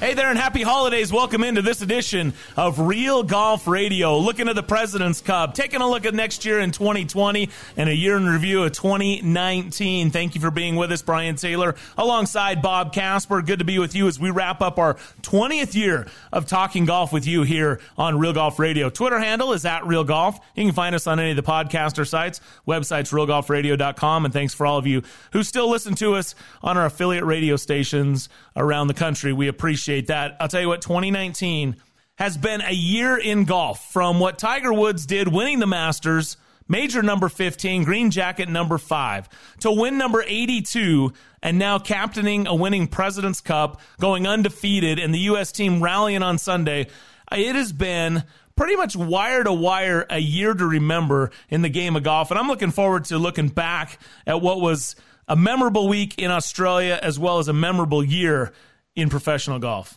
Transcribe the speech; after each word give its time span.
Hey 0.00 0.14
there, 0.14 0.30
and 0.30 0.38
happy 0.38 0.62
holidays. 0.62 1.12
Welcome 1.12 1.44
into 1.44 1.60
this 1.60 1.82
edition 1.82 2.32
of 2.56 2.80
Real 2.80 3.22
Golf 3.22 3.68
Radio. 3.68 4.16
Looking 4.16 4.48
at 4.48 4.54
the 4.54 4.62
President's 4.62 5.20
Cup, 5.20 5.52
taking 5.52 5.82
a 5.82 5.90
look 5.90 6.06
at 6.06 6.14
next 6.14 6.46
year 6.46 6.58
in 6.58 6.70
2020 6.70 7.50
and 7.76 7.86
a 7.86 7.94
year 7.94 8.16
in 8.16 8.26
review 8.26 8.62
of 8.62 8.72
2019. 8.72 10.10
Thank 10.10 10.34
you 10.34 10.40
for 10.40 10.50
being 10.50 10.76
with 10.76 10.90
us, 10.90 11.02
Brian 11.02 11.36
Taylor, 11.36 11.74
alongside 11.98 12.62
Bob 12.62 12.94
Casper. 12.94 13.42
Good 13.42 13.58
to 13.58 13.66
be 13.66 13.78
with 13.78 13.94
you 13.94 14.08
as 14.08 14.18
we 14.18 14.30
wrap 14.30 14.62
up 14.62 14.78
our 14.78 14.94
20th 15.20 15.74
year 15.74 16.06
of 16.32 16.46
talking 16.46 16.86
golf 16.86 17.12
with 17.12 17.26
you 17.26 17.42
here 17.42 17.78
on 17.98 18.18
Real 18.18 18.32
Golf 18.32 18.58
Radio. 18.58 18.88
Twitter 18.88 19.18
handle 19.18 19.52
is 19.52 19.66
at 19.66 19.86
Real 19.86 20.04
Golf. 20.04 20.40
You 20.54 20.64
can 20.64 20.72
find 20.72 20.94
us 20.94 21.06
on 21.06 21.20
any 21.20 21.32
of 21.32 21.36
the 21.36 21.42
podcaster 21.42 22.08
sites, 22.08 22.40
websites, 22.66 23.12
realgolfradio.com. 23.12 24.24
And 24.24 24.32
thanks 24.32 24.54
for 24.54 24.64
all 24.64 24.78
of 24.78 24.86
you 24.86 25.02
who 25.34 25.42
still 25.42 25.68
listen 25.68 25.94
to 25.96 26.14
us 26.14 26.34
on 26.62 26.78
our 26.78 26.86
affiliate 26.86 27.24
radio 27.24 27.56
stations 27.56 28.30
around 28.60 28.86
the 28.86 28.94
country. 28.94 29.32
We 29.32 29.48
appreciate 29.48 30.08
that. 30.08 30.36
I'll 30.38 30.48
tell 30.48 30.60
you 30.60 30.68
what, 30.68 30.82
2019 30.82 31.76
has 32.16 32.36
been 32.36 32.60
a 32.60 32.72
year 32.72 33.16
in 33.16 33.44
golf 33.44 33.90
from 33.92 34.20
what 34.20 34.38
Tiger 34.38 34.72
Woods 34.72 35.06
did 35.06 35.26
winning 35.26 35.58
the 35.58 35.66
Masters, 35.66 36.36
major 36.68 37.02
number 37.02 37.30
15, 37.30 37.82
green 37.84 38.10
jacket 38.10 38.48
number 38.48 38.76
5, 38.76 39.28
to 39.60 39.72
win 39.72 39.96
number 39.96 40.22
82 40.22 41.12
and 41.42 41.58
now 41.58 41.78
captaining 41.78 42.46
a 42.46 42.54
winning 42.54 42.86
President's 42.86 43.40
Cup, 43.40 43.80
going 43.98 44.26
undefeated 44.26 44.98
and 44.98 45.14
the 45.14 45.20
US 45.20 45.50
team 45.50 45.82
rallying 45.82 46.22
on 46.22 46.36
Sunday. 46.36 46.88
It 47.32 47.56
has 47.56 47.72
been 47.72 48.24
pretty 48.54 48.76
much 48.76 48.94
wire 48.94 49.42
to 49.42 49.52
wire 49.52 50.04
a 50.10 50.18
year 50.18 50.52
to 50.52 50.66
remember 50.66 51.30
in 51.48 51.62
the 51.62 51.70
game 51.70 51.96
of 51.96 52.02
golf 52.02 52.30
and 52.30 52.38
I'm 52.38 52.48
looking 52.48 52.70
forward 52.70 53.06
to 53.06 53.16
looking 53.16 53.48
back 53.48 53.98
at 54.26 54.42
what 54.42 54.60
was 54.60 54.94
a 55.30 55.36
memorable 55.36 55.88
week 55.88 56.18
in 56.18 56.30
Australia 56.30 56.98
as 57.00 57.18
well 57.18 57.38
as 57.38 57.46
a 57.46 57.52
memorable 57.52 58.04
year 58.04 58.52
in 58.96 59.08
professional 59.08 59.60
golf. 59.60 59.96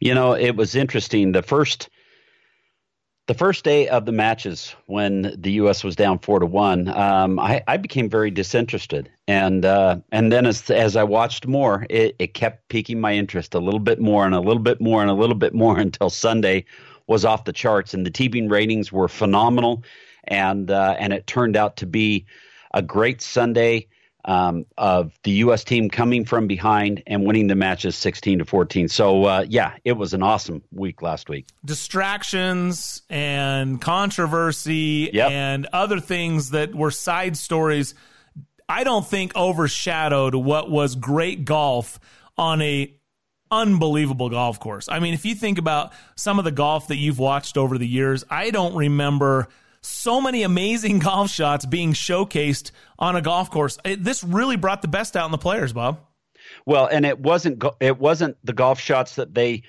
You 0.00 0.14
know, 0.14 0.34
it 0.34 0.56
was 0.56 0.74
interesting. 0.74 1.32
The 1.32 1.42
first 1.42 1.88
the 3.26 3.34
first 3.34 3.64
day 3.64 3.88
of 3.88 4.04
the 4.04 4.12
matches 4.12 4.74
when 4.84 5.34
the 5.40 5.52
U.S. 5.52 5.82
was 5.82 5.96
down 5.96 6.18
four 6.18 6.40
to 6.40 6.46
one, 6.46 6.88
um, 6.88 7.38
I, 7.38 7.62
I 7.66 7.78
became 7.78 8.10
very 8.10 8.30
disinterested, 8.30 9.10
and 9.26 9.64
uh, 9.64 9.98
and 10.12 10.30
then 10.30 10.44
as 10.44 10.68
as 10.70 10.96
I 10.96 11.04
watched 11.04 11.46
more, 11.46 11.86
it, 11.88 12.16
it 12.18 12.34
kept 12.34 12.68
piquing 12.68 13.00
my 13.00 13.14
interest 13.14 13.54
a 13.54 13.60
little 13.60 13.80
bit 13.80 14.00
more 14.00 14.26
and 14.26 14.34
a 14.34 14.40
little 14.40 14.62
bit 14.62 14.80
more 14.80 15.00
and 15.00 15.10
a 15.10 15.14
little 15.14 15.36
bit 15.36 15.54
more 15.54 15.78
until 15.86 16.10
Sunday 16.10 16.64
was 17.06 17.24
off 17.24 17.44
the 17.44 17.52
charts, 17.52 17.94
and 17.94 18.04
the 18.04 18.10
TV 18.10 18.50
ratings 18.50 18.90
were 18.90 19.08
phenomenal, 19.08 19.84
and 20.24 20.70
uh, 20.70 20.96
and 20.98 21.12
it 21.12 21.28
turned 21.28 21.56
out 21.56 21.76
to 21.76 21.86
be 21.86 22.26
a 22.74 22.82
great 22.82 23.22
Sunday 23.22 23.86
um, 24.26 24.64
of 24.78 25.12
the 25.22 25.30
U.S. 25.32 25.64
team 25.64 25.90
coming 25.90 26.24
from 26.24 26.46
behind 26.46 27.02
and 27.06 27.24
winning 27.26 27.46
the 27.46 27.54
matches 27.54 27.94
16 27.96 28.38
to 28.38 28.44
14. 28.44 28.88
So, 28.88 29.24
uh, 29.24 29.44
yeah, 29.48 29.74
it 29.84 29.92
was 29.92 30.14
an 30.14 30.22
awesome 30.22 30.62
week 30.72 31.02
last 31.02 31.28
week. 31.28 31.46
Distractions 31.64 33.02
and 33.10 33.80
controversy 33.80 35.10
Yep. 35.12 35.30
and 35.30 35.66
other 35.72 36.00
things 36.00 36.50
that 36.50 36.74
were 36.74 36.90
side 36.90 37.36
stories, 37.36 37.94
I 38.68 38.84
don't 38.84 39.06
think 39.06 39.36
overshadowed 39.36 40.34
what 40.34 40.70
was 40.70 40.94
great 40.94 41.44
golf 41.44 42.00
on 42.38 42.62
a 42.62 42.94
unbelievable 43.50 44.30
golf 44.30 44.58
course. 44.58 44.88
I 44.88 44.98
mean, 45.00 45.14
if 45.14 45.24
you 45.24 45.34
think 45.34 45.58
about 45.58 45.92
some 46.16 46.38
of 46.38 46.44
the 46.44 46.50
golf 46.50 46.88
that 46.88 46.96
you've 46.96 47.18
watched 47.18 47.56
over 47.56 47.78
the 47.78 47.86
years, 47.86 48.24
I 48.30 48.50
don't 48.50 48.74
remember 48.74 49.48
so 49.84 50.20
many 50.20 50.42
amazing 50.42 50.98
golf 51.00 51.30
shots 51.30 51.66
being 51.66 51.92
showcased 51.92 52.70
on 52.98 53.16
a 53.16 53.22
golf 53.22 53.50
course. 53.50 53.78
This 53.84 54.24
really 54.24 54.56
brought 54.56 54.82
the 54.82 54.88
best 54.88 55.16
out 55.16 55.26
in 55.26 55.32
the 55.32 55.38
players, 55.38 55.72
Bob. 55.72 56.00
Well, 56.66 56.86
and 56.86 57.04
it 57.04 57.18
wasn't 57.18 57.62
it 57.80 57.98
wasn't 57.98 58.36
the 58.44 58.52
golf 58.52 58.80
shots 58.80 59.16
that 59.16 59.34
they 59.34 59.62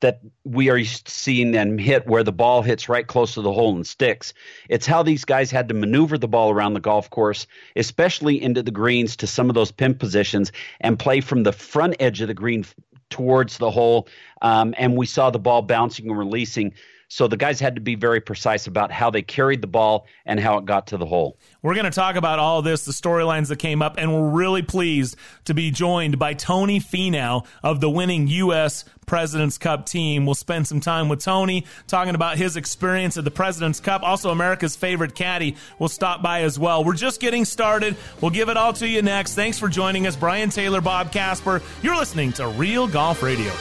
that 0.00 0.20
we 0.44 0.68
are 0.68 0.84
seeing 0.84 1.52
them 1.52 1.78
hit 1.78 2.06
where 2.06 2.24
the 2.24 2.32
ball 2.32 2.60
hits 2.60 2.88
right 2.88 3.06
close 3.06 3.34
to 3.34 3.40
the 3.40 3.52
hole 3.52 3.74
and 3.74 3.86
sticks. 3.86 4.34
It's 4.68 4.84
how 4.86 5.02
these 5.02 5.24
guys 5.24 5.50
had 5.50 5.68
to 5.68 5.74
maneuver 5.74 6.18
the 6.18 6.28
ball 6.28 6.50
around 6.50 6.74
the 6.74 6.80
golf 6.80 7.08
course, 7.08 7.46
especially 7.76 8.42
into 8.42 8.62
the 8.62 8.72
greens 8.72 9.16
to 9.16 9.28
some 9.28 9.48
of 9.48 9.54
those 9.54 9.70
pin 9.70 9.94
positions 9.94 10.50
and 10.80 10.98
play 10.98 11.20
from 11.20 11.44
the 11.44 11.52
front 11.52 11.96
edge 12.00 12.20
of 12.20 12.28
the 12.28 12.34
green 12.34 12.64
towards 13.10 13.58
the 13.58 13.70
hole. 13.70 14.08
Um, 14.42 14.74
and 14.76 14.96
we 14.96 15.06
saw 15.06 15.30
the 15.30 15.38
ball 15.38 15.62
bouncing 15.62 16.08
and 16.08 16.18
releasing. 16.18 16.74
So 17.12 17.28
the 17.28 17.36
guys 17.36 17.60
had 17.60 17.74
to 17.74 17.82
be 17.82 17.94
very 17.94 18.22
precise 18.22 18.66
about 18.66 18.90
how 18.90 19.10
they 19.10 19.20
carried 19.20 19.60
the 19.60 19.66
ball 19.66 20.06
and 20.24 20.40
how 20.40 20.56
it 20.56 20.64
got 20.64 20.86
to 20.86 20.96
the 20.96 21.04
hole. 21.04 21.36
We're 21.60 21.74
going 21.74 21.84
to 21.84 21.90
talk 21.90 22.16
about 22.16 22.38
all 22.38 22.62
this, 22.62 22.86
the 22.86 22.92
storylines 22.92 23.48
that 23.48 23.58
came 23.58 23.82
up, 23.82 23.96
and 23.98 24.14
we're 24.14 24.30
really 24.30 24.62
pleased 24.62 25.16
to 25.44 25.52
be 25.52 25.70
joined 25.70 26.18
by 26.18 26.32
Tony 26.32 26.80
Finau 26.80 27.44
of 27.62 27.82
the 27.82 27.90
winning 27.90 28.28
U.S. 28.28 28.86
President's 29.04 29.58
Cup 29.58 29.84
team. 29.84 30.24
We'll 30.24 30.34
spend 30.34 30.66
some 30.66 30.80
time 30.80 31.10
with 31.10 31.20
Tony 31.20 31.66
talking 31.86 32.14
about 32.14 32.38
his 32.38 32.56
experience 32.56 33.18
at 33.18 33.24
the 33.24 33.30
President's 33.30 33.78
Cup. 33.78 34.02
Also, 34.02 34.30
America's 34.30 34.74
favorite 34.74 35.14
caddy 35.14 35.56
will 35.78 35.90
stop 35.90 36.22
by 36.22 36.44
as 36.44 36.58
well. 36.58 36.82
We're 36.82 36.94
just 36.94 37.20
getting 37.20 37.44
started. 37.44 37.94
We'll 38.22 38.30
give 38.30 38.48
it 38.48 38.56
all 38.56 38.72
to 38.72 38.88
you 38.88 39.02
next. 39.02 39.34
Thanks 39.34 39.58
for 39.58 39.68
joining 39.68 40.06
us, 40.06 40.16
Brian 40.16 40.48
Taylor, 40.48 40.80
Bob 40.80 41.12
Casper. 41.12 41.60
You're 41.82 41.96
listening 41.96 42.32
to 42.32 42.48
Real 42.48 42.88
Golf 42.88 43.22
Radio. 43.22 43.52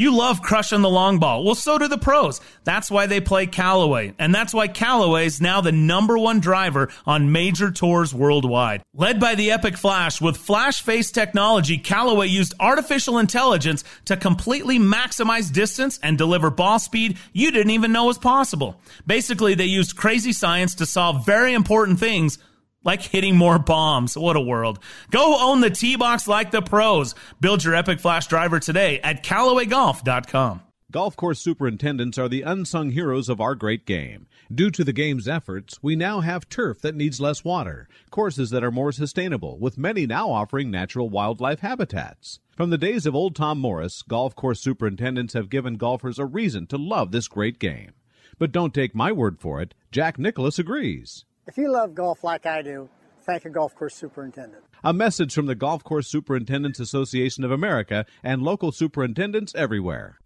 You 0.00 0.16
love 0.16 0.40
crushing 0.40 0.80
the 0.80 0.88
long 0.88 1.18
ball. 1.18 1.44
Well, 1.44 1.54
so 1.54 1.76
do 1.76 1.86
the 1.86 1.98
pros. 1.98 2.40
That's 2.64 2.90
why 2.90 3.04
they 3.04 3.20
play 3.20 3.46
Callaway. 3.46 4.14
And 4.18 4.34
that's 4.34 4.54
why 4.54 4.66
Callaway 4.66 5.26
is 5.26 5.42
now 5.42 5.60
the 5.60 5.72
number 5.72 6.16
one 6.16 6.40
driver 6.40 6.88
on 7.04 7.32
major 7.32 7.70
tours 7.70 8.14
worldwide. 8.14 8.82
Led 8.94 9.20
by 9.20 9.34
the 9.34 9.50
Epic 9.50 9.76
Flash 9.76 10.18
with 10.18 10.38
Flash 10.38 10.80
Face 10.80 11.10
technology, 11.10 11.76
Callaway 11.76 12.28
used 12.28 12.54
artificial 12.58 13.18
intelligence 13.18 13.84
to 14.06 14.16
completely 14.16 14.78
maximize 14.78 15.52
distance 15.52 16.00
and 16.02 16.16
deliver 16.16 16.48
ball 16.48 16.78
speed 16.78 17.18
you 17.34 17.50
didn't 17.50 17.72
even 17.72 17.92
know 17.92 18.06
was 18.06 18.16
possible. 18.16 18.80
Basically, 19.06 19.54
they 19.54 19.66
used 19.66 19.98
crazy 19.98 20.32
science 20.32 20.76
to 20.76 20.86
solve 20.86 21.26
very 21.26 21.52
important 21.52 22.00
things 22.00 22.38
like 22.84 23.02
hitting 23.02 23.36
more 23.36 23.58
bombs. 23.58 24.16
What 24.16 24.36
a 24.36 24.40
world. 24.40 24.78
Go 25.10 25.36
own 25.40 25.60
the 25.60 25.70
T-Box 25.70 26.26
like 26.28 26.50
the 26.50 26.62
pros. 26.62 27.14
Build 27.40 27.64
your 27.64 27.74
Epic 27.74 28.00
Flash 28.00 28.26
driver 28.26 28.60
today 28.60 29.00
at 29.00 29.22
CallawayGolf.com. 29.22 30.62
Golf 30.90 31.14
course 31.14 31.38
superintendents 31.38 32.18
are 32.18 32.28
the 32.28 32.42
unsung 32.42 32.90
heroes 32.90 33.28
of 33.28 33.40
our 33.40 33.54
great 33.54 33.86
game. 33.86 34.26
Due 34.52 34.72
to 34.72 34.82
the 34.82 34.92
game's 34.92 35.28
efforts, 35.28 35.80
we 35.80 35.94
now 35.94 36.18
have 36.18 36.48
turf 36.48 36.80
that 36.80 36.96
needs 36.96 37.20
less 37.20 37.44
water, 37.44 37.88
courses 38.10 38.50
that 38.50 38.64
are 38.64 38.72
more 38.72 38.90
sustainable, 38.90 39.56
with 39.60 39.78
many 39.78 40.04
now 40.04 40.28
offering 40.28 40.68
natural 40.68 41.08
wildlife 41.08 41.60
habitats. 41.60 42.40
From 42.56 42.70
the 42.70 42.78
days 42.78 43.06
of 43.06 43.14
old 43.14 43.36
Tom 43.36 43.60
Morris, 43.60 44.02
golf 44.02 44.34
course 44.34 44.60
superintendents 44.60 45.34
have 45.34 45.48
given 45.48 45.76
golfers 45.76 46.18
a 46.18 46.26
reason 46.26 46.66
to 46.66 46.76
love 46.76 47.12
this 47.12 47.28
great 47.28 47.60
game. 47.60 47.92
But 48.40 48.50
don't 48.50 48.74
take 48.74 48.92
my 48.92 49.12
word 49.12 49.38
for 49.38 49.62
it, 49.62 49.74
Jack 49.92 50.18
Nicklaus 50.18 50.58
agrees. 50.58 51.24
If 51.46 51.56
you 51.56 51.72
love 51.72 51.94
golf 51.94 52.22
like 52.22 52.46
I 52.46 52.62
do, 52.62 52.88
thank 53.22 53.44
a 53.44 53.50
golf 53.50 53.74
course 53.74 53.94
superintendent. 53.94 54.62
A 54.84 54.92
message 54.92 55.34
from 55.34 55.46
the 55.46 55.54
Golf 55.54 55.82
Course 55.82 56.06
Superintendents 56.06 56.80
Association 56.80 57.44
of 57.44 57.50
America 57.50 58.06
and 58.22 58.42
local 58.42 58.72
superintendents 58.72 59.54
everywhere. 59.54 60.20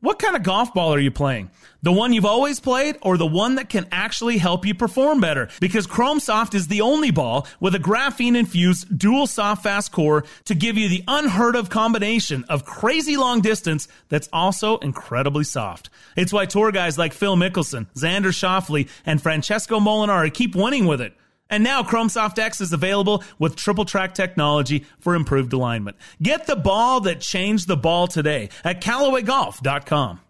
What 0.00 0.20
kind 0.20 0.36
of 0.36 0.44
golf 0.44 0.72
ball 0.74 0.94
are 0.94 1.00
you 1.00 1.10
playing? 1.10 1.50
The 1.82 1.90
one 1.90 2.12
you've 2.12 2.24
always 2.24 2.60
played 2.60 2.98
or 3.02 3.16
the 3.16 3.26
one 3.26 3.56
that 3.56 3.68
can 3.68 3.88
actually 3.90 4.38
help 4.38 4.64
you 4.64 4.72
perform 4.72 5.20
better? 5.20 5.48
Because 5.58 5.88
Chrome 5.88 6.20
Soft 6.20 6.54
is 6.54 6.68
the 6.68 6.82
only 6.82 7.10
ball 7.10 7.48
with 7.58 7.74
a 7.74 7.80
graphene 7.80 8.36
infused 8.36 8.96
dual 8.96 9.26
soft 9.26 9.64
fast 9.64 9.90
core 9.90 10.24
to 10.44 10.54
give 10.54 10.78
you 10.78 10.88
the 10.88 11.02
unheard 11.08 11.56
of 11.56 11.68
combination 11.68 12.44
of 12.44 12.64
crazy 12.64 13.16
long 13.16 13.40
distance 13.40 13.88
that's 14.08 14.28
also 14.32 14.78
incredibly 14.78 15.42
soft. 15.42 15.90
It's 16.14 16.32
why 16.32 16.46
tour 16.46 16.70
guys 16.70 16.96
like 16.96 17.12
Phil 17.12 17.34
Mickelson, 17.34 17.86
Xander 17.96 18.26
Schauffele, 18.26 18.88
and 19.04 19.20
Francesco 19.20 19.80
Molinari 19.80 20.32
keep 20.32 20.54
winning 20.54 20.86
with 20.86 21.00
it. 21.00 21.12
And 21.50 21.64
now 21.64 21.82
ChromeSoft 21.82 22.38
X 22.38 22.60
is 22.60 22.72
available 22.72 23.24
with 23.38 23.56
triple 23.56 23.84
track 23.84 24.14
technology 24.14 24.84
for 24.98 25.14
improved 25.14 25.52
alignment. 25.52 25.96
Get 26.20 26.46
the 26.46 26.56
ball 26.56 27.00
that 27.02 27.20
changed 27.20 27.68
the 27.68 27.76
ball 27.76 28.06
today 28.06 28.50
at 28.64 28.80
CallawayGolf.com. 28.80 30.20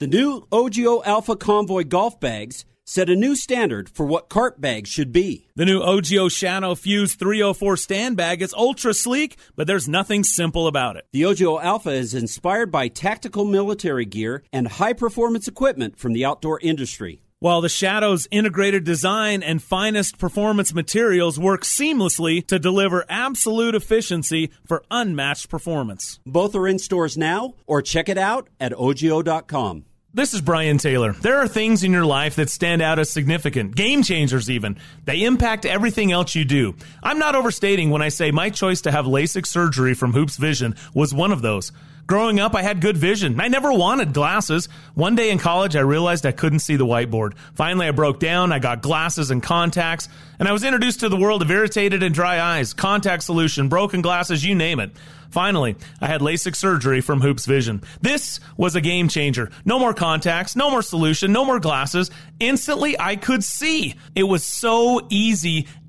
The 0.00 0.06
new 0.06 0.46
OGIO 0.50 1.04
Alpha 1.04 1.36
Convoy 1.36 1.84
golf 1.84 2.18
bags 2.20 2.64
set 2.86 3.08
a 3.08 3.14
new 3.14 3.36
standard 3.36 3.88
for 3.88 4.04
what 4.04 4.28
cart 4.28 4.60
bags 4.60 4.90
should 4.90 5.12
be. 5.12 5.46
The 5.54 5.64
new 5.64 5.80
OGIO 5.80 6.28
Shadow 6.30 6.74
Fuse 6.74 7.14
304 7.14 7.76
stand 7.76 8.16
bag 8.16 8.42
is 8.42 8.52
ultra 8.52 8.92
sleek, 8.92 9.36
but 9.54 9.66
there's 9.66 9.86
nothing 9.86 10.24
simple 10.24 10.66
about 10.66 10.96
it. 10.96 11.06
The 11.12 11.22
OGIO 11.22 11.62
Alpha 11.62 11.90
is 11.90 12.14
inspired 12.14 12.72
by 12.72 12.88
tactical 12.88 13.44
military 13.44 14.06
gear 14.06 14.42
and 14.52 14.66
high 14.66 14.94
performance 14.94 15.46
equipment 15.46 15.98
from 15.98 16.14
the 16.14 16.24
outdoor 16.24 16.58
industry 16.60 17.22
while 17.40 17.62
the 17.62 17.68
Shadow's 17.68 18.28
integrated 18.30 18.84
design 18.84 19.42
and 19.42 19.62
finest 19.62 20.18
performance 20.18 20.74
materials 20.74 21.38
work 21.38 21.62
seamlessly 21.62 22.46
to 22.46 22.58
deliver 22.58 23.06
absolute 23.08 23.74
efficiency 23.74 24.50
for 24.66 24.84
unmatched 24.90 25.48
performance. 25.48 26.20
Both 26.26 26.54
are 26.54 26.68
in 26.68 26.78
stores 26.78 27.16
now, 27.16 27.54
or 27.66 27.80
check 27.80 28.10
it 28.10 28.18
out 28.18 28.48
at 28.60 28.72
OGIO.com. 28.72 29.86
This 30.12 30.34
is 30.34 30.40
Brian 30.40 30.76
Taylor. 30.76 31.12
There 31.12 31.38
are 31.38 31.48
things 31.48 31.82
in 31.82 31.92
your 31.92 32.04
life 32.04 32.34
that 32.34 32.50
stand 32.50 32.82
out 32.82 32.98
as 32.98 33.08
significant, 33.08 33.74
game 33.74 34.02
changers 34.02 34.50
even. 34.50 34.76
They 35.04 35.22
impact 35.22 35.64
everything 35.64 36.12
else 36.12 36.34
you 36.34 36.44
do. 36.44 36.74
I'm 37.02 37.18
not 37.18 37.36
overstating 37.36 37.90
when 37.90 38.02
I 38.02 38.08
say 38.08 38.32
my 38.32 38.50
choice 38.50 38.82
to 38.82 38.90
have 38.90 39.06
LASIK 39.06 39.46
surgery 39.46 39.94
from 39.94 40.12
Hoopes 40.12 40.36
Vision 40.36 40.74
was 40.92 41.14
one 41.14 41.32
of 41.32 41.42
those. 41.42 41.72
Growing 42.10 42.40
up, 42.40 42.56
I 42.56 42.62
had 42.62 42.80
good 42.80 42.96
vision. 42.96 43.38
I 43.38 43.46
never 43.46 43.72
wanted 43.72 44.12
glasses. 44.12 44.68
One 44.94 45.14
day 45.14 45.30
in 45.30 45.38
college, 45.38 45.76
I 45.76 45.80
realized 45.82 46.26
I 46.26 46.32
couldn't 46.32 46.58
see 46.58 46.74
the 46.74 46.84
whiteboard. 46.84 47.34
Finally, 47.54 47.86
I 47.86 47.92
broke 47.92 48.18
down. 48.18 48.50
I 48.50 48.58
got 48.58 48.82
glasses 48.82 49.30
and 49.30 49.40
contacts, 49.40 50.08
and 50.40 50.48
I 50.48 50.52
was 50.52 50.64
introduced 50.64 50.98
to 51.00 51.08
the 51.08 51.16
world 51.16 51.40
of 51.40 51.52
irritated 51.52 52.02
and 52.02 52.12
dry 52.12 52.40
eyes, 52.40 52.72
contact 52.72 53.22
solution, 53.22 53.68
broken 53.68 54.02
glasses, 54.02 54.44
you 54.44 54.56
name 54.56 54.80
it. 54.80 54.90
Finally, 55.30 55.76
I 56.00 56.08
had 56.08 56.20
LASIK 56.20 56.56
surgery 56.56 57.00
from 57.00 57.20
Hoopes 57.20 57.46
Vision. 57.46 57.80
This 58.00 58.40
was 58.56 58.74
a 58.74 58.80
game 58.80 59.06
changer. 59.06 59.52
No 59.64 59.78
more 59.78 59.94
contacts, 59.94 60.56
no 60.56 60.68
more 60.68 60.82
solution, 60.82 61.32
no 61.32 61.44
more 61.44 61.60
glasses. 61.60 62.10
Instantly, 62.40 62.98
I 62.98 63.14
could 63.14 63.44
see. 63.44 63.94
It 64.16 64.24
was 64.24 64.42
so 64.42 65.06
easy 65.10 65.68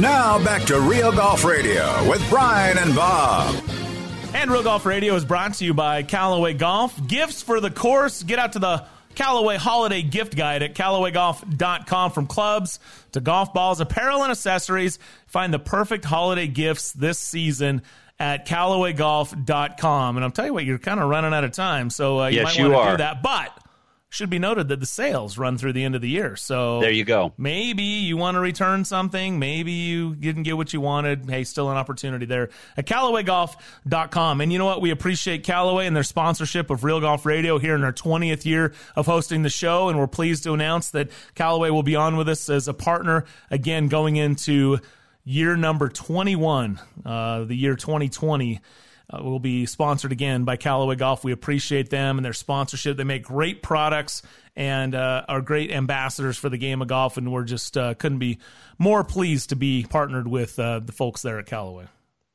Now 0.00 0.42
back 0.44 0.62
to 0.64 0.80
Real 0.80 1.12
Golf 1.12 1.44
Radio 1.44 2.08
with 2.10 2.28
Brian 2.28 2.78
and 2.78 2.94
Bob. 2.96 3.54
And 4.34 4.50
Real 4.50 4.64
Golf 4.64 4.84
Radio 4.84 5.14
is 5.14 5.24
brought 5.24 5.54
to 5.54 5.64
you 5.64 5.72
by 5.72 6.02
Callaway 6.02 6.54
Golf. 6.54 7.06
Gifts 7.06 7.42
for 7.42 7.60
the 7.60 7.70
course. 7.70 8.24
Get 8.24 8.40
out 8.40 8.54
to 8.54 8.58
the 8.58 8.84
Callaway 9.14 9.56
Holiday 9.56 10.02
Gift 10.02 10.36
Guide 10.36 10.64
at 10.64 10.74
CallawayGolf.com 10.74 12.10
from 12.10 12.26
clubs 12.26 12.80
to 13.12 13.20
golf 13.20 13.54
balls, 13.54 13.80
apparel, 13.80 14.22
and 14.22 14.32
accessories. 14.32 14.98
Find 15.28 15.54
the 15.54 15.60
perfect 15.60 16.04
holiday 16.04 16.48
gifts 16.48 16.92
this 16.92 17.20
season 17.20 17.82
at 18.18 18.46
CallawayGolf.com. 18.46 20.16
And 20.16 20.24
I'll 20.24 20.30
tell 20.32 20.46
you 20.46 20.54
what, 20.54 20.64
you're 20.64 20.78
kind 20.78 20.98
of 20.98 21.08
running 21.08 21.32
out 21.32 21.44
of 21.44 21.52
time, 21.52 21.88
so 21.90 22.20
uh, 22.20 22.26
you 22.26 22.38
yes, 22.38 22.58
might 22.58 22.68
want 22.68 22.86
to 22.86 22.92
do 22.92 22.96
that. 22.98 23.22
But 23.22 23.56
should 24.14 24.30
be 24.30 24.38
noted 24.38 24.68
that 24.68 24.78
the 24.78 24.86
sales 24.86 25.36
run 25.36 25.58
through 25.58 25.72
the 25.72 25.82
end 25.82 25.96
of 25.96 26.00
the 26.00 26.08
year. 26.08 26.36
So 26.36 26.80
there 26.80 26.90
you 26.90 27.04
go. 27.04 27.32
Maybe 27.36 27.82
you 27.82 28.16
want 28.16 28.36
to 28.36 28.40
return 28.40 28.84
something. 28.84 29.40
Maybe 29.40 29.72
you 29.72 30.14
didn't 30.14 30.44
get 30.44 30.56
what 30.56 30.72
you 30.72 30.80
wanted. 30.80 31.28
Hey, 31.28 31.42
still 31.42 31.68
an 31.68 31.76
opportunity 31.76 32.24
there 32.24 32.50
at 32.76 32.86
CallawayGolf.com. 32.86 34.40
And 34.40 34.52
you 34.52 34.58
know 34.58 34.66
what? 34.66 34.80
We 34.80 34.90
appreciate 34.90 35.42
Callaway 35.42 35.86
and 35.86 35.96
their 35.96 36.04
sponsorship 36.04 36.70
of 36.70 36.84
Real 36.84 37.00
Golf 37.00 37.26
Radio 37.26 37.58
here 37.58 37.74
in 37.74 37.82
our 37.82 37.92
20th 37.92 38.44
year 38.44 38.72
of 38.94 39.06
hosting 39.06 39.42
the 39.42 39.50
show. 39.50 39.88
And 39.88 39.98
we're 39.98 40.06
pleased 40.06 40.44
to 40.44 40.52
announce 40.52 40.90
that 40.90 41.10
Callaway 41.34 41.70
will 41.70 41.82
be 41.82 41.96
on 41.96 42.16
with 42.16 42.28
us 42.28 42.48
as 42.48 42.68
a 42.68 42.74
partner 42.74 43.24
again 43.50 43.88
going 43.88 44.14
into 44.14 44.78
year 45.24 45.56
number 45.56 45.88
21, 45.88 46.80
uh, 47.04 47.44
the 47.44 47.56
year 47.56 47.74
2020 47.74 48.60
uh, 49.10 49.22
will 49.22 49.38
be 49.38 49.66
sponsored 49.66 50.12
again 50.12 50.44
by 50.44 50.56
Callaway 50.56 50.96
Golf. 50.96 51.24
We 51.24 51.32
appreciate 51.32 51.90
them 51.90 52.18
and 52.18 52.24
their 52.24 52.32
sponsorship. 52.32 52.96
They 52.96 53.04
make 53.04 53.24
great 53.24 53.62
products 53.62 54.22
and 54.56 54.94
uh, 54.94 55.24
are 55.28 55.40
great 55.40 55.70
ambassadors 55.70 56.38
for 56.38 56.48
the 56.48 56.56
game 56.56 56.80
of 56.80 56.88
golf, 56.88 57.16
and 57.16 57.32
we're 57.32 57.44
just 57.44 57.76
uh, 57.76 57.94
couldn't 57.94 58.18
be 58.18 58.38
more 58.78 59.04
pleased 59.04 59.50
to 59.50 59.56
be 59.56 59.86
partnered 59.88 60.28
with 60.28 60.58
uh, 60.58 60.80
the 60.80 60.92
folks 60.92 61.22
there 61.22 61.38
at 61.38 61.46
Callaway. 61.46 61.86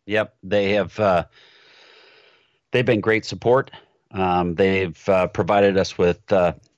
Yep, 0.05 0.35
they 0.43 0.73
have. 0.73 0.99
Uh, 0.99 1.25
they've 2.71 2.85
been 2.85 3.01
great 3.01 3.25
support. 3.25 3.71
Um, 4.11 4.55
they've 4.55 5.09
uh, 5.09 5.27
provided 5.27 5.77
us 5.77 5.97
with 5.97 6.21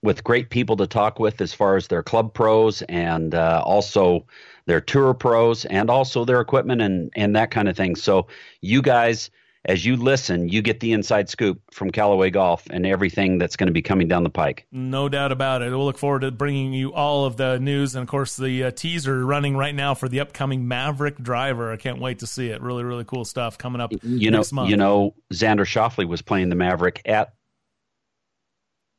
with 0.04 0.24
great 0.24 0.50
people 0.50 0.78
to 0.78 0.88
talk 0.88 1.20
with 1.20 1.42
as 1.42 1.54
far 1.54 1.76
as 1.76 1.88
their 1.88 2.04
club 2.04 2.34
pros 2.34 2.82
and 2.84 3.34
also 3.34 4.26
their 4.66 4.82
tour 4.82 5.14
pros 5.14 5.66
and 5.66 5.90
also 5.90 6.24
their 6.24 6.42
equipment 6.42 6.82
and 6.82 7.12
and 7.16 7.36
that 7.36 7.52
kind 7.52 7.68
of 7.68 7.76
thing. 7.76 7.96
So 7.96 8.28
you 8.62 8.82
guys 8.82 9.32
as 9.66 9.86
you 9.86 9.96
listen, 9.96 10.50
you 10.50 10.64
get 10.64 10.80
the 10.80 10.92
inside 10.92 11.30
scoop 11.30 11.62
from 11.72 11.92
Callaway 11.92 12.32
Golf 12.32 12.66
and 12.72 12.86
everything 12.86 13.38
that's 13.38 13.56
going 13.56 13.68
to 13.68 13.74
be 13.74 13.84
coming 13.84 14.08
down 14.08 14.24
the 14.24 14.30
pike. 14.30 14.66
No 14.72 15.08
doubt 15.08 15.32
about 15.32 15.62
it. 15.62 15.70
We'll 15.70 15.86
look 15.86 16.00
forward 16.00 16.22
to 16.22 16.32
bringing 16.32 16.74
you 16.74 16.94
all 16.94 17.26
of 17.26 17.38
the 17.38 17.60
news 17.60 17.94
and, 17.94 18.02
of 18.02 18.10
course, 18.10 18.36
the 18.36 18.64
uh, 18.64 18.72
teaser 18.72 19.24
running 19.24 19.56
right 19.56 19.76
now 19.76 19.94
for 19.94 20.10
the 20.10 20.20
upcoming 20.20 20.68
Maverick 20.68 21.18
driver. 21.18 21.72
I 21.72 21.78
can't 21.78 22.00
wait 22.00 22.20
to 22.20 22.28
see 22.28 22.48
it. 22.48 22.62
Really, 22.62 22.84
really 22.84 23.04
cool 23.04 23.24
stuff 23.24 23.60
coming 23.60 23.82
up 23.82 23.94
you 24.02 24.32
know, 24.32 24.44
month. 24.52 24.72
You 24.72 24.78
know, 24.78 25.14
Xander 25.32 25.66
Schauffele 25.66 26.08
was 26.08 26.24
playing 26.24 26.50
the 26.50 26.56
Maverick 26.56 27.04
at 27.06 27.34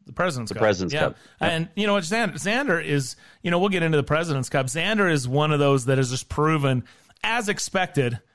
the 0.07 0.12
President's 0.12 0.50
the 0.50 0.54
Cup. 0.54 0.62
President's 0.62 0.95
yeah. 0.95 1.00
Cup. 1.00 1.16
And 1.40 1.71
you 1.75 1.88
know 1.88 1.95
what, 1.95 2.04
Xander, 2.04 2.35
Xander 2.35 2.85
is, 2.85 3.16
you 3.42 3.50
know, 3.50 3.59
we'll 3.59 3.69
get 3.69 3.83
into 3.83 3.97
the 3.97 4.04
President's 4.04 4.49
Cup. 4.49 4.66
Xander 4.66 5.11
is 5.11 5.26
one 5.26 5.50
of 5.52 5.59
those 5.59 5.87
that 5.87 5.99
has 5.99 6.11
just 6.11 6.28
proven, 6.28 6.85
as 7.25 7.49
expected– 7.49 8.21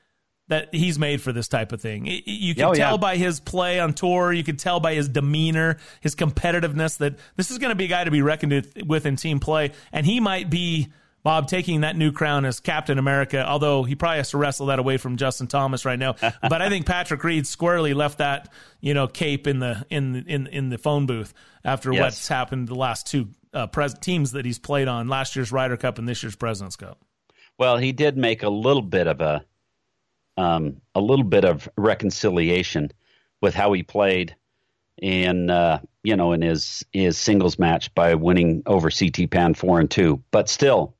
that 0.48 0.74
he's 0.74 0.98
made 0.98 1.20
for 1.20 1.32
this 1.32 1.48
type 1.48 1.72
of 1.72 1.80
thing. 1.80 2.06
You 2.06 2.54
can 2.54 2.64
oh, 2.64 2.74
tell 2.74 2.92
yeah. 2.92 2.96
by 2.96 3.16
his 3.16 3.38
play 3.38 3.80
on 3.80 3.92
tour, 3.92 4.32
you 4.32 4.44
can 4.44 4.56
tell 4.56 4.80
by 4.80 4.94
his 4.94 5.08
demeanor, 5.08 5.76
his 6.00 6.14
competitiveness 6.14 6.98
that 6.98 7.18
this 7.36 7.50
is 7.50 7.58
going 7.58 7.70
to 7.70 7.76
be 7.76 7.84
a 7.84 7.88
guy 7.88 8.04
to 8.04 8.10
be 8.10 8.22
reckoned 8.22 8.66
with 8.86 9.06
in 9.06 9.16
team 9.16 9.40
play, 9.40 9.72
and 9.92 10.04
he 10.06 10.20
might 10.20 10.50
be 10.50 10.88
Bob 11.22 11.48
taking 11.48 11.82
that 11.82 11.96
new 11.96 12.12
crown 12.12 12.44
as 12.44 12.60
Captain 12.60 12.98
America, 12.98 13.46
although 13.46 13.82
he 13.82 13.94
probably 13.94 14.18
has 14.18 14.30
to 14.30 14.38
wrestle 14.38 14.66
that 14.66 14.78
away 14.78 14.96
from 14.96 15.16
Justin 15.16 15.46
Thomas 15.46 15.84
right 15.84 15.98
now. 15.98 16.14
but 16.20 16.62
I 16.62 16.68
think 16.68 16.86
Patrick 16.86 17.22
Reed 17.22 17.46
squarely 17.46 17.92
left 17.92 18.18
that, 18.18 18.50
you 18.80 18.94
know, 18.94 19.06
cape 19.06 19.46
in 19.46 19.58
the 19.58 19.84
in 19.90 20.24
in 20.26 20.46
in 20.46 20.68
the 20.70 20.78
phone 20.78 21.06
booth 21.06 21.34
after 21.64 21.92
Yes. 21.92 22.00
what's 22.00 22.28
happened 22.28 22.68
the 22.68 22.74
last 22.74 23.06
two 23.06 23.28
uh, 23.52 23.66
pres- 23.66 23.94
teams 23.94 24.32
that 24.32 24.44
he's 24.44 24.58
played 24.58 24.88
on, 24.88 25.08
last 25.08 25.36
year's 25.36 25.52
Ryder 25.52 25.76
Cup 25.76 25.98
and 25.98 26.08
this 26.08 26.22
year's 26.22 26.36
President's 26.36 26.76
Cup. 26.76 27.04
Well, 27.58 27.76
he 27.76 27.92
did 27.92 28.16
make 28.16 28.42
a 28.42 28.48
little 28.48 28.82
bit 28.82 29.06
of 29.08 29.20
a 29.20 29.44
um, 30.38 30.80
a 30.94 31.00
little 31.00 31.24
bit 31.24 31.44
of 31.44 31.68
reconciliation 31.76 32.92
with 33.42 33.54
how 33.54 33.72
he 33.72 33.82
played 33.82 34.34
in 34.96 35.50
uh, 35.50 35.80
you 36.02 36.16
know 36.16 36.32
in 36.32 36.42
his 36.42 36.84
his 36.92 37.18
singles 37.18 37.58
match 37.58 37.92
by 37.94 38.14
winning 38.14 38.62
over 38.66 38.88
CT 38.90 39.30
Pan 39.30 39.54
four 39.54 39.80
and 39.80 39.90
two. 39.90 40.22
But 40.30 40.48
still, 40.48 40.94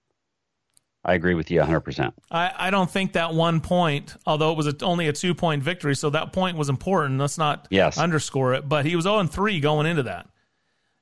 I 1.04 1.14
agree 1.14 1.34
with 1.34 1.50
you 1.50 1.60
100%. 1.60 2.12
I, 2.30 2.52
I 2.56 2.70
don't 2.70 2.90
think 2.90 3.12
that 3.12 3.32
one 3.32 3.60
point, 3.60 4.16
although 4.26 4.52
it 4.52 4.56
was 4.56 4.66
a, 4.66 4.74
only 4.82 5.08
a 5.08 5.12
two 5.12 5.34
point 5.34 5.62
victory, 5.62 5.94
so 5.94 6.10
that 6.10 6.32
point 6.32 6.56
was 6.56 6.68
important. 6.68 7.18
Let's 7.18 7.38
not 7.38 7.68
yes. 7.70 7.96
underscore 7.96 8.54
it. 8.54 8.68
But 8.68 8.84
he 8.84 8.96
was 8.96 9.04
0 9.04 9.24
3 9.24 9.60
going 9.60 9.86
into 9.86 10.02
that. 10.02 10.28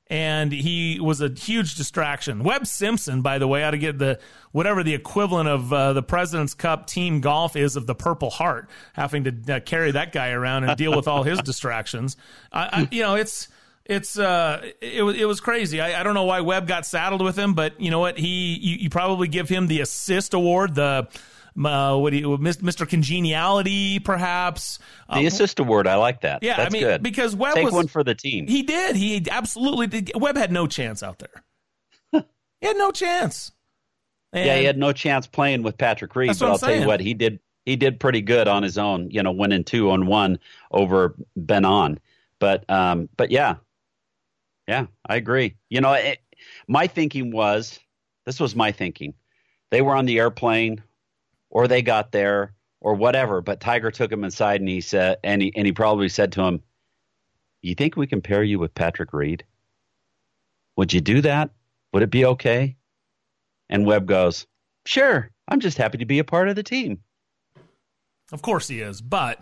And 0.09 0.51
he 0.51 0.99
was 1.01 1.19
a 1.21 1.29
huge 1.29 1.75
distraction. 1.75 2.43
Webb 2.43 2.65
Simpson, 2.65 3.21
by 3.21 3.39
the 3.39 3.47
way, 3.47 3.63
ought 3.63 3.71
to 3.71 3.77
get 3.77 3.97
the 3.97 4.19
whatever 4.51 4.81
the 4.81 4.93
equivalent 4.93 5.49
of 5.49 5.73
uh, 5.73 5.93
the 5.93 6.03
President's 6.03 6.53
Cup 6.53 6.87
team 6.87 7.19
golf 7.19 7.55
is 7.55 7.75
of 7.75 7.87
the 7.87 7.95
Purple 7.95 8.29
Heart, 8.29 8.69
having 8.93 9.25
to 9.25 9.55
uh, 9.55 9.59
carry 9.59 9.91
that 9.91 10.13
guy 10.13 10.29
around 10.29 10.63
and 10.63 10.77
deal 10.77 10.95
with 10.95 11.07
all 11.07 11.23
his 11.23 11.39
distractions. 11.43 12.15
I, 12.53 12.69
I, 12.71 12.87
you 12.89 13.01
know, 13.03 13.15
it's 13.15 13.49
it's 13.85 14.19
uh 14.19 14.69
it 14.81 15.03
was 15.03 15.15
it 15.17 15.25
was 15.25 15.39
crazy. 15.39 15.81
I, 15.81 15.99
I 15.99 16.03
don't 16.03 16.13
know 16.13 16.25
why 16.25 16.41
Webb 16.41 16.67
got 16.67 16.85
saddled 16.85 17.21
with 17.21 17.37
him, 17.37 17.53
but 17.53 17.79
you 17.79 17.91
know 17.91 17.99
what? 17.99 18.17
He 18.17 18.57
you, 18.57 18.77
you 18.77 18.89
probably 18.89 19.27
give 19.27 19.49
him 19.49 19.67
the 19.67 19.81
assist 19.81 20.33
award, 20.33 20.75
the 20.75 21.07
uh, 21.63 21.97
what 21.97 22.11
do 22.11 22.17
you, 22.17 22.37
Mr. 22.37 22.87
Congeniality, 22.87 23.99
perhaps 23.99 24.79
the 25.09 25.15
uh, 25.15 25.27
assist 25.27 25.59
award. 25.59 25.87
I 25.87 25.95
like 25.95 26.21
that. 26.21 26.43
Yeah, 26.43 26.57
That's 26.57 26.73
I 26.73 26.77
mean 26.77 26.83
good. 26.83 27.03
because 27.03 27.35
Webb 27.35 27.55
take 27.55 27.65
was, 27.65 27.73
one 27.73 27.87
for 27.87 28.03
the 28.03 28.15
team. 28.15 28.47
He 28.47 28.63
did. 28.63 28.95
He 28.95 29.25
absolutely 29.29 29.87
did. 29.87 30.11
Webb 30.15 30.37
had 30.37 30.51
no 30.51 30.67
chance 30.67 31.01
out 31.01 31.19
there. 31.19 31.43
he 32.61 32.67
had 32.67 32.77
no 32.77 32.91
chance. 32.91 33.51
And 34.33 34.45
yeah, 34.45 34.57
he 34.57 34.65
had 34.65 34.77
no 34.77 34.91
chance 34.91 35.25
playing 35.25 35.63
with 35.63 35.77
Patrick 35.77 36.15
Reed. 36.15 36.37
But 36.39 36.49
I'll 36.49 36.57
saying. 36.57 36.73
tell 36.73 36.81
you 36.81 36.87
what, 36.87 36.99
he 36.99 37.13
did. 37.13 37.39
He 37.65 37.75
did 37.75 37.99
pretty 37.99 38.21
good 38.21 38.47
on 38.47 38.63
his 38.63 38.77
own. 38.77 39.09
You 39.11 39.23
know, 39.23 39.31
winning 39.31 39.63
two 39.63 39.91
on 39.91 40.05
one 40.05 40.39
over 40.71 41.15
Ben 41.35 41.65
An. 41.65 41.99
But 42.39 42.69
um, 42.69 43.09
but 43.17 43.31
yeah, 43.31 43.55
yeah, 44.67 44.87
I 45.07 45.15
agree. 45.15 45.55
You 45.69 45.81
know, 45.81 45.93
it, 45.93 46.19
my 46.67 46.87
thinking 46.87 47.31
was 47.31 47.79
this 48.25 48.39
was 48.39 48.55
my 48.55 48.71
thinking. 48.71 49.13
They 49.71 49.81
were 49.81 49.95
on 49.95 50.05
the 50.05 50.19
airplane, 50.19 50.83
or 51.49 51.67
they 51.67 51.81
got 51.81 52.11
there, 52.11 52.53
or 52.79 52.95
whatever. 52.95 53.41
But 53.41 53.59
Tiger 53.59 53.91
took 53.91 54.11
him 54.11 54.23
inside, 54.23 54.61
and 54.61 54.69
he 54.69 54.81
said, 54.81 55.17
and 55.23 55.41
he 55.41 55.53
and 55.55 55.65
he 55.65 55.71
probably 55.71 56.09
said 56.09 56.31
to 56.33 56.43
him, 56.43 56.61
"You 57.61 57.75
think 57.75 57.95
we 57.95 58.07
can 58.07 58.21
pair 58.21 58.43
you 58.43 58.59
with 58.59 58.75
Patrick 58.75 59.13
Reed? 59.13 59.45
Would 60.75 60.93
you 60.93 61.01
do 61.01 61.21
that? 61.21 61.51
Would 61.93 62.03
it 62.03 62.11
be 62.11 62.25
okay?" 62.25 62.75
And 63.69 63.85
Webb 63.85 64.07
goes, 64.07 64.47
"Sure. 64.85 65.31
I'm 65.47 65.59
just 65.59 65.77
happy 65.77 65.97
to 65.99 66.05
be 66.05 66.19
a 66.19 66.23
part 66.23 66.49
of 66.49 66.55
the 66.55 66.63
team." 66.63 67.01
Of 68.31 68.41
course 68.41 68.67
he 68.67 68.81
is, 68.81 69.01
but 69.01 69.39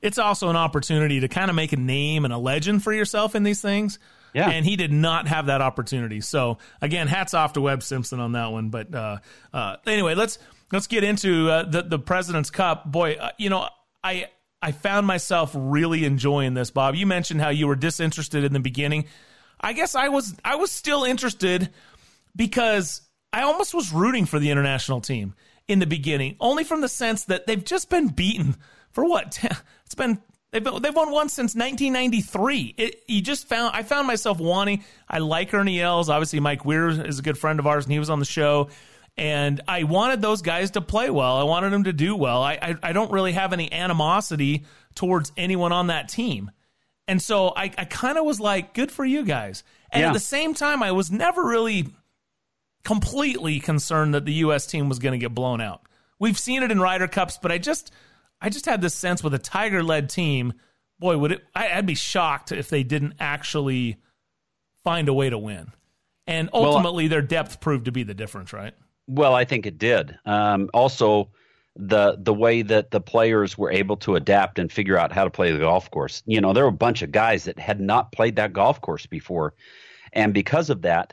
it's 0.00 0.18
also 0.18 0.48
an 0.48 0.56
opportunity 0.56 1.20
to 1.20 1.28
kind 1.28 1.50
of 1.50 1.56
make 1.56 1.72
a 1.72 1.76
name 1.76 2.24
and 2.24 2.32
a 2.32 2.38
legend 2.38 2.82
for 2.82 2.92
yourself 2.92 3.34
in 3.34 3.42
these 3.42 3.60
things. 3.60 3.98
Yeah. 4.34 4.50
And 4.50 4.66
he 4.66 4.76
did 4.76 4.92
not 4.92 5.28
have 5.28 5.46
that 5.46 5.60
opportunity. 5.60 6.20
So 6.20 6.58
again, 6.82 7.06
hats 7.06 7.34
off 7.34 7.52
to 7.54 7.60
Webb 7.60 7.82
Simpson 7.82 8.18
on 8.20 8.32
that 8.32 8.50
one. 8.50 8.68
But 8.68 8.94
uh, 8.94 9.18
uh, 9.52 9.76
anyway, 9.86 10.14
let's 10.14 10.38
let's 10.72 10.86
get 10.86 11.04
into 11.04 11.50
uh, 11.50 11.62
the 11.64 11.82
the 11.82 11.98
President's 11.98 12.50
Cup. 12.50 12.90
Boy, 12.90 13.14
uh, 13.14 13.30
you 13.38 13.50
know, 13.50 13.68
I 14.02 14.26
I 14.62 14.72
found 14.72 15.06
myself 15.06 15.52
really 15.54 16.04
enjoying 16.04 16.54
this. 16.54 16.70
Bob, 16.70 16.94
you 16.94 17.06
mentioned 17.06 17.40
how 17.40 17.50
you 17.50 17.66
were 17.66 17.76
disinterested 17.76 18.44
in 18.44 18.52
the 18.52 18.60
beginning. 18.60 19.06
I 19.60 19.72
guess 19.72 19.94
I 19.94 20.08
was 20.08 20.34
I 20.44 20.56
was 20.56 20.70
still 20.70 21.04
interested 21.04 21.70
because 22.36 23.02
I 23.32 23.42
almost 23.42 23.74
was 23.74 23.92
rooting 23.92 24.26
for 24.26 24.38
the 24.38 24.50
international 24.50 25.00
team 25.00 25.34
in 25.68 25.78
the 25.78 25.86
beginning, 25.86 26.36
only 26.40 26.64
from 26.64 26.80
the 26.80 26.88
sense 26.88 27.24
that 27.24 27.46
they've 27.46 27.64
just 27.64 27.88
been 27.88 28.08
beaten 28.08 28.56
for 28.90 29.04
what? 29.04 29.38
It's 29.84 29.94
been 29.94 30.18
They've, 30.54 30.62
they've 30.62 30.94
won 30.94 31.10
one 31.10 31.28
since 31.28 31.56
1993. 31.56 32.74
It, 32.78 33.02
you 33.08 33.20
just 33.20 33.48
found 33.48 33.74
I 33.74 33.82
found 33.82 34.06
myself 34.06 34.38
wanting. 34.38 34.84
I 35.08 35.18
like 35.18 35.52
Ernie 35.52 35.80
Els. 35.80 36.08
Obviously, 36.08 36.38
Mike 36.38 36.64
Weir 36.64 36.90
is 36.90 37.18
a 37.18 37.22
good 37.22 37.36
friend 37.36 37.58
of 37.58 37.66
ours, 37.66 37.84
and 37.84 37.92
he 37.92 37.98
was 37.98 38.08
on 38.08 38.20
the 38.20 38.24
show. 38.24 38.68
And 39.16 39.60
I 39.68 39.84
wanted 39.84 40.20
those 40.20 40.42
guys 40.42 40.72
to 40.72 40.80
play 40.80 41.08
well. 41.08 41.36
I 41.36 41.44
wanted 41.44 41.70
them 41.70 41.84
to 41.84 41.92
do 41.92 42.16
well. 42.16 42.42
I, 42.42 42.58
I, 42.60 42.74
I 42.82 42.92
don't 42.92 43.12
really 43.12 43.32
have 43.32 43.52
any 43.52 43.72
animosity 43.72 44.64
towards 44.94 45.30
anyone 45.36 45.72
on 45.72 45.86
that 45.88 46.08
team. 46.08 46.50
And 47.06 47.22
so 47.22 47.48
I, 47.48 47.64
I 47.78 47.84
kind 47.84 48.18
of 48.18 48.24
was 48.24 48.40
like, 48.40 48.74
good 48.74 48.90
for 48.90 49.04
you 49.04 49.24
guys. 49.24 49.62
And 49.90 50.00
yeah. 50.00 50.08
at 50.08 50.14
the 50.14 50.20
same 50.20 50.54
time, 50.54 50.82
I 50.82 50.92
was 50.92 51.12
never 51.12 51.44
really 51.44 51.88
completely 52.84 53.60
concerned 53.60 54.14
that 54.14 54.24
the 54.24 54.32
U.S. 54.34 54.66
team 54.66 54.88
was 54.88 54.98
going 54.98 55.12
to 55.12 55.18
get 55.18 55.34
blown 55.34 55.60
out. 55.60 55.82
We've 56.18 56.38
seen 56.38 56.62
it 56.62 56.70
in 56.70 56.80
Ryder 56.80 57.08
Cups, 57.08 57.38
but 57.40 57.52
I 57.52 57.58
just 57.58 57.92
I 58.40 58.48
just 58.48 58.66
had 58.66 58.80
this 58.80 58.94
sense 58.94 59.22
with 59.22 59.34
a 59.34 59.38
Tiger 59.38 59.82
led 59.82 60.10
team, 60.10 60.54
boy, 60.98 61.16
would 61.16 61.32
it, 61.32 61.44
I, 61.54 61.76
would 61.76 61.86
be 61.86 61.94
shocked 61.94 62.52
if 62.52 62.68
they 62.68 62.82
didn't 62.82 63.14
actually 63.20 63.98
find 64.82 65.08
a 65.08 65.14
way 65.14 65.30
to 65.30 65.38
win. 65.38 65.72
And 66.26 66.50
ultimately, 66.52 67.04
well, 67.04 67.10
their 67.10 67.22
depth 67.22 67.60
proved 67.60 67.86
to 67.86 67.92
be 67.92 68.02
the 68.02 68.14
difference, 68.14 68.52
right? 68.52 68.74
Well, 69.06 69.34
I 69.34 69.44
think 69.44 69.66
it 69.66 69.78
did. 69.78 70.18
Um, 70.24 70.70
also, 70.72 71.30
the 71.76 72.16
the 72.20 72.32
way 72.32 72.62
that 72.62 72.90
the 72.90 73.00
players 73.00 73.58
were 73.58 73.70
able 73.70 73.96
to 73.98 74.14
adapt 74.14 74.58
and 74.58 74.70
figure 74.70 74.96
out 74.96 75.12
how 75.12 75.24
to 75.24 75.30
play 75.30 75.50
the 75.50 75.58
golf 75.58 75.90
course. 75.90 76.22
You 76.26 76.40
know, 76.40 76.52
there 76.52 76.64
were 76.64 76.68
a 76.68 76.72
bunch 76.72 77.02
of 77.02 77.12
guys 77.12 77.44
that 77.44 77.58
had 77.58 77.80
not 77.80 78.12
played 78.12 78.36
that 78.36 78.52
golf 78.52 78.80
course 78.80 79.06
before, 79.06 79.54
and 80.12 80.32
because 80.32 80.70
of 80.70 80.82
that, 80.82 81.12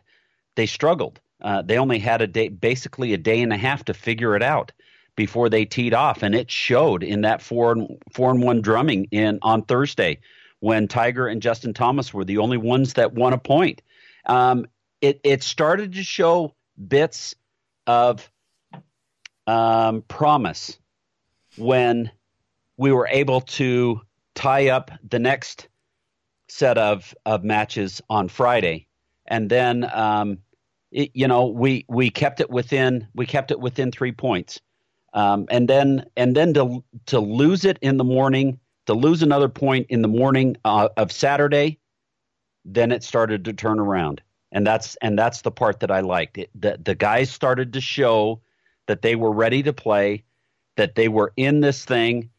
they 0.55 0.65
struggled. 0.65 1.19
Uh, 1.41 1.63
they 1.63 1.77
only 1.77 1.97
had 1.97 2.21
a 2.21 2.27
day, 2.27 2.49
basically 2.49 3.13
a 3.13 3.17
day 3.17 3.41
and 3.41 3.51
a 3.51 3.57
half 3.57 3.83
to 3.85 3.93
figure 3.93 4.35
it 4.35 4.43
out 4.43 4.71
before 5.15 5.49
they 5.49 5.65
teed 5.65 5.93
off, 5.93 6.23
and 6.23 6.35
it 6.35 6.49
showed 6.51 7.03
in 7.03 7.21
that 7.21 7.41
four 7.41 7.71
and 7.73 7.97
four 8.13 8.29
and 8.29 8.41
one 8.43 8.61
drumming 8.61 9.07
in 9.11 9.39
on 9.41 9.63
Thursday 9.63 10.19
when 10.59 10.87
Tiger 10.87 11.27
and 11.27 11.41
Justin 11.41 11.73
Thomas 11.73 12.13
were 12.13 12.23
the 12.23 12.37
only 12.37 12.57
ones 12.57 12.93
that 12.93 13.13
won 13.13 13.33
a 13.33 13.37
point. 13.37 13.81
Um, 14.27 14.67
it 15.01 15.19
it 15.23 15.41
started 15.43 15.93
to 15.93 16.03
show 16.03 16.53
bits 16.87 17.35
of 17.87 18.29
um, 19.47 20.03
promise 20.03 20.77
when 21.57 22.11
we 22.77 22.91
were 22.91 23.07
able 23.07 23.41
to 23.41 24.01
tie 24.35 24.69
up 24.69 24.91
the 25.07 25.19
next 25.19 25.67
set 26.47 26.77
of 26.77 27.13
of 27.25 27.43
matches 27.43 28.01
on 28.09 28.27
Friday, 28.27 28.87
and 29.27 29.49
then 29.49 29.89
um, 29.93 30.37
it, 30.91 31.11
you 31.13 31.27
know 31.27 31.47
we 31.47 31.85
we 31.87 32.09
kept 32.09 32.39
it 32.39 32.49
within 32.49 33.07
we 33.13 33.25
kept 33.25 33.51
it 33.51 33.59
within 33.59 33.91
three 33.91 34.11
points. 34.11 34.59
Um, 35.13 35.45
and 35.49 35.67
then 35.67 36.05
and 36.15 36.35
then 36.35 36.53
to 36.53 36.83
to 37.07 37.19
lose 37.19 37.65
it 37.65 37.77
in 37.81 37.97
the 37.97 38.03
morning, 38.03 38.59
to 38.85 38.93
lose 38.93 39.21
another 39.21 39.49
point 39.49 39.87
in 39.89 40.01
the 40.01 40.07
morning 40.07 40.55
uh, 40.63 40.89
of 40.95 41.11
Saturday, 41.11 41.79
then 42.63 42.91
it 42.91 43.03
started 43.03 43.45
to 43.45 43.53
turn 43.53 43.79
around, 43.79 44.21
and 44.51 44.65
that's 44.65 44.95
and 45.01 45.17
that's 45.17 45.41
the 45.41 45.51
part 45.51 45.79
that 45.79 45.91
I 45.91 46.01
liked. 46.01 46.37
It, 46.37 46.49
the 46.59 46.77
the 46.83 46.95
guys 46.95 47.29
started 47.31 47.73
to 47.73 47.81
show 47.81 48.41
that 48.87 49.01
they 49.01 49.15
were 49.15 49.31
ready 49.31 49.63
to 49.63 49.73
play, 49.73 50.23
that 50.77 50.95
they 50.95 51.07
were 51.07 51.33
in 51.37 51.61
this 51.61 51.85
thing 51.85 52.29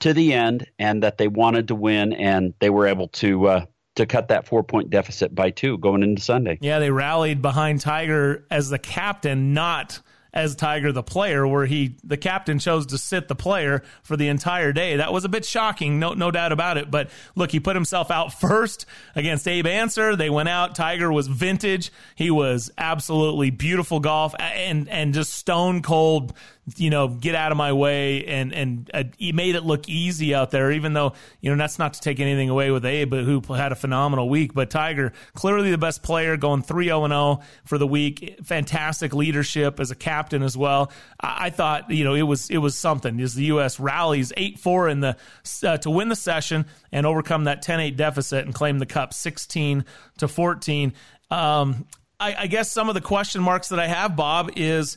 to 0.00 0.12
the 0.12 0.32
end, 0.32 0.66
and 0.78 1.02
that 1.02 1.18
they 1.18 1.28
wanted 1.28 1.68
to 1.68 1.74
win, 1.74 2.12
and 2.12 2.54
they 2.58 2.70
were 2.70 2.86
able 2.86 3.08
to. 3.08 3.48
Uh, 3.48 3.66
to 3.94 4.06
cut 4.06 4.28
that 4.28 4.46
four 4.46 4.62
point 4.62 4.88
deficit 4.88 5.34
by 5.34 5.50
two 5.50 5.76
going 5.76 6.02
into 6.02 6.22
Sunday. 6.22 6.56
Yeah, 6.62 6.78
they 6.78 6.90
rallied 6.90 7.42
behind 7.42 7.82
Tiger 7.82 8.46
as 8.50 8.70
the 8.70 8.78
captain, 8.78 9.52
not 9.52 10.00
as 10.32 10.56
Tiger 10.56 10.92
the 10.92 11.02
player, 11.02 11.46
where 11.46 11.66
he 11.66 11.96
the 12.04 12.16
captain 12.16 12.58
chose 12.58 12.86
to 12.86 12.98
sit 12.98 13.28
the 13.28 13.34
player 13.34 13.82
for 14.02 14.16
the 14.16 14.28
entire 14.28 14.72
day. 14.72 14.96
That 14.96 15.12
was 15.12 15.24
a 15.24 15.28
bit 15.28 15.44
shocking, 15.44 15.98
no 15.98 16.14
no 16.14 16.30
doubt 16.30 16.52
about 16.52 16.78
it. 16.78 16.90
But 16.90 17.10
look, 17.34 17.50
he 17.50 17.60
put 17.60 17.76
himself 17.76 18.10
out 18.10 18.32
first 18.32 18.86
against 19.14 19.46
Abe 19.46 19.66
Ancer. 19.66 20.16
They 20.16 20.30
went 20.30 20.48
out. 20.48 20.74
Tiger 20.74 21.12
was 21.12 21.26
vintage. 21.26 21.92
He 22.14 22.30
was 22.30 22.70
absolutely 22.78 23.50
beautiful 23.50 24.00
golf 24.00 24.34
and 24.38 24.88
and 24.88 25.12
just 25.12 25.34
stone 25.34 25.82
cold 25.82 26.32
you 26.76 26.90
know, 26.90 27.08
get 27.08 27.34
out 27.34 27.50
of 27.50 27.58
my 27.58 27.72
way, 27.72 28.24
and 28.24 28.52
and 28.52 28.90
uh, 28.94 29.04
he 29.18 29.32
made 29.32 29.56
it 29.56 29.64
look 29.64 29.88
easy 29.88 30.32
out 30.32 30.52
there. 30.52 30.70
Even 30.70 30.92
though 30.92 31.14
you 31.40 31.50
know 31.50 31.56
that's 31.56 31.78
not 31.78 31.94
to 31.94 32.00
take 32.00 32.20
anything 32.20 32.50
away 32.50 32.70
with 32.70 32.84
Abe, 32.84 33.14
who 33.14 33.40
had 33.52 33.72
a 33.72 33.74
phenomenal 33.74 34.28
week. 34.28 34.54
But 34.54 34.70
Tiger, 34.70 35.12
clearly 35.34 35.72
the 35.72 35.78
best 35.78 36.04
player, 36.04 36.36
going 36.36 36.62
three 36.62 36.86
zero 36.86 37.04
and 37.04 37.12
zero 37.12 37.40
for 37.64 37.78
the 37.78 37.86
week. 37.86 38.38
Fantastic 38.44 39.12
leadership 39.12 39.80
as 39.80 39.90
a 39.90 39.96
captain 39.96 40.44
as 40.44 40.56
well. 40.56 40.92
I, 41.20 41.46
I 41.46 41.50
thought 41.50 41.90
you 41.90 42.04
know 42.04 42.14
it 42.14 42.22
was 42.22 42.48
it 42.48 42.58
was 42.58 42.78
something. 42.78 43.20
As 43.20 43.34
the 43.34 43.46
U.S. 43.46 43.80
rallies 43.80 44.32
eight 44.36 44.60
four 44.60 44.88
in 44.88 45.00
the 45.00 45.16
uh, 45.64 45.78
to 45.78 45.90
win 45.90 46.08
the 46.08 46.16
session 46.16 46.66
and 46.92 47.06
overcome 47.06 47.44
that 47.44 47.64
10-8 47.64 47.96
deficit 47.96 48.44
and 48.44 48.54
claim 48.54 48.78
the 48.78 48.86
cup 48.86 49.12
sixteen 49.12 49.84
to 50.18 50.28
fourteen. 50.28 50.92
Um, 51.28 51.86
I, 52.20 52.42
I 52.42 52.46
guess 52.46 52.70
some 52.70 52.88
of 52.88 52.94
the 52.94 53.00
question 53.00 53.42
marks 53.42 53.70
that 53.70 53.80
I 53.80 53.88
have, 53.88 54.14
Bob, 54.14 54.52
is 54.54 54.96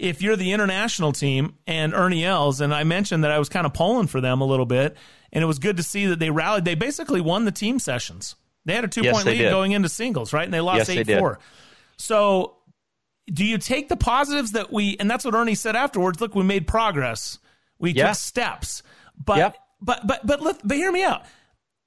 if 0.00 0.22
you're 0.22 0.36
the 0.36 0.52
international 0.52 1.12
team 1.12 1.54
and 1.66 1.94
Ernie 1.94 2.24
Els, 2.24 2.60
and 2.60 2.74
I 2.74 2.84
mentioned 2.84 3.24
that 3.24 3.30
I 3.30 3.38
was 3.38 3.48
kind 3.48 3.66
of 3.66 3.74
pulling 3.74 4.06
for 4.06 4.20
them 4.20 4.40
a 4.40 4.44
little 4.44 4.66
bit, 4.66 4.96
and 5.32 5.42
it 5.44 5.46
was 5.46 5.58
good 5.58 5.76
to 5.76 5.82
see 5.82 6.06
that 6.06 6.18
they 6.18 6.30
rallied. 6.30 6.64
They 6.64 6.74
basically 6.74 7.20
won 7.20 7.44
the 7.44 7.52
team 7.52 7.78
sessions. 7.78 8.34
They 8.64 8.74
had 8.74 8.84
a 8.84 8.88
two 8.88 9.02
yes, 9.02 9.14
point 9.14 9.26
lead 9.26 9.38
did. 9.38 9.50
going 9.50 9.72
into 9.72 9.88
singles, 9.88 10.32
right? 10.32 10.44
And 10.44 10.52
they 10.52 10.60
lost 10.60 10.88
yes, 10.88 11.08
8 11.08 11.18
4. 11.18 11.38
So, 11.96 12.56
do 13.32 13.44
you 13.44 13.58
take 13.58 13.88
the 13.88 13.96
positives 13.96 14.52
that 14.52 14.72
we, 14.72 14.96
and 14.98 15.10
that's 15.10 15.24
what 15.24 15.34
Ernie 15.34 15.54
said 15.54 15.76
afterwards 15.76 16.20
look, 16.20 16.34
we 16.34 16.42
made 16.42 16.66
progress, 16.66 17.38
we 17.78 17.92
yeah. 17.92 18.08
took 18.08 18.16
steps. 18.16 18.82
But 19.22 19.36
yep. 19.38 19.56
But 19.82 20.06
but 20.06 20.26
but 20.26 20.42
let, 20.42 20.66
but 20.66 20.76
hear 20.76 20.92
me 20.92 21.02
out. 21.02 21.24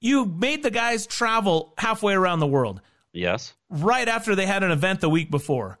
You 0.00 0.24
made 0.26 0.62
the 0.62 0.70
guys 0.70 1.06
travel 1.06 1.74
halfway 1.78 2.14
around 2.14 2.40
the 2.40 2.46
world. 2.46 2.80
Yes. 3.12 3.54
Right 3.70 4.08
after 4.08 4.34
they 4.34 4.46
had 4.46 4.62
an 4.62 4.70
event 4.70 5.00
the 5.00 5.08
week 5.08 5.30
before, 5.30 5.78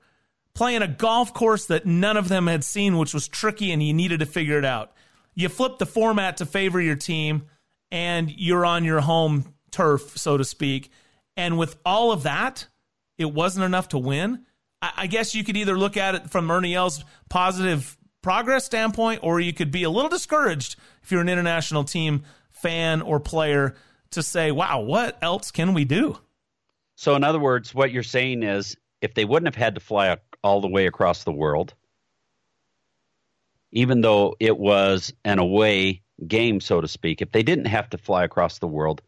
playing 0.54 0.82
a 0.82 0.88
golf 0.88 1.34
course 1.34 1.66
that 1.66 1.86
none 1.86 2.16
of 2.16 2.28
them 2.28 2.46
had 2.46 2.64
seen, 2.64 2.96
which 2.96 3.12
was 3.12 3.28
tricky, 3.28 3.72
and 3.72 3.82
you 3.82 3.92
needed 3.92 4.20
to 4.20 4.26
figure 4.26 4.58
it 4.58 4.64
out. 4.64 4.92
You 5.34 5.48
flip 5.48 5.78
the 5.78 5.86
format 5.86 6.36
to 6.38 6.46
favor 6.46 6.80
your 6.80 6.96
team, 6.96 7.44
and 7.90 8.30
you're 8.30 8.64
on 8.64 8.84
your 8.84 9.00
home 9.00 9.54
turf, 9.70 10.16
so 10.16 10.36
to 10.36 10.44
speak. 10.44 10.90
And 11.36 11.58
with 11.58 11.76
all 11.84 12.12
of 12.12 12.22
that, 12.22 12.68
it 13.18 13.32
wasn't 13.32 13.64
enough 13.64 13.88
to 13.88 13.98
win. 13.98 14.44
I, 14.80 15.06
guess 15.06 15.34
you 15.34 15.44
could 15.44 15.56
either 15.56 15.78
look 15.78 15.96
at 15.96 16.14
it 16.14 16.30
from 16.30 16.50
Ernie 16.50 16.74
Els' 16.74 17.04
positive 17.30 17.96
progress 18.22 18.66
standpoint, 18.66 19.20
or 19.22 19.40
you 19.40 19.52
could 19.52 19.70
be 19.70 19.84
a 19.84 19.90
little 19.90 20.10
discouraged 20.10 20.76
if 21.02 21.10
you're 21.10 21.22
an 21.22 21.28
international 21.28 21.84
team 21.84 22.24
fan 22.50 23.00
or 23.00 23.18
player 23.18 23.74
to 24.10 24.22
say, 24.22 24.50
wow, 24.50 24.80
what 24.80 25.16
else 25.22 25.50
can 25.50 25.74
we 25.74 25.84
do? 25.84 26.18
So, 26.96 27.14
in 27.14 27.24
other 27.24 27.40
words, 27.40 27.74
what 27.74 27.92
you're 27.92 28.02
saying 28.02 28.42
is 28.42 28.76
if 29.00 29.14
they 29.14 29.24
wouldn't 29.24 29.54
have 29.54 29.62
had 29.62 29.74
to 29.74 29.80
fly 29.80 30.08
all 30.44 30.60
the 30.60 30.68
way 30.68 30.86
across 30.86 31.24
the 31.24 31.32
world, 31.32 31.74
even 33.72 34.02
though 34.02 34.36
it 34.38 34.56
was 34.56 35.12
an 35.24 35.40
away 35.40 36.02
game, 36.24 36.60
so 36.60 36.80
to 36.80 36.86
speak, 36.86 37.22
if 37.22 37.32
they 37.32 37.42
didn't 37.42 37.64
have 37.64 37.90
to 37.90 37.98
fly 37.98 38.22
across 38.22 38.58
the 38.58 38.68
world, 38.68 39.02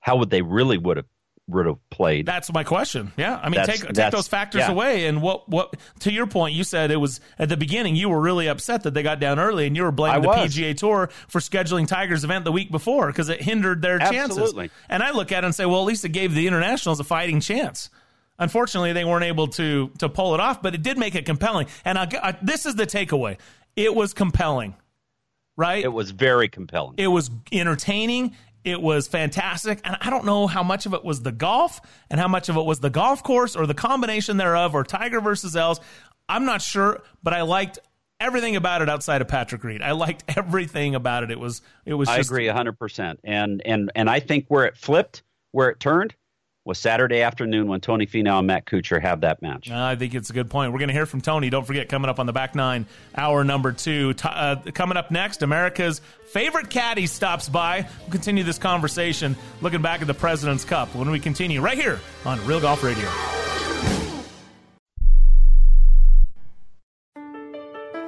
how 0.00 0.16
would 0.16 0.28
they 0.28 0.42
really 0.42 0.76
would 0.76 0.98
have 0.98 1.06
would 1.46 1.66
have 1.66 1.90
played? 1.90 2.26
That's 2.26 2.52
my 2.52 2.62
question. 2.64 3.12
Yeah, 3.16 3.38
I 3.42 3.48
mean, 3.48 3.64
take 3.64 3.80
take 3.92 4.12
those 4.12 4.28
factors 4.28 4.60
yeah. 4.60 4.70
away, 4.70 5.06
and 5.06 5.20
what 5.22 5.48
what 5.48 5.74
to 6.00 6.12
your 6.12 6.26
point, 6.26 6.54
you 6.54 6.64
said 6.64 6.90
it 6.90 6.96
was 6.96 7.20
at 7.38 7.48
the 7.48 7.56
beginning 7.56 7.96
you 7.96 8.08
were 8.08 8.20
really 8.20 8.48
upset 8.48 8.84
that 8.84 8.94
they 8.94 9.02
got 9.02 9.20
down 9.20 9.38
early, 9.38 9.66
and 9.66 9.76
you 9.76 9.82
were 9.82 9.92
blaming 9.92 10.18
I 10.18 10.20
the 10.20 10.28
was. 10.28 10.56
PGA 10.56 10.76
Tour 10.76 11.10
for 11.28 11.40
scheduling 11.40 11.86
Tigers 11.86 12.24
event 12.24 12.44
the 12.44 12.52
week 12.52 12.70
before 12.70 13.08
because 13.08 13.28
it 13.28 13.42
hindered 13.42 13.82
their 13.82 14.00
Absolutely. 14.00 14.68
chances. 14.68 14.78
And 14.88 15.02
I 15.02 15.10
look 15.10 15.32
at 15.32 15.44
it 15.44 15.46
and 15.46 15.54
say, 15.54 15.66
well, 15.66 15.80
at 15.80 15.86
least 15.86 16.04
it 16.04 16.10
gave 16.10 16.34
the 16.34 16.46
internationals 16.46 17.00
a 17.00 17.04
fighting 17.04 17.40
chance. 17.40 17.90
Unfortunately, 18.40 18.92
they 18.92 19.04
weren't 19.04 19.24
able 19.24 19.46
to 19.48 19.90
to 19.98 20.08
pull 20.08 20.34
it 20.34 20.40
off, 20.40 20.62
but 20.62 20.74
it 20.74 20.82
did 20.82 20.98
make 20.98 21.14
it 21.14 21.26
compelling. 21.26 21.68
And 21.84 21.98
I, 21.98 22.08
I, 22.22 22.36
this 22.42 22.66
is 22.66 22.74
the 22.74 22.86
takeaway: 22.86 23.38
it 23.76 23.94
was 23.94 24.14
compelling, 24.14 24.74
right? 25.56 25.84
It 25.84 25.92
was 25.92 26.10
very 26.10 26.48
compelling. 26.48 26.94
It 26.96 27.08
was 27.08 27.30
entertaining. 27.52 28.34
It 28.64 28.80
was 28.80 29.08
fantastic. 29.08 29.80
And 29.84 29.96
I 30.00 30.10
don't 30.10 30.24
know 30.24 30.46
how 30.46 30.62
much 30.62 30.86
of 30.86 30.94
it 30.94 31.04
was 31.04 31.22
the 31.22 31.32
golf 31.32 31.80
and 32.10 32.20
how 32.20 32.28
much 32.28 32.48
of 32.48 32.56
it 32.56 32.64
was 32.64 32.80
the 32.80 32.90
golf 32.90 33.22
course 33.22 33.56
or 33.56 33.66
the 33.66 33.74
combination 33.74 34.36
thereof 34.36 34.74
or 34.74 34.84
Tiger 34.84 35.20
versus 35.20 35.56
Els. 35.56 35.80
I'm 36.28 36.44
not 36.44 36.60
sure, 36.60 37.02
but 37.22 37.32
I 37.32 37.42
liked 37.42 37.78
everything 38.20 38.56
about 38.56 38.82
it 38.82 38.88
outside 38.88 39.22
of 39.22 39.28
Patrick 39.28 39.64
Reed. 39.64 39.82
I 39.82 39.92
liked 39.92 40.24
everything 40.36 40.94
about 40.94 41.24
it. 41.24 41.30
It 41.30 41.40
was 41.40 41.62
it 41.84 41.94
was 41.94 42.08
I 42.08 42.18
agree 42.18 42.46
100%. 42.46 43.18
And 43.24 43.62
and 43.64 43.90
and 43.94 44.08
I 44.08 44.20
think 44.20 44.46
where 44.48 44.66
it 44.66 44.76
flipped, 44.76 45.22
where 45.52 45.70
it 45.70 45.80
turned 45.80 46.14
was 46.70 46.78
Saturday 46.78 47.20
afternoon 47.20 47.66
when 47.66 47.80
Tony 47.80 48.06
Finau 48.06 48.38
and 48.38 48.46
Matt 48.46 48.64
Kuchar 48.64 49.02
have 49.02 49.22
that 49.22 49.42
match. 49.42 49.68
I 49.72 49.96
think 49.96 50.14
it's 50.14 50.30
a 50.30 50.32
good 50.32 50.48
point. 50.48 50.72
We're 50.72 50.78
going 50.78 50.88
to 50.88 50.94
hear 50.94 51.04
from 51.04 51.20
Tony. 51.20 51.50
Don't 51.50 51.66
forget, 51.66 51.88
coming 51.88 52.08
up 52.08 52.20
on 52.20 52.26
the 52.26 52.32
back 52.32 52.54
nine, 52.54 52.86
hour 53.16 53.42
number 53.42 53.72
two. 53.72 54.14
Uh, 54.22 54.54
coming 54.72 54.96
up 54.96 55.10
next, 55.10 55.42
America's 55.42 56.00
favorite 56.28 56.70
caddy 56.70 57.08
stops 57.08 57.48
by. 57.48 57.88
We'll 58.02 58.10
continue 58.10 58.44
this 58.44 58.58
conversation 58.58 59.34
looking 59.60 59.82
back 59.82 60.00
at 60.00 60.06
the 60.06 60.14
President's 60.14 60.64
Cup 60.64 60.94
when 60.94 61.10
we 61.10 61.18
continue 61.18 61.60
right 61.60 61.76
here 61.76 61.98
on 62.24 62.44
Real 62.46 62.60
Golf 62.60 62.84
Radio. 62.84 63.99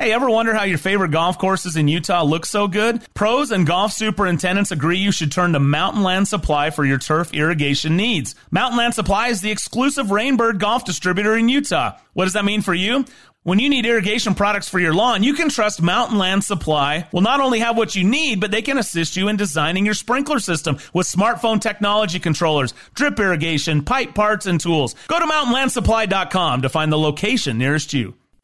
Hey, 0.00 0.12
ever 0.12 0.30
wonder 0.30 0.54
how 0.54 0.62
your 0.62 0.78
favorite 0.78 1.10
golf 1.10 1.38
courses 1.38 1.74
in 1.74 1.88
Utah 1.88 2.22
look 2.22 2.46
so 2.46 2.68
good? 2.68 3.02
Pros 3.14 3.50
and 3.50 3.66
golf 3.66 3.92
superintendents 3.92 4.70
agree 4.70 4.98
you 4.98 5.10
should 5.10 5.32
turn 5.32 5.54
to 5.54 5.58
Mountain 5.58 6.04
Land 6.04 6.28
Supply 6.28 6.70
for 6.70 6.84
your 6.84 6.98
turf 6.98 7.34
irrigation 7.34 7.96
needs. 7.96 8.36
Mountain 8.52 8.78
Land 8.78 8.94
Supply 8.94 9.26
is 9.26 9.40
the 9.40 9.50
exclusive 9.50 10.06
Rainbird 10.06 10.60
golf 10.60 10.84
distributor 10.84 11.36
in 11.36 11.48
Utah. 11.48 11.98
What 12.12 12.26
does 12.26 12.34
that 12.34 12.44
mean 12.44 12.62
for 12.62 12.74
you? 12.74 13.06
When 13.42 13.58
you 13.58 13.68
need 13.68 13.86
irrigation 13.86 14.36
products 14.36 14.68
for 14.68 14.78
your 14.78 14.94
lawn, 14.94 15.24
you 15.24 15.34
can 15.34 15.48
trust 15.48 15.82
Mountain 15.82 16.16
Land 16.16 16.44
Supply 16.44 17.08
will 17.12 17.22
not 17.22 17.40
only 17.40 17.58
have 17.58 17.76
what 17.76 17.96
you 17.96 18.04
need, 18.04 18.38
but 18.40 18.52
they 18.52 18.62
can 18.62 18.78
assist 18.78 19.16
you 19.16 19.26
in 19.26 19.34
designing 19.34 19.84
your 19.84 19.94
sprinkler 19.94 20.38
system 20.38 20.78
with 20.94 21.08
smartphone 21.08 21.60
technology 21.60 22.20
controllers, 22.20 22.72
drip 22.94 23.18
irrigation, 23.18 23.82
pipe 23.82 24.14
parts, 24.14 24.46
and 24.46 24.60
tools. 24.60 24.94
Go 25.08 25.18
to 25.18 25.26
mountainlandsupply.com 25.26 26.62
to 26.62 26.68
find 26.68 26.92
the 26.92 26.98
location 26.98 27.58
nearest 27.58 27.92
you. 27.92 28.14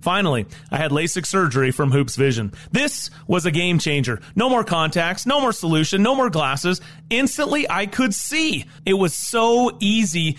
Finally, 0.00 0.46
I 0.70 0.78
had 0.78 0.90
LASIK 0.90 1.26
surgery 1.26 1.70
from 1.70 1.90
Hoopes 1.90 2.16
Vision. 2.16 2.52
This 2.72 3.10
was 3.26 3.46
a 3.46 3.50
game 3.50 3.78
changer. 3.78 4.20
No 4.34 4.48
more 4.48 4.64
contacts, 4.64 5.26
no 5.26 5.40
more 5.40 5.52
solution, 5.52 6.02
no 6.02 6.14
more 6.14 6.30
glasses. 6.30 6.80
Instantly, 7.10 7.68
I 7.68 7.86
could 7.86 8.14
see. 8.14 8.64
It 8.86 8.94
was 8.94 9.14
so 9.14 9.76
easy 9.80 10.38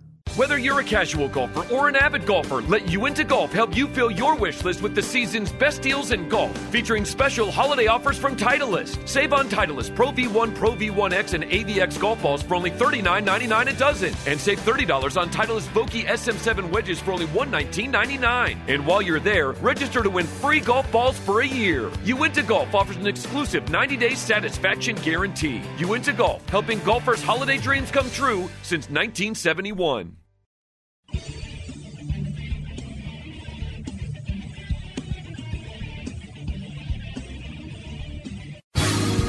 Whether 0.37 0.57
you're 0.57 0.79
a 0.79 0.83
casual 0.83 1.27
golfer 1.27 1.67
or 1.73 1.89
an 1.89 1.97
avid 1.97 2.25
golfer, 2.25 2.61
let 2.61 2.89
Uinta 2.89 3.25
Golf 3.25 3.51
help 3.51 3.75
you 3.75 3.85
fill 3.87 4.09
your 4.09 4.35
wish 4.37 4.63
list 4.63 4.81
with 4.81 4.95
the 4.95 5.01
season's 5.01 5.51
best 5.51 5.81
deals 5.81 6.11
in 6.11 6.29
golf, 6.29 6.57
featuring 6.71 7.03
special 7.03 7.51
holiday 7.51 7.87
offers 7.87 8.17
from 8.17 8.37
Titleist. 8.37 9.09
Save 9.09 9.33
on 9.33 9.49
Titleist 9.49 9.93
Pro 9.93 10.13
V1, 10.13 10.55
Pro 10.55 10.71
V1X, 10.71 11.33
and 11.33 11.43
AVX 11.43 11.99
golf 11.99 12.21
balls 12.21 12.41
for 12.43 12.55
only 12.55 12.71
$39.99 12.71 13.75
a 13.75 13.77
dozen, 13.77 14.13
and 14.25 14.39
save 14.39 14.57
$30 14.61 15.19
on 15.19 15.29
Titleist 15.31 15.67
Vokey 15.73 16.05
SM7 16.05 16.71
wedges 16.71 17.01
for 17.01 17.11
only 17.11 17.27
$119.99. 17.27 18.57
And 18.69 18.87
while 18.87 19.01
you're 19.01 19.19
there, 19.19 19.51
register 19.51 20.01
to 20.01 20.09
win 20.09 20.25
free 20.25 20.61
golf 20.61 20.89
balls 20.93 21.17
for 21.19 21.41
a 21.41 21.47
year. 21.47 21.91
Uinta 22.05 22.41
Golf 22.41 22.73
offers 22.73 22.95
an 22.95 23.07
exclusive 23.07 23.65
90-day 23.65 24.15
satisfaction 24.15 24.95
guarantee. 24.95 25.61
Uinta 25.77 26.13
Golf, 26.13 26.47
helping 26.47 26.79
golfers' 26.79 27.21
holiday 27.21 27.57
dreams 27.57 27.91
come 27.91 28.09
true 28.11 28.49
since 28.63 28.87
1971. 28.89 30.20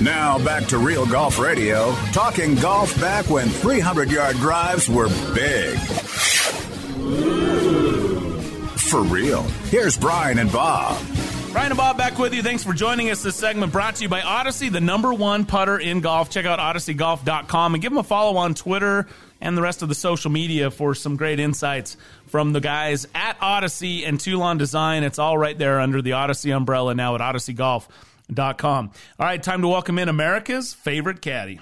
Now 0.03 0.37
back 0.45 0.65
to 0.65 0.79
Real 0.79 1.07
Golf 1.07 1.39
Radio, 1.39 1.93
talking 2.13 2.57
golf 2.57 3.01
back 3.01 3.31
when 3.31 3.49
300 3.49 4.11
yard 4.11 4.35
drives 4.37 4.89
were 4.89 5.09
big. 5.33 5.79
For 8.79 9.03
real, 9.03 9.43
here's 9.71 9.97
Brian 9.97 10.41
and 10.41 10.51
Bob. 10.51 11.01
Brian 11.53 11.71
and 11.71 11.79
Bob 11.79 11.99
back 11.99 12.19
with 12.19 12.35
you. 12.35 12.43
Thanks 12.43 12.65
for 12.65 12.73
joining 12.73 13.11
us. 13.11 13.23
This 13.23 13.37
segment 13.37 13.71
brought 13.71 13.95
to 13.97 14.03
you 14.03 14.09
by 14.09 14.23
Odyssey, 14.23 14.71
the 14.71 14.81
number 14.81 15.15
one 15.15 15.45
putter 15.45 15.79
in 15.79 16.01
golf. 16.01 16.31
Check 16.31 16.47
out 16.47 16.59
odysseygolf.com 16.59 17.75
and 17.75 17.81
give 17.81 17.93
them 17.93 17.99
a 17.99 18.03
follow 18.03 18.39
on 18.39 18.55
Twitter 18.55 19.07
and 19.41 19.57
the 19.57 19.63
rest 19.63 19.83
of 19.83 19.89
the 19.89 19.95
social 19.95 20.33
media 20.33 20.73
for 20.73 20.97
some 20.97 21.15
great 21.15 21.39
insights 21.39 21.97
from 22.27 22.53
the 22.53 22.61
guys 22.61 23.07
at 23.15 23.37
Odyssey 23.41 24.05
and 24.05 24.19
Toulon 24.19 24.59
Design. 24.59 25.05
It's 25.05 25.21
all 25.21 25.39
right 25.39 25.57
there 25.57 25.79
under 25.79 26.03
the 26.03 26.15
Odyssey 26.15 26.51
umbrella 26.51 26.93
now 26.97 27.15
at 27.15 27.21
odysseygolf.com. 27.21 27.89
All 29.19 29.27
right, 29.27 29.43
time 29.43 29.63
to 29.63 29.69
welcome 29.69 29.99
in 29.99 30.09
America's 30.09 30.73
favorite 30.75 31.21
caddy. 31.21 31.61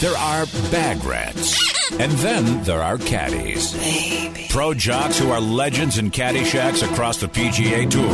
There 0.00 0.16
are 0.16 0.46
bag 0.70 1.02
rats, 1.04 1.92
and 1.92 2.12
then 2.12 2.62
there 2.64 2.82
are 2.82 2.98
caddies. 2.98 3.74
Baby. 3.74 4.46
Pro 4.50 4.74
jocks 4.74 5.18
who 5.18 5.30
are 5.30 5.40
legends 5.40 5.98
in 5.98 6.10
caddy 6.10 6.44
shacks 6.44 6.82
across 6.82 7.18
the 7.18 7.28
PGA 7.28 7.88
Tour. 7.90 8.06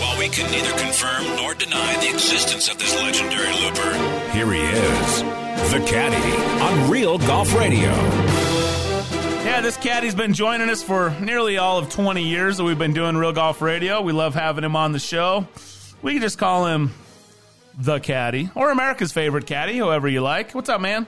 While 0.00 0.18
we 0.18 0.28
can 0.28 0.50
neither 0.50 0.76
confirm 0.78 1.36
nor 1.36 1.54
deny 1.54 1.96
the 2.00 2.10
existence 2.10 2.68
of 2.68 2.78
this 2.78 2.94
legendary 2.96 3.52
looper, 3.62 3.92
here 4.32 4.52
he 4.52 4.60
is, 4.60 5.20
the 5.72 5.84
caddy 5.86 6.62
on 6.62 6.90
Real 6.90 7.18
Golf 7.18 7.54
Radio. 7.54 7.90
Yeah, 9.44 9.60
this 9.60 9.76
caddy's 9.76 10.14
been 10.14 10.34
joining 10.34 10.68
us 10.70 10.82
for 10.82 11.10
nearly 11.20 11.56
all 11.56 11.78
of 11.78 11.88
20 11.88 12.22
years 12.22 12.56
that 12.56 12.64
we've 12.64 12.78
been 12.78 12.92
doing 12.92 13.16
Real 13.16 13.32
Golf 13.32 13.62
Radio. 13.62 14.02
We 14.02 14.12
love 14.12 14.34
having 14.34 14.64
him 14.64 14.74
on 14.76 14.92
the 14.92 14.98
show. 14.98 15.46
We 16.06 16.12
can 16.12 16.22
just 16.22 16.38
call 16.38 16.66
him 16.66 16.92
the 17.76 17.98
caddy 17.98 18.48
or 18.54 18.70
America's 18.70 19.10
favorite 19.10 19.44
caddy, 19.44 19.76
whoever 19.76 20.06
you 20.06 20.20
like. 20.20 20.54
What's 20.54 20.68
up, 20.68 20.80
man? 20.80 21.04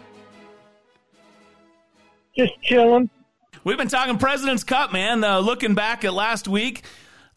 Just 2.36 2.60
chilling. 2.62 3.08
We've 3.62 3.78
been 3.78 3.86
talking 3.86 4.18
President's 4.18 4.64
Cup, 4.64 4.92
man. 4.92 5.22
Uh, 5.22 5.38
looking 5.38 5.76
back 5.76 6.04
at 6.04 6.14
last 6.14 6.48
week, 6.48 6.82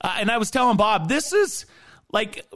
uh, 0.03 0.15
and 0.17 0.31
I 0.31 0.39
was 0.39 0.49
telling 0.49 0.75
Bob, 0.75 1.07
this 1.07 1.33
is 1.33 1.67
like 2.11 2.47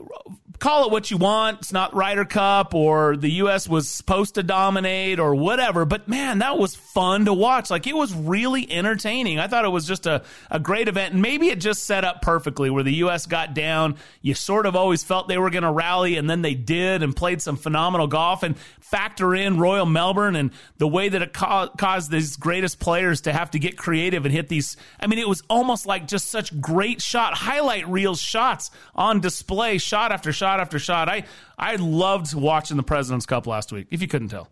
call 0.58 0.86
it 0.86 0.92
what 0.92 1.10
you 1.10 1.16
want. 1.16 1.58
It's 1.60 1.72
not 1.72 1.94
Ryder 1.94 2.24
Cup 2.24 2.74
or 2.74 3.16
the 3.16 3.30
U.S. 3.32 3.68
was 3.68 3.88
supposed 3.88 4.36
to 4.36 4.42
dominate 4.42 5.18
or 5.18 5.34
whatever. 5.34 5.84
But 5.84 6.08
man, 6.08 6.38
that 6.38 6.58
was 6.58 6.74
fun 6.74 7.26
to 7.26 7.34
watch. 7.34 7.70
Like 7.70 7.86
it 7.86 7.94
was 7.94 8.14
really 8.14 8.70
entertaining. 8.70 9.38
I 9.38 9.48
thought 9.48 9.64
it 9.64 9.70
was 9.70 9.86
just 9.86 10.06
a, 10.06 10.22
a 10.50 10.58
great 10.58 10.88
event. 10.88 11.12
And 11.12 11.22
maybe 11.22 11.48
it 11.48 11.60
just 11.60 11.84
set 11.84 12.04
up 12.04 12.22
perfectly 12.22 12.70
where 12.70 12.82
the 12.82 12.94
U.S. 12.94 13.26
got 13.26 13.54
down. 13.54 13.96
You 14.22 14.34
sort 14.34 14.66
of 14.66 14.76
always 14.76 15.04
felt 15.04 15.28
they 15.28 15.38
were 15.38 15.50
going 15.50 15.62
to 15.62 15.72
rally 15.72 16.16
and 16.16 16.28
then 16.28 16.42
they 16.42 16.54
did 16.54 17.02
and 17.02 17.14
played 17.14 17.42
some 17.42 17.56
phenomenal 17.56 18.06
golf 18.06 18.42
and 18.42 18.56
factor 18.80 19.34
in 19.34 19.58
Royal 19.58 19.86
Melbourne 19.86 20.36
and 20.36 20.52
the 20.78 20.88
way 20.88 21.08
that 21.08 21.20
it 21.20 21.32
ca- 21.32 21.68
caused 21.76 22.10
these 22.10 22.36
greatest 22.36 22.78
players 22.78 23.22
to 23.22 23.32
have 23.32 23.50
to 23.50 23.58
get 23.58 23.76
creative 23.76 24.24
and 24.24 24.32
hit 24.32 24.48
these. 24.48 24.76
I 25.00 25.06
mean, 25.06 25.18
it 25.18 25.28
was 25.28 25.42
almost 25.50 25.86
like 25.86 26.06
just 26.06 26.30
such 26.30 26.58
great 26.60 27.02
shot, 27.02 27.34
highlight 27.34 27.88
reel 27.88 28.14
shots 28.14 28.70
on 28.94 29.20
display, 29.20 29.78
shot 29.78 30.12
after 30.12 30.32
shot 30.32 30.45
shot 30.46 30.60
after 30.60 30.78
shot. 30.78 31.08
I 31.08 31.24
I 31.58 31.76
loved 31.76 32.34
watching 32.34 32.76
the 32.76 32.82
President's 32.82 33.26
Cup 33.26 33.46
last 33.46 33.72
week. 33.72 33.88
If 33.90 34.00
you 34.00 34.08
couldn't 34.08 34.28
tell, 34.28 34.48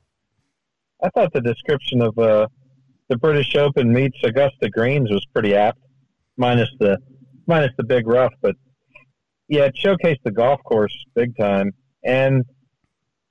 I 1.03 1.09
thought 1.11 1.33
the 1.33 1.41
description 1.41 2.03
of 2.03 2.19
uh, 2.19 2.49
the 3.09 3.17
British 3.17 3.55
Open 3.55 3.93
meets 3.93 4.17
Augusta 4.25 4.69
Greens 4.71 5.11
was 5.11 5.25
pretty 5.33 5.55
apt, 5.55 5.79
minus 6.37 6.69
the 6.81 6.99
minus 7.47 7.71
the 7.77 7.85
big 7.85 8.09
rough. 8.09 8.33
But 8.43 8.57
yeah, 9.49 9.67
it 9.67 9.77
showcased 9.85 10.23
the 10.25 10.33
golf 10.33 10.61
course 10.65 10.95
big 11.15 11.37
time, 11.37 11.71
and 12.05 12.45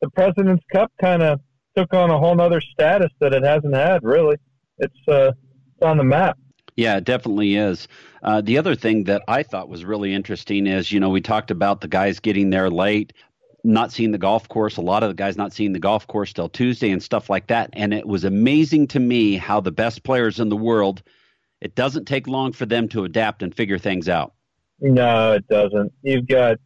the 0.01 0.09
President's 0.11 0.63
Cup 0.71 0.91
kind 1.01 1.21
of 1.21 1.41
took 1.75 1.93
on 1.93 2.11
a 2.11 2.17
whole 2.17 2.39
other 2.39 2.61
status 2.61 3.11
that 3.19 3.33
it 3.33 3.43
hasn't 3.43 3.75
had. 3.75 4.03
Really, 4.03 4.37
it's 4.77 5.07
uh, 5.09 5.31
it's 5.75 5.85
on 5.85 5.97
the 5.97 6.05
map. 6.05 6.37
Yeah, 6.75 6.97
it 6.97 7.03
definitely 7.03 7.55
is. 7.55 7.87
Uh, 8.23 8.41
the 8.41 8.57
other 8.57 8.75
thing 8.75 9.03
that 9.05 9.21
I 9.27 9.43
thought 9.43 9.69
was 9.69 9.85
really 9.85 10.13
interesting 10.13 10.65
is, 10.65 10.91
you 10.91 10.99
know, 10.99 11.09
we 11.09 11.21
talked 11.21 11.51
about 11.51 11.81
the 11.81 11.87
guys 11.87 12.19
getting 12.19 12.49
there 12.49 12.69
late, 12.69 13.13
not 13.63 13.91
seeing 13.91 14.11
the 14.11 14.17
golf 14.17 14.47
course, 14.49 14.77
a 14.77 14.81
lot 14.81 15.03
of 15.03 15.09
the 15.09 15.15
guys 15.15 15.37
not 15.37 15.53
seeing 15.53 15.73
the 15.73 15.79
golf 15.79 16.07
course 16.07 16.33
till 16.33 16.49
Tuesday 16.49 16.91
and 16.91 17.03
stuff 17.03 17.29
like 17.29 17.47
that. 17.47 17.69
And 17.73 17.93
it 17.93 18.07
was 18.07 18.23
amazing 18.23 18.87
to 18.87 18.99
me 18.99 19.35
how 19.35 19.59
the 19.59 19.71
best 19.71 20.03
players 20.03 20.39
in 20.39 20.49
the 20.49 20.57
world, 20.57 21.03
it 21.61 21.75
doesn't 21.75 22.05
take 22.05 22.27
long 22.27 22.53
for 22.53 22.65
them 22.65 22.89
to 22.89 23.03
adapt 23.03 23.43
and 23.43 23.53
figure 23.53 23.77
things 23.77 24.09
out. 24.09 24.33
No, 24.79 25.33
it 25.33 25.47
doesn't. 25.47 25.93
You've 26.01 26.27
got 26.27 26.57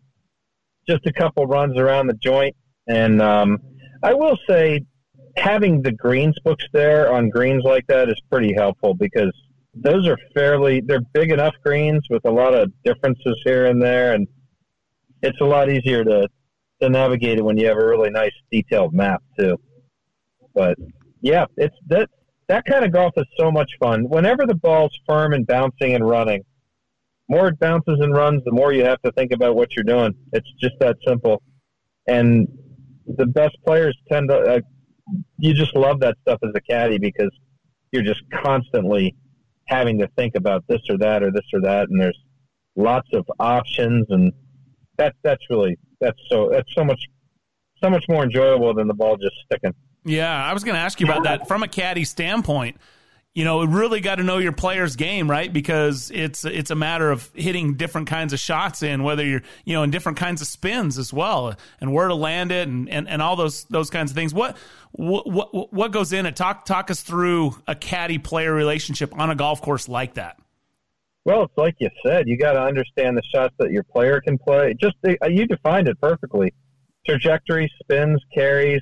just 0.88 1.06
a 1.06 1.13
couple 1.13 1.46
runs 1.46 1.78
around 1.78 2.08
the 2.08 2.13
joint. 2.13 2.56
And 2.88 3.22
um, 3.22 3.60
I 4.02 4.13
will 4.13 4.38
say, 4.48 4.86
having 5.36 5.84
the 5.84 5.91
greens 5.91 6.36
books 6.43 6.65
there 6.74 7.13
on 7.13 7.30
greens 7.30 7.63
like 7.63 7.86
that 7.88 8.10
is 8.10 8.20
pretty 8.32 8.54
helpful 8.54 8.96
because 8.96 9.32
those 9.81 10.07
are 10.07 10.17
fairly 10.33 10.81
they're 10.85 11.01
big 11.13 11.31
enough 11.31 11.53
greens 11.63 12.01
with 12.09 12.23
a 12.25 12.31
lot 12.31 12.53
of 12.53 12.71
differences 12.83 13.39
here 13.43 13.67
and 13.67 13.81
there 13.81 14.13
and 14.13 14.27
it's 15.21 15.39
a 15.41 15.45
lot 15.45 15.69
easier 15.69 16.03
to 16.03 16.27
to 16.81 16.89
navigate 16.89 17.39
it 17.39 17.43
when 17.43 17.57
you 17.57 17.67
have 17.67 17.77
a 17.77 17.85
really 17.85 18.09
nice 18.09 18.33
detailed 18.51 18.93
map 18.93 19.21
too. 19.39 19.57
But 20.53 20.77
yeah 21.21 21.45
it's 21.57 21.75
that 21.87 22.09
that 22.47 22.65
kind 22.65 22.85
of 22.85 22.91
golf 22.91 23.13
is 23.17 23.25
so 23.37 23.51
much 23.51 23.71
fun. 23.79 24.07
Whenever 24.09 24.45
the 24.45 24.55
ball's 24.55 24.97
firm 25.07 25.33
and 25.33 25.45
bouncing 25.45 25.93
and 25.93 26.07
running 26.07 26.43
more 27.29 27.49
it 27.49 27.59
bounces 27.59 27.99
and 27.99 28.13
runs 28.15 28.41
the 28.45 28.51
more 28.51 28.71
you 28.73 28.85
have 28.85 29.01
to 29.01 29.11
think 29.11 29.31
about 29.31 29.55
what 29.55 29.75
you're 29.75 29.83
doing. 29.83 30.13
It's 30.33 30.49
just 30.61 30.75
that 30.79 30.97
simple. 31.05 31.41
And 32.07 32.47
the 33.05 33.25
best 33.25 33.57
players 33.65 33.97
tend 34.09 34.29
to 34.29 34.37
uh, 34.37 34.59
you 35.37 35.53
just 35.53 35.75
love 35.75 35.99
that 36.01 36.17
stuff 36.21 36.39
as 36.43 36.51
a 36.55 36.61
caddy 36.61 36.97
because 36.97 37.31
you're 37.91 38.03
just 38.03 38.21
constantly 38.31 39.15
having 39.67 39.99
to 39.99 40.08
think 40.17 40.36
about 40.36 40.63
this 40.67 40.82
or 40.89 40.97
that 40.97 41.23
or 41.23 41.32
this 41.32 41.45
or 41.53 41.62
that, 41.62 41.89
and 41.89 42.01
there's 42.01 42.19
lots 42.75 43.08
of 43.13 43.25
options, 43.39 44.06
and 44.10 44.32
that's 44.97 45.17
that's 45.23 45.43
really 45.49 45.77
that's 45.99 46.19
so 46.30 46.49
that's 46.51 46.69
so 46.75 46.84
much 46.84 47.01
so 47.84 47.89
much 47.89 48.06
more 48.10 48.23
enjoyable 48.23 48.73
than 48.73 48.88
the 48.88 48.93
ball 48.93 49.17
just 49.17 49.36
sticking. 49.45 49.73
Yeah, 50.06 50.34
I 50.34 50.53
was 50.53 50.63
going 50.63 50.75
to 50.75 50.82
ask 50.82 50.99
you 50.99 51.06
about 51.06 51.23
that 51.23 51.47
from 51.47 51.63
a 51.63 51.67
caddy 51.67 52.06
standpoint. 52.06 52.77
You 53.36 53.43
know, 53.43 53.62
you 53.62 53.67
really 53.67 53.99
got 53.99 54.15
to 54.15 54.23
know 54.23 54.39
your 54.39 54.51
player's 54.51 54.95
game, 54.95 55.30
right? 55.30 55.51
Because 55.51 56.10
it's 56.12 56.43
it's 56.43 56.71
a 56.71 56.75
matter 56.75 57.12
of 57.12 57.30
hitting 57.36 57.75
different 57.75 58.08
kinds 58.08 58.34
of 58.34 58.39
shots 58.39 58.82
in, 58.82 59.03
whether 59.03 59.23
you're 59.23 59.43
you 59.63 59.73
know 59.73 59.84
in 59.84 59.91
different 59.91 60.17
kinds 60.17 60.41
of 60.41 60.47
spins 60.47 60.97
as 60.97 61.13
well, 61.13 61.53
and 61.80 61.93
where 61.93 62.08
to 62.08 62.15
land 62.15 62.51
it, 62.51 62.67
and, 62.67 62.89
and, 62.89 63.08
and 63.08 63.21
all 63.21 63.36
those 63.36 63.65
those 63.65 63.91
kinds 63.91 64.10
of 64.10 64.15
things. 64.15 64.34
What 64.34 64.58
what, 64.97 65.29
what, 65.29 65.73
what 65.73 65.91
goes 65.91 66.12
in 66.12 66.25
it? 66.25 66.36
Talk 66.36 66.65
talk 66.65 66.91
us 66.91 67.01
through 67.01 67.55
a 67.67 67.75
caddy 67.75 68.17
player 68.17 68.53
relationship 68.53 69.17
on 69.17 69.29
a 69.29 69.36
golf 69.36 69.62
course 69.62 69.88
like 69.88 70.15
that. 70.15 70.39
Well, 71.23 71.43
it's 71.43 71.57
like 71.57 71.75
you 71.79 71.89
said, 72.05 72.27
you 72.27 72.38
got 72.38 72.53
to 72.53 72.62
understand 72.62 73.17
the 73.17 73.21
shots 73.21 73.53
that 73.60 73.71
your 73.71 73.83
player 73.83 74.21
can 74.21 74.38
play. 74.38 74.73
Just 74.79 74.95
uh, 75.05 75.27
you 75.27 75.45
defined 75.45 75.88
it 75.88 75.99
perfectly: 76.01 76.53
trajectory, 77.05 77.71
spins, 77.81 78.21
carries. 78.33 78.81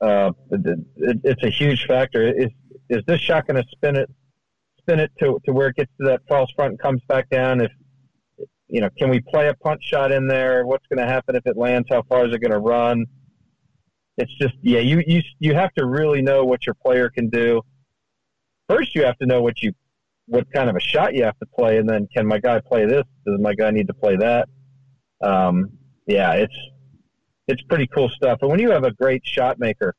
Uh, 0.00 0.32
it, 0.50 0.78
it, 0.96 1.20
it's 1.24 1.42
a 1.44 1.50
huge 1.50 1.86
factor. 1.86 2.28
Is 2.28 2.50
is 2.90 3.02
this 3.06 3.20
shot 3.20 3.46
going 3.46 3.62
to 3.62 3.68
spin 3.70 3.96
it, 3.96 4.10
spin 4.78 5.00
it 5.00 5.10
to 5.20 5.38
to 5.46 5.52
where 5.52 5.68
it 5.68 5.76
gets 5.76 5.92
to 6.00 6.06
that 6.08 6.20
false 6.28 6.50
front 6.56 6.72
and 6.72 6.80
comes 6.80 7.02
back 7.08 7.30
down? 7.30 7.60
If 7.60 7.72
you 8.68 8.80
know, 8.80 8.90
can 8.98 9.08
we 9.08 9.20
play 9.20 9.48
a 9.48 9.54
punch 9.54 9.82
shot 9.84 10.12
in 10.12 10.28
there? 10.28 10.66
What's 10.66 10.86
going 10.88 10.98
to 10.98 11.06
happen 11.06 11.34
if 11.36 11.46
it 11.46 11.56
lands? 11.56 11.88
How 11.88 12.02
far 12.02 12.26
is 12.26 12.34
it 12.34 12.40
going 12.40 12.52
to 12.52 12.58
run? 12.58 13.06
It's 14.18 14.34
just 14.36 14.54
yeah, 14.62 14.80
you 14.80 15.02
you 15.06 15.22
you 15.38 15.54
have 15.54 15.72
to 15.74 15.86
really 15.86 16.20
know 16.20 16.44
what 16.44 16.66
your 16.66 16.74
player 16.74 17.08
can 17.08 17.28
do. 17.30 17.62
First, 18.68 18.94
you 18.94 19.04
have 19.04 19.16
to 19.18 19.26
know 19.26 19.40
what 19.42 19.62
you 19.62 19.72
what 20.26 20.52
kind 20.52 20.68
of 20.68 20.76
a 20.76 20.80
shot 20.80 21.14
you 21.14 21.22
have 21.24 21.38
to 21.38 21.46
play, 21.46 21.78
and 21.78 21.88
then 21.88 22.08
can 22.14 22.26
my 22.26 22.38
guy 22.38 22.60
play 22.60 22.84
this? 22.84 23.04
Does 23.24 23.40
my 23.40 23.54
guy 23.54 23.70
need 23.70 23.86
to 23.86 23.94
play 23.94 24.16
that? 24.16 24.48
Um, 25.22 25.70
yeah, 26.06 26.32
it's 26.32 26.56
it's 27.46 27.62
pretty 27.62 27.86
cool 27.86 28.08
stuff. 28.08 28.40
And 28.42 28.50
when 28.50 28.58
you 28.58 28.72
have 28.72 28.84
a 28.84 28.90
great 28.90 29.22
shot 29.24 29.60
maker, 29.60 29.94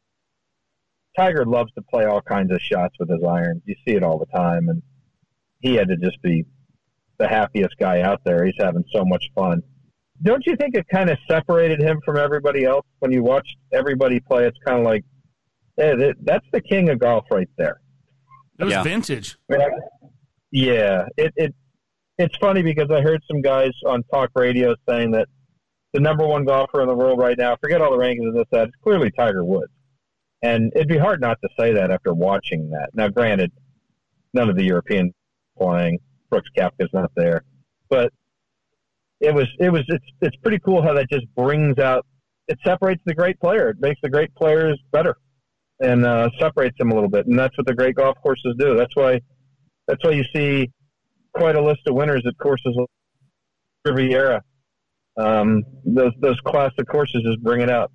Tiger 1.18 1.46
loves 1.46 1.72
to 1.74 1.82
play 1.82 2.04
all 2.04 2.22
kinds 2.22 2.52
of 2.52 2.62
shots 2.62 2.96
with 3.00 3.10
his 3.10 3.24
irons. 3.24 3.62
You 3.66 3.76
see 3.88 3.96
it 3.96 4.04
all 4.04 4.20
the 4.20 4.38
time, 4.38 4.68
and 4.68 4.84
he 5.62 5.76
had 5.76 5.88
to 5.88 5.96
just 5.96 6.22
be 6.22 6.46
the 7.20 7.28
happiest 7.28 7.76
guy 7.80 8.02
out 8.02 8.22
there. 8.26 8.46
He's 8.46 8.56
having 8.60 8.84
so 8.92 9.06
much 9.06 9.32
fun 9.34 9.64
don't 10.24 10.46
you 10.46 10.56
think 10.56 10.76
it 10.76 10.86
kind 10.92 11.10
of 11.10 11.18
separated 11.30 11.82
him 11.82 12.02
from 12.04 12.18
everybody 12.18 12.66
else 12.66 12.86
when 13.00 13.12
you 13.12 13.24
watched 13.24 13.56
everybody 13.72 14.20
play? 14.20 14.46
It's 14.46 14.58
kind 14.66 14.80
of 14.80 14.86
like, 14.86 15.06
hey, 15.78 16.14
that's 16.22 16.46
the 16.52 16.62
king 16.62 16.90
of 16.90 17.00
golf 17.00 17.26
right 17.32 17.50
there. 17.58 17.80
It 18.60 18.66
was 18.66 18.74
yeah. 18.74 18.84
vintage. 18.84 19.38
Yeah, 20.52 21.06
it, 21.16 21.34
it 21.38 21.56
it's 22.18 22.36
funny 22.38 22.62
because 22.62 22.90
I 22.92 23.02
heard 23.02 23.22
some 23.32 23.42
guys 23.42 23.72
on 23.86 24.04
talk 24.12 24.32
radio 24.36 24.76
saying 24.88 25.12
that 25.12 25.28
the 25.94 26.00
number 26.00 26.28
one 26.28 26.44
golfer 26.44 26.82
in 26.82 26.88
the 26.88 26.96
world 26.96 27.18
right 27.18 27.38
now, 27.38 27.56
forget 27.62 27.82
all 27.82 27.92
the 27.92 27.98
rankings 27.98 28.28
and 28.28 28.36
this 28.36 28.46
that, 28.52 28.68
it's 28.68 28.78
clearly 28.84 29.10
Tiger 29.12 29.46
Woods. 29.46 29.72
And 30.42 30.72
it'd 30.76 30.88
be 30.88 30.98
hard 30.98 31.22
not 31.22 31.38
to 31.42 31.50
say 31.58 31.74
that 31.74 31.92
after 31.92 32.14
watching 32.14 32.70
that. 32.72 32.90
Now, 32.94 33.08
granted, 33.08 33.52
none 34.34 34.50
of 34.50 34.56
the 34.56 34.64
Europeans 34.64 35.14
playing. 35.58 36.00
Brooks 36.30 36.50
Koepka's 36.56 36.90
not 36.94 37.12
there, 37.16 37.44
but 37.90 38.14
it 39.20 39.34
was 39.34 39.48
it 39.60 39.70
was 39.70 39.84
it's 39.88 40.06
it's 40.22 40.36
pretty 40.38 40.60
cool 40.60 40.82
how 40.82 40.94
that 40.94 41.10
just 41.10 41.26
brings 41.36 41.78
out 41.80 42.06
it 42.50 42.58
separates 42.66 43.02
the 43.06 43.14
great 43.14 43.40
player. 43.40 43.70
It 43.70 43.78
makes 43.80 44.02
the 44.02 44.10
great 44.10 44.34
players 44.36 44.78
better 44.92 45.16
and 45.80 46.06
uh, 46.06 46.30
separates 46.40 46.78
them 46.78 46.92
a 46.92 46.94
little 46.96 47.10
bit. 47.10 47.28
And 47.28 47.38
that's 47.38 47.56
what 47.58 47.68
the 47.68 47.76
great 47.76 47.96
golf 47.96 48.18
courses 48.22 48.56
do. 48.58 48.76
That's 48.76 48.96
why 48.96 49.22
that's 49.88 50.04
why 50.04 50.12
you 50.12 50.24
see 50.36 50.72
quite 51.34 51.56
a 51.56 51.62
list 51.62 51.82
of 51.88 51.96
winners 51.96 52.24
at 52.28 52.38
courses 52.40 52.76
like 52.76 52.88
Riviera. 53.86 54.42
Um, 55.18 55.64
those 55.86 56.12
those 56.22 56.40
classic 56.42 56.88
courses 56.88 57.22
just 57.24 57.42
bring 57.42 57.62
it 57.62 57.70
out. 57.70 57.92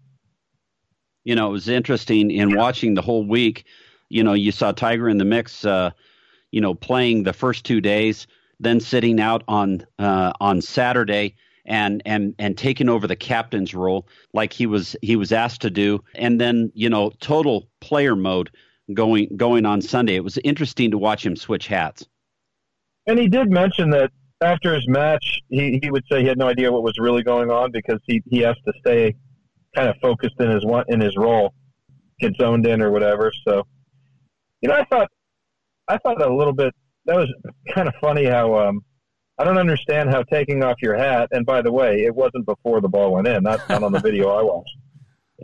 You 1.24 1.34
know, 1.34 1.48
it 1.48 1.52
was 1.52 1.68
interesting 1.68 2.30
in 2.30 2.54
watching 2.56 2.94
the 2.94 3.02
whole 3.02 3.26
week. 3.26 3.64
You 4.08 4.22
know, 4.22 4.34
you 4.34 4.52
saw 4.52 4.72
Tiger 4.72 5.08
in 5.08 5.18
the 5.18 5.24
mix. 5.24 5.64
Uh, 5.64 5.90
you 6.52 6.60
know, 6.60 6.74
playing 6.74 7.24
the 7.24 7.32
first 7.32 7.64
two 7.64 7.80
days, 7.80 8.28
then 8.60 8.80
sitting 8.80 9.20
out 9.20 9.42
on 9.48 9.86
uh, 9.98 10.32
on 10.40 10.60
Saturday 10.60 11.36
and 11.64 12.02
and 12.04 12.34
and 12.38 12.58
taking 12.58 12.88
over 12.88 13.06
the 13.06 13.16
captain's 13.16 13.74
role 13.74 14.06
like 14.32 14.52
he 14.52 14.66
was 14.66 14.96
he 15.02 15.16
was 15.16 15.32
asked 15.32 15.62
to 15.62 15.70
do, 15.70 16.02
and 16.14 16.40
then 16.40 16.70
you 16.74 16.88
know 16.88 17.10
total 17.20 17.68
player 17.80 18.16
mode 18.16 18.50
going 18.92 19.36
going 19.36 19.64
on 19.64 19.80
Sunday. 19.80 20.14
It 20.16 20.24
was 20.24 20.38
interesting 20.44 20.90
to 20.90 20.98
watch 20.98 21.24
him 21.24 21.36
switch 21.36 21.66
hats. 21.66 22.06
And 23.06 23.18
he 23.18 23.28
did 23.28 23.50
mention 23.50 23.90
that 23.90 24.10
after 24.40 24.74
his 24.74 24.86
match, 24.88 25.40
he, 25.48 25.78
he 25.82 25.90
would 25.90 26.04
say 26.10 26.22
he 26.22 26.28
had 26.28 26.38
no 26.38 26.48
idea 26.48 26.72
what 26.72 26.82
was 26.82 26.98
really 26.98 27.22
going 27.22 27.50
on 27.50 27.70
because 27.70 28.00
he, 28.06 28.22
he 28.26 28.38
has 28.40 28.56
to 28.66 28.72
stay 28.80 29.14
kind 29.74 29.88
of 29.88 29.96
focused 30.00 30.40
in 30.40 30.50
his 30.50 30.64
in 30.88 31.00
his 31.00 31.16
role, 31.16 31.54
get 32.20 32.34
zoned 32.36 32.66
in 32.66 32.80
or 32.82 32.90
whatever. 32.90 33.32
So, 33.46 33.66
you 34.60 34.68
know, 34.68 34.74
I 34.74 34.84
thought 34.84 35.10
I 35.88 35.98
thought 35.98 36.22
a 36.22 36.34
little 36.34 36.52
bit 36.52 36.74
that 37.06 37.16
was 37.16 37.32
kind 37.74 37.88
of 37.88 37.94
funny 38.00 38.24
how 38.24 38.54
um, 38.54 38.80
I 39.38 39.44
don't 39.44 39.58
understand 39.58 40.10
how 40.10 40.22
taking 40.22 40.62
off 40.62 40.76
your 40.80 40.96
hat. 40.96 41.28
And 41.32 41.44
by 41.44 41.62
the 41.62 41.72
way, 41.72 42.04
it 42.04 42.14
wasn't 42.14 42.46
before 42.46 42.80
the 42.80 42.88
ball 42.88 43.12
went 43.12 43.26
in. 43.26 43.42
Not, 43.42 43.68
not 43.68 43.82
on 43.82 43.92
the 43.92 44.00
video 44.00 44.28
I 44.30 44.42
watched. 44.42 44.76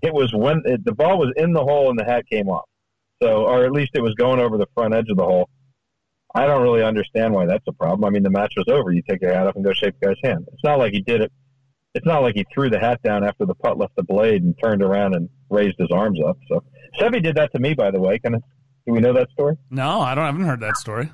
It 0.03 0.15
was 0.15 0.33
when 0.33 0.63
it, 0.65 0.85
the 0.85 0.95
ball 0.95 1.19
was 1.19 1.33
in 1.37 1.53
the 1.53 1.63
hole 1.65 1.91
and 1.91 1.99
the 1.99 2.05
hat 2.05 2.25
came 2.31 2.49
off. 2.49 2.69
So, 3.23 3.45
or 3.47 3.65
at 3.65 3.73
least 3.73 3.91
it 3.95 4.03
was 4.03 4.15
going 4.15 4.41
over 4.41 4.57
the 4.57 4.69
front 4.75 4.95
edge 4.95 5.09
of 5.11 5.17
the 5.17 5.25
hole. 5.25 5.49
I 6.35 6.47
don't 6.47 6.63
really 6.63 6.83
understand 6.83 7.35
why 7.35 7.47
that's 7.47 7.65
a 7.67 7.73
problem. 7.73 8.05
I 8.05 8.11
mean, 8.11 8.23
the 8.23 8.31
match 8.31 8.55
was 8.57 8.67
over. 8.69 8.93
You 8.93 9.03
take 9.09 9.21
your 9.21 9.33
hat 9.33 9.47
off 9.49 9.57
and 9.57 9.65
go 9.65 9.73
shake 9.73 9.99
the 10.01 10.07
guy's 10.07 10.17
hand. 10.23 10.47
It's 10.53 10.65
not 10.65 10.79
like 10.79 10.93
he 10.93 11.01
did 11.03 11.21
it. 11.21 11.33
It's 11.95 12.07
not 12.07 12.23
like 12.23 12.37
he 12.37 12.47
threw 12.55 12.71
the 12.71 12.79
hat 12.79 13.03
down 13.03 13.25
after 13.25 13.45
the 13.45 13.55
putt 13.57 13.77
left 13.77 13.97
the 13.97 14.05
blade 14.05 14.45
and 14.45 14.55
turned 14.63 14.81
around 14.81 15.17
and 15.17 15.29
raised 15.51 15.75
his 15.79 15.91
arms 15.91 16.21
up. 16.25 16.39
So 16.49 16.63
Seve 17.01 17.21
did 17.21 17.35
that 17.35 17.51
to 17.53 17.59
me, 17.59 17.75
by 17.75 17.91
the 17.91 18.01
way. 18.01 18.21
Can 18.21 18.37
I, 18.37 18.39
do 18.87 18.93
we 18.93 19.01
know 19.01 19.13
that 19.13 19.29
story? 19.33 19.57
No, 19.71 20.01
I 20.01 20.15
don't. 20.15 20.23
I 20.23 20.27
haven't 20.27 20.45
heard 20.45 20.61
that 20.61 20.77
story. 20.77 21.11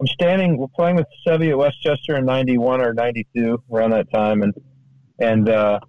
I'm 0.00 0.06
standing. 0.06 0.56
We're 0.56 0.68
playing 0.68 0.96
with 0.96 1.06
Seve 1.26 1.50
at 1.50 1.58
Westchester 1.58 2.16
in 2.16 2.24
'91 2.24 2.80
or 2.80 2.92
'92, 2.94 3.62
around 3.72 3.90
that 3.90 4.10
time, 4.12 4.42
and 4.42 4.54
and 5.18 5.48
uh, 5.48 5.80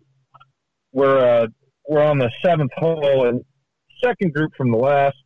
we're 0.92 1.20
uh, 1.20 1.48
we're 1.88 2.04
on 2.04 2.18
the 2.18 2.32
seventh 2.42 2.72
hole 2.76 3.28
and 3.28 3.44
second 4.04 4.34
group 4.34 4.52
from 4.56 4.72
the 4.72 4.78
last. 4.78 5.18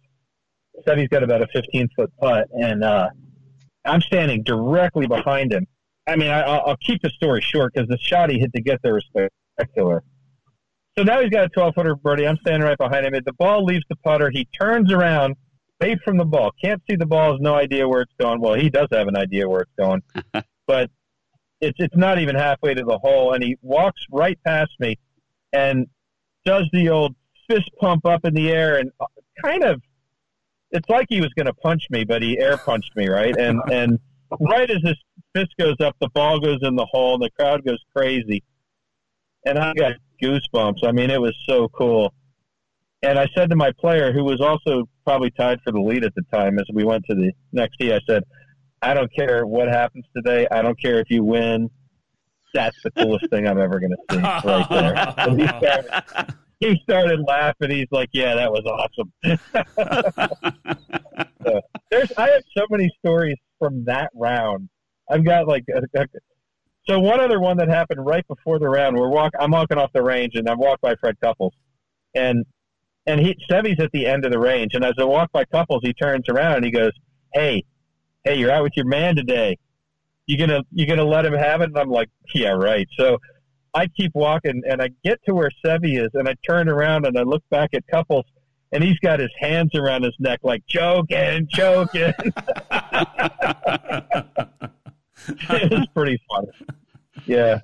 Seve's 0.87 1.07
got 1.07 1.23
about 1.23 1.41
a 1.41 1.47
15 1.53 1.87
foot 1.95 2.11
putt, 2.19 2.47
and 2.51 2.83
uh, 2.83 3.09
I'm 3.85 4.01
standing 4.01 4.43
directly 4.43 5.07
behind 5.07 5.53
him. 5.53 5.67
I 6.07 6.15
mean, 6.15 6.31
I, 6.31 6.41
I'll 6.41 6.77
keep 6.77 7.01
the 7.01 7.09
story 7.11 7.41
short 7.41 7.73
because 7.73 7.87
the 7.87 7.97
shot 7.99 8.29
he 8.29 8.39
hit 8.39 8.51
to 8.53 8.61
get 8.61 8.81
there 8.83 8.95
was 8.95 9.05
spectacular. 9.05 10.03
So 10.97 11.03
now 11.03 11.21
he's 11.21 11.29
got 11.29 11.45
a 11.45 11.49
12 11.49 11.75
footer 11.75 11.95
birdie. 11.95 12.27
I'm 12.27 12.37
standing 12.37 12.63
right 12.63 12.77
behind 12.77 13.05
him. 13.05 13.13
The 13.25 13.33
ball 13.33 13.63
leaves 13.63 13.85
the 13.89 13.95
putter. 13.97 14.29
He 14.29 14.45
turns 14.45 14.91
around 14.91 15.35
away 15.83 15.97
from 16.03 16.17
the 16.17 16.25
ball. 16.25 16.51
Can't 16.63 16.81
see 16.89 16.95
the 16.95 17.05
ball. 17.05 17.33
Has 17.33 17.41
no 17.41 17.55
idea 17.55 17.87
where 17.87 18.01
it's 18.01 18.13
going. 18.19 18.41
Well, 18.41 18.53
he 18.53 18.69
does 18.69 18.87
have 18.91 19.07
an 19.07 19.17
idea 19.17 19.47
where 19.47 19.61
it's 19.61 19.71
going, 19.77 20.01
but 20.67 20.89
it's 21.61 21.79
it's 21.79 21.95
not 21.95 22.19
even 22.19 22.35
halfway 22.35 22.73
to 22.73 22.83
the 22.83 22.97
hole. 22.97 23.33
And 23.33 23.43
he 23.43 23.57
walks 23.61 24.01
right 24.11 24.39
past 24.45 24.71
me, 24.79 24.97
and 25.51 25.87
does 26.45 26.65
the 26.73 26.89
old 26.89 27.15
fist 27.49 27.69
pump 27.79 28.05
up 28.05 28.25
in 28.25 28.33
the 28.33 28.49
air, 28.51 28.77
and 28.77 28.91
uh, 28.99 29.05
kind 29.43 29.63
of. 29.63 29.81
It's 30.75 30.89
like 30.89 31.05
he 31.07 31.21
was 31.21 31.31
going 31.35 31.45
to 31.45 31.53
punch 31.53 31.85
me, 31.91 32.03
but 32.03 32.23
he 32.23 32.39
air 32.39 32.57
punched 32.57 32.95
me 32.95 33.07
right, 33.07 33.37
and 33.37 33.61
and 33.71 33.99
right 34.39 34.69
as 34.69 34.81
his 34.83 34.97
fist 35.35 35.51
goes 35.59 35.75
up, 35.79 35.95
the 36.01 36.09
ball 36.09 36.39
goes 36.39 36.59
in 36.63 36.75
the 36.75 36.85
hole, 36.85 37.13
and 37.13 37.23
the 37.23 37.29
crowd 37.29 37.63
goes 37.63 37.77
crazy, 37.95 38.43
and 39.45 39.59
I 39.59 39.73
got 39.73 39.93
goosebumps. 40.21 40.83
I 40.83 40.91
mean, 40.91 41.11
it 41.11 41.21
was 41.21 41.35
so 41.47 41.67
cool. 41.69 42.11
And 43.03 43.19
I 43.19 43.27
said 43.35 43.49
to 43.49 43.57
my 43.57 43.73
player, 43.79 44.13
who 44.13 44.23
was 44.23 44.39
also 44.39 44.87
probably 45.05 45.29
tied 45.31 45.59
for 45.61 45.73
the 45.73 45.81
lead 45.81 46.05
at 46.05 46.15
the 46.15 46.23
time, 46.33 46.57
as 46.57 46.65
we 46.73 46.85
went 46.85 47.03
to 47.09 47.15
the 47.15 47.33
next 47.51 47.75
tee, 47.77 47.93
I 47.93 47.99
said, 48.09 48.23
I 48.81 48.93
don't 48.93 49.13
care 49.13 49.45
what 49.45 49.67
happens 49.67 50.05
today. 50.15 50.47
I 50.49 50.61
don't 50.61 50.81
care 50.81 50.99
if 50.99 51.09
you 51.09 51.21
win. 51.23 51.69
That's 52.53 52.77
the 52.83 52.91
coolest 52.91 53.29
thing 53.29 53.45
I'm 53.45 53.59
ever 53.59 53.77
going 53.79 53.91
to 53.91 53.97
see 54.09 54.19
right 54.19 54.65
there. 54.69 55.13
And 55.27 55.41
he, 55.41 55.47
started, 55.47 55.89
he 56.59 56.79
started 56.83 57.19
laughing. 57.27 57.71
He's 57.71 57.87
like, 57.91 58.09
"Yeah, 58.13 58.35
that 58.35 58.51
was 58.51 58.63
awesome." 58.65 59.11
so, 61.45 61.61
there's, 61.89 62.11
I 62.15 62.29
have 62.29 62.43
so 62.55 62.67
many 62.69 62.91
stories 62.99 63.37
from 63.57 63.83
that 63.85 64.11
round. 64.13 64.69
I've 65.09 65.25
got 65.25 65.47
like, 65.47 65.63
a, 65.73 65.81
a, 65.99 66.05
so 66.87 66.99
one 66.99 67.19
other 67.19 67.39
one 67.39 67.57
that 67.57 67.69
happened 67.69 68.05
right 68.05 68.23
before 68.27 68.59
the 68.59 68.69
round. 68.69 68.95
We're 68.95 69.09
walk. 69.09 69.33
I'm 69.39 69.49
walking 69.51 69.79
off 69.79 69.91
the 69.93 70.03
range, 70.03 70.35
and 70.35 70.47
I'm 70.47 70.59
walked 70.59 70.81
by 70.81 70.93
Fred 70.95 71.19
Couples, 71.21 71.55
and 72.13 72.45
and 73.05 73.19
he 73.19 73.35
Seve's 73.49 73.79
at 73.79 73.91
the 73.91 74.05
end 74.05 74.25
of 74.25 74.31
the 74.31 74.39
range. 74.39 74.73
And 74.73 74.83
as 74.83 74.93
I 74.97 75.03
walk 75.03 75.31
by 75.31 75.45
Couples, 75.45 75.81
he 75.83 75.93
turns 75.93 76.29
around 76.29 76.57
and 76.57 76.65
he 76.65 76.71
goes, 76.71 76.91
"Hey, 77.33 77.63
hey, 78.23 78.35
you're 78.35 78.51
out 78.51 78.63
with 78.63 78.73
your 78.75 78.85
man 78.85 79.15
today. 79.15 79.57
You 80.27 80.37
gonna 80.37 80.63
you 80.71 80.85
gonna 80.85 81.03
let 81.03 81.25
him 81.25 81.33
have 81.33 81.61
it?" 81.61 81.65
And 81.65 81.77
I'm 81.77 81.89
like, 81.89 82.09
"Yeah, 82.33 82.51
right." 82.51 82.87
So 82.97 83.17
I 83.73 83.87
keep 83.87 84.13
walking, 84.13 84.61
and 84.69 84.81
I 84.81 84.89
get 85.03 85.19
to 85.25 85.33
where 85.33 85.49
Seve 85.65 86.05
is, 86.05 86.09
and 86.13 86.27
I 86.29 86.35
turn 86.47 86.69
around 86.69 87.05
and 87.05 87.17
I 87.17 87.23
look 87.23 87.43
back 87.49 87.71
at 87.73 87.85
Couples, 87.87 88.25
and 88.71 88.83
he's 88.83 88.99
got 88.99 89.19
his 89.19 89.31
hands 89.39 89.71
around 89.75 90.03
his 90.03 90.15
neck, 90.19 90.39
like 90.43 90.63
choking, 90.67 91.47
choking. 91.49 92.13
it 95.27 95.71
was 95.71 95.87
pretty 95.93 96.21
funny. 96.29 96.47
Yeah. 97.25 97.59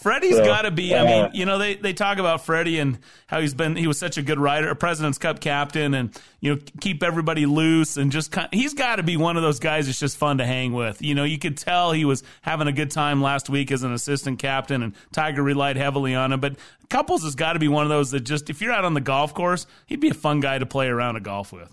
Freddie's 0.00 0.36
so, 0.36 0.44
got 0.46 0.62
to 0.62 0.70
be. 0.70 0.94
I 0.94 1.04
mean, 1.04 1.30
you 1.34 1.44
know, 1.44 1.58
they, 1.58 1.74
they 1.74 1.92
talk 1.92 2.16
about 2.16 2.46
Freddie 2.46 2.78
and 2.78 2.98
how 3.26 3.42
he's 3.42 3.52
been. 3.52 3.76
He 3.76 3.86
was 3.86 3.98
such 3.98 4.16
a 4.16 4.22
good 4.22 4.38
rider, 4.38 4.70
a 4.70 4.74
President's 4.74 5.18
Cup 5.18 5.40
captain, 5.40 5.92
and 5.92 6.18
you 6.40 6.54
know, 6.54 6.60
keep 6.80 7.02
everybody 7.02 7.44
loose 7.44 7.98
and 7.98 8.10
just. 8.10 8.32
Kind, 8.32 8.48
he's 8.50 8.72
got 8.72 8.96
to 8.96 9.02
be 9.02 9.18
one 9.18 9.36
of 9.36 9.42
those 9.42 9.60
guys 9.60 9.84
that's 9.84 10.00
just 10.00 10.16
fun 10.16 10.38
to 10.38 10.46
hang 10.46 10.72
with. 10.72 11.02
You 11.02 11.14
know, 11.14 11.24
you 11.24 11.38
could 11.38 11.58
tell 11.58 11.92
he 11.92 12.06
was 12.06 12.22
having 12.40 12.66
a 12.66 12.72
good 12.72 12.90
time 12.90 13.20
last 13.20 13.50
week 13.50 13.70
as 13.70 13.82
an 13.82 13.92
assistant 13.92 14.38
captain, 14.38 14.82
and 14.82 14.94
Tiger 15.12 15.42
relied 15.42 15.76
heavily 15.76 16.14
on 16.14 16.32
him. 16.32 16.40
But 16.40 16.56
Couples 16.88 17.22
has 17.24 17.34
got 17.34 17.52
to 17.52 17.58
be 17.58 17.68
one 17.68 17.84
of 17.84 17.90
those 17.90 18.10
that 18.12 18.20
just, 18.20 18.48
if 18.48 18.62
you're 18.62 18.72
out 18.72 18.86
on 18.86 18.94
the 18.94 19.02
golf 19.02 19.34
course, 19.34 19.66
he'd 19.84 20.00
be 20.00 20.08
a 20.08 20.14
fun 20.14 20.40
guy 20.40 20.56
to 20.58 20.64
play 20.64 20.88
around 20.88 21.16
a 21.16 21.20
golf 21.20 21.52
with. 21.52 21.70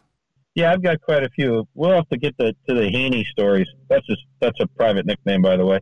Yeah, 0.53 0.73
I've 0.73 0.83
got 0.83 0.99
quite 1.01 1.23
a 1.23 1.29
few. 1.29 1.65
We'll 1.75 1.95
have 1.95 2.09
to 2.09 2.17
get 2.17 2.37
to, 2.39 2.51
to 2.51 2.73
the 2.73 2.89
Haney 2.89 3.25
stories. 3.31 3.67
That's 3.89 4.05
just 4.05 4.23
that's 4.41 4.59
a 4.59 4.67
private 4.67 5.05
nickname, 5.05 5.41
by 5.41 5.55
the 5.55 5.65
way. 5.65 5.79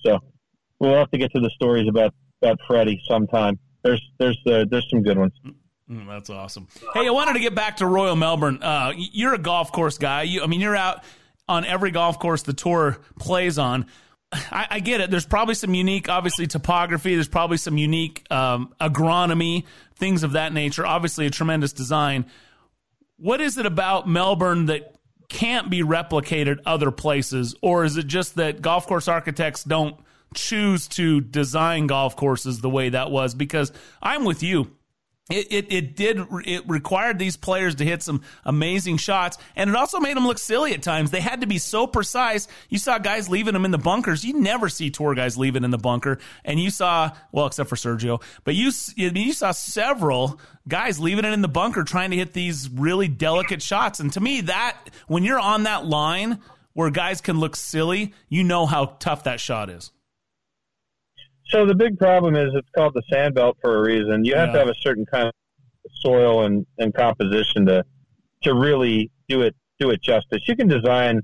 So 0.00 0.20
we'll 0.82 0.98
have 0.98 1.10
to 1.12 1.18
get 1.18 1.32
to 1.32 1.40
the 1.40 1.50
stories 1.50 1.88
about 1.88 2.12
about 2.42 2.58
Freddie 2.66 3.00
sometime. 3.08 3.58
There's 3.82 4.02
there's 4.18 4.38
uh, 4.46 4.64
there's 4.68 4.86
some 4.90 5.02
good 5.02 5.16
ones. 5.16 5.32
Mm, 5.90 6.06
that's 6.06 6.30
awesome. 6.30 6.68
Hey, 6.94 7.06
I 7.06 7.10
wanted 7.10 7.34
to 7.34 7.40
get 7.40 7.54
back 7.54 7.78
to 7.78 7.86
Royal 7.86 8.16
Melbourne. 8.16 8.62
Uh, 8.62 8.92
you're 8.96 9.34
a 9.34 9.38
golf 9.38 9.72
course 9.72 9.98
guy. 9.98 10.22
You, 10.22 10.42
I 10.42 10.46
mean, 10.46 10.60
you're 10.60 10.76
out 10.76 11.04
on 11.48 11.64
every 11.64 11.90
golf 11.90 12.18
course 12.18 12.42
the 12.42 12.52
tour 12.52 12.98
plays 13.18 13.58
on. 13.58 13.86
I, 14.32 14.66
I, 14.70 14.80
get 14.80 15.00
it. 15.00 15.10
There's 15.10 15.26
probably 15.26 15.54
some 15.54 15.74
unique, 15.74 16.08
obviously, 16.08 16.46
topography. 16.46 17.14
There's 17.14 17.28
probably 17.28 17.58
some 17.58 17.76
unique 17.76 18.24
um, 18.30 18.74
agronomy, 18.80 19.64
things 19.96 20.22
of 20.22 20.32
that 20.32 20.52
nature. 20.52 20.86
Obviously, 20.86 21.26
a 21.26 21.30
tremendous 21.30 21.72
design. 21.72 22.26
What 23.16 23.40
is 23.40 23.58
it 23.58 23.66
about 23.66 24.08
Melbourne 24.08 24.66
that 24.66 24.96
can't 25.28 25.68
be 25.68 25.82
replicated 25.82 26.58
other 26.64 26.90
places, 26.90 27.54
or 27.60 27.84
is 27.84 27.96
it 27.96 28.06
just 28.06 28.36
that 28.36 28.62
golf 28.62 28.86
course 28.86 29.08
architects 29.08 29.64
don't– 29.64 29.96
choose 30.34 30.88
to 30.88 31.20
design 31.20 31.86
golf 31.86 32.16
courses 32.16 32.60
the 32.60 32.70
way 32.70 32.90
that 32.90 33.10
was 33.10 33.34
because 33.34 33.72
I'm 34.02 34.24
with 34.24 34.42
you. 34.42 34.70
It, 35.30 35.52
it, 35.52 35.72
it 35.72 35.96
did 35.96 36.18
it 36.44 36.68
required 36.68 37.18
these 37.18 37.36
players 37.36 37.76
to 37.76 37.84
hit 37.84 38.02
some 38.02 38.22
amazing 38.44 38.96
shots 38.96 39.38
and 39.54 39.70
it 39.70 39.76
also 39.76 40.00
made 40.00 40.16
them 40.16 40.26
look 40.26 40.38
silly 40.38 40.74
at 40.74 40.82
times. 40.82 41.12
They 41.12 41.20
had 41.20 41.42
to 41.42 41.46
be 41.46 41.58
so 41.58 41.86
precise. 41.86 42.48
You 42.68 42.78
saw 42.78 42.98
guys 42.98 43.28
leaving 43.28 43.54
them 43.54 43.64
in 43.64 43.70
the 43.70 43.78
bunkers. 43.78 44.24
You 44.24 44.40
never 44.40 44.68
see 44.68 44.90
tour 44.90 45.14
guys 45.14 45.38
leaving 45.38 45.62
in 45.62 45.70
the 45.70 45.78
bunker 45.78 46.18
and 46.44 46.58
you 46.58 46.70
saw 46.70 47.12
well 47.30 47.46
except 47.46 47.68
for 47.68 47.76
Sergio 47.76 48.20
but 48.42 48.56
you 48.56 48.72
you 48.96 49.32
saw 49.32 49.52
several 49.52 50.40
guys 50.66 50.98
leaving 50.98 51.24
it 51.24 51.32
in 51.32 51.40
the 51.40 51.48
bunker 51.48 51.84
trying 51.84 52.10
to 52.10 52.16
hit 52.16 52.32
these 52.32 52.68
really 52.68 53.06
delicate 53.06 53.62
shots 53.62 54.00
and 54.00 54.12
to 54.14 54.20
me 54.20 54.40
that 54.42 54.76
when 55.06 55.22
you're 55.22 55.40
on 55.40 55.62
that 55.62 55.86
line 55.86 56.40
where 56.72 56.90
guys 56.90 57.20
can 57.20 57.38
look 57.38 57.54
silly 57.54 58.12
you 58.28 58.42
know 58.42 58.66
how 58.66 58.96
tough 58.98 59.24
that 59.24 59.38
shot 59.38 59.70
is 59.70 59.91
so 61.52 61.66
the 61.66 61.74
big 61.74 61.98
problem 61.98 62.34
is 62.34 62.50
it's 62.54 62.68
called 62.74 62.94
the 62.94 63.02
sand 63.12 63.34
belt 63.34 63.56
for 63.60 63.78
a 63.78 63.82
reason. 63.82 64.24
You 64.24 64.34
have 64.34 64.48
yeah. 64.48 64.52
to 64.54 64.58
have 64.60 64.68
a 64.68 64.74
certain 64.80 65.06
kind 65.06 65.28
of 65.28 65.34
soil 66.00 66.44
and, 66.44 66.66
and 66.78 66.92
composition 66.94 67.66
to 67.66 67.84
to 68.42 68.54
really 68.54 69.10
do 69.28 69.42
it 69.42 69.54
do 69.78 69.90
it 69.90 70.02
justice. 70.02 70.40
You 70.48 70.56
can 70.56 70.66
design 70.68 71.20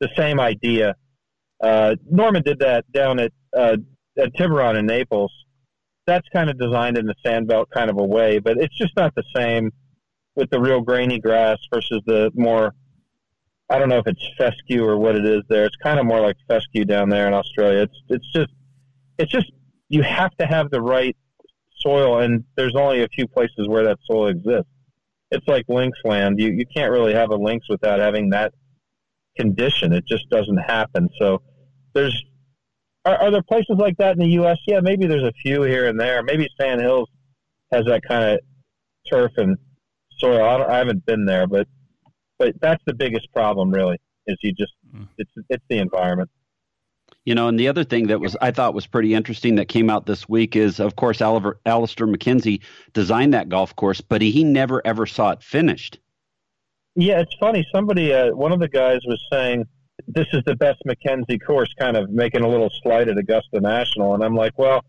the 0.00 0.08
same 0.16 0.38
idea. 0.40 0.94
Uh, 1.62 1.96
Norman 2.10 2.42
did 2.42 2.58
that 2.58 2.90
down 2.92 3.18
at 3.18 3.32
uh, 3.56 3.76
at 4.18 4.34
Tiburon 4.34 4.76
in 4.76 4.86
Naples, 4.86 5.32
that's 6.06 6.28
kind 6.28 6.50
of 6.50 6.58
designed 6.58 6.98
in 6.98 7.06
the 7.06 7.14
sandbelt 7.24 7.66
kind 7.70 7.90
of 7.90 7.98
a 7.98 8.04
way, 8.04 8.38
but 8.38 8.58
it's 8.58 8.76
just 8.76 8.94
not 8.96 9.14
the 9.14 9.24
same 9.34 9.70
with 10.36 10.50
the 10.50 10.60
real 10.60 10.80
grainy 10.80 11.18
grass 11.18 11.58
versus 11.72 12.02
the 12.06 12.30
more. 12.34 12.74
I 13.70 13.78
don't 13.78 13.88
know 13.88 13.98
if 13.98 14.06
it's 14.06 14.22
fescue 14.36 14.84
or 14.84 14.98
what 14.98 15.16
it 15.16 15.24
is 15.24 15.42
there. 15.48 15.64
It's 15.64 15.76
kind 15.76 15.98
of 15.98 16.04
more 16.04 16.20
like 16.20 16.36
fescue 16.46 16.84
down 16.84 17.08
there 17.08 17.26
in 17.26 17.32
Australia. 17.32 17.82
It's 17.82 18.02
it's 18.08 18.32
just 18.32 18.52
it's 19.18 19.30
just 19.30 19.50
you 19.88 20.02
have 20.02 20.34
to 20.36 20.46
have 20.46 20.70
the 20.70 20.80
right 20.80 21.16
soil, 21.80 22.20
and 22.20 22.44
there's 22.56 22.74
only 22.76 23.02
a 23.02 23.08
few 23.08 23.26
places 23.28 23.68
where 23.68 23.84
that 23.84 23.98
soil 24.04 24.28
exists. 24.28 24.70
It's 25.30 25.46
like 25.48 25.64
links 25.68 25.98
land. 26.04 26.40
You 26.40 26.50
you 26.52 26.66
can't 26.74 26.90
really 26.90 27.14
have 27.14 27.30
a 27.30 27.36
links 27.36 27.66
without 27.68 27.98
having 27.98 28.30
that 28.30 28.52
condition. 29.36 29.92
It 29.92 30.06
just 30.06 30.28
doesn't 30.30 30.58
happen. 30.58 31.08
So 31.18 31.42
there's 31.92 32.24
are, 33.04 33.16
are 33.16 33.30
there 33.30 33.42
places 33.42 33.76
like 33.78 33.96
that 33.98 34.12
in 34.12 34.18
the 34.20 34.32
U.S.? 34.34 34.58
Yeah, 34.66 34.80
maybe 34.80 35.06
there's 35.06 35.24
a 35.24 35.32
few 35.42 35.62
here 35.62 35.88
and 35.88 35.98
there. 35.98 36.22
Maybe 36.22 36.48
Sand 36.60 36.80
Hills 36.80 37.08
has 37.72 37.84
that 37.86 38.02
kind 38.06 38.34
of 38.34 38.40
turf 39.10 39.32
and 39.36 39.56
soil. 40.18 40.42
I, 40.42 40.74
I 40.74 40.78
haven't 40.78 41.04
been 41.04 41.24
there, 41.24 41.46
but 41.46 41.66
but 42.38 42.54
that's 42.60 42.82
the 42.86 42.94
biggest 42.94 43.32
problem, 43.32 43.70
really. 43.70 43.98
Is 44.26 44.36
you 44.42 44.52
just 44.52 44.72
mm. 44.94 45.06
it's 45.18 45.30
it's 45.48 45.64
the 45.68 45.78
environment. 45.78 46.30
You 47.24 47.34
know, 47.34 47.48
and 47.48 47.58
the 47.58 47.68
other 47.68 47.84
thing 47.84 48.08
that 48.08 48.20
was 48.20 48.36
I 48.42 48.50
thought 48.50 48.74
was 48.74 48.86
pretty 48.86 49.14
interesting 49.14 49.54
that 49.54 49.68
came 49.68 49.88
out 49.88 50.04
this 50.04 50.28
week 50.28 50.56
is, 50.56 50.78
of 50.78 50.96
course, 50.96 51.22
Oliver, 51.22 51.58
Alister 51.64 52.06
MacKenzie 52.06 52.60
designed 52.92 53.32
that 53.32 53.48
golf 53.48 53.74
course, 53.76 54.00
but 54.02 54.20
he, 54.20 54.30
he 54.30 54.44
never 54.44 54.86
ever 54.86 55.06
saw 55.06 55.30
it 55.30 55.42
finished. 55.42 55.98
Yeah, 56.96 57.20
it's 57.20 57.34
funny. 57.40 57.66
Somebody, 57.74 58.12
uh, 58.12 58.34
one 58.34 58.52
of 58.52 58.60
the 58.60 58.68
guys 58.68 59.00
was 59.06 59.20
saying 59.32 59.64
this 60.06 60.26
is 60.32 60.42
the 60.44 60.54
best 60.54 60.82
MacKenzie 60.86 61.38
course, 61.44 61.72
kind 61.78 61.96
of 61.96 62.10
making 62.10 62.42
a 62.42 62.48
little 62.48 62.70
slight 62.82 63.08
at 63.08 63.16
Augusta 63.16 63.60
National, 63.60 64.14
and 64.14 64.22
I'm 64.22 64.34
like, 64.34 64.58
well, 64.58 64.84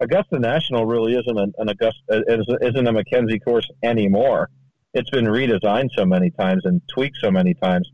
Augusta 0.00 0.38
National 0.38 0.86
really 0.86 1.14
isn't 1.14 1.38
an, 1.38 1.52
an 1.58 1.68
Augusta 1.68 2.24
isn't 2.28 2.86
a 2.86 2.92
MacKenzie 2.92 3.42
course 3.42 3.68
anymore. 3.82 4.50
It's 4.94 5.10
been 5.10 5.26
redesigned 5.26 5.90
so 5.94 6.06
many 6.06 6.30
times 6.30 6.64
and 6.64 6.80
tweaked 6.88 7.18
so 7.20 7.30
many 7.30 7.54
times. 7.54 7.90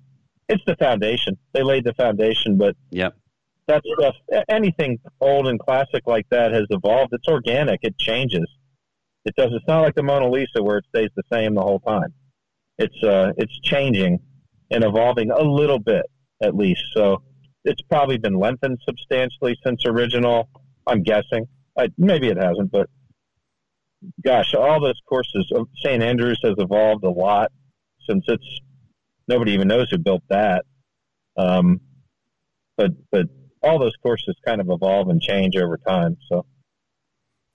It's 0.49 0.65
the 0.67 0.77
foundation. 0.77 1.37
They 1.53 1.63
laid 1.63 1.85
the 1.85 1.95
foundation, 1.95 2.59
but 2.59 2.77
yep. 2.91 3.17
That 3.69 3.83
stuff, 3.99 4.15
anything 4.49 4.99
old 5.21 5.47
and 5.47 5.59
classic 5.59 6.07
like 6.07 6.27
that 6.31 6.53
has 6.53 6.67
evolved. 6.71 7.13
It's 7.13 7.29
organic. 7.29 7.81
It 7.83 7.97
changes. 7.99 8.47
It 9.25 9.37
does. 9.37 9.51
It's 9.53 9.67
not 9.69 9.83
like 9.83 9.95
the 9.95 10.03
Mona 10.03 10.29
Lisa 10.29 10.63
where 10.63 10.79
it 10.79 10.85
stays 10.89 11.11
the 11.15 11.23
same 11.33 11.55
the 11.55 11.63
whole 11.63 11.81
time. 11.81 12.13
It's 12.79 13.03
uh, 13.05 13.33
it's 13.37 13.59
changing 13.61 14.19
and 14.71 14.83
evolving 14.83 15.31
a 15.31 15.43
little 15.43 15.79
bit 15.79 16.07
at 16.43 16.57
least. 16.57 16.83
So 16.95 17.23
it's 17.65 17.83
probably 17.83 18.19
been 18.19 18.39
lengthened 18.39 18.79
substantially 18.85 19.57
since 19.65 19.87
original. 19.87 20.49
I'm 20.87 21.03
guessing. 21.03 21.47
I, 21.79 21.89
maybe 21.97 22.29
it 22.29 22.37
hasn't, 22.37 22.73
but 22.73 22.89
gosh, 24.25 24.55
all 24.55 24.81
those 24.81 25.01
courses. 25.09 25.51
Of 25.55 25.69
St. 25.85 26.03
Andrews 26.03 26.41
has 26.43 26.55
evolved 26.59 27.05
a 27.05 27.11
lot 27.11 27.53
since 28.09 28.25
it's 28.27 28.61
nobody 29.29 29.53
even 29.53 29.69
knows 29.69 29.89
who 29.91 29.99
built 29.99 30.23
that. 30.29 30.65
Um, 31.37 31.81
but 32.77 32.91
but 33.11 33.27
all 33.63 33.79
those 33.79 33.97
courses 34.03 34.37
kind 34.45 34.61
of 34.61 34.69
evolve 34.71 35.09
and 35.09 35.21
change 35.21 35.57
over 35.57 35.77
time. 35.77 36.17
So. 36.29 36.45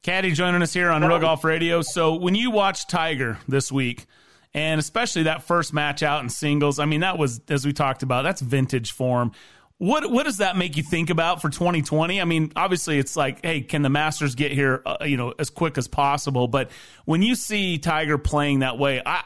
Caddy 0.04 0.32
joining 0.32 0.62
us 0.62 0.74
here 0.74 0.90
on 0.90 1.04
Real 1.04 1.20
Golf 1.20 1.44
Radio. 1.44 1.82
So 1.82 2.16
when 2.16 2.36
you 2.36 2.52
watch 2.52 2.88
Tiger 2.88 3.40
this 3.48 3.72
week, 3.72 4.06
and 4.54 4.80
especially 4.80 5.24
that 5.24 5.44
first 5.44 5.74
match 5.74 6.02
out 6.02 6.24
in 6.24 6.30
singles. 6.30 6.80
I 6.80 6.86
mean, 6.86 7.02
that 7.02 7.18
was 7.18 7.42
as 7.48 7.66
we 7.66 7.74
talked 7.74 8.02
about. 8.04 8.24
That's 8.24 8.42
vintage 8.42 8.92
form. 8.92 9.32
What 9.78 10.10
what 10.10 10.24
does 10.24 10.38
that 10.38 10.58
make 10.58 10.76
you 10.78 10.84
think 10.84 11.12
about 11.12 11.42
for 11.42 11.50
2020? 11.50 12.20
I 12.20 12.26
mean, 12.26 12.52
obviously 12.56 12.98
it's 12.98 13.16
like, 13.16 13.46
hey, 13.46 13.62
can 13.62 13.84
the 13.84 13.90
Masters 13.90 14.34
get 14.34 14.52
here, 14.52 14.82
uh, 14.86 14.98
you 15.06 15.18
know, 15.18 15.34
as 15.38 15.52
quick 15.52 15.78
as 15.78 15.88
possible? 15.88 16.48
But 16.48 16.72
when 17.06 17.22
you 17.22 17.36
see 17.36 17.78
Tiger 17.78 18.18
playing 18.18 18.60
that 18.60 18.80
way, 18.80 19.02
I 19.06 19.24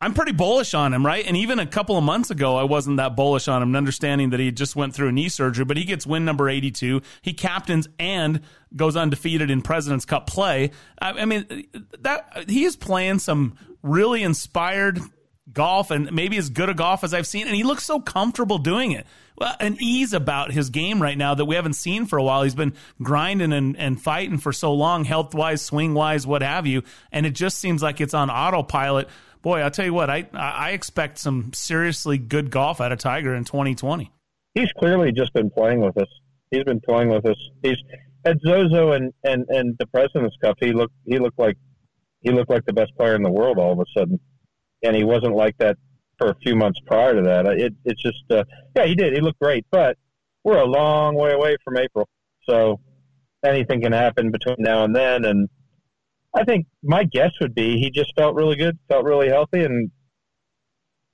I'm 0.00 0.14
pretty 0.14 0.32
bullish 0.32 0.74
on 0.74 0.94
him, 0.94 1.04
right? 1.04 1.26
And 1.26 1.36
even 1.36 1.58
a 1.58 1.66
couple 1.66 1.98
of 1.98 2.04
months 2.04 2.30
ago, 2.30 2.56
I 2.56 2.62
wasn't 2.62 2.98
that 2.98 3.16
bullish 3.16 3.48
on 3.48 3.62
him, 3.62 3.74
understanding 3.74 4.30
that 4.30 4.38
he 4.38 4.52
just 4.52 4.76
went 4.76 4.94
through 4.94 5.08
a 5.08 5.12
knee 5.12 5.28
surgery. 5.28 5.64
But 5.64 5.76
he 5.76 5.84
gets 5.84 6.06
win 6.06 6.24
number 6.24 6.48
82. 6.48 7.02
He 7.20 7.32
captains 7.32 7.88
and 7.98 8.42
goes 8.76 8.96
undefeated 8.96 9.50
in 9.50 9.60
President's 9.60 10.04
Cup 10.04 10.28
play. 10.28 10.70
I, 11.00 11.10
I 11.10 11.24
mean, 11.24 11.66
that 11.98 12.44
he 12.48 12.64
is 12.64 12.76
playing 12.76 13.18
some 13.18 13.56
really 13.82 14.22
inspired 14.22 15.00
golf 15.52 15.90
and 15.90 16.12
maybe 16.12 16.36
as 16.36 16.50
good 16.50 16.68
a 16.68 16.74
golf 16.74 17.02
as 17.02 17.12
I've 17.12 17.26
seen. 17.26 17.46
And 17.46 17.56
he 17.56 17.64
looks 17.64 17.84
so 17.84 18.00
comfortable 18.00 18.58
doing 18.58 18.92
it. 18.92 19.04
Well, 19.36 19.54
an 19.60 19.78
ease 19.80 20.12
about 20.12 20.52
his 20.52 20.70
game 20.70 21.00
right 21.00 21.16
now 21.16 21.34
that 21.34 21.44
we 21.44 21.54
haven't 21.54 21.74
seen 21.74 22.06
for 22.06 22.18
a 22.18 22.22
while. 22.22 22.42
He's 22.42 22.56
been 22.56 22.74
grinding 23.02 23.52
and, 23.52 23.76
and 23.76 24.00
fighting 24.00 24.38
for 24.38 24.52
so 24.52 24.74
long, 24.74 25.04
health 25.04 25.34
wise, 25.34 25.62
swing 25.62 25.94
wise, 25.94 26.26
what 26.26 26.42
have 26.42 26.66
you. 26.66 26.82
And 27.12 27.24
it 27.24 27.34
just 27.34 27.58
seems 27.58 27.82
like 27.82 28.00
it's 28.00 28.14
on 28.14 28.30
autopilot. 28.30 29.08
Boy, 29.42 29.60
I'll 29.60 29.70
tell 29.70 29.84
you 29.84 29.94
what, 29.94 30.10
I, 30.10 30.26
I 30.34 30.70
expect 30.70 31.18
some 31.18 31.52
seriously 31.52 32.18
good 32.18 32.50
golf 32.50 32.80
out 32.80 32.92
of 32.92 32.98
Tiger 32.98 33.34
in 33.34 33.44
2020. 33.44 34.10
He's 34.54 34.72
clearly 34.72 35.12
just 35.12 35.32
been 35.32 35.50
playing 35.50 35.80
with 35.80 35.96
us. 35.96 36.08
He's 36.50 36.64
been 36.64 36.80
playing 36.80 37.10
with 37.10 37.24
us. 37.26 37.36
He's 37.62 37.76
at 38.24 38.38
Zozo 38.44 38.92
and, 38.92 39.12
and, 39.22 39.46
and 39.48 39.76
the 39.78 39.86
President's 39.86 40.36
Cup. 40.42 40.56
He 40.60 40.72
looked 40.72 40.94
he 41.04 41.18
looked 41.18 41.38
like 41.38 41.56
he 42.20 42.30
looked 42.30 42.50
like 42.50 42.64
the 42.64 42.72
best 42.72 42.96
player 42.96 43.14
in 43.14 43.22
the 43.22 43.30
world 43.30 43.58
all 43.58 43.72
of 43.72 43.78
a 43.78 43.84
sudden, 43.96 44.18
and 44.82 44.96
he 44.96 45.04
wasn't 45.04 45.34
like 45.34 45.56
that 45.58 45.76
for 46.18 46.30
a 46.30 46.34
few 46.42 46.56
months 46.56 46.80
prior 46.84 47.14
to 47.14 47.22
that. 47.22 47.46
It, 47.46 47.74
it's 47.84 48.02
just, 48.02 48.24
uh, 48.30 48.44
yeah, 48.76 48.86
he 48.86 48.94
did. 48.94 49.12
He 49.12 49.20
looked 49.20 49.38
great, 49.38 49.64
but 49.70 49.96
we're 50.44 50.58
a 50.58 50.66
long 50.66 51.14
way 51.14 51.32
away 51.32 51.56
from 51.64 51.76
April, 51.76 52.08
so 52.48 52.80
anything 53.44 53.80
can 53.82 53.92
happen 53.92 54.30
between 54.30 54.56
now 54.58 54.84
and 54.84 54.94
then. 54.94 55.24
And 55.24 55.48
I 56.38 56.44
think 56.44 56.66
my 56.84 57.02
guess 57.02 57.32
would 57.40 57.54
be 57.54 57.78
he 57.78 57.90
just 57.90 58.14
felt 58.14 58.36
really 58.36 58.54
good, 58.54 58.78
felt 58.88 59.04
really 59.04 59.28
healthy, 59.28 59.64
and 59.64 59.90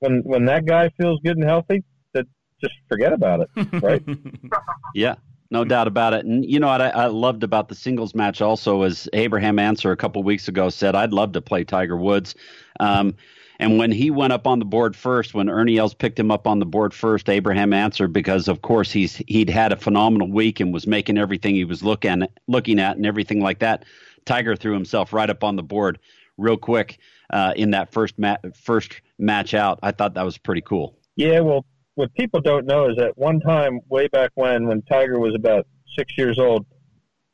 when 0.00 0.20
when 0.24 0.44
that 0.44 0.66
guy 0.66 0.90
feels 1.00 1.18
good 1.24 1.38
and 1.38 1.44
healthy, 1.44 1.82
that 2.12 2.26
just 2.60 2.74
forget 2.90 3.12
about 3.12 3.40
it, 3.40 3.82
right? 3.82 4.02
yeah, 4.94 5.14
no 5.50 5.64
doubt 5.64 5.87
about 5.87 6.12
it. 6.12 6.26
And 6.26 6.44
you 6.44 6.60
know 6.60 6.66
what 6.66 6.82
I, 6.82 6.90
I, 6.90 7.06
loved 7.06 7.42
about 7.42 7.68
the 7.68 7.74
singles 7.74 8.14
match 8.14 8.42
also 8.42 8.82
is 8.82 9.08
Abraham 9.14 9.58
Ancer 9.58 9.92
a 9.92 9.96
couple 9.96 10.22
weeks 10.22 10.46
ago 10.46 10.68
said, 10.68 10.94
I'd 10.94 11.14
love 11.14 11.32
to 11.32 11.40
play 11.40 11.64
Tiger 11.64 11.96
Woods. 11.96 12.34
Um, 12.80 13.14
and 13.60 13.78
when 13.78 13.92
he 13.92 14.10
went 14.10 14.32
up 14.32 14.46
on 14.46 14.58
the 14.58 14.64
board 14.66 14.94
first, 14.94 15.32
when 15.32 15.48
Ernie 15.48 15.78
Els 15.78 15.94
picked 15.94 16.18
him 16.18 16.30
up 16.30 16.46
on 16.46 16.58
the 16.58 16.66
board 16.66 16.92
first, 16.92 17.30
Abraham 17.30 17.72
answered 17.72 18.12
because, 18.12 18.46
of 18.48 18.60
course, 18.60 18.90
he's 18.90 19.22
he'd 19.28 19.48
had 19.48 19.72
a 19.72 19.76
phenomenal 19.76 20.30
week 20.30 20.60
and 20.60 20.74
was 20.74 20.87
making 20.87 21.16
everything 21.16 21.54
he 21.54 21.64
was 21.64 21.82
looking 21.82 22.26
looking 22.46 22.78
at 22.78 22.96
and 22.96 23.06
everything 23.06 23.40
like 23.40 23.60
that. 23.60 23.84
Tiger 24.24 24.56
threw 24.56 24.72
himself 24.72 25.12
right 25.12 25.28
up 25.28 25.44
on 25.44 25.56
the 25.56 25.62
board 25.62 25.98
real 26.37 26.56
quick 26.56 26.98
uh, 27.30 27.52
in 27.56 27.70
that 27.70 27.92
first 27.92 28.18
ma- 28.18 28.37
first 28.54 29.00
match 29.18 29.54
out. 29.54 29.78
I 29.82 29.92
thought 29.92 30.14
that 30.14 30.24
was 30.24 30.38
pretty 30.38 30.62
cool. 30.62 30.98
Yeah, 31.16 31.40
well, 31.40 31.64
what 31.94 32.12
people 32.14 32.40
don't 32.40 32.66
know 32.66 32.90
is 32.90 32.96
that 32.96 33.16
one 33.16 33.40
time, 33.40 33.80
way 33.88 34.08
back 34.08 34.30
when, 34.34 34.66
when 34.66 34.82
Tiger 34.82 35.18
was 35.18 35.34
about 35.34 35.66
six 35.96 36.16
years 36.18 36.38
old, 36.38 36.66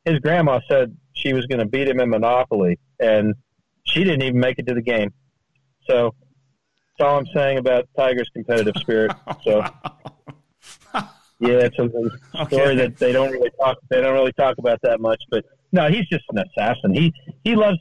his 0.05 0.19
grandma 0.19 0.61
said 0.69 0.97
she 1.15 1.33
was 1.33 1.47
going 1.47 1.61
to 1.61 1.67
beat 1.67 1.89
him 1.89 2.01
in 2.01 2.11
Monopoly, 2.11 2.79
and 2.99 3.35
she 3.85 4.05
didn't 4.05 4.23
even 4.23 4.39
make 4.39 4.59
it 4.59 4.67
to 4.67 4.75
the 4.75 4.83
game. 4.83 5.13
So 5.89 6.15
that's 6.99 7.09
all 7.09 7.19
I'm 7.19 7.27
saying 7.35 7.59
about 7.59 7.89
Tiger's 7.97 8.31
competitive 8.35 8.75
spirit. 8.77 9.13
So. 9.45 9.65
Yeah, 11.41 11.61
it's 11.61 11.79
a, 11.79 11.85
a 11.85 12.47
story 12.47 12.63
okay. 12.63 12.75
that 12.77 12.99
they 12.99 13.13
don't 13.13 13.33
really 13.33 13.51
talk. 13.59 13.79
They 13.89 14.03
don't 14.03 14.13
really 14.13 14.33
talk 14.33 14.59
about 14.59 14.79
that 14.83 15.01
much. 15.01 15.23
But 15.31 15.47
no, 15.73 15.89
he's 15.89 16.07
just 16.07 16.25
an 16.31 16.39
assassin. 16.39 16.95
He 16.95 17.13
he 17.45 17.55
loves 17.55 17.79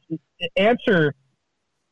Ancer. 0.56 1.14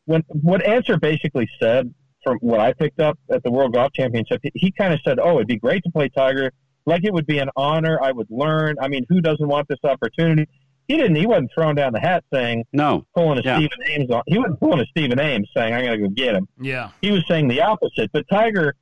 When 0.06 0.24
what 0.30 0.64
Ancer 0.66 0.98
basically 0.98 1.50
said 1.60 1.94
from 2.24 2.38
what 2.42 2.60
I 2.60 2.74
picked 2.74 3.00
up 3.00 3.20
at 3.30 3.44
the 3.44 3.52
World 3.52 3.74
Golf 3.74 3.94
Championship, 3.94 4.40
he, 4.44 4.52
he 4.56 4.72
kind 4.72 4.94
of 4.94 5.00
said, 5.06 5.20
"Oh, 5.20 5.36
it'd 5.36 5.48
be 5.48 5.58
great 5.58 5.84
to 5.84 5.92
play 5.92 6.10
Tiger. 6.10 6.52
Like 6.86 7.04
it 7.04 7.14
would 7.14 7.26
be 7.28 7.40
an 7.40 7.50
honor. 7.56 8.00
I 8.02 8.12
would 8.12 8.28
learn. 8.30 8.76
I 8.82 8.88
mean, 8.88 9.06
who 9.10 9.22
doesn't 9.22 9.48
want 9.48 9.68
this 9.68 9.80
opportunity?" 9.84 10.48
He 10.88 10.96
didn't. 10.96 11.16
He 11.16 11.26
wasn't 11.26 11.52
throwing 11.54 11.76
down 11.76 11.92
the 11.92 12.00
hat 12.00 12.24
saying, 12.34 12.64
"No, 12.72 13.06
pulling 13.14 13.40
a 13.40 13.42
yeah. 13.42 13.58
Stephen 13.58 13.78
Ames 13.90 14.10
on." 14.10 14.24
He 14.26 14.38
wasn't 14.38 14.60
pulling 14.60 14.80
a 14.80 14.86
Stephen 14.86 15.20
Ames 15.20 15.50
saying, 15.56 15.74
"I'm 15.74 15.84
going 15.84 16.00
to 16.00 16.08
go 16.08 16.14
get 16.14 16.36
him." 16.36 16.48
Yeah, 16.60 16.92
he 17.02 17.12
was 17.12 17.26
saying 17.28 17.50
the 17.50 17.62
opposite. 17.62 18.10
But 18.14 18.26
Tiger, 18.30 18.74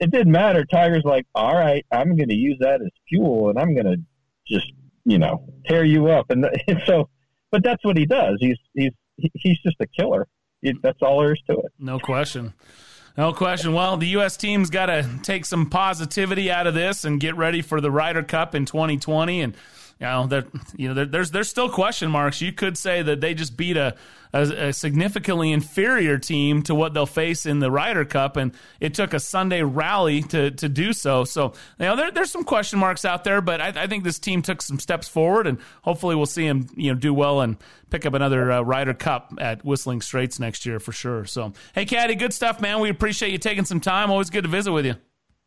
it 0.00 0.10
didn't 0.10 0.32
matter. 0.32 0.64
Tiger's 0.64 1.04
like, 1.04 1.26
"All 1.34 1.54
right, 1.54 1.84
I'm 1.92 2.16
going 2.16 2.30
to 2.30 2.34
use 2.34 2.56
that 2.60 2.80
as 2.80 2.88
fuel, 3.08 3.50
and 3.50 3.58
I'm 3.58 3.74
going 3.74 3.86
to 3.86 3.96
just, 4.46 4.72
you 5.04 5.18
know, 5.18 5.46
tear 5.66 5.84
you 5.84 6.08
up." 6.08 6.30
And, 6.30 6.46
and 6.68 6.80
so, 6.86 7.08
but 7.50 7.62
that's 7.62 7.84
what 7.84 7.96
he 7.96 8.06
does. 8.06 8.36
He's 8.40 8.58
he's 8.74 8.92
he's 9.16 9.58
just 9.60 9.76
a 9.80 9.86
killer. 9.86 10.26
That's 10.82 11.02
all 11.02 11.20
there 11.20 11.32
is 11.34 11.40
to 11.50 11.58
it. 11.58 11.72
No 11.78 11.98
question. 11.98 12.54
No 13.16 13.32
question. 13.32 13.74
Well, 13.74 13.96
the 13.96 14.08
U.S. 14.08 14.36
team's 14.36 14.70
got 14.70 14.86
to 14.86 15.08
take 15.22 15.44
some 15.44 15.70
positivity 15.70 16.50
out 16.50 16.66
of 16.66 16.74
this 16.74 17.04
and 17.04 17.20
get 17.20 17.36
ready 17.36 17.62
for 17.62 17.80
the 17.80 17.90
Ryder 17.90 18.24
Cup 18.24 18.54
in 18.54 18.64
2020. 18.64 19.40
And 19.40 19.54
you 20.00 20.06
know, 20.06 20.26
there, 20.26 20.44
you 20.76 20.88
know, 20.88 20.94
there, 20.94 21.06
there's 21.06 21.30
there's 21.30 21.48
still 21.48 21.68
question 21.68 22.10
marks. 22.10 22.40
You 22.40 22.52
could 22.52 22.76
say 22.76 23.02
that 23.02 23.20
they 23.20 23.34
just 23.34 23.56
beat 23.56 23.76
a, 23.76 23.94
a, 24.32 24.68
a 24.68 24.72
significantly 24.72 25.52
inferior 25.52 26.18
team 26.18 26.62
to 26.62 26.74
what 26.74 26.94
they'll 26.94 27.06
face 27.06 27.46
in 27.46 27.60
the 27.60 27.70
Ryder 27.70 28.04
Cup, 28.04 28.36
and 28.36 28.52
it 28.80 28.94
took 28.94 29.14
a 29.14 29.20
Sunday 29.20 29.62
rally 29.62 30.22
to 30.22 30.50
to 30.50 30.68
do 30.68 30.92
so. 30.92 31.24
So, 31.24 31.54
you 31.78 31.86
know, 31.86 31.96
there, 31.96 32.10
there's 32.10 32.30
some 32.30 32.44
question 32.44 32.78
marks 32.78 33.04
out 33.04 33.24
there, 33.24 33.40
but 33.40 33.60
I, 33.60 33.68
I, 33.84 33.86
think 33.86 34.02
this 34.04 34.18
team 34.18 34.42
took 34.42 34.62
some 34.62 34.80
steps 34.80 35.08
forward, 35.08 35.46
and 35.46 35.58
hopefully 35.82 36.16
we'll 36.16 36.26
see 36.26 36.46
them, 36.46 36.68
you 36.76 36.92
know, 36.92 36.98
do 36.98 37.14
well 37.14 37.40
and 37.40 37.56
pick 37.90 38.04
up 38.04 38.14
another 38.14 38.50
uh, 38.50 38.60
Ryder 38.62 38.94
Cup 38.94 39.32
at 39.38 39.64
Whistling 39.64 40.00
Straits 40.00 40.40
next 40.40 40.66
year 40.66 40.80
for 40.80 40.92
sure. 40.92 41.24
So, 41.24 41.52
hey, 41.74 41.84
Caddy, 41.84 42.16
good 42.16 42.32
stuff, 42.32 42.60
man. 42.60 42.80
We 42.80 42.90
appreciate 42.90 43.30
you 43.30 43.38
taking 43.38 43.64
some 43.64 43.80
time. 43.80 44.10
Always 44.10 44.30
good 44.30 44.42
to 44.42 44.50
visit 44.50 44.72
with 44.72 44.86
you. 44.86 44.96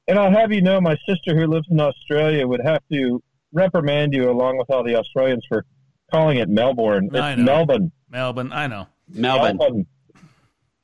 And 0.08 0.18
I'll 0.18 0.32
have 0.32 0.54
you 0.54 0.62
know, 0.62 0.80
my 0.80 0.96
sister 1.06 1.36
who 1.36 1.48
lives 1.48 1.68
in 1.70 1.82
Australia 1.82 2.48
would 2.48 2.62
have 2.64 2.82
to 2.94 3.22
reprimand 3.58 4.14
you 4.14 4.30
along 4.30 4.58
with 4.58 4.70
all 4.70 4.84
the 4.84 4.96
Australians 4.96 5.44
for 5.50 5.66
calling 6.12 6.38
it 6.38 6.48
Melbourne. 6.48 7.10
It's 7.12 7.42
Melbourne. 7.42 7.92
Melbourne, 8.10 8.54
I 8.54 8.68
know. 8.68 8.88
Melbourne. 9.10 9.58
Melbourne. 9.58 9.88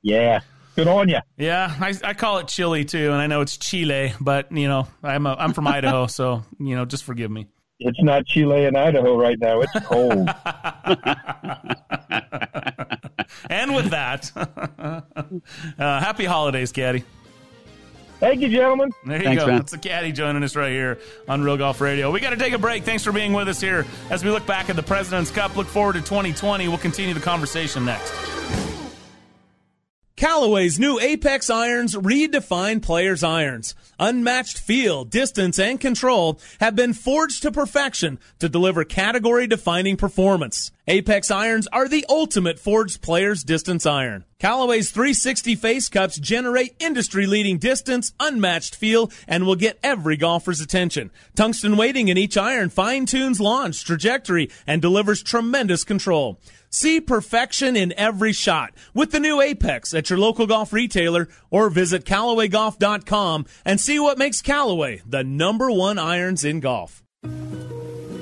Yeah. 0.02 0.42
Good 0.76 0.88
on 0.88 1.08
you. 1.08 1.20
Yeah, 1.38 1.72
I, 1.80 1.94
I 2.04 2.14
call 2.16 2.40
it 2.40 2.48
Chile 2.48 2.84
too, 2.84 3.12
and 3.12 3.22
I 3.22 3.28
know 3.28 3.42
it's 3.42 3.58
Chile, 3.58 4.14
but 4.20 4.52
you 4.52 4.68
know 4.68 4.88
I'm 5.04 5.28
a, 5.28 5.36
I'm 5.36 5.54
from 5.54 5.68
Idaho, 5.68 6.08
so 6.08 6.44
you 6.60 6.76
know 6.76 6.86
just 6.86 7.04
forgive 7.04 7.30
me. 7.30 7.46
It's 7.80 8.02
not 8.02 8.26
Chile 8.26 8.66
in 8.66 8.76
Idaho 8.76 9.16
right 9.16 9.38
now. 9.40 9.62
It's 9.62 9.72
cold. 9.86 10.12
and 13.50 13.76
with 13.76 13.92
that, 13.92 14.32
uh, 14.38 15.02
happy 15.78 16.26
holidays, 16.26 16.72
Caddy. 16.72 17.04
Thank 18.24 18.40
you, 18.40 18.48
gentlemen. 18.48 18.94
There 19.06 19.18
you 19.18 19.24
Thanks, 19.26 19.44
go. 19.44 19.48
Man. 19.48 19.58
That's 19.58 19.74
the 19.74 19.78
caddy 19.78 20.14
joining 20.14 20.44
us 20.44 20.56
right 20.56 20.72
here 20.72 20.98
on 21.28 21.44
Real 21.44 21.58
Golf 21.58 21.82
Radio. 21.82 22.10
We 22.10 22.22
got 22.22 22.30
to 22.30 22.38
take 22.38 22.54
a 22.54 22.58
break. 22.58 22.84
Thanks 22.84 23.04
for 23.04 23.12
being 23.12 23.34
with 23.34 23.50
us 23.50 23.60
here 23.60 23.86
as 24.10 24.24
we 24.24 24.32
look 24.32 24.46
back 24.46 24.70
at 24.70 24.78
the 24.78 24.82
President's 24.82 25.30
Cup. 25.30 25.58
Look 25.58 25.68
forward 25.68 25.96
to 25.96 26.00
2020. 26.00 26.70
We'll 26.70 26.78
continue 26.78 27.14
the 27.14 27.20
conversation 27.20 27.84
next. 27.84 28.14
Callaway's 30.16 30.80
new 30.80 31.02
Apex 31.02 31.50
irons 31.50 31.96
redefine 31.96 32.82
players' 32.82 33.26
irons. 33.26 33.76
Unmatched 34.00 34.58
feel, 34.58 35.04
distance, 35.04 35.60
and 35.60 35.78
control 35.78 36.40
have 36.62 36.78
been 36.78 36.94
forged 36.94 37.42
to 37.42 37.52
perfection 37.52 38.20
to 38.40 38.48
deliver 38.48 38.86
category 38.86 39.48
defining 39.48 39.98
performance. 39.98 40.72
Apex 40.86 41.32
irons 41.32 41.66
are 41.72 41.88
the 41.88 42.06
ultimate 42.10 42.60
forged 42.60 43.02
player's 43.02 43.46
distance 43.46 43.86
iron. 43.86 44.26
Callaway's 44.38 44.92
360 44.92 45.56
face 45.56 45.88
cups 45.88 46.20
generate 46.20 46.76
industry 46.78 47.26
leading 47.26 47.58
distance, 47.58 48.12
unmatched 48.20 48.76
feel, 48.76 49.10
and 49.26 49.46
will 49.46 49.56
get 49.56 49.80
every 49.82 50.18
golfer's 50.18 50.60
attention. 50.60 51.10
Tungsten 51.36 51.78
weighting 51.78 52.10
in 52.10 52.18
each 52.18 52.36
iron 52.36 52.70
fine 52.70 53.06
tunes 53.06 53.40
launch, 53.40 53.86
trajectory, 53.86 54.50
and 54.68 54.82
delivers 54.82 55.24
tremendous 55.24 55.86
control. 55.86 56.38
See 56.70 57.00
perfection 57.00 57.78
in 57.78 57.94
every 57.96 58.34
shot 58.34 58.74
with 58.94 59.12
the 59.12 59.22
new 59.22 59.40
Apex 59.40 59.94
at 59.94 60.10
your 60.10 60.20
local 60.20 60.48
golf 60.48 60.74
retailer 60.74 61.30
or 61.50 61.70
visit 61.70 62.04
CallawayGolf.com 62.04 63.46
and 63.64 63.80
see 63.80 64.00
what 64.00 64.18
makes 64.18 64.42
Callaway 64.42 65.02
the 65.06 65.24
number 65.24 65.72
one 65.72 65.98
irons 65.98 66.44
in 66.44 66.60
golf. 66.60 67.04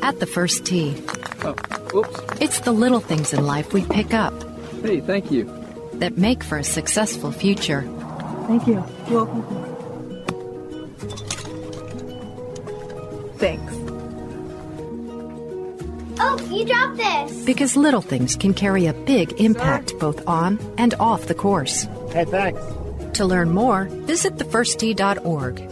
At 0.01 0.19
the 0.19 0.25
first 0.25 0.65
tee. 0.65 0.95
Oh, 1.43 1.55
oops. 1.95 2.19
It's 2.41 2.59
the 2.61 2.71
little 2.71 2.99
things 2.99 3.33
in 3.33 3.45
life 3.45 3.73
we 3.73 3.85
pick 3.85 4.13
up. 4.13 4.33
Hey, 4.81 4.99
thank 4.99 5.31
you. 5.31 5.45
That 5.95 6.17
make 6.17 6.43
for 6.43 6.57
a 6.57 6.63
successful 6.63 7.31
future. 7.31 7.83
Thank 8.47 8.67
you. 8.67 8.83
You're 9.07 9.25
welcome. 9.25 9.43
Thanks. 13.37 13.73
Oh, 16.19 16.37
you 16.51 16.65
dropped 16.65 16.97
this. 16.97 17.45
Because 17.45 17.75
little 17.75 18.01
things 18.01 18.35
can 18.35 18.53
carry 18.53 18.85
a 18.85 18.93
big 18.93 19.39
impact 19.39 19.97
both 19.99 20.27
on 20.27 20.59
and 20.77 20.93
off 20.95 21.27
the 21.27 21.33
course. 21.33 21.87
Hey, 22.11 22.25
thanks. 22.25 22.61
To 23.13 23.25
learn 23.25 23.49
more, 23.49 23.85
visit 23.85 24.35
thefirst.org. 24.35 25.70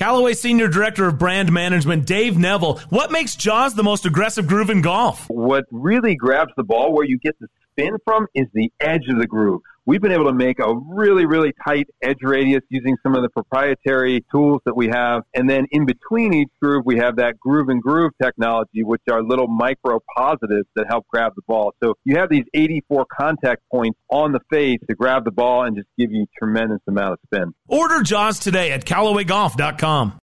Callaway 0.00 0.32
Senior 0.32 0.68
Director 0.68 1.06
of 1.06 1.18
Brand 1.18 1.52
Management, 1.52 2.06
Dave 2.06 2.38
Neville. 2.38 2.78
What 2.88 3.12
makes 3.12 3.36
Jaws 3.36 3.74
the 3.74 3.82
most 3.82 4.06
aggressive 4.06 4.46
groove 4.46 4.70
in 4.70 4.80
golf? 4.80 5.28
What 5.28 5.66
really 5.70 6.14
grabs 6.14 6.54
the 6.56 6.62
ball 6.64 6.94
where 6.94 7.04
you 7.04 7.18
get 7.18 7.38
the 7.38 7.48
spin 7.70 7.98
from 8.02 8.26
is 8.34 8.46
the 8.54 8.72
edge 8.80 9.08
of 9.10 9.18
the 9.18 9.26
groove 9.26 9.60
we've 9.86 10.00
been 10.00 10.12
able 10.12 10.26
to 10.26 10.34
make 10.34 10.58
a 10.58 10.74
really, 10.88 11.26
really 11.26 11.52
tight 11.64 11.86
edge 12.02 12.18
radius 12.22 12.62
using 12.68 12.96
some 13.02 13.14
of 13.14 13.22
the 13.22 13.28
proprietary 13.28 14.24
tools 14.30 14.60
that 14.64 14.76
we 14.76 14.88
have. 14.88 15.22
And 15.34 15.48
then 15.48 15.66
in 15.70 15.86
between 15.86 16.34
each 16.34 16.48
groove, 16.62 16.84
we 16.84 16.98
have 16.98 17.16
that 17.16 17.38
groove 17.38 17.68
and 17.68 17.82
groove 17.82 18.12
technology, 18.22 18.82
which 18.82 19.02
are 19.10 19.22
little 19.22 19.48
micro 19.48 20.00
positives 20.16 20.68
that 20.76 20.86
help 20.88 21.06
grab 21.08 21.32
the 21.36 21.42
ball. 21.46 21.72
So 21.82 21.94
you 22.04 22.16
have 22.16 22.28
these 22.30 22.44
84 22.54 23.06
contact 23.18 23.62
points 23.70 23.98
on 24.10 24.32
the 24.32 24.40
face 24.50 24.78
to 24.88 24.94
grab 24.94 25.24
the 25.24 25.30
ball 25.30 25.64
and 25.64 25.76
just 25.76 25.88
give 25.98 26.10
you 26.12 26.26
tremendous 26.38 26.80
amount 26.86 27.12
of 27.14 27.18
spin. 27.26 27.54
Order 27.68 28.02
Jaws 28.02 28.38
today 28.38 28.72
at 28.72 28.84
CallawayGolf.com. 28.84 30.18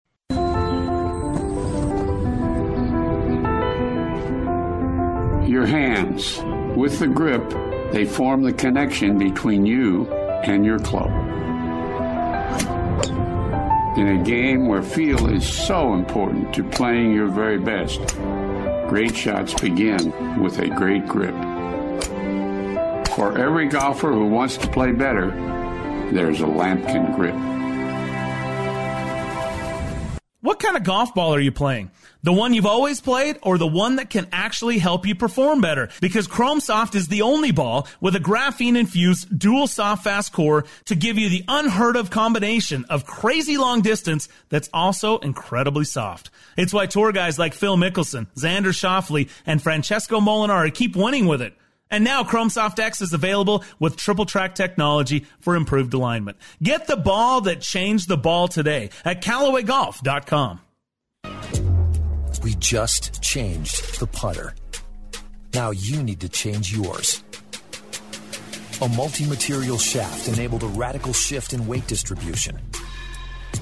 Your 5.47 5.65
hands 5.67 6.41
with 6.75 6.97
the 6.99 7.07
grip 7.07 7.53
they 7.93 8.05
form 8.05 8.41
the 8.41 8.51
connection 8.51 9.19
between 9.19 9.67
you 9.67 10.11
and 10.45 10.65
your 10.65 10.79
club. 10.79 11.11
In 13.95 14.07
a 14.07 14.23
game 14.23 14.67
where 14.67 14.81
feel 14.81 15.29
is 15.29 15.47
so 15.47 15.93
important 15.93 16.51
to 16.55 16.63
playing 16.63 17.13
your 17.13 17.27
very 17.27 17.59
best, 17.59 17.99
great 18.89 19.15
shots 19.15 19.53
begin 19.53 20.41
with 20.41 20.57
a 20.57 20.69
great 20.69 21.07
grip. 21.07 21.35
For 23.15 23.37
every 23.37 23.67
golfer 23.67 24.11
who 24.11 24.25
wants 24.25 24.57
to 24.57 24.67
play 24.69 24.91
better, 24.91 25.29
there's 26.11 26.41
a 26.41 26.45
Lamkin 26.45 27.15
grip. 27.15 27.35
What 30.41 30.59
kind 30.59 30.75
of 30.75 30.83
golf 30.83 31.13
ball 31.13 31.35
are 31.35 31.39
you 31.39 31.51
playing? 31.51 31.91
The 32.23 32.31
one 32.31 32.53
you've 32.53 32.65
always 32.65 33.01
played 33.01 33.37
or 33.41 33.57
the 33.57 33.67
one 33.67 33.97
that 33.97 34.09
can 34.09 34.27
actually 34.31 34.79
help 34.79 35.05
you 35.05 35.13
perform 35.13 35.59
better? 35.59 35.89
Because 35.99 36.25
Chrome 36.25 36.61
Soft 36.61 36.95
is 36.95 37.09
the 37.09 37.21
only 37.21 37.51
ball 37.51 37.85
with 37.99 38.15
a 38.15 38.19
graphene 38.19 38.77
infused 38.77 39.37
dual 39.37 39.67
soft 39.67 40.05
fast 40.05 40.31
core 40.31 40.63
to 40.85 40.95
give 40.95 41.17
you 41.17 41.27
the 41.27 41.43
unheard 41.49 41.97
of 41.97 42.09
combination 42.09 42.85
of 42.85 43.05
crazy 43.05 43.57
long 43.57 43.81
distance 43.81 44.29
that's 44.47 44.69
also 44.73 45.17
incredibly 45.17 45.83
soft. 45.83 46.29
It's 46.55 46.71
why 46.71 46.85
tour 46.85 47.11
guys 47.11 47.37
like 47.37 47.53
Phil 47.53 47.75
Mickelson, 47.75 48.27
Xander 48.37 48.73
Schauffele, 48.73 49.29
and 49.45 49.61
Francesco 49.61 50.21
Molinari 50.21 50.73
keep 50.73 50.95
winning 50.95 51.25
with 51.25 51.41
it. 51.41 51.53
And 51.91 52.05
now 52.05 52.23
Chrome 52.23 52.49
Soft 52.49 52.79
X 52.79 53.01
is 53.01 53.11
available 53.11 53.65
with 53.79 53.97
triple 53.97 54.25
track 54.25 54.55
technology 54.55 55.27
for 55.41 55.57
improved 55.57 55.93
alignment. 55.93 56.37
Get 56.61 56.87
the 56.87 56.97
ball 56.97 57.41
that 57.41 57.59
changed 57.59 58.07
the 58.07 58.17
ball 58.17 58.47
today 58.47 58.91
at 59.03 59.21
CallawayGolf.com. 59.21 60.61
We 62.43 62.55
just 62.55 63.21
changed 63.21 64.01
the 64.01 64.07
putter. 64.07 64.53
Now 65.53 65.71
you 65.71 66.03
need 66.03 66.19
to 66.19 66.27
change 66.27 66.75
yours. 66.75 67.23
A 68.81 68.89
multi 68.89 69.25
material 69.25 69.77
shaft 69.77 70.27
enabled 70.27 70.63
a 70.63 70.67
radical 70.67 71.13
shift 71.13 71.53
in 71.53 71.65
weight 71.67 71.87
distribution, 71.87 72.59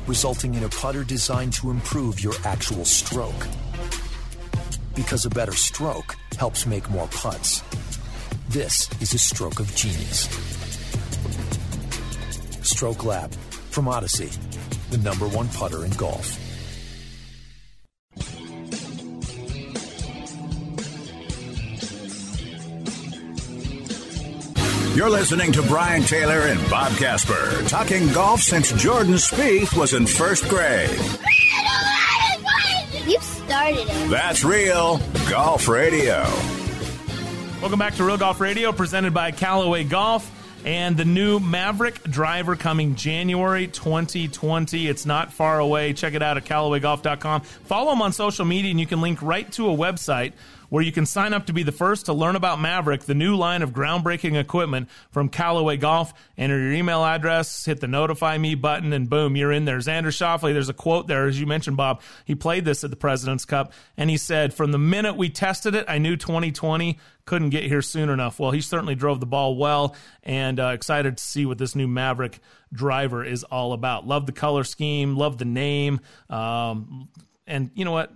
resulting 0.08 0.56
in 0.56 0.64
a 0.64 0.70
putter 0.70 1.04
designed 1.04 1.54
to 1.54 1.70
improve 1.70 2.22
your 2.22 2.34
actual 2.44 2.84
stroke. 2.84 3.46
Because 4.96 5.26
a 5.26 5.30
better 5.30 5.54
stroke 5.54 6.16
helps 6.38 6.66
make 6.66 6.90
more 6.90 7.08
putts. 7.10 7.62
This 8.50 8.90
is 9.00 9.14
a 9.14 9.20
stroke 9.20 9.60
of 9.60 9.76
genius. 9.76 10.28
Stroke 12.68 13.06
Lab 13.06 13.32
from 13.70 13.88
Odyssey, 13.88 14.32
the 14.90 14.98
number 14.98 15.28
one 15.28 15.50
putter 15.50 15.86
in 15.86 15.92
golf. 15.92 16.41
You're 24.94 25.10
listening 25.10 25.54
to 25.54 25.62
Brian 25.64 26.04
Taylor 26.04 26.42
and 26.42 26.60
Bob 26.70 26.92
Casper 26.98 27.64
talking 27.70 28.12
golf 28.12 28.42
since 28.42 28.74
Jordan 28.74 29.14
Spieth 29.14 29.74
was 29.78 29.94
in 29.94 30.06
first 30.06 30.50
grade. 30.50 30.89
You 33.08 33.18
started 33.22 33.88
it. 33.88 34.10
That's 34.10 34.44
real 34.44 35.00
golf 35.30 35.70
radio. 35.70 36.24
Welcome 37.62 37.80
back 37.80 37.96
to 37.96 38.04
Real 38.04 38.18
Golf 38.18 38.42
Radio, 38.42 38.74
presented 38.74 39.14
by 39.14 39.32
Callaway 39.32 39.86
Golf 39.86 40.30
and 40.66 40.98
the 40.98 41.06
new 41.06 41.39
Maverick 41.39 42.04
driver 42.04 42.58
coming 42.58 42.96
January 42.96 43.68
2020. 43.68 44.88
It's 44.88 45.06
not 45.06 45.32
far 45.32 45.60
away. 45.60 45.94
Check 45.94 46.16
it 46.16 46.22
out 46.22 46.36
at 46.36 46.44
CallawayGolf.com. 46.44 47.42
Follow 47.42 47.92
them 47.92 48.02
on 48.02 48.12
social 48.12 48.44
media, 48.44 48.72
and 48.72 48.80
you 48.80 48.86
can 48.88 49.00
link 49.00 49.22
right 49.22 49.50
to 49.54 49.70
a 49.70 49.76
website 49.76 50.34
where 50.72 50.82
you 50.82 50.91
can 50.91 51.05
sign 51.05 51.34
up 51.34 51.47
to 51.47 51.53
be 51.53 51.63
the 51.63 51.72
first 51.72 52.05
to 52.05 52.13
learn 52.13 52.38
about 52.38 52.61
Maverick, 52.61 53.01
the 53.01 53.13
new 53.13 53.36
line 53.36 53.61
of 53.61 53.74
groundbreaking 53.74 54.39
equipment 54.39 54.89
from 55.11 55.28
Callaway 55.28 55.76
Golf. 55.76 56.13
Enter 56.38 56.57
your 56.57 56.72
email 56.72 57.03
address, 57.03 57.65
hit 57.65 57.82
the 57.82 57.89
notify 57.89 58.38
me 58.38 58.55
button, 58.55 58.93
and 58.93 59.09
boom, 59.09 59.36
you're 59.36 59.51
in 59.51 59.65
there. 59.65 59.80
Xander 59.80 60.05
Schauffele, 60.05 60.53
there's 60.53 60.69
a 60.69 60.74
quote 60.74 61.07
there, 61.07 61.28
as 61.28 61.38
you 61.38 61.45
mentioned, 61.45 61.76
Bob. 61.76 62.01
He 62.24 62.36
played 62.36 62.63
this 62.63 62.86
at 62.86 62.89
the 62.89 62.95
President's 62.95 63.43
Cup, 63.43 63.74
and 63.97 64.09
he 64.09 64.15
said, 64.15 64.53
From 64.53 64.72
the 64.72 64.78
minute 64.78 65.17
we 65.17 65.30
tested 65.30 65.76
it, 65.76 65.84
I 65.89 65.97
knew 65.97 66.15
2020 66.15 66.97
couldn't 67.26 67.49
get 67.49 67.65
here 67.65 67.82
soon 67.82 68.09
enough. 68.09 68.39
Well, 68.39 68.51
he 68.51 68.61
certainly 68.61 68.95
drove 68.95 69.19
the 69.19 69.26
ball 69.26 69.57
well, 69.57 69.93
and 70.24 70.57
uh, 70.57 70.67
excited 70.67 71.17
to 71.17 71.24
see 71.24 71.45
what 71.45 71.57
this 71.57 71.76
new 71.76 71.89
Maverick 71.89 72.39
driver 72.72 73.26
is 73.26 73.43
all 73.43 73.74
about. 73.74 74.07
Love 74.07 74.26
the 74.26 74.32
color 74.32 74.63
scheme, 74.63 75.17
love 75.17 75.38
the 75.38 75.43
name. 75.43 75.99
Um, 76.30 77.09
and 77.45 77.72
you 77.76 77.84
know 77.84 77.91
what? 77.91 78.13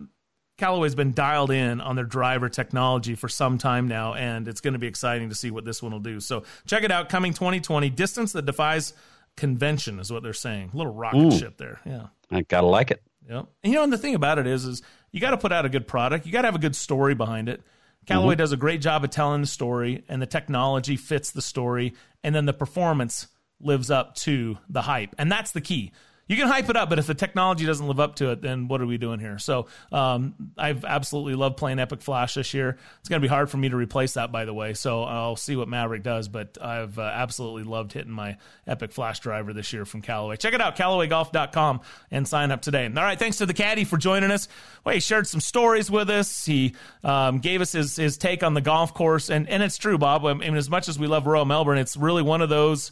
Callaway's 0.57 0.95
been 0.95 1.11
dialed 1.13 1.51
in 1.51 1.81
on 1.81 1.95
their 1.97 2.05
driver 2.05 2.47
technology 2.47 3.15
for 3.15 3.27
some 3.27 3.57
time 3.57 3.87
now, 3.89 4.13
and 4.13 4.47
it's 4.47 4.61
going 4.61 4.73
to 4.73 4.79
be 4.79 4.87
exciting 4.87 5.29
to 5.29 5.35
see 5.35 5.51
what 5.51 5.65
this 5.65 5.83
one 5.83 5.91
will 5.91 5.99
do. 5.99 6.19
So 6.21 6.43
check 6.65 6.83
it 6.83 6.91
out, 6.91 7.09
coming 7.09 7.33
2020. 7.33 7.89
Distance 7.89 8.31
that 8.33 8.45
defies 8.45 8.93
convention 9.35 9.99
is 9.99 10.11
what 10.13 10.23
they're 10.23 10.31
saying. 10.33 10.71
A 10.73 10.77
little 10.77 10.93
rocket 10.93 11.17
Ooh. 11.33 11.37
ship 11.37 11.57
there. 11.57 11.81
Yeah. 11.85 12.07
I 12.31 12.41
gotta 12.43 12.67
like 12.67 12.89
it. 12.91 13.01
Yep. 13.29 13.47
And 13.63 13.73
you 13.73 13.77
know, 13.79 13.83
and 13.83 13.91
the 13.91 13.97
thing 13.97 14.15
about 14.15 14.39
it 14.39 14.47
is, 14.47 14.63
is 14.65 14.81
you 15.11 15.19
got 15.19 15.31
to 15.31 15.37
put 15.37 15.51
out 15.51 15.65
a 15.65 15.69
good 15.69 15.87
product. 15.87 16.25
You 16.25 16.31
got 16.31 16.43
to 16.43 16.47
have 16.47 16.55
a 16.55 16.59
good 16.59 16.75
story 16.75 17.15
behind 17.15 17.49
it. 17.49 17.61
Callaway 18.05 18.35
Mhm. 18.35 18.37
does 18.37 18.51
a 18.51 18.57
great 18.57 18.81
job 18.81 19.03
of 19.03 19.09
telling 19.09 19.41
the 19.41 19.47
story, 19.47 20.03
and 20.07 20.21
the 20.21 20.27
technology 20.27 20.95
fits 20.95 21.31
the 21.31 21.41
story, 21.41 21.95
and 22.23 22.33
then 22.35 22.45
the 22.45 22.53
performance 22.53 23.27
lives 23.59 23.89
up 23.89 24.13
to 24.15 24.57
the 24.69 24.83
hype, 24.83 25.15
and 25.17 25.31
that's 25.31 25.51
the 25.51 25.61
key. 25.61 25.91
You 26.27 26.37
can 26.37 26.47
hype 26.47 26.69
it 26.69 26.75
up, 26.75 26.89
but 26.89 26.97
if 26.97 27.05
the 27.05 27.13
technology 27.13 27.67
doesn't 27.67 27.87
live 27.87 27.99
up 27.99 28.15
to 28.15 28.31
it, 28.31 28.41
then 28.41 28.67
what 28.67 28.81
are 28.81 28.87
we 28.87 28.97
doing 28.97 29.19
here? 29.19 29.37
So 29.37 29.67
um, 29.91 30.33
I've 30.57 30.83
absolutely 30.83 31.35
loved 31.35 31.57
playing 31.57 31.77
Epic 31.77 32.01
Flash 32.01 32.33
this 32.33 32.51
year. 32.53 32.77
It's 32.99 33.09
going 33.09 33.21
to 33.21 33.25
be 33.25 33.29
hard 33.29 33.47
for 33.51 33.57
me 33.57 33.69
to 33.69 33.75
replace 33.75 34.15
that, 34.15 34.31
by 34.31 34.45
the 34.45 34.53
way. 34.53 34.73
So 34.73 35.03
I'll 35.03 35.35
see 35.35 35.55
what 35.55 35.67
Maverick 35.67 36.01
does, 36.01 36.27
but 36.27 36.57
I've 36.59 36.97
uh, 36.97 37.03
absolutely 37.03 37.61
loved 37.63 37.93
hitting 37.93 38.11
my 38.11 38.37
Epic 38.65 38.91
Flash 38.91 39.19
driver 39.19 39.53
this 39.53 39.71
year 39.71 39.85
from 39.85 40.01
Callaway. 40.01 40.37
Check 40.37 40.55
it 40.55 40.61
out, 40.61 40.75
CallawayGolf.com, 40.75 41.81
and 42.09 42.27
sign 42.27 42.49
up 42.49 42.63
today. 42.63 42.85
All 42.85 43.03
right, 43.03 43.19
thanks 43.19 43.37
to 43.37 43.45
the 43.45 43.53
caddy 43.53 43.83
for 43.83 43.97
joining 43.97 44.31
us. 44.31 44.47
Well, 44.83 44.95
he 44.95 45.01
shared 45.01 45.27
some 45.27 45.41
stories 45.41 45.91
with 45.91 46.09
us. 46.09 46.43
He 46.43 46.73
um, 47.03 47.37
gave 47.37 47.61
us 47.61 47.71
his, 47.71 47.97
his 47.97 48.17
take 48.17 48.41
on 48.41 48.55
the 48.55 48.61
golf 48.61 48.95
course, 48.95 49.29
and, 49.29 49.47
and 49.47 49.61
it's 49.61 49.77
true, 49.77 49.99
Bob. 49.99 50.25
I 50.25 50.33
mean, 50.33 50.55
as 50.55 50.71
much 50.71 50.89
as 50.89 50.97
we 50.97 51.05
love 51.05 51.27
Royal 51.27 51.45
Melbourne, 51.45 51.77
it's 51.77 51.95
really 51.95 52.23
one 52.23 52.41
of 52.41 52.49
those 52.49 52.91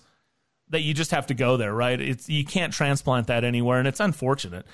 that 0.69 0.81
you 0.81 0.93
just 0.93 1.11
have 1.11 1.27
to 1.27 1.33
go 1.33 1.57
there, 1.57 1.73
right? 1.73 1.99
It's 1.99 2.29
you 2.29 2.45
can't 2.45 2.73
transplant 2.73 3.27
that 3.27 3.43
anywhere, 3.43 3.79
and 3.79 3.87
it's 3.87 3.99
unfortunate. 3.99 4.65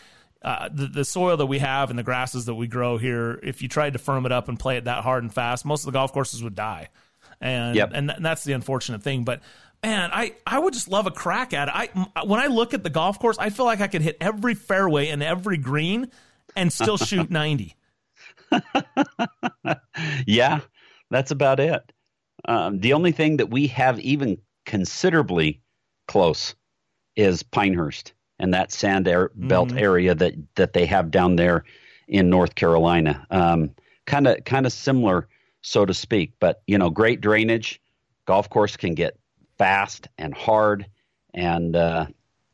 Uh, 0.42 0.70
the, 0.72 0.88
the 0.88 1.04
soil 1.06 1.36
that 1.38 1.48
we 1.48 1.60
have 1.60 1.90
and 1.90 2.00
the 2.00 2.04
grasses 2.04 2.46
that 2.46 2.56
we 2.56 2.66
grow 2.68 2.98
here, 2.98 3.40
if 3.44 3.62
you 3.62 3.68
tried 3.68 3.92
to 3.94 4.00
firm 4.00 4.26
it 4.26 4.32
up 4.32 4.48
and 4.48 4.58
play 4.58 4.78
it 4.78 4.86
that 4.86 5.04
hard 5.04 5.22
and 5.24 5.34
fast, 5.34 5.66
most 5.66 5.82
of 5.82 5.88
the 5.88 5.92
golf 5.92 6.14
courses 6.14 6.42
would 6.42 6.56
die, 6.56 6.88
and 7.42 7.76
Yep. 7.76 7.92
and, 7.94 8.08
th- 8.08 8.18
and 8.18 8.26
that's 8.26 8.46
the 8.46 8.54
unfortunate 8.54 9.04
thing. 9.04 9.24
But 9.26 9.42
man, 9.84 10.10
I 10.14 10.36
I 10.48 10.60
would 10.60 10.74
just 10.74 10.88
love 10.88 11.08
a 11.08 11.12
crack 11.12 11.54
at 11.54 11.68
it. 11.68 11.74
I 11.76 11.90
m- 11.94 12.30
when 12.30 12.40
I 12.40 12.48
look 12.48 12.74
at 12.74 12.84
the 12.84 12.90
golf 12.90 13.20
course, 13.20 13.38
I 13.38 13.50
feel 13.50 13.66
like 13.66 13.82
I 13.82 13.88
could 13.88 14.02
hit 14.02 14.16
every 14.22 14.54
fairway 14.54 15.10
and 15.10 15.22
every 15.22 15.58
green 15.58 16.10
and 16.56 16.72
still 16.72 16.96
shoot 16.98 17.30
ninety. 17.30 17.76
yeah, 20.26 20.60
that's 21.10 21.32
about 21.32 21.60
it. 21.60 21.82
Um, 22.46 22.80
the 22.80 22.94
only 22.94 23.12
thing 23.12 23.38
that 23.38 23.50
we 23.50 23.68
have 23.68 24.00
even 24.00 24.38
considerably 24.66 25.62
close 26.10 26.56
is 27.16 27.44
Pinehurst 27.44 28.14
and 28.40 28.54
that 28.54 28.72
sand 28.72 29.08
air, 29.08 29.32
belt 29.36 29.70
Mhm. 29.70 29.80
area 29.82 30.16
that 30.16 30.34
that 30.56 30.74
they 30.74 30.86
have 30.86 31.12
down 31.12 31.36
there 31.38 31.64
in 32.08 32.30
North 32.30 32.56
Carolina. 32.56 33.26
Kind 34.06 34.28
of 34.28 34.44
kind 34.46 34.66
of 34.66 34.74
similar, 34.74 35.28
so 35.62 35.86
to 35.86 35.94
speak. 35.94 36.34
But 36.40 36.62
you 36.68 36.78
know, 36.78 36.90
great 36.90 37.22
drainage. 37.22 37.80
Golf 38.26 38.50
course 38.50 38.76
can 38.76 38.96
get 38.96 39.18
fast 39.58 40.08
and 40.18 40.34
hard, 40.34 40.86
and 41.34 41.76
uh, 41.76 42.08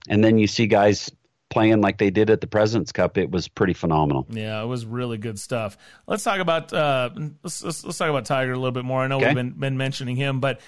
and 0.10 0.24
then 0.24 0.38
you 0.38 0.48
see 0.48 0.68
guys 0.68 1.10
playing 1.50 1.80
like 1.80 1.98
they 1.98 2.10
did 2.10 2.30
at 2.30 2.42
the 2.42 2.48
Presidents 2.48 2.92
Cup. 2.92 3.18
It 3.18 3.32
was 3.32 3.48
pretty 3.48 3.74
phenomenal. 3.74 4.26
Yeah, 4.30 4.62
it 4.62 4.66
was 4.66 4.86
really 4.86 5.18
good 5.18 5.40
stuff. 5.40 5.78
Let's 6.08 6.24
talk 6.24 6.40
about 6.40 6.74
uh, 6.74 7.10
let's, 7.44 7.64
let's 7.64 7.86
let's 7.86 7.98
talk 7.98 8.10
about 8.10 8.26
Tiger 8.26 8.52
a 8.52 8.58
little 8.58 8.72
bit 8.74 8.84
more. 8.86 9.02
I 9.02 9.08
know 9.08 9.18
Okay. 9.18 9.28
we've 9.28 9.36
been 9.36 9.52
been 9.52 9.78
mentioning 9.78 10.18
him, 10.18 10.40
but 10.42 10.60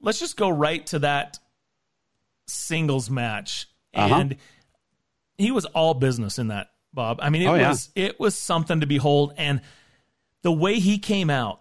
let's 0.00 0.18
just 0.18 0.36
go 0.36 0.48
right 0.48 0.84
to 0.88 0.98
that 1.00 1.38
singles 2.46 3.10
match, 3.10 3.66
Uh-huh. 3.94 4.14
and 4.14 4.36
he 5.38 5.50
was 5.50 5.64
all 5.66 5.94
business 5.94 6.38
in 6.38 6.48
that. 6.48 6.70
Bob, 6.92 7.18
I 7.20 7.28
mean, 7.30 7.42
it 7.42 7.46
Oh, 7.46 7.54
yeah. 7.54 7.70
was 7.70 7.90
it 7.96 8.20
was 8.20 8.36
something 8.38 8.80
to 8.80 8.86
behold, 8.86 9.34
and 9.36 9.60
the 10.42 10.52
way 10.52 10.78
he 10.78 10.98
came 10.98 11.28
out 11.30 11.60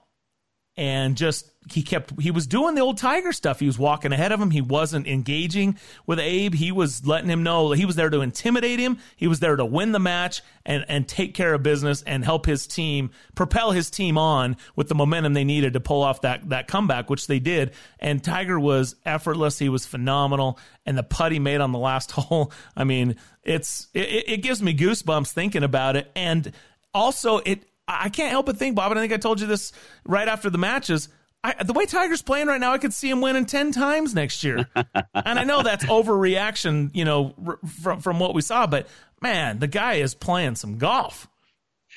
and 0.78 1.16
just 1.18 1.50
he 1.72 1.82
kept 1.82 2.20
he 2.22 2.32
was 2.32 2.48
doing 2.48 2.76
the 2.76 2.82
old 2.82 2.98
tiger 2.98 3.32
stuff. 3.32 3.60
He 3.60 3.66
was 3.66 3.80
walking 3.80 4.12
ahead 4.12 4.32
of 4.32 4.42
him. 4.42 4.52
He 4.52 4.62
wasn't 4.62 5.08
engaging 5.08 5.78
with 6.06 6.20
abe. 6.20 6.54
He 6.54 6.72
was 6.72 7.06
letting 7.06 7.30
him 7.30 7.44
know 7.44 7.72
he 7.72 7.86
was 7.86 7.96
there 7.96 8.10
to 8.10 8.22
intimidate 8.22 8.80
him. 8.80 8.98
He 9.16 9.28
was 9.28 9.40
there 9.40 9.56
to 9.56 9.66
win 9.66 9.92
the 9.92 10.00
match 10.00 10.42
and 10.66 10.86
and 10.88 11.08
take 11.08 11.34
care 11.34 11.54
of 11.54 11.64
business 11.64 12.02
and 12.04 12.24
help 12.24 12.46
his 12.46 12.68
team 12.68 13.12
propel 13.36 13.72
his 13.72 13.90
team 13.90 14.18
on 14.18 14.58
with 14.76 14.90
the 14.90 14.96
momentum 14.96 15.34
they 15.34 15.44
needed 15.44 15.74
to 15.74 15.80
pull 15.80 16.02
off 16.02 16.22
that 16.22 16.50
that 16.50 16.68
comeback 16.68 17.10
which 17.10 17.28
they 17.28 17.40
did. 17.40 17.72
And 18.00 18.24
tiger 18.24 18.60
was 18.60 18.96
effortless. 19.06 19.60
He 19.60 19.70
was 19.70 19.86
phenomenal. 19.86 20.60
And 20.86 20.98
the 20.98 21.04
putt 21.04 21.32
he 21.32 21.40
made 21.40 21.62
on 21.62 21.72
the 21.72 21.80
last 21.80 22.12
hole. 22.14 22.52
I 22.76 22.84
mean 22.84 23.16
it's 23.44 23.88
it, 23.94 24.30
it 24.30 24.38
gives 24.38 24.62
me 24.62 24.76
goosebumps 24.76 25.32
thinking 25.32 25.64
about 25.64 25.96
it. 25.96 26.12
And 26.16 26.52
also 26.94 27.38
it 27.38 27.64
I 27.88 28.10
can't 28.10 28.30
help 28.30 28.46
but 28.46 28.58
think, 28.58 28.76
Bob, 28.76 28.92
and 28.92 29.00
I 29.00 29.04
think 29.04 29.14
I 29.14 29.18
told 29.18 29.42
you 29.42 29.48
this 29.48 29.74
right 30.06 30.28
after 30.28 30.50
the 30.50 30.58
matches. 30.58 31.10
I, 31.44 31.64
the 31.64 31.74
way 31.74 31.86
Tiger's 31.86 32.22
playing 32.22 32.48
right 32.48 32.60
now, 32.60 32.72
I 32.72 32.78
could 32.78 32.94
see 32.94 33.10
him 33.10 33.20
winning 33.22 33.46
ten 33.46 33.72
times 33.72 34.16
next 34.16 34.44
year. 34.44 34.68
and 34.76 35.40
I 35.40 35.44
know 35.44 35.62
that's 35.62 35.86
overreaction, 35.86 36.92
you 36.94 37.04
know, 37.06 37.34
r- 37.46 37.60
from 37.82 38.00
from 38.00 38.20
what 38.20 38.34
we 38.34 38.42
saw. 38.42 38.66
But 38.66 38.88
man, 39.22 39.60
the 39.60 39.68
guy 39.68 39.96
is 39.96 40.16
playing 40.16 40.56
some 40.56 40.78
golf. 40.78 41.28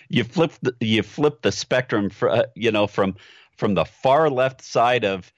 you 0.08 0.24
flip 0.24 0.52
the, 0.62 0.74
you 0.80 1.02
flip 1.02 1.42
the 1.42 1.52
spectrum 1.52 2.10
for, 2.10 2.28
uh, 2.30 2.42
you 2.54 2.72
know 2.72 2.86
from 2.86 3.16
from 3.56 3.74
the 3.74 3.84
far 3.84 4.28
left 4.30 4.62
side 4.62 5.04
of 5.04 5.32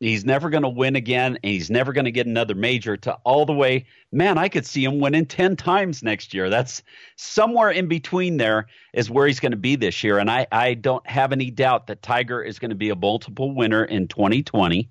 he's 0.00 0.24
never 0.24 0.50
going 0.50 0.62
to 0.62 0.68
win 0.68 0.96
again 0.96 1.38
and 1.42 1.52
he's 1.52 1.70
never 1.70 1.92
going 1.92 2.06
to 2.06 2.10
get 2.10 2.26
another 2.26 2.54
major 2.54 2.96
to 2.96 3.12
all 3.24 3.46
the 3.46 3.52
way. 3.52 3.86
Man 4.12 4.38
i 4.38 4.48
could 4.48 4.66
see 4.66 4.84
him 4.84 4.98
winning 4.98 5.26
10 5.26 5.56
times 5.56 6.02
next 6.02 6.34
year. 6.34 6.50
That's 6.50 6.82
somewhere 7.16 7.70
in 7.70 7.86
between 7.86 8.38
there 8.38 8.66
is 8.92 9.10
where 9.10 9.26
he's 9.26 9.40
going 9.40 9.52
to 9.52 9.58
be 9.58 9.76
this 9.76 10.02
year 10.02 10.18
and 10.18 10.30
i 10.30 10.46
i 10.50 10.74
don't 10.74 11.06
have 11.06 11.32
any 11.32 11.50
doubt 11.50 11.86
that 11.86 12.02
tiger 12.02 12.42
is 12.42 12.58
going 12.58 12.70
to 12.70 12.74
be 12.74 12.90
a 12.90 12.96
multiple 12.96 13.54
winner 13.54 13.84
in 13.84 14.08
2020 14.08 14.90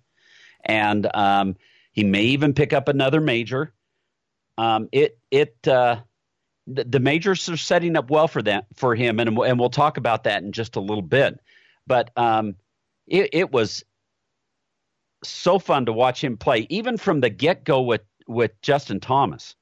and 0.65 1.15
um 1.15 1.55
he 1.91 2.03
may 2.03 2.23
even 2.23 2.53
pick 2.53 2.71
up 2.71 2.87
another 2.87 3.19
major. 3.19 3.73
Um 4.57 4.87
it 4.91 5.17
it 5.31 5.67
uh 5.67 6.01
the, 6.71 6.99
majors 6.99 7.49
are 7.49 7.57
setting 7.57 7.95
up 7.95 8.09
well 8.09 8.27
for 8.27 8.41
that 8.43 8.67
for 8.75 8.95
him, 8.95 9.19
and 9.19 9.37
and 9.37 9.59
we'll 9.59 9.69
talk 9.69 9.97
about 9.97 10.23
that 10.25 10.43
in 10.43 10.51
just 10.51 10.75
a 10.75 10.79
little 10.79 11.01
bit. 11.01 11.39
But 11.87 12.11
um, 12.15 12.55
it, 13.07 13.29
it 13.33 13.51
was 13.51 13.83
so 15.23 15.59
fun 15.59 15.85
to 15.85 15.93
watch 15.93 16.23
him 16.23 16.37
play, 16.37 16.67
even 16.69 16.97
from 16.97 17.19
the 17.21 17.29
get 17.29 17.63
go 17.63 17.81
with 17.81 18.01
with 18.27 18.51
Justin 18.61 18.99
Thomas. 18.99 19.55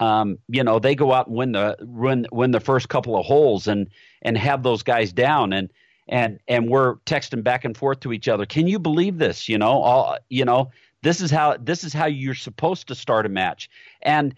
Um, 0.00 0.38
you 0.48 0.62
know, 0.62 0.78
they 0.78 0.94
go 0.94 1.12
out 1.12 1.26
and 1.26 1.36
win 1.36 1.52
the 1.52 1.76
win 1.80 2.26
win 2.30 2.52
the 2.52 2.60
first 2.60 2.88
couple 2.88 3.16
of 3.18 3.26
holes 3.26 3.66
and 3.66 3.88
and 4.22 4.38
have 4.38 4.62
those 4.62 4.82
guys 4.82 5.12
down 5.12 5.52
and 5.52 5.72
and 6.06 6.38
and 6.46 6.68
we're 6.68 6.96
texting 7.06 7.42
back 7.42 7.64
and 7.64 7.76
forth 7.76 8.00
to 8.00 8.12
each 8.12 8.28
other. 8.28 8.46
Can 8.46 8.66
you 8.68 8.78
believe 8.78 9.18
this? 9.18 9.48
You 9.48 9.58
know, 9.58 9.82
all 9.82 10.16
you 10.28 10.44
know, 10.44 10.70
this 11.02 11.20
is 11.20 11.30
how 11.30 11.56
this 11.56 11.82
is 11.82 11.92
how 11.92 12.06
you're 12.06 12.34
supposed 12.34 12.86
to 12.88 12.94
start 12.94 13.26
a 13.26 13.28
match. 13.28 13.68
And 14.02 14.34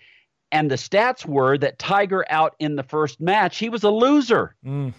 and 0.50 0.70
the 0.70 0.76
stats 0.76 1.26
were 1.26 1.58
that 1.58 1.78
Tiger 1.78 2.24
out 2.30 2.56
in 2.58 2.76
the 2.76 2.82
first 2.82 3.20
match, 3.20 3.58
he 3.58 3.68
was 3.68 3.84
a 3.84 3.90
loser 3.90 4.56
Mm. 4.64 4.94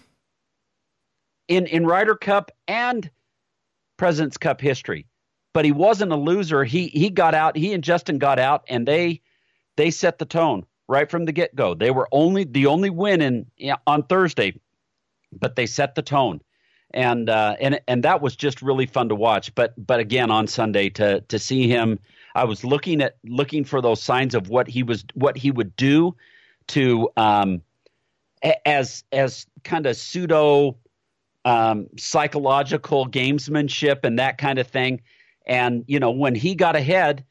in 1.48 1.66
in 1.66 1.86
Ryder 1.86 2.14
Cup 2.14 2.52
and 2.68 3.10
President's 3.96 4.38
Cup 4.38 4.60
history. 4.60 5.06
But 5.52 5.64
he 5.64 5.72
wasn't 5.72 6.12
a 6.12 6.16
loser. 6.16 6.64
He 6.64 6.88
he 6.88 7.10
got 7.10 7.34
out. 7.34 7.56
He 7.56 7.72
and 7.72 7.84
Justin 7.84 8.18
got 8.18 8.38
out, 8.38 8.64
and 8.68 8.86
they 8.86 9.20
they 9.76 9.90
set 9.90 10.18
the 10.18 10.24
tone 10.24 10.64
right 10.88 11.10
from 11.10 11.24
the 11.24 11.32
get 11.32 11.54
go. 11.54 11.74
They 11.74 11.90
were 11.90 12.08
only 12.12 12.44
the 12.44 12.66
only 12.66 12.90
win 12.90 13.20
in 13.20 13.46
yeah, 13.56 13.76
on 13.86 14.04
Thursday, 14.04 14.54
but 15.32 15.56
they 15.56 15.66
set 15.66 15.94
the 15.94 16.02
tone, 16.02 16.40
and 16.92 17.28
uh, 17.28 17.56
and 17.60 17.80
and 17.86 18.02
that 18.04 18.22
was 18.22 18.36
just 18.36 18.62
really 18.62 18.86
fun 18.86 19.08
to 19.08 19.14
watch. 19.14 19.54
But 19.54 19.74
but 19.84 20.00
again 20.00 20.30
on 20.30 20.46
Sunday 20.46 20.90
to 20.90 21.20
to 21.20 21.38
see 21.38 21.68
him, 21.68 21.98
I 22.34 22.44
was 22.44 22.64
looking 22.64 23.02
at 23.02 23.16
looking 23.24 23.64
for 23.64 23.80
those 23.80 24.02
signs 24.02 24.34
of 24.34 24.48
what 24.48 24.68
he 24.68 24.82
was 24.82 25.04
what 25.14 25.36
he 25.36 25.50
would 25.50 25.76
do 25.76 26.16
to 26.68 27.10
um, 27.16 27.62
as 28.64 29.04
as 29.12 29.46
kind 29.64 29.86
of 29.86 29.96
pseudo 29.96 30.76
um, 31.44 31.88
psychological 31.96 33.06
gamesmanship 33.06 34.04
and 34.04 34.18
that 34.18 34.38
kind 34.38 34.58
of 34.58 34.66
thing. 34.66 35.02
And 35.46 35.84
you 35.86 35.98
know, 35.98 36.10
when 36.10 36.34
he 36.34 36.54
got 36.54 36.76
ahead, 36.76 37.24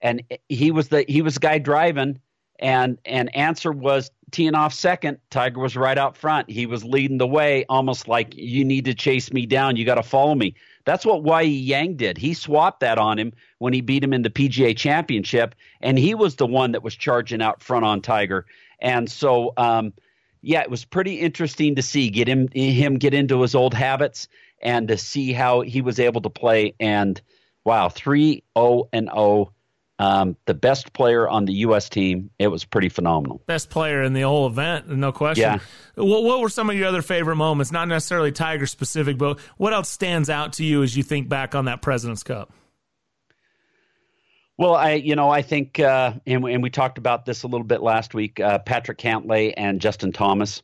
and 0.00 0.22
he 0.48 0.70
was 0.70 0.88
the 0.88 1.04
he 1.08 1.22
was 1.22 1.34
the 1.34 1.40
guy 1.40 1.58
driving, 1.58 2.20
and 2.58 2.98
and 3.04 3.34
Ancer 3.34 3.72
was 3.72 4.10
teeing 4.30 4.54
off 4.54 4.74
second, 4.74 5.18
Tiger 5.30 5.60
was 5.60 5.76
right 5.76 5.98
out 5.98 6.16
front. 6.16 6.50
He 6.50 6.66
was 6.66 6.84
leading 6.84 7.18
the 7.18 7.26
way, 7.26 7.64
almost 7.68 8.08
like 8.08 8.34
you 8.36 8.64
need 8.64 8.84
to 8.84 8.94
chase 8.94 9.32
me 9.32 9.46
down. 9.46 9.76
You 9.76 9.84
got 9.84 9.94
to 9.94 10.02
follow 10.02 10.34
me. 10.34 10.54
That's 10.84 11.04
what 11.04 11.22
Y.E. 11.22 11.48
Yang 11.48 11.96
did. 11.96 12.18
He 12.18 12.34
swapped 12.34 12.80
that 12.80 12.98
on 12.98 13.18
him 13.18 13.32
when 13.58 13.72
he 13.72 13.80
beat 13.80 14.02
him 14.02 14.12
in 14.12 14.22
the 14.22 14.30
PGA 14.30 14.76
Championship, 14.76 15.54
and 15.80 15.98
he 15.98 16.14
was 16.14 16.36
the 16.36 16.46
one 16.46 16.72
that 16.72 16.82
was 16.82 16.94
charging 16.94 17.42
out 17.42 17.62
front 17.62 17.84
on 17.84 18.00
Tiger. 18.00 18.46
And 18.80 19.10
so, 19.10 19.52
um, 19.56 19.92
yeah, 20.40 20.62
it 20.62 20.70
was 20.70 20.84
pretty 20.84 21.14
interesting 21.20 21.74
to 21.74 21.82
see 21.82 22.10
get 22.10 22.28
him 22.28 22.48
him 22.48 22.96
get 22.96 23.14
into 23.14 23.42
his 23.42 23.54
old 23.54 23.74
habits 23.74 24.28
and 24.62 24.88
to 24.88 24.96
see 24.96 25.32
how 25.32 25.60
he 25.60 25.80
was 25.80 25.98
able 25.98 26.20
to 26.22 26.30
play. 26.30 26.74
And 26.80 27.20
wow, 27.64 27.88
three 27.88 28.32
zero 28.32 28.42
oh 28.56 28.88
and 28.92 29.06
zero. 29.06 29.16
Oh, 29.16 29.52
um, 30.00 30.36
the 30.46 30.54
best 30.54 30.92
player 30.92 31.28
on 31.28 31.44
the 31.44 31.52
U.S. 31.54 31.88
team. 31.88 32.30
It 32.38 32.48
was 32.48 32.64
pretty 32.64 32.88
phenomenal. 32.88 33.42
Best 33.46 33.68
player 33.68 34.02
in 34.02 34.12
the 34.12 34.22
whole 34.22 34.46
event, 34.46 34.88
no 34.88 35.10
question. 35.10 35.42
Yeah. 35.42 35.58
What, 35.96 36.22
what 36.22 36.40
were 36.40 36.48
some 36.48 36.70
of 36.70 36.76
your 36.76 36.86
other 36.86 37.02
favorite 37.02 37.34
moments? 37.34 37.72
Not 37.72 37.88
necessarily 37.88 38.30
Tiger 38.30 38.66
specific, 38.66 39.18
but 39.18 39.40
what 39.56 39.72
else 39.72 39.88
stands 39.88 40.30
out 40.30 40.52
to 40.54 40.64
you 40.64 40.84
as 40.84 40.96
you 40.96 41.02
think 41.02 41.28
back 41.28 41.56
on 41.56 41.64
that 41.64 41.82
President's 41.82 42.22
Cup? 42.22 42.52
Well, 44.56 44.74
I 44.74 44.94
you 44.94 45.14
know 45.14 45.30
I 45.30 45.42
think 45.42 45.78
uh, 45.78 46.14
and, 46.26 46.44
and 46.44 46.62
we 46.62 46.70
talked 46.70 46.98
about 46.98 47.24
this 47.24 47.44
a 47.44 47.46
little 47.46 47.66
bit 47.66 47.80
last 47.80 48.12
week. 48.12 48.40
Uh, 48.40 48.58
Patrick 48.58 48.98
Cantlay 48.98 49.54
and 49.56 49.80
Justin 49.80 50.12
Thomas 50.12 50.62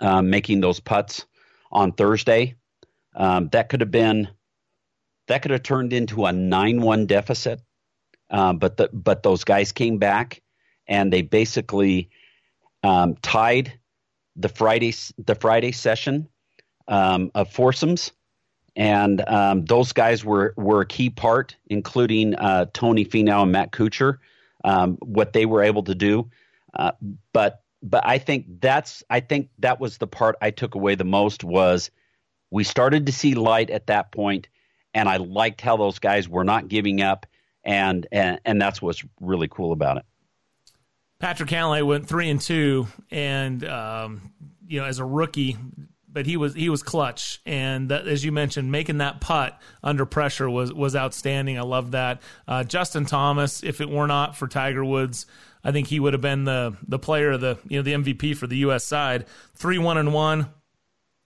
uh, 0.00 0.22
making 0.22 0.60
those 0.60 0.80
putts 0.80 1.26
on 1.70 1.92
Thursday. 1.92 2.54
Um, 3.14 3.48
that 3.52 3.68
could 3.68 3.82
have 3.82 3.90
been 3.90 4.28
that 5.26 5.42
could 5.42 5.50
have 5.50 5.62
turned 5.62 5.92
into 5.92 6.26
a 6.26 6.32
nine-one 6.32 7.06
deficit, 7.06 7.60
um, 8.30 8.58
but 8.58 8.76
the, 8.76 8.90
but 8.92 9.22
those 9.22 9.44
guys 9.44 9.72
came 9.72 9.98
back 9.98 10.42
and 10.86 11.12
they 11.12 11.22
basically 11.22 12.10
um, 12.82 13.16
tied 13.22 13.78
the 14.36 14.48
Friday 14.48 14.94
the 15.18 15.34
Friday 15.34 15.72
session 15.72 16.28
um, 16.88 17.30
of 17.34 17.50
foursomes. 17.50 18.12
And 18.74 19.20
um, 19.28 19.66
those 19.66 19.92
guys 19.92 20.24
were 20.24 20.54
were 20.56 20.80
a 20.80 20.86
key 20.86 21.10
part, 21.10 21.56
including 21.66 22.34
uh, 22.34 22.66
Tony 22.72 23.04
Finau 23.04 23.42
and 23.42 23.52
Matt 23.52 23.70
Kuchar, 23.70 24.18
um, 24.64 24.96
what 25.02 25.34
they 25.34 25.44
were 25.44 25.62
able 25.62 25.82
to 25.82 25.94
do. 25.94 26.30
Uh, 26.72 26.92
but 27.34 27.62
but 27.82 28.06
I 28.06 28.16
think 28.18 28.46
that's 28.60 29.04
I 29.10 29.20
think 29.20 29.50
that 29.58 29.78
was 29.78 29.98
the 29.98 30.06
part 30.06 30.36
I 30.40 30.50
took 30.50 30.74
away 30.74 30.94
the 30.94 31.04
most 31.04 31.44
was 31.44 31.90
we 32.50 32.64
started 32.64 33.06
to 33.06 33.12
see 33.12 33.34
light 33.34 33.68
at 33.68 33.88
that 33.88 34.10
point, 34.10 34.48
and 34.94 35.08
I 35.08 35.16
liked 35.16 35.60
how 35.60 35.76
those 35.76 35.98
guys 35.98 36.28
were 36.28 36.44
not 36.44 36.68
giving 36.68 37.00
up, 37.00 37.26
and 37.64 38.06
and, 38.12 38.40
and 38.44 38.60
that's 38.60 38.80
what's 38.80 39.04
really 39.20 39.48
cool 39.48 39.72
about 39.72 39.98
it. 39.98 40.04
Patrick 41.18 41.50
Cantlay 41.50 41.86
went 41.86 42.08
three 42.08 42.28
and 42.30 42.40
two, 42.40 42.88
and 43.10 43.64
um, 43.64 44.32
you 44.66 44.80
know 44.80 44.86
as 44.86 44.98
a 44.98 45.04
rookie 45.04 45.56
but 46.12 46.26
he 46.26 46.36
was 46.36 46.54
he 46.54 46.68
was 46.68 46.82
clutch, 46.82 47.40
and 47.46 47.88
that, 47.88 48.06
as 48.06 48.24
you 48.24 48.32
mentioned, 48.32 48.70
making 48.70 48.98
that 48.98 49.20
putt 49.20 49.58
under 49.82 50.04
pressure 50.04 50.48
was 50.48 50.72
was 50.72 50.94
outstanding. 50.94 51.58
I 51.58 51.62
love 51.62 51.92
that. 51.92 52.20
Uh, 52.46 52.64
Justin 52.64 53.06
Thomas, 53.06 53.62
if 53.62 53.80
it 53.80 53.88
were 53.88 54.06
not 54.06 54.36
for 54.36 54.46
Tiger 54.46 54.84
Woods, 54.84 55.26
I 55.64 55.72
think 55.72 55.88
he 55.88 56.00
would 56.00 56.12
have 56.12 56.20
been 56.20 56.44
the 56.44 56.76
the 56.86 56.98
player 56.98 57.32
of 57.32 57.40
the 57.40 57.58
you 57.66 57.78
know 57.78 57.82
the 57.82 57.92
MVP 57.92 58.36
for 58.36 58.46
the 58.46 58.58
U.S. 58.58 58.84
side. 58.84 59.26
Three 59.54 59.78
one 59.78 59.96
and 59.96 60.12
one, 60.12 60.50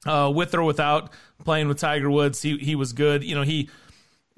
uh, 0.06 0.30
with 0.30 0.54
or 0.54 0.62
without 0.62 1.10
playing 1.44 1.68
with 1.68 1.78
Tiger 1.78 2.10
Woods, 2.10 2.42
he 2.42 2.56
he 2.58 2.74
was 2.74 2.92
good. 2.92 3.24
You 3.24 3.34
know 3.34 3.42
he. 3.42 3.68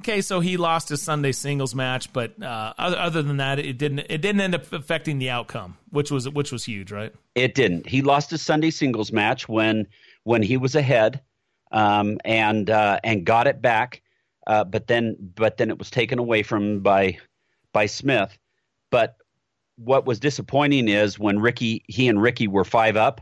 Okay, 0.01 0.21
so 0.21 0.39
he 0.39 0.57
lost 0.57 0.91
his 0.91 1.03
Sunday 1.03 1.33
singles 1.33 1.75
match, 1.75 2.13
but 2.13 2.41
uh, 2.41 2.73
other, 2.79 2.97
other 2.97 3.21
than 3.21 3.39
that, 3.39 3.59
it 3.59 3.79
didn't 3.79 3.99
it 3.99 4.21
didn't 4.21 4.41
end 4.41 4.55
up 4.55 4.73
affecting 4.73 5.19
the 5.19 5.31
outcome, 5.31 5.77
which 5.91 6.13
was 6.13 6.29
which 6.29 6.53
was 6.53 6.65
huge, 6.65 6.93
right? 6.93 7.13
It 7.35 7.57
didn't. 7.57 7.85
He 7.87 8.03
lost 8.03 8.31
his 8.31 8.41
Sunday 8.41 8.71
singles 8.71 9.11
match 9.11 9.49
when 9.49 9.89
when 10.23 10.41
he 10.41 10.57
was 10.57 10.77
ahead 10.77 11.21
um, 11.73 12.19
and 12.25 12.71
uh, 12.71 13.01
and 13.03 13.25
got 13.25 13.47
it 13.47 13.61
back, 13.61 14.03
uh, 14.47 14.65
but 14.65 14.87
then 14.87 15.17
but 15.35 15.57
then 15.57 15.71
it 15.71 15.79
was 15.79 15.91
taken 15.91 16.19
away 16.19 16.43
from 16.43 16.81
by 16.81 17.19
by 17.73 17.87
Smith. 17.87 18.37
But 18.91 19.17
what 19.77 20.07
was 20.07 20.21
disappointing 20.21 20.89
is 20.89 21.19
when 21.19 21.39
Ricky 21.39 21.85
he 21.89 22.09
and 22.09 22.21
Ricky 22.21 22.49
were 22.49 22.65
five 22.65 22.97
up, 22.97 23.21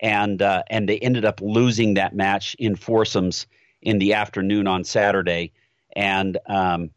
and 0.00 0.40
uh, 0.42 0.62
and 0.68 0.88
they 0.88 0.98
ended 0.98 1.24
up 1.24 1.40
losing 1.40 1.94
that 1.94 2.14
match 2.14 2.54
in 2.58 2.76
foursomes 2.76 3.46
in 3.82 3.98
the 3.98 4.14
afternoon 4.14 4.66
on 4.66 4.84
Saturday, 4.84 5.52
and 5.94 6.38
um, 6.46 6.90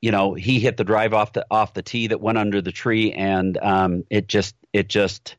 you 0.00 0.10
know 0.10 0.34
he 0.34 0.60
hit 0.60 0.76
the 0.76 0.84
drive 0.84 1.14
off 1.14 1.32
the 1.32 1.46
off 1.50 1.74
the 1.74 1.82
tee 1.82 2.06
that 2.08 2.20
went 2.20 2.38
under 2.38 2.60
the 2.60 2.72
tree, 2.72 3.12
and 3.12 3.58
um, 3.58 4.04
it 4.10 4.28
just 4.28 4.54
it 4.72 4.88
just 4.88 5.36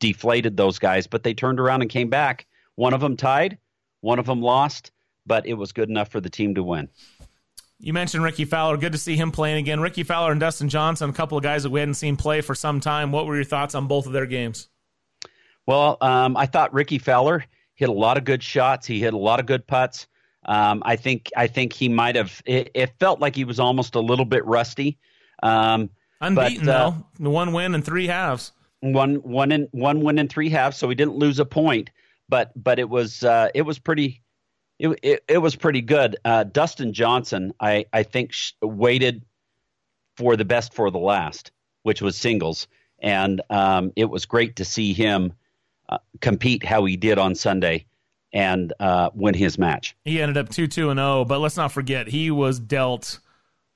deflated 0.00 0.56
those 0.56 0.78
guys, 0.78 1.06
but 1.06 1.22
they 1.22 1.34
turned 1.34 1.60
around 1.60 1.82
and 1.82 1.90
came 1.90 2.10
back. 2.10 2.46
One 2.74 2.94
of 2.94 3.00
them 3.00 3.16
tied, 3.16 3.58
one 4.00 4.18
of 4.18 4.26
them 4.26 4.42
lost, 4.42 4.90
but 5.26 5.46
it 5.46 5.54
was 5.54 5.72
good 5.72 5.88
enough 5.88 6.08
for 6.08 6.20
the 6.20 6.30
team 6.30 6.54
to 6.56 6.62
win. 6.62 6.88
You 7.78 7.92
mentioned 7.92 8.22
Ricky 8.22 8.44
Fowler. 8.44 8.76
Good 8.76 8.92
to 8.92 8.98
see 8.98 9.16
him 9.16 9.32
playing 9.32 9.58
again. 9.58 9.80
Ricky 9.80 10.04
Fowler 10.04 10.30
and 10.30 10.40
Dustin 10.40 10.68
Johnson, 10.68 11.10
a 11.10 11.12
couple 11.12 11.36
of 11.36 11.42
guys 11.42 11.64
that 11.64 11.70
we 11.70 11.80
hadn't 11.80 11.94
seen 11.94 12.16
play 12.16 12.40
for 12.40 12.54
some 12.54 12.78
time. 12.78 13.10
What 13.10 13.26
were 13.26 13.34
your 13.34 13.44
thoughts 13.44 13.74
on 13.74 13.88
both 13.88 14.06
of 14.06 14.12
their 14.12 14.26
games? 14.26 14.68
Well, 15.66 15.98
um, 16.00 16.36
I 16.36 16.46
thought 16.46 16.72
Ricky 16.72 16.98
Fowler 16.98 17.44
hit 17.74 17.88
a 17.88 17.92
lot 17.92 18.16
of 18.16 18.24
good 18.24 18.42
shots. 18.42 18.86
He 18.86 19.00
hit 19.00 19.14
a 19.14 19.18
lot 19.18 19.40
of 19.40 19.46
good 19.46 19.66
putts. 19.66 20.06
Um, 20.44 20.82
I 20.84 20.96
think 20.96 21.30
I 21.36 21.46
think 21.46 21.72
he 21.72 21.88
might 21.88 22.16
have. 22.16 22.42
It, 22.44 22.70
it, 22.74 22.98
felt 22.98 23.20
like 23.20 23.36
he 23.36 23.44
was 23.44 23.60
almost 23.60 23.94
a 23.94 24.00
little 24.00 24.24
bit 24.24 24.44
rusty. 24.44 24.98
Um, 25.42 25.88
Unbeaten 26.20 26.66
but, 26.66 26.74
uh, 26.74 26.92
though, 27.18 27.30
one 27.30 27.52
win 27.52 27.74
and 27.74 27.84
three 27.84 28.08
halves 28.08 28.52
one 28.82 29.16
one 29.16 29.52
in 29.52 29.68
one 29.70 30.00
win 30.00 30.18
in 30.18 30.28
three 30.28 30.50
halves, 30.50 30.76
so 30.76 30.88
he 30.88 30.94
didn't 30.94 31.14
lose 31.14 31.38
a 31.38 31.44
point. 31.44 31.90
But 32.28 32.52
but 32.62 32.78
it 32.78 32.88
was 32.88 33.24
uh, 33.24 33.48
it 33.54 33.62
was 33.62 33.78
pretty 33.78 34.22
it, 34.78 34.98
it, 35.02 35.24
it 35.28 35.38
was 35.38 35.56
pretty 35.56 35.80
good. 35.80 36.16
Uh, 36.24 36.44
Dustin 36.44 36.92
Johnson, 36.92 37.54
I 37.60 37.86
I 37.92 38.02
think 38.02 38.32
sh- 38.32 38.52
waited 38.60 39.24
for 40.16 40.36
the 40.36 40.44
best 40.44 40.74
for 40.74 40.90
the 40.90 40.98
last, 40.98 41.52
which 41.84 42.02
was 42.02 42.16
singles, 42.16 42.66
and 42.98 43.40
um, 43.50 43.92
it 43.96 44.06
was 44.06 44.26
great 44.26 44.56
to 44.56 44.64
see 44.64 44.92
him 44.92 45.32
uh, 45.92 45.98
compete 46.20 46.64
how 46.64 46.84
he 46.84 46.96
did 46.96 47.18
on 47.18 47.34
Sunday 47.34 47.86
and 48.32 48.72
uh, 48.80 49.10
win 49.14 49.34
his 49.34 49.58
match. 49.58 49.96
He 50.04 50.20
ended 50.20 50.36
up 50.36 50.48
two 50.48 50.66
two 50.66 50.90
and 50.90 50.98
zero, 50.98 51.20
oh, 51.20 51.24
but 51.24 51.38
let's 51.38 51.56
not 51.56 51.72
forget 51.72 52.08
he 52.08 52.30
was 52.30 52.58
dealt 52.58 53.18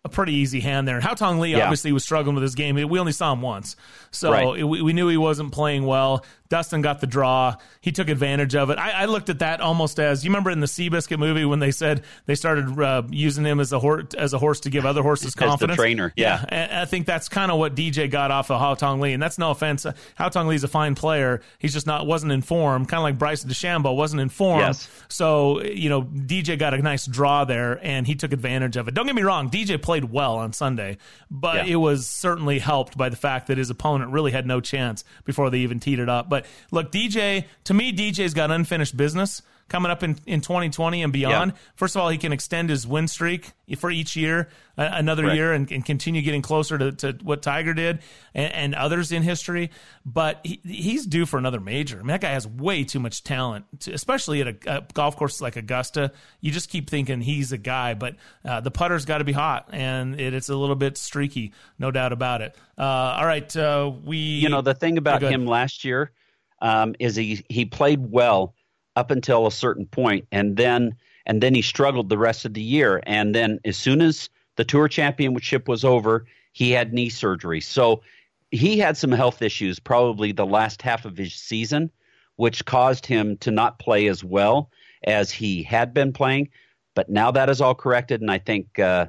a 0.04 0.08
pretty 0.08 0.34
easy 0.34 0.60
hand 0.60 0.86
there. 0.86 1.00
Haotong 1.00 1.40
Li 1.40 1.50
yeah. 1.50 1.64
obviously 1.64 1.92
was 1.92 2.04
struggling 2.04 2.36
with 2.36 2.42
his 2.42 2.54
game. 2.54 2.76
We 2.76 2.98
only 2.98 3.12
saw 3.12 3.32
him 3.32 3.42
once, 3.42 3.76
so 4.10 4.32
right. 4.32 4.58
it, 4.60 4.64
we 4.64 4.92
knew 4.92 5.08
he 5.08 5.16
wasn't 5.16 5.52
playing 5.52 5.84
well. 5.84 6.24
Dustin 6.48 6.82
got 6.82 7.00
the 7.00 7.06
draw. 7.06 7.56
He 7.80 7.92
took 7.92 8.08
advantage 8.08 8.54
of 8.54 8.70
it. 8.70 8.78
I, 8.78 9.02
I 9.02 9.04
looked 9.06 9.28
at 9.28 9.40
that 9.40 9.60
almost 9.60 9.98
as 9.98 10.24
you 10.24 10.30
remember 10.30 10.50
in 10.50 10.60
the 10.60 10.66
Seabiscuit 10.66 11.18
movie 11.18 11.44
when 11.44 11.58
they 11.58 11.70
said 11.70 12.02
they 12.26 12.34
started 12.34 12.78
uh, 12.80 13.02
using 13.10 13.44
him 13.44 13.60
as 13.60 13.72
a 13.72 13.78
horse 13.78 14.14
as 14.16 14.32
a 14.32 14.38
horse 14.38 14.60
to 14.60 14.70
give 14.70 14.86
other 14.86 15.02
horses 15.02 15.34
confidence. 15.34 15.76
Trainer, 15.76 16.12
yeah. 16.16 16.44
yeah. 16.50 16.82
I 16.82 16.84
think 16.84 17.06
that's 17.06 17.28
kind 17.28 17.50
of 17.50 17.58
what 17.58 17.74
DJ 17.74 18.10
got 18.10 18.30
off 18.30 18.50
of 18.50 18.60
Haotong 18.60 19.00
Li, 19.00 19.12
and 19.12 19.22
that's 19.22 19.38
no 19.38 19.50
offense. 19.50 19.84
Hao 19.84 20.28
Haotong 20.28 20.46
Li's 20.46 20.64
a 20.64 20.68
fine 20.68 20.94
player. 20.94 21.40
He's 21.58 21.72
just 21.72 21.86
not 21.86 22.06
wasn't 22.06 22.32
informed, 22.32 22.88
kind 22.88 22.98
of 22.98 23.04
like 23.04 23.18
Bryson 23.18 23.50
DeChambeau 23.50 23.96
wasn't 23.96 24.20
informed. 24.20 24.62
Yes. 24.62 24.88
So 25.08 25.62
you 25.62 25.88
know 25.88 26.02
DJ 26.02 26.58
got 26.58 26.74
a 26.74 26.78
nice 26.78 27.06
draw 27.06 27.44
there, 27.44 27.84
and 27.84 28.06
he 28.06 28.14
took 28.14 28.32
advantage 28.32 28.76
of 28.76 28.88
it. 28.88 28.94
Don't 28.94 29.06
get 29.06 29.14
me 29.14 29.22
wrong, 29.22 29.50
DJ 29.50 29.80
played 29.80 30.04
well 30.04 30.36
on 30.36 30.52
Sunday, 30.52 30.98
but 31.30 31.66
yeah. 31.66 31.74
it 31.74 31.76
was 31.76 32.06
certainly 32.06 32.58
helped 32.58 32.96
by 32.96 33.08
the 33.08 33.16
fact 33.16 33.46
that 33.48 33.58
his 33.58 33.70
opponent 33.70 34.12
really 34.12 34.32
had 34.32 34.46
no 34.46 34.60
chance 34.60 35.04
before 35.24 35.50
they 35.50 35.58
even 35.58 35.80
teed 35.80 35.98
it 35.98 36.08
up. 36.08 36.28
But 36.28 36.35
look, 36.70 36.92
DJ, 36.92 37.44
to 37.64 37.74
me, 37.74 37.92
DJ's 37.92 38.34
got 38.34 38.50
unfinished 38.50 38.96
business 38.96 39.42
coming 39.68 39.90
up 39.90 40.02
in, 40.02 40.16
in 40.26 40.40
2020 40.40 41.02
and 41.02 41.12
beyond. 41.12 41.52
Yeah. 41.52 41.58
First 41.74 41.96
of 41.96 42.02
all, 42.02 42.08
he 42.08 42.18
can 42.18 42.32
extend 42.32 42.70
his 42.70 42.86
win 42.86 43.08
streak 43.08 43.52
for 43.78 43.90
each 43.90 44.14
year, 44.14 44.48
uh, 44.78 44.88
another 44.92 45.24
right. 45.24 45.34
year, 45.34 45.52
and, 45.52 45.70
and, 45.72 45.84
continue 45.84 46.22
getting 46.22 46.42
closer 46.42 46.78
to, 46.78 46.92
to 46.92 47.18
what 47.22 47.42
Tiger 47.42 47.74
did 47.74 47.98
and, 48.32 48.52
and 48.52 48.74
others 48.76 49.10
in 49.10 49.24
history. 49.24 49.70
But 50.04 50.40
he, 50.44 50.60
he's 50.64 51.04
due 51.04 51.26
for 51.26 51.38
another 51.38 51.58
major. 51.58 51.96
I 51.96 52.00
mean, 52.00 52.08
that 52.08 52.20
guy 52.20 52.30
has 52.30 52.46
way 52.46 52.84
too 52.84 53.00
much 53.00 53.24
talent, 53.24 53.64
to, 53.80 53.92
especially 53.92 54.40
at 54.40 54.46
a, 54.46 54.76
a, 54.76 54.86
golf 54.94 55.16
course 55.16 55.40
like 55.40 55.56
Augusta. 55.56 56.12
You 56.40 56.52
just 56.52 56.70
keep 56.70 56.88
thinking 56.88 57.20
he's 57.20 57.50
a 57.50 57.58
guy, 57.58 57.94
but 57.94 58.14
uh, 58.44 58.60
the 58.60 58.70
putter's 58.70 59.04
got 59.04 59.18
to 59.18 59.24
be 59.24 59.32
hot, 59.32 59.70
and 59.72 60.20
it, 60.20 60.32
it's 60.32 60.48
a 60.48 60.56
little 60.56 60.76
bit 60.76 60.96
streaky, 60.96 61.52
no 61.78 61.90
doubt 61.90 62.12
about 62.12 62.40
it. 62.40 62.54
Uh, 62.78 62.82
all 62.82 63.26
right, 63.26 63.56
uh, 63.56 63.90
we. 64.04 64.16
You 64.16 64.48
know, 64.48 64.62
the 64.62 64.74
thing 64.74 64.96
about 64.96 65.22
him 65.22 65.44
last 65.44 65.84
year 65.84 66.12
um, 66.60 66.94
is 66.98 67.16
he 67.16 67.44
he 67.48 67.64
played 67.64 68.10
well 68.10 68.54
up 68.96 69.10
until 69.10 69.46
a 69.46 69.52
certain 69.52 69.86
point, 69.86 70.26
and 70.32 70.56
then 70.56 70.96
and 71.26 71.42
then 71.42 71.54
he 71.54 71.62
struggled 71.62 72.08
the 72.08 72.18
rest 72.18 72.44
of 72.44 72.54
the 72.54 72.62
year. 72.62 73.02
And 73.06 73.34
then 73.34 73.58
as 73.64 73.76
soon 73.76 74.00
as 74.00 74.30
the 74.56 74.64
tour 74.64 74.88
championship 74.88 75.68
was 75.68 75.84
over, 75.84 76.26
he 76.52 76.70
had 76.70 76.94
knee 76.94 77.10
surgery. 77.10 77.60
So 77.60 78.02
he 78.50 78.78
had 78.78 78.96
some 78.96 79.12
health 79.12 79.42
issues 79.42 79.78
probably 79.78 80.32
the 80.32 80.46
last 80.46 80.82
half 80.82 81.04
of 81.04 81.16
his 81.16 81.34
season, 81.34 81.90
which 82.36 82.64
caused 82.64 83.04
him 83.04 83.36
to 83.38 83.50
not 83.50 83.78
play 83.78 84.06
as 84.06 84.24
well 84.24 84.70
as 85.04 85.30
he 85.30 85.62
had 85.62 85.92
been 85.92 86.12
playing. 86.12 86.48
But 86.94 87.10
now 87.10 87.30
that 87.32 87.50
is 87.50 87.60
all 87.60 87.74
corrected, 87.74 88.22
and 88.22 88.30
I 88.30 88.38
think 88.38 88.78
uh, 88.78 89.06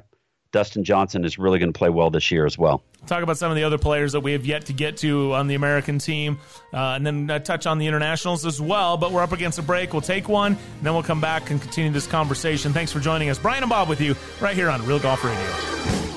Dustin 0.50 0.82
Johnson 0.82 1.24
is 1.24 1.38
really 1.38 1.58
going 1.58 1.72
to 1.72 1.78
play 1.78 1.90
well 1.90 2.10
this 2.10 2.30
year 2.30 2.46
as 2.46 2.56
well. 2.56 2.82
Talk 3.06 3.22
about 3.22 3.36
some 3.36 3.50
of 3.50 3.56
the 3.56 3.64
other 3.64 3.76
players 3.78 4.12
that 4.12 4.20
we 4.20 4.32
have 4.32 4.46
yet 4.46 4.66
to 4.66 4.72
get 4.72 4.96
to 4.98 5.34
on 5.34 5.46
the 5.46 5.54
American 5.54 5.98
team, 5.98 6.38
uh, 6.72 6.76
and 6.76 7.06
then 7.06 7.30
uh, 7.30 7.38
touch 7.38 7.66
on 7.66 7.78
the 7.78 7.86
internationals 7.86 8.46
as 8.46 8.60
well. 8.60 8.96
But 8.96 9.12
we're 9.12 9.22
up 9.22 9.32
against 9.32 9.58
a 9.58 9.62
break. 9.62 9.92
We'll 9.92 10.02
take 10.02 10.28
one, 10.28 10.52
and 10.52 10.82
then 10.82 10.94
we'll 10.94 11.02
come 11.02 11.20
back 11.20 11.50
and 11.50 11.60
continue 11.60 11.90
this 11.90 12.06
conversation. 12.06 12.72
Thanks 12.72 12.92
for 12.92 13.00
joining 13.00 13.28
us. 13.28 13.38
Brian 13.38 13.62
and 13.62 13.70
Bob 13.70 13.88
with 13.88 14.00
you 14.00 14.14
right 14.40 14.56
here 14.56 14.70
on 14.70 14.84
Real 14.86 14.98
Golf 14.98 15.22
Radio. 15.22 16.08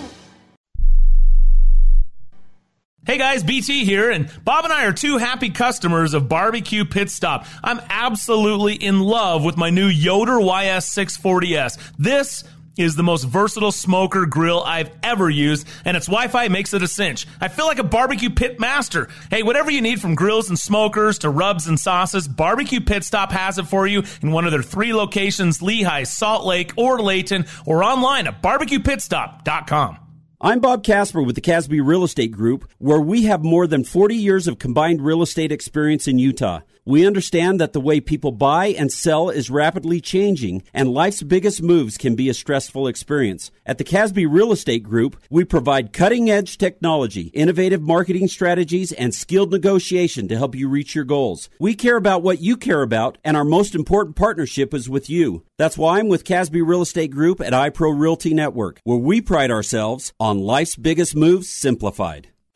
Hey 3.04 3.18
guys, 3.18 3.44
BT 3.44 3.84
here, 3.84 4.12
and 4.12 4.30
Bob 4.46 4.64
and 4.64 4.72
I 4.72 4.86
are 4.86 4.94
two 4.94 5.18
happy 5.18 5.50
customers 5.50 6.14
of 6.14 6.30
Barbecue 6.30 6.86
Pit 6.86 7.10
Stop. 7.10 7.46
I'm 7.64 7.82
absolutely 7.90 8.76
in 8.76 9.00
love 9.02 9.44
with 9.44 9.58
my 9.58 9.72
new 9.72 9.88
Yoder 9.88 10.34
YS640S. 10.34 11.78
This 11.98 12.44
is 12.78 12.96
the 12.96 13.04
most 13.04 13.24
versatile 13.24 13.72
smoker 13.72 14.26
grill 14.26 14.64
I've 14.64 14.92
ever 15.04 15.30
used, 15.30 15.68
and 15.86 15.98
its 15.98 16.08
Wi-Fi 16.08 16.48
makes 16.48 16.74
it 16.74 16.84
a 16.84 16.88
cinch. 16.88 17.28
I 17.40 17.48
feel 17.48 17.66
like 17.66 17.80
a 17.80 17.84
barbecue 17.84 18.30
pit 18.30 18.60
master. 18.60 19.10
Hey, 19.30 19.44
whatever 19.44 19.72
you 19.72 19.82
need 19.82 20.02
from 20.02 20.16
grills 20.16 20.50
and 20.50 20.58
smokers 20.58 21.20
to 21.20 21.30
rubs 21.30 21.68
and 21.68 21.80
sauces, 21.80 22.28
Barbecue 22.28 22.82
Pit 22.82 23.04
Stop 23.04 23.32
has 23.32 23.58
it 23.58 23.68
for 23.68 23.88
you 23.88 24.04
in 24.22 24.32
one 24.32 24.46
of 24.46 24.52
their 24.52 24.64
three 24.64 24.94
locations, 24.94 25.60
Lehi, 25.60 26.08
Salt 26.08 26.46
Lake, 26.46 26.74
or 26.78 27.02
Layton, 27.02 27.46
or 27.66 27.84
online 27.84 28.28
at 28.28 28.42
barbecuepitstop.com. 28.42 29.98
I'm 30.44 30.60
Bob 30.60 30.84
Casper 30.84 31.22
with 31.22 31.36
the 31.36 31.42
Casby 31.42 31.82
Real 31.82 32.04
Estate 32.04 32.32
Group, 32.32 32.68
where 32.80 33.00
we 33.00 33.26
have 33.26 33.44
more 33.44 33.68
than 33.68 33.84
40 33.84 34.16
years 34.16 34.48
of 34.48 34.58
combined 34.58 35.06
real 35.06 35.22
estate 35.22 35.52
experience 35.52 36.08
in 36.08 36.18
Utah. 36.18 36.62
We 36.84 37.06
understand 37.06 37.62
that 37.62 37.74
the 37.74 37.80
way 37.80 38.00
people 38.00 38.32
buy 38.32 38.70
and 38.70 38.92
sell 38.92 39.30
is 39.30 39.52
rapidly 39.52 40.02
changing, 40.02 40.64
and 40.74 40.92
life's 40.92 41.22
biggest 41.22 41.62
moves 41.62 41.96
can 41.96 42.16
be 42.16 42.28
a 42.28 42.34
stressful 42.34 42.88
experience. 42.88 43.52
At 43.68 43.78
the 43.78 43.84
Casby 43.84 44.26
Real 44.26 44.52
Estate 44.52 44.82
Group, 44.82 45.16
we 45.30 45.46
provide 45.46 45.94
cutting 45.94 46.32
edge 46.32 46.58
technology, 46.58 47.28
innovative 47.36 47.84
marketing 47.84 48.28
strategies, 48.30 48.92
and 48.94 49.14
skilled 49.14 49.52
negotiation 49.52 50.28
to 50.30 50.38
help 50.38 50.56
you 50.56 50.68
reach 50.68 50.96
your 50.96 51.06
goals. 51.06 51.52
We 51.60 51.76
care 51.76 51.98
about 51.98 52.24
what 52.24 52.42
you 52.42 52.58
care 52.58 52.82
about, 52.82 53.20
and 53.24 53.38
our 53.38 53.46
most 53.46 53.76
important 53.76 54.16
partnership 54.16 54.74
is 54.74 54.90
with 54.90 55.08
you. 55.08 55.44
That's 55.60 55.78
why 55.78 56.00
I'm 56.00 56.08
with 56.08 56.26
Casby 56.26 56.64
Real 56.64 56.82
Estate 56.82 57.12
Group 57.12 57.42
at 57.42 57.54
iPro 57.54 57.96
Realty 57.96 58.34
Network, 58.34 58.80
where 58.86 58.98
we 58.98 59.22
pride 59.22 59.52
ourselves 59.52 60.14
on 60.20 60.40
life's 60.40 60.76
biggest 60.76 61.16
moves 61.16 61.48
simplified. 61.48 62.31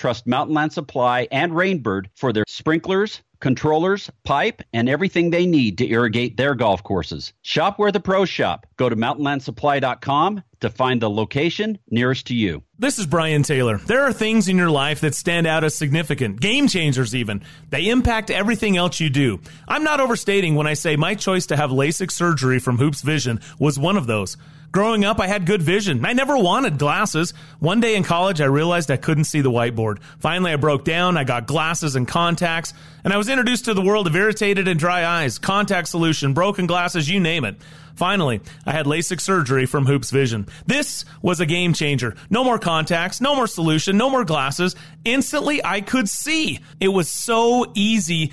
trust 0.00 0.26
Mountain 0.26 0.54
Land 0.54 0.72
Supply 0.72 1.28
and 1.30 1.52
Rainbird 1.52 2.06
for 2.14 2.32
their 2.32 2.44
sprinklers, 2.48 3.20
controllers, 3.38 4.10
pipe, 4.24 4.62
and 4.72 4.88
everything 4.88 5.30
they 5.30 5.46
need 5.46 5.78
to 5.78 5.88
irrigate 5.88 6.36
their 6.36 6.54
golf 6.54 6.82
courses. 6.82 7.34
Shop 7.42 7.78
where 7.78 7.92
the 7.92 8.00
pros 8.00 8.28
shop. 8.28 8.66
Go 8.76 8.88
to 8.88 8.96
mountainlandsupply.com 8.96 10.42
to 10.60 10.70
find 10.70 11.00
the 11.00 11.10
location 11.10 11.78
nearest 11.90 12.26
to 12.28 12.34
you. 12.34 12.62
This 12.78 12.98
is 12.98 13.06
Brian 13.06 13.42
Taylor. 13.42 13.78
There 13.78 14.02
are 14.02 14.12
things 14.12 14.48
in 14.48 14.56
your 14.56 14.70
life 14.70 15.00
that 15.00 15.14
stand 15.14 15.46
out 15.46 15.64
as 15.64 15.74
significant, 15.74 16.40
game 16.40 16.66
changers 16.66 17.14
even. 17.14 17.42
They 17.68 17.88
impact 17.88 18.30
everything 18.30 18.76
else 18.76 19.00
you 19.00 19.10
do. 19.10 19.40
I'm 19.68 19.84
not 19.84 20.00
overstating 20.00 20.54
when 20.54 20.66
I 20.66 20.74
say 20.74 20.96
my 20.96 21.14
choice 21.14 21.46
to 21.46 21.56
have 21.56 21.70
LASIK 21.70 22.10
surgery 22.10 22.58
from 22.58 22.78
Hoopes 22.78 23.02
Vision 23.02 23.40
was 23.58 23.78
one 23.78 23.96
of 23.96 24.06
those. 24.06 24.36
Growing 24.72 25.04
up, 25.04 25.18
I 25.18 25.26
had 25.26 25.46
good 25.46 25.62
vision. 25.62 26.04
I 26.04 26.12
never 26.12 26.38
wanted 26.38 26.78
glasses. 26.78 27.34
One 27.58 27.80
day 27.80 27.96
in 27.96 28.04
college, 28.04 28.40
I 28.40 28.44
realized 28.44 28.90
I 28.90 28.96
couldn't 28.96 29.24
see 29.24 29.40
the 29.40 29.50
whiteboard. 29.50 29.98
Finally, 30.20 30.52
I 30.52 30.56
broke 30.56 30.84
down. 30.84 31.16
I 31.16 31.24
got 31.24 31.48
glasses 31.48 31.96
and 31.96 32.06
contacts, 32.06 32.72
and 33.02 33.12
I 33.12 33.16
was 33.16 33.28
introduced 33.28 33.64
to 33.64 33.74
the 33.74 33.82
world 33.82 34.06
of 34.06 34.14
irritated 34.14 34.68
and 34.68 34.78
dry 34.78 35.04
eyes, 35.04 35.38
contact 35.38 35.88
solution, 35.88 36.34
broken 36.34 36.66
glasses, 36.66 37.08
you 37.08 37.18
name 37.18 37.44
it. 37.44 37.56
Finally, 37.96 38.40
I 38.64 38.72
had 38.72 38.86
LASIK 38.86 39.20
surgery 39.20 39.66
from 39.66 39.84
Hoopes 39.86 40.10
Vision. 40.10 40.46
This 40.66 41.04
was 41.20 41.40
a 41.40 41.46
game 41.46 41.74
changer. 41.74 42.14
No 42.30 42.44
more 42.44 42.58
contacts, 42.58 43.20
no 43.20 43.34
more 43.34 43.48
solution, 43.48 43.98
no 43.98 44.08
more 44.08 44.24
glasses. 44.24 44.76
Instantly, 45.04 45.62
I 45.64 45.80
could 45.80 46.08
see. 46.08 46.60
It 46.78 46.88
was 46.88 47.08
so 47.08 47.70
easy 47.74 48.32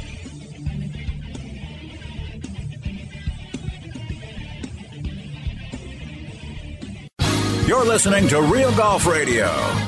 You're 7.67 7.85
listening 7.85 8.27
to 8.29 8.41
Real 8.41 8.75
Golf 8.75 9.05
Radio. 9.05 9.45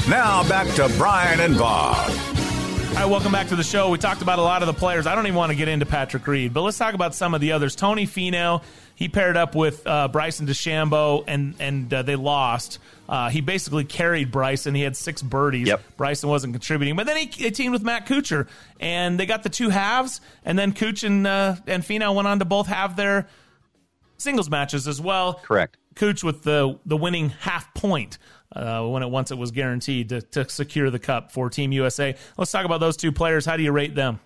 Now 0.07 0.47
back 0.47 0.67
to 0.76 0.88
Brian 0.97 1.39
and 1.39 1.57
Bob. 1.57 2.09
All 2.09 2.99
right, 2.99 3.05
welcome 3.05 3.32
back 3.32 3.47
to 3.47 3.55
the 3.55 3.63
show. 3.63 3.89
We 3.89 3.97
talked 3.97 4.21
about 4.21 4.38
a 4.38 4.43
lot 4.43 4.61
of 4.61 4.67
the 4.67 4.74
players. 4.74 5.07
I 5.07 5.15
don't 5.15 5.26
even 5.26 5.36
want 5.36 5.51
to 5.51 5.55
get 5.55 5.67
into 5.67 5.88
Patrick 5.88 6.26
Reed, 6.28 6.53
but 6.53 6.61
let's 6.61 6.78
talk 6.78 6.93
about 6.93 7.15
some 7.15 7.34
of 7.34 7.41
the 7.41 7.53
others. 7.53 7.76
Tony 7.76 8.05
Finau, 8.05 8.61
he 8.93 9.09
paired 9.09 9.36
up 9.36 9.55
with 9.55 9.86
uh, 9.88 10.07
Bryson 10.09 10.45
DeChambeau, 10.45 11.24
and 11.28 11.55
and 11.59 11.91
uh, 11.91 12.03
they 12.03 12.15
lost. 12.15 12.78
Uh, 13.09 13.30
he 13.30 13.41
basically 13.41 13.84
carried 13.84 14.32
Bryson. 14.32 14.76
He 14.76 14.84
had 14.84 14.95
six 14.95 15.24
birdies. 15.24 15.67
Yep. 15.67 15.82
Bryson 15.97 16.30
wasn't 16.30 16.53
contributing, 16.53 16.95
but 16.95 17.07
then 17.07 17.17
he, 17.17 17.26
he 17.26 17.49
teamed 17.49 17.74
with 17.74 17.82
Matt 17.84 18.05
Kuchar, 18.05 18.47
and 18.80 19.19
they 19.19 19.26
got 19.26 19.41
the 19.41 19.49
two 19.49 19.69
halves. 19.69 20.21
And 20.45 20.57
then 20.57 20.74
Kuch 20.74 21.03
and 21.03 21.26
uh, 21.26 21.55
and 21.65 21.84
Finau 21.84 22.13
went 22.15 22.28
on 22.28 22.39
to 22.39 22.45
both 22.45 22.67
have 22.67 22.95
their 22.95 23.28
singles 24.17 24.49
matches 24.51 24.88
as 24.88 25.01
well. 25.01 25.34
Correct. 25.43 25.78
Cooch 25.96 26.24
with 26.24 26.44
the 26.44 26.80
the 26.86 26.98
winning 26.98 27.30
half 27.30 27.74
point 27.74 28.18
uh, 28.56 28.86
when 28.88 29.04
it 29.04 29.10
once 29.10 29.32
it 29.32 29.38
was 29.38 29.52
guaranteed 29.52 30.10
to, 30.10 30.22
to 30.22 30.50
secure 30.50 30.89
the 30.89 31.00
cup 31.00 31.32
for 31.32 31.50
Team 31.50 31.72
USA. 31.72 32.16
Let's 32.38 32.52
talk 32.52 32.66
about 32.66 32.80
those 32.80 32.98
two 32.98 33.12
players. 33.12 33.46
How 33.46 33.58
do 33.58 33.64
you 33.64 33.72
rate 33.72 33.96
them? 33.96 34.20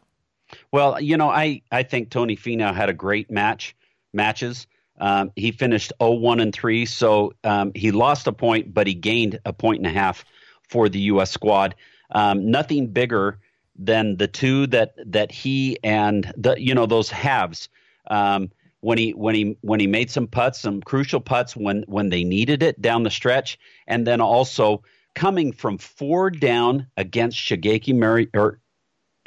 Well, 0.72 1.02
you 1.02 1.18
know, 1.18 1.30
I, 1.30 1.62
I 1.72 1.84
think 1.84 2.10
Tony 2.10 2.36
Finau 2.36 2.74
had 2.74 2.90
a 2.90 2.94
great 2.94 3.30
match 3.30 3.76
matches. 4.14 4.68
Um, 5.00 5.32
he 5.36 5.52
finished 5.52 5.94
0-1 6.00 6.42
and 6.42 6.54
3, 6.54 6.86
so 6.86 7.34
um, 7.44 7.72
he 7.76 7.92
lost 7.92 8.26
a 8.26 8.32
point, 8.32 8.74
but 8.74 8.88
he 8.88 8.96
gained 8.96 9.40
a 9.46 9.54
point 9.54 9.80
and 9.80 9.86
a 9.88 9.92
half 9.92 10.26
for 10.70 10.90
the 10.90 11.00
U.S. 11.02 11.32
squad. 11.32 11.76
Um, 12.12 12.50
nothing 12.50 12.88
bigger 12.88 13.40
than 13.76 14.18
the 14.18 14.28
two 14.28 14.66
that 14.68 14.96
that 15.06 15.32
he 15.32 15.78
and 15.84 16.32
the 16.36 16.56
you 16.58 16.74
know 16.74 16.86
those 16.86 17.10
halves. 17.12 17.70
Um, 18.10 18.50
when 18.82 18.98
he 18.98 19.12
when 19.12 19.36
he 19.36 19.58
when 19.62 19.80
he 19.80 19.88
made 19.88 20.12
some 20.12 20.28
putts, 20.28 20.60
some 20.60 20.82
crucial 20.82 21.20
putts 21.20 21.56
when 21.56 21.84
when 21.88 22.10
they 22.10 22.24
needed 22.24 22.64
it 22.64 22.80
down 22.82 23.04
the 23.04 23.10
stretch, 23.12 23.58
and 23.88 24.06
then 24.06 24.22
also 24.22 24.84
coming 25.16 25.52
from 25.52 25.78
four 25.78 26.30
down 26.30 26.88
against 26.96 27.38
Shigeki 27.38 27.96
Mari 27.98 28.30
or 28.34 28.60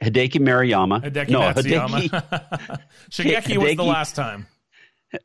Hideki 0.02 0.40
Mariyama. 0.40 1.02
Hideki 1.02 1.28
no, 1.30 1.40
Matsuyama. 1.40 2.08
Hideki, 2.08 2.80
Shigeki 3.10 3.56
was 3.58 3.76
the 3.76 3.82
Hideki- 3.82 3.86
last 3.86 4.14
time. 4.16 4.46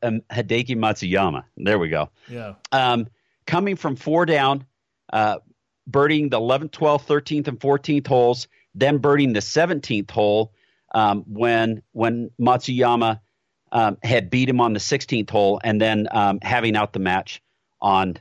um, 0.02 0.20
Hideki 0.30 0.76
Matsuyama. 0.76 1.44
There 1.56 1.78
we 1.78 1.88
go. 1.88 2.10
Yeah. 2.28 2.54
Um, 2.72 3.06
coming 3.46 3.76
from 3.76 3.96
four 3.96 4.26
down, 4.26 4.66
uh, 5.12 5.38
birding 5.86 6.28
the 6.30 6.40
11th, 6.40 6.70
12th, 6.72 7.06
13th, 7.06 7.48
and 7.48 7.60
14th 7.60 8.06
holes, 8.08 8.48
then 8.74 8.98
birding 8.98 9.32
the 9.32 9.40
17th 9.40 10.10
hole 10.10 10.52
um, 10.94 11.24
when 11.28 11.82
when 11.92 12.30
Matsuyama 12.40 13.20
um, 13.72 13.98
had 14.02 14.30
beat 14.30 14.48
him 14.48 14.60
on 14.60 14.72
the 14.72 14.80
16th 14.80 15.30
hole, 15.30 15.60
and 15.62 15.80
then 15.80 16.08
um, 16.10 16.38
having 16.42 16.76
out 16.76 16.92
the 16.92 16.98
match 16.98 17.42
on, 17.80 18.16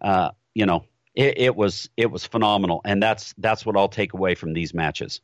uh, 0.00 0.30
you 0.54 0.66
know, 0.66 0.84
it, 1.14 1.38
it 1.38 1.56
was 1.56 1.90
it 1.96 2.10
was 2.10 2.24
phenomenal, 2.24 2.80
and 2.84 3.02
that's 3.02 3.34
that's 3.38 3.66
what 3.66 3.76
I'll 3.76 3.88
take 3.88 4.14
away 4.14 4.34
from 4.34 4.52
these 4.52 4.72
matches. 4.72 5.20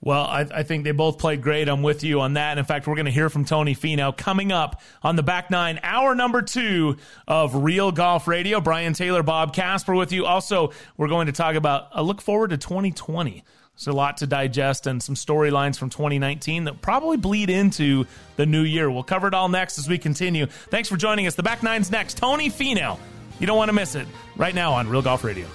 Well, 0.00 0.24
I, 0.24 0.46
I, 0.54 0.62
think 0.62 0.84
they 0.84 0.92
both 0.92 1.18
played 1.18 1.42
great. 1.42 1.68
I'm 1.68 1.82
with 1.82 2.04
you 2.04 2.20
on 2.20 2.34
that. 2.34 2.52
And 2.52 2.60
in 2.60 2.64
fact, 2.64 2.86
we're 2.86 2.94
going 2.94 3.06
to 3.06 3.12
hear 3.12 3.28
from 3.28 3.44
Tony 3.44 3.74
Finau 3.74 4.16
coming 4.16 4.52
up 4.52 4.80
on 5.02 5.16
the 5.16 5.24
back 5.24 5.50
nine, 5.50 5.80
hour 5.82 6.14
number 6.14 6.40
two 6.40 6.96
of 7.26 7.56
Real 7.56 7.90
Golf 7.90 8.28
Radio. 8.28 8.60
Brian 8.60 8.92
Taylor, 8.92 9.24
Bob 9.24 9.52
Casper 9.52 9.96
with 9.96 10.12
you. 10.12 10.24
Also, 10.24 10.70
we're 10.96 11.08
going 11.08 11.26
to 11.26 11.32
talk 11.32 11.56
about 11.56 11.88
a 11.92 12.02
look 12.02 12.20
forward 12.20 12.50
to 12.50 12.56
2020. 12.56 13.42
There's 13.78 13.86
a 13.86 13.96
lot 13.96 14.16
to 14.18 14.26
digest 14.26 14.88
and 14.88 15.00
some 15.00 15.14
storylines 15.14 15.78
from 15.78 15.88
2019 15.88 16.64
that 16.64 16.82
probably 16.82 17.16
bleed 17.16 17.48
into 17.48 18.06
the 18.34 18.44
new 18.44 18.62
year. 18.62 18.90
We'll 18.90 19.04
cover 19.04 19.28
it 19.28 19.34
all 19.34 19.48
next 19.48 19.78
as 19.78 19.88
we 19.88 19.98
continue. 19.98 20.46
Thanks 20.46 20.88
for 20.88 20.96
joining 20.96 21.28
us. 21.28 21.36
The 21.36 21.44
back 21.44 21.62
nine's 21.62 21.88
next. 21.90 22.16
Tony 22.18 22.50
Finau. 22.50 22.98
You 23.38 23.46
don't 23.46 23.56
want 23.56 23.68
to 23.68 23.72
miss 23.72 23.94
it 23.94 24.08
right 24.36 24.54
now 24.54 24.72
on 24.72 24.88
Real 24.88 25.02
Golf 25.02 25.22
Radio. 25.22 25.46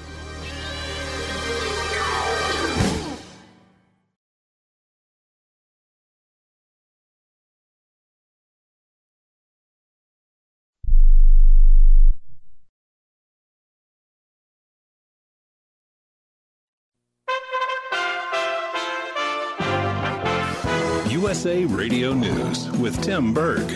USA 21.44 21.66
Radio 21.66 22.14
News 22.14 22.72
with 22.78 23.04
Tim 23.04 23.34
Berg. 23.34 23.70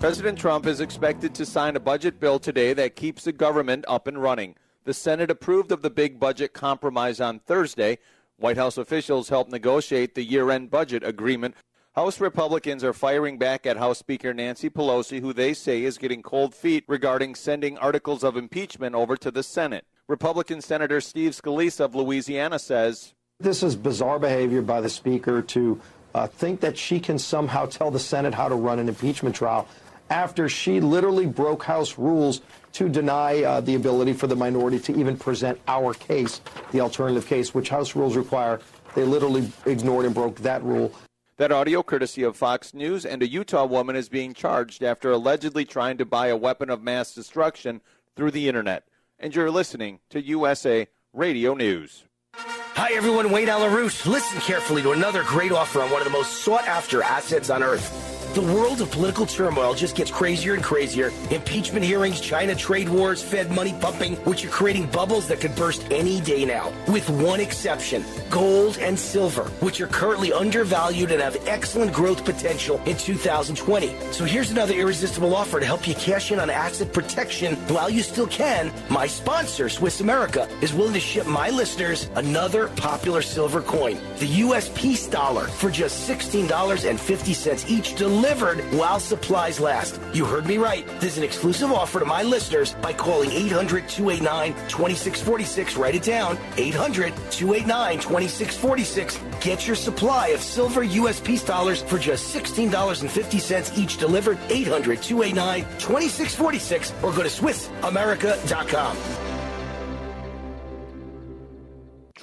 President 0.00 0.36
Trump 0.36 0.66
is 0.66 0.80
expected 0.80 1.32
to 1.32 1.46
sign 1.46 1.76
a 1.76 1.80
budget 1.80 2.18
bill 2.18 2.40
today 2.40 2.72
that 2.72 2.96
keeps 2.96 3.22
the 3.22 3.30
government 3.30 3.84
up 3.86 4.08
and 4.08 4.20
running. 4.20 4.56
The 4.82 4.92
Senate 4.92 5.30
approved 5.30 5.70
of 5.70 5.82
the 5.82 5.90
big 5.90 6.18
budget 6.18 6.54
compromise 6.54 7.20
on 7.20 7.38
Thursday. 7.38 7.98
White 8.36 8.56
House 8.56 8.78
officials 8.78 9.28
helped 9.28 9.52
negotiate 9.52 10.16
the 10.16 10.24
year 10.24 10.50
end 10.50 10.72
budget 10.72 11.04
agreement. 11.04 11.54
House 11.94 12.20
Republicans 12.20 12.82
are 12.82 12.92
firing 12.92 13.38
back 13.38 13.64
at 13.64 13.76
House 13.76 14.00
Speaker 14.00 14.34
Nancy 14.34 14.68
Pelosi, 14.68 15.20
who 15.20 15.32
they 15.32 15.54
say 15.54 15.84
is 15.84 15.98
getting 15.98 16.20
cold 16.20 16.52
feet 16.52 16.82
regarding 16.88 17.36
sending 17.36 17.78
articles 17.78 18.24
of 18.24 18.36
impeachment 18.36 18.96
over 18.96 19.16
to 19.16 19.30
the 19.30 19.44
Senate. 19.44 19.86
Republican 20.08 20.60
Senator 20.60 21.00
Steve 21.00 21.30
Scalise 21.30 21.78
of 21.78 21.94
Louisiana 21.94 22.58
says 22.58 23.14
This 23.38 23.62
is 23.62 23.76
bizarre 23.76 24.18
behavior 24.18 24.62
by 24.62 24.80
the 24.80 24.90
Speaker 24.90 25.42
to 25.42 25.80
uh, 26.14 26.26
think 26.26 26.60
that 26.60 26.76
she 26.76 27.00
can 27.00 27.18
somehow 27.18 27.66
tell 27.66 27.90
the 27.90 27.98
Senate 27.98 28.34
how 28.34 28.48
to 28.48 28.54
run 28.54 28.78
an 28.78 28.88
impeachment 28.88 29.34
trial 29.34 29.68
after 30.10 30.48
she 30.48 30.78
literally 30.80 31.26
broke 31.26 31.64
House 31.64 31.96
rules 31.96 32.42
to 32.72 32.88
deny 32.88 33.42
uh, 33.42 33.60
the 33.60 33.74
ability 33.74 34.12
for 34.12 34.26
the 34.26 34.36
minority 34.36 34.78
to 34.78 34.98
even 34.98 35.16
present 35.16 35.58
our 35.68 35.94
case, 35.94 36.40
the 36.70 36.80
alternative 36.80 37.26
case, 37.26 37.54
which 37.54 37.70
House 37.70 37.96
rules 37.96 38.16
require. 38.16 38.60
They 38.94 39.04
literally 39.04 39.50
ignored 39.64 40.04
and 40.04 40.14
broke 40.14 40.36
that 40.40 40.62
rule. 40.62 40.92
That 41.38 41.50
audio 41.50 41.82
courtesy 41.82 42.24
of 42.24 42.36
Fox 42.36 42.74
News, 42.74 43.06
and 43.06 43.22
a 43.22 43.28
Utah 43.28 43.64
woman 43.64 43.96
is 43.96 44.10
being 44.10 44.34
charged 44.34 44.82
after 44.82 45.10
allegedly 45.10 45.64
trying 45.64 45.96
to 45.96 46.04
buy 46.04 46.26
a 46.26 46.36
weapon 46.36 46.68
of 46.68 46.82
mass 46.82 47.14
destruction 47.14 47.80
through 48.14 48.32
the 48.32 48.48
internet. 48.48 48.86
And 49.18 49.34
you're 49.34 49.50
listening 49.50 50.00
to 50.10 50.22
USA 50.22 50.88
Radio 51.14 51.54
News. 51.54 52.04
Hi, 52.34 52.92
everyone. 52.94 53.30
Wayne 53.30 53.48
Root. 53.48 54.06
Listen 54.06 54.40
carefully 54.40 54.82
to 54.82 54.92
another 54.92 55.22
great 55.22 55.52
offer 55.52 55.82
on 55.82 55.90
one 55.90 56.00
of 56.00 56.06
the 56.06 56.12
most 56.12 56.42
sought 56.42 56.66
after 56.66 57.02
assets 57.02 57.50
on 57.50 57.62
earth. 57.62 58.11
The 58.34 58.40
world 58.40 58.80
of 58.80 58.90
political 58.90 59.26
turmoil 59.26 59.74
just 59.74 59.94
gets 59.94 60.10
crazier 60.10 60.54
and 60.54 60.64
crazier. 60.64 61.12
Impeachment 61.30 61.84
hearings, 61.84 62.18
China 62.18 62.54
trade 62.54 62.88
wars, 62.88 63.22
Fed 63.22 63.50
money 63.50 63.74
pumping, 63.78 64.16
which 64.24 64.42
are 64.42 64.48
creating 64.48 64.86
bubbles 64.86 65.28
that 65.28 65.42
could 65.42 65.54
burst 65.54 65.84
any 65.90 66.18
day 66.22 66.46
now. 66.46 66.72
With 66.88 67.10
one 67.10 67.40
exception 67.40 68.02
gold 68.30 68.78
and 68.78 68.98
silver, 68.98 69.44
which 69.60 69.82
are 69.82 69.86
currently 69.86 70.32
undervalued 70.32 71.10
and 71.10 71.20
have 71.20 71.36
excellent 71.46 71.92
growth 71.92 72.24
potential 72.24 72.80
in 72.86 72.96
2020. 72.96 73.94
So 74.12 74.24
here's 74.24 74.50
another 74.50 74.72
irresistible 74.72 75.36
offer 75.36 75.60
to 75.60 75.66
help 75.66 75.86
you 75.86 75.94
cash 75.96 76.32
in 76.32 76.40
on 76.40 76.48
asset 76.48 76.94
protection 76.94 77.56
while 77.68 77.90
you 77.90 78.00
still 78.00 78.28
can. 78.28 78.72
My 78.88 79.06
sponsor, 79.06 79.68
Swiss 79.68 80.00
America, 80.00 80.48
is 80.62 80.72
willing 80.72 80.94
to 80.94 81.00
ship 81.00 81.26
my 81.26 81.50
listeners 81.50 82.08
another 82.14 82.68
popular 82.68 83.20
silver 83.20 83.60
coin, 83.60 83.98
the 84.20 84.26
US 84.46 84.70
Peace 84.74 85.06
Dollar, 85.06 85.48
for 85.48 85.68
just 85.68 86.08
$16.50 86.08 87.68
each 87.68 87.94
delivered 87.94 88.21
while 88.22 89.00
supplies 89.00 89.58
last. 89.58 90.00
You 90.12 90.24
heard 90.24 90.46
me 90.46 90.56
right. 90.56 90.86
This 91.00 91.12
is 91.12 91.18
an 91.18 91.24
exclusive 91.24 91.72
offer 91.72 91.98
to 91.98 92.06
my 92.06 92.22
listeners 92.22 92.74
by 92.74 92.92
calling 92.92 93.30
800 93.30 93.88
289 93.88 94.52
2646. 94.68 95.76
Write 95.76 95.96
it 95.96 96.02
down 96.04 96.38
800 96.56 97.12
289 97.30 97.98
2646. 97.98 99.18
Get 99.40 99.66
your 99.66 99.76
supply 99.76 100.28
of 100.28 100.40
silver 100.40 100.84
U.S. 100.84 101.20
peace 101.20 101.44
dollars 101.44 101.82
for 101.82 101.98
just 101.98 102.34
$16.50 102.34 103.78
each 103.78 103.98
delivered 103.98 104.38
800 104.48 105.02
289 105.02 105.62
2646 105.78 106.92
or 107.02 107.12
go 107.12 107.22
to 107.22 107.28
SwissAmerica.com. 107.28 109.31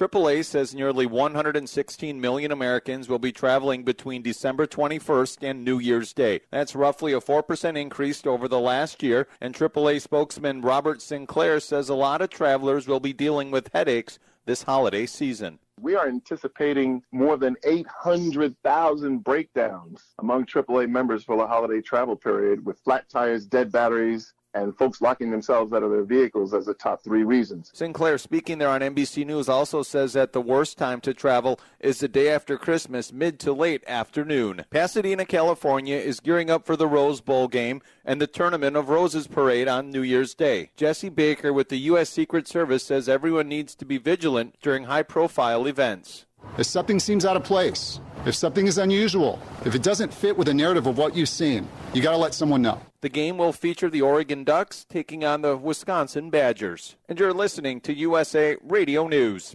AAA 0.00 0.42
says 0.46 0.74
nearly 0.74 1.04
116 1.04 2.18
million 2.18 2.52
Americans 2.52 3.06
will 3.06 3.18
be 3.18 3.32
traveling 3.32 3.84
between 3.84 4.22
December 4.22 4.66
21st 4.66 5.46
and 5.50 5.62
New 5.62 5.78
Year's 5.78 6.14
Day. 6.14 6.40
That's 6.50 6.74
roughly 6.74 7.12
a 7.12 7.20
4% 7.20 7.76
increase 7.76 8.24
over 8.24 8.48
the 8.48 8.58
last 8.58 9.02
year, 9.02 9.28
and 9.42 9.54
AAA 9.54 10.00
spokesman 10.00 10.62
Robert 10.62 11.02
Sinclair 11.02 11.60
says 11.60 11.90
a 11.90 11.94
lot 11.94 12.22
of 12.22 12.30
travelers 12.30 12.88
will 12.88 12.98
be 12.98 13.12
dealing 13.12 13.50
with 13.50 13.68
headaches 13.74 14.18
this 14.46 14.62
holiday 14.62 15.04
season. 15.04 15.58
We 15.78 15.96
are 15.96 16.08
anticipating 16.08 17.02
more 17.12 17.36
than 17.36 17.56
800,000 17.62 19.22
breakdowns 19.22 20.14
among 20.18 20.46
AAA 20.46 20.88
members 20.88 21.24
for 21.24 21.36
the 21.36 21.46
holiday 21.46 21.82
travel 21.82 22.16
period 22.16 22.64
with 22.64 22.78
flat 22.78 23.06
tires, 23.10 23.44
dead 23.44 23.70
batteries, 23.70 24.32
and 24.54 24.76
folks 24.76 25.00
locking 25.00 25.30
themselves 25.30 25.72
out 25.72 25.82
of 25.82 25.90
their 25.90 26.04
vehicles 26.04 26.52
as 26.54 26.66
the 26.66 26.74
top 26.74 27.02
three 27.02 27.24
reasons. 27.24 27.70
Sinclair, 27.72 28.18
speaking 28.18 28.58
there 28.58 28.68
on 28.68 28.80
NBC 28.80 29.26
News, 29.26 29.48
also 29.48 29.82
says 29.82 30.12
that 30.14 30.32
the 30.32 30.40
worst 30.40 30.78
time 30.78 31.00
to 31.02 31.14
travel 31.14 31.60
is 31.78 32.00
the 32.00 32.08
day 32.08 32.30
after 32.30 32.58
Christmas, 32.58 33.12
mid 33.12 33.38
to 33.40 33.52
late 33.52 33.84
afternoon. 33.86 34.64
Pasadena, 34.70 35.24
California 35.24 35.96
is 35.96 36.20
gearing 36.20 36.50
up 36.50 36.66
for 36.66 36.76
the 36.76 36.86
Rose 36.86 37.20
Bowl 37.20 37.48
game 37.48 37.80
and 38.04 38.20
the 38.20 38.26
Tournament 38.26 38.76
of 38.76 38.88
Roses 38.88 39.26
parade 39.26 39.68
on 39.68 39.90
New 39.90 40.02
Year's 40.02 40.34
Day. 40.34 40.70
Jesse 40.76 41.08
Baker 41.08 41.52
with 41.52 41.68
the 41.68 41.78
U.S. 41.78 42.10
Secret 42.10 42.48
Service 42.48 42.82
says 42.82 43.08
everyone 43.08 43.48
needs 43.48 43.74
to 43.76 43.84
be 43.84 43.98
vigilant 43.98 44.56
during 44.60 44.84
high 44.84 45.02
profile 45.02 45.66
events. 45.66 46.26
If 46.58 46.66
something 46.66 46.98
seems 46.98 47.24
out 47.24 47.36
of 47.36 47.44
place, 47.44 48.00
if 48.26 48.34
something 48.34 48.66
is 48.66 48.78
unusual, 48.78 49.38
if 49.64 49.74
it 49.74 49.82
doesn't 49.82 50.12
fit 50.12 50.36
with 50.36 50.46
the 50.46 50.54
narrative 50.54 50.86
of 50.86 50.98
what 50.98 51.16
you've 51.16 51.28
seen, 51.28 51.68
you 51.94 52.02
got 52.02 52.12
to 52.12 52.16
let 52.18 52.34
someone 52.34 52.62
know. 52.62 52.80
The 53.00 53.08
game 53.08 53.38
will 53.38 53.52
feature 53.52 53.88
the 53.88 54.02
Oregon 54.02 54.44
Ducks 54.44 54.84
taking 54.88 55.24
on 55.24 55.40
the 55.40 55.56
Wisconsin 55.56 56.28
Badgers. 56.28 56.96
And 57.08 57.18
you're 57.18 57.32
listening 57.32 57.80
to 57.82 57.94
USA 57.94 58.56
Radio 58.62 59.08
News. 59.08 59.54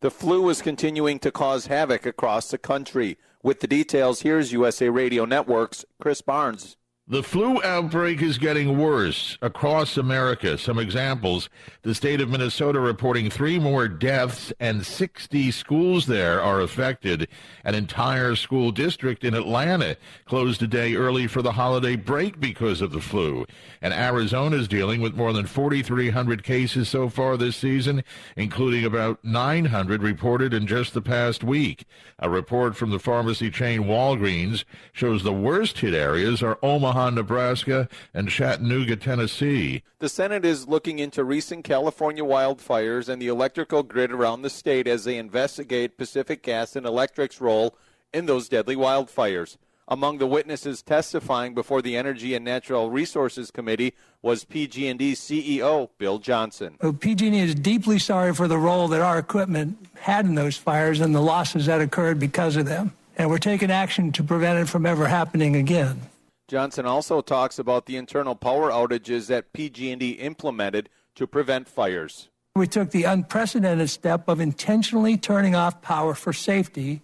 The 0.00 0.12
flu 0.12 0.48
is 0.48 0.62
continuing 0.62 1.18
to 1.18 1.32
cause 1.32 1.66
havoc 1.66 2.06
across 2.06 2.52
the 2.52 2.56
country. 2.56 3.18
With 3.42 3.58
the 3.58 3.66
details, 3.66 4.22
here's 4.22 4.52
USA 4.52 4.88
Radio 4.88 5.24
Network's 5.24 5.84
Chris 6.00 6.22
Barnes. 6.22 6.77
The 7.10 7.22
flu 7.22 7.62
outbreak 7.62 8.20
is 8.20 8.36
getting 8.36 8.76
worse 8.76 9.38
across 9.40 9.96
America. 9.96 10.58
Some 10.58 10.78
examples 10.78 11.48
the 11.80 11.94
state 11.94 12.20
of 12.20 12.28
Minnesota 12.28 12.80
reporting 12.80 13.30
three 13.30 13.58
more 13.58 13.88
deaths, 13.88 14.52
and 14.60 14.84
60 14.84 15.50
schools 15.50 16.04
there 16.04 16.42
are 16.42 16.60
affected. 16.60 17.26
An 17.64 17.74
entire 17.74 18.36
school 18.36 18.72
district 18.72 19.24
in 19.24 19.32
Atlanta 19.32 19.96
closed 20.26 20.62
a 20.62 20.66
day 20.66 20.96
early 20.96 21.26
for 21.26 21.40
the 21.40 21.52
holiday 21.52 21.96
break 21.96 22.40
because 22.40 22.82
of 22.82 22.92
the 22.92 23.00
flu. 23.00 23.46
And 23.80 23.94
Arizona 23.94 24.56
is 24.56 24.68
dealing 24.68 25.00
with 25.00 25.14
more 25.14 25.32
than 25.32 25.46
4,300 25.46 26.44
cases 26.44 26.90
so 26.90 27.08
far 27.08 27.38
this 27.38 27.56
season, 27.56 28.04
including 28.36 28.84
about 28.84 29.24
900 29.24 30.02
reported 30.02 30.52
in 30.52 30.66
just 30.66 30.92
the 30.92 31.00
past 31.00 31.42
week. 31.42 31.86
A 32.18 32.28
report 32.28 32.76
from 32.76 32.90
the 32.90 32.98
pharmacy 32.98 33.50
chain 33.50 33.84
Walgreens 33.84 34.64
shows 34.92 35.22
the 35.22 35.32
worst 35.32 35.78
hit 35.78 35.94
areas 35.94 36.42
are 36.42 36.58
Omaha. 36.62 36.97
Omaha, 36.98 37.10
Nebraska, 37.10 37.88
and 38.12 38.28
Chattanooga, 38.28 38.96
Tennessee. 38.96 39.82
The 40.00 40.08
Senate 40.08 40.44
is 40.44 40.66
looking 40.66 40.98
into 40.98 41.22
recent 41.22 41.64
California 41.64 42.24
wildfires 42.24 43.08
and 43.08 43.22
the 43.22 43.28
electrical 43.28 43.84
grid 43.84 44.10
around 44.10 44.42
the 44.42 44.50
state 44.50 44.88
as 44.88 45.04
they 45.04 45.16
investigate 45.16 45.96
Pacific 45.96 46.42
Gas 46.42 46.74
and 46.74 46.84
Electric's 46.84 47.40
role 47.40 47.76
in 48.12 48.26
those 48.26 48.48
deadly 48.48 48.74
wildfires. 48.74 49.58
Among 49.86 50.18
the 50.18 50.26
witnesses 50.26 50.82
testifying 50.82 51.54
before 51.54 51.80
the 51.82 51.96
Energy 51.96 52.34
and 52.34 52.44
Natural 52.44 52.90
Resources 52.90 53.50
Committee 53.50 53.94
was 54.20 54.44
PG&E 54.44 55.14
CEO 55.14 55.88
Bill 55.98 56.18
Johnson. 56.18 56.76
PG&E 57.00 57.38
is 57.38 57.54
deeply 57.54 58.00
sorry 58.00 58.34
for 58.34 58.48
the 58.48 58.58
role 58.58 58.88
that 58.88 59.00
our 59.00 59.18
equipment 59.18 59.78
had 60.00 60.26
in 60.26 60.34
those 60.34 60.56
fires 60.56 61.00
and 61.00 61.14
the 61.14 61.22
losses 61.22 61.66
that 61.66 61.80
occurred 61.80 62.18
because 62.18 62.56
of 62.56 62.66
them. 62.66 62.92
And 63.16 63.30
we're 63.30 63.38
taking 63.38 63.70
action 63.70 64.12
to 64.12 64.24
prevent 64.24 64.58
it 64.58 64.68
from 64.68 64.84
ever 64.84 65.06
happening 65.06 65.56
again. 65.56 66.00
Johnson 66.48 66.86
also 66.86 67.20
talks 67.20 67.58
about 67.58 67.84
the 67.84 67.96
internal 67.96 68.34
power 68.34 68.70
outages 68.70 69.26
that 69.26 69.52
PG&E 69.52 70.12
implemented 70.12 70.88
to 71.14 71.26
prevent 71.26 71.68
fires. 71.68 72.30
We 72.56 72.66
took 72.66 72.90
the 72.90 73.04
unprecedented 73.04 73.90
step 73.90 74.28
of 74.28 74.40
intentionally 74.40 75.18
turning 75.18 75.54
off 75.54 75.82
power 75.82 76.14
for 76.14 76.32
safety 76.32 77.02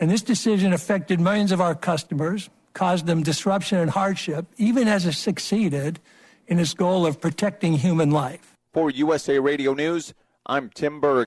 and 0.00 0.10
this 0.10 0.22
decision 0.22 0.72
affected 0.72 1.20
millions 1.20 1.52
of 1.52 1.60
our 1.60 1.74
customers, 1.74 2.48
caused 2.72 3.06
them 3.06 3.22
disruption 3.22 3.78
and 3.78 3.90
hardship, 3.90 4.46
even 4.56 4.88
as 4.88 5.04
it 5.06 5.12
succeeded 5.12 5.98
in 6.46 6.58
its 6.58 6.72
goal 6.72 7.04
of 7.04 7.20
protecting 7.20 7.74
human 7.74 8.10
life. 8.10 8.54
For 8.72 8.90
USA 8.90 9.38
Radio 9.38 9.74
News, 9.74 10.14
I'm 10.46 10.70
Tim 10.70 11.00
Berg. 11.00 11.26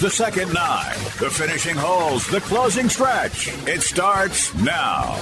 The 0.00 0.08
second 0.08 0.54
nine, 0.54 0.94
the 1.18 1.28
finishing 1.28 1.76
holes, 1.76 2.26
the 2.26 2.40
closing 2.40 2.88
stretch. 2.88 3.48
It 3.68 3.82
starts 3.82 4.54
now. 4.54 5.12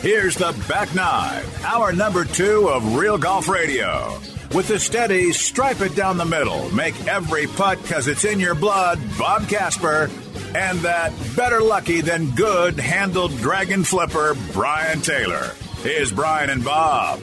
Here's 0.00 0.36
the 0.36 0.52
back 0.68 0.94
nine, 0.94 1.42
our 1.64 1.92
number 1.92 2.24
two 2.24 2.68
of 2.68 2.94
Real 2.94 3.18
Golf 3.18 3.48
Radio. 3.48 4.20
With 4.54 4.68
the 4.68 4.78
steady, 4.78 5.32
stripe 5.32 5.80
it 5.80 5.96
down 5.96 6.18
the 6.18 6.24
middle, 6.24 6.72
make 6.72 6.94
every 7.08 7.48
putt 7.48 7.82
because 7.82 8.06
it's 8.06 8.24
in 8.24 8.38
your 8.38 8.54
blood, 8.54 9.00
Bob 9.18 9.48
Casper, 9.48 10.08
and 10.54 10.78
that 10.80 11.12
better 11.34 11.60
lucky 11.60 12.00
than 12.00 12.30
good 12.30 12.78
handled 12.78 13.36
dragon 13.38 13.82
flipper, 13.82 14.36
Brian 14.52 15.00
Taylor. 15.00 15.50
Here's 15.82 16.12
Brian 16.12 16.50
and 16.50 16.64
Bob. 16.64 17.20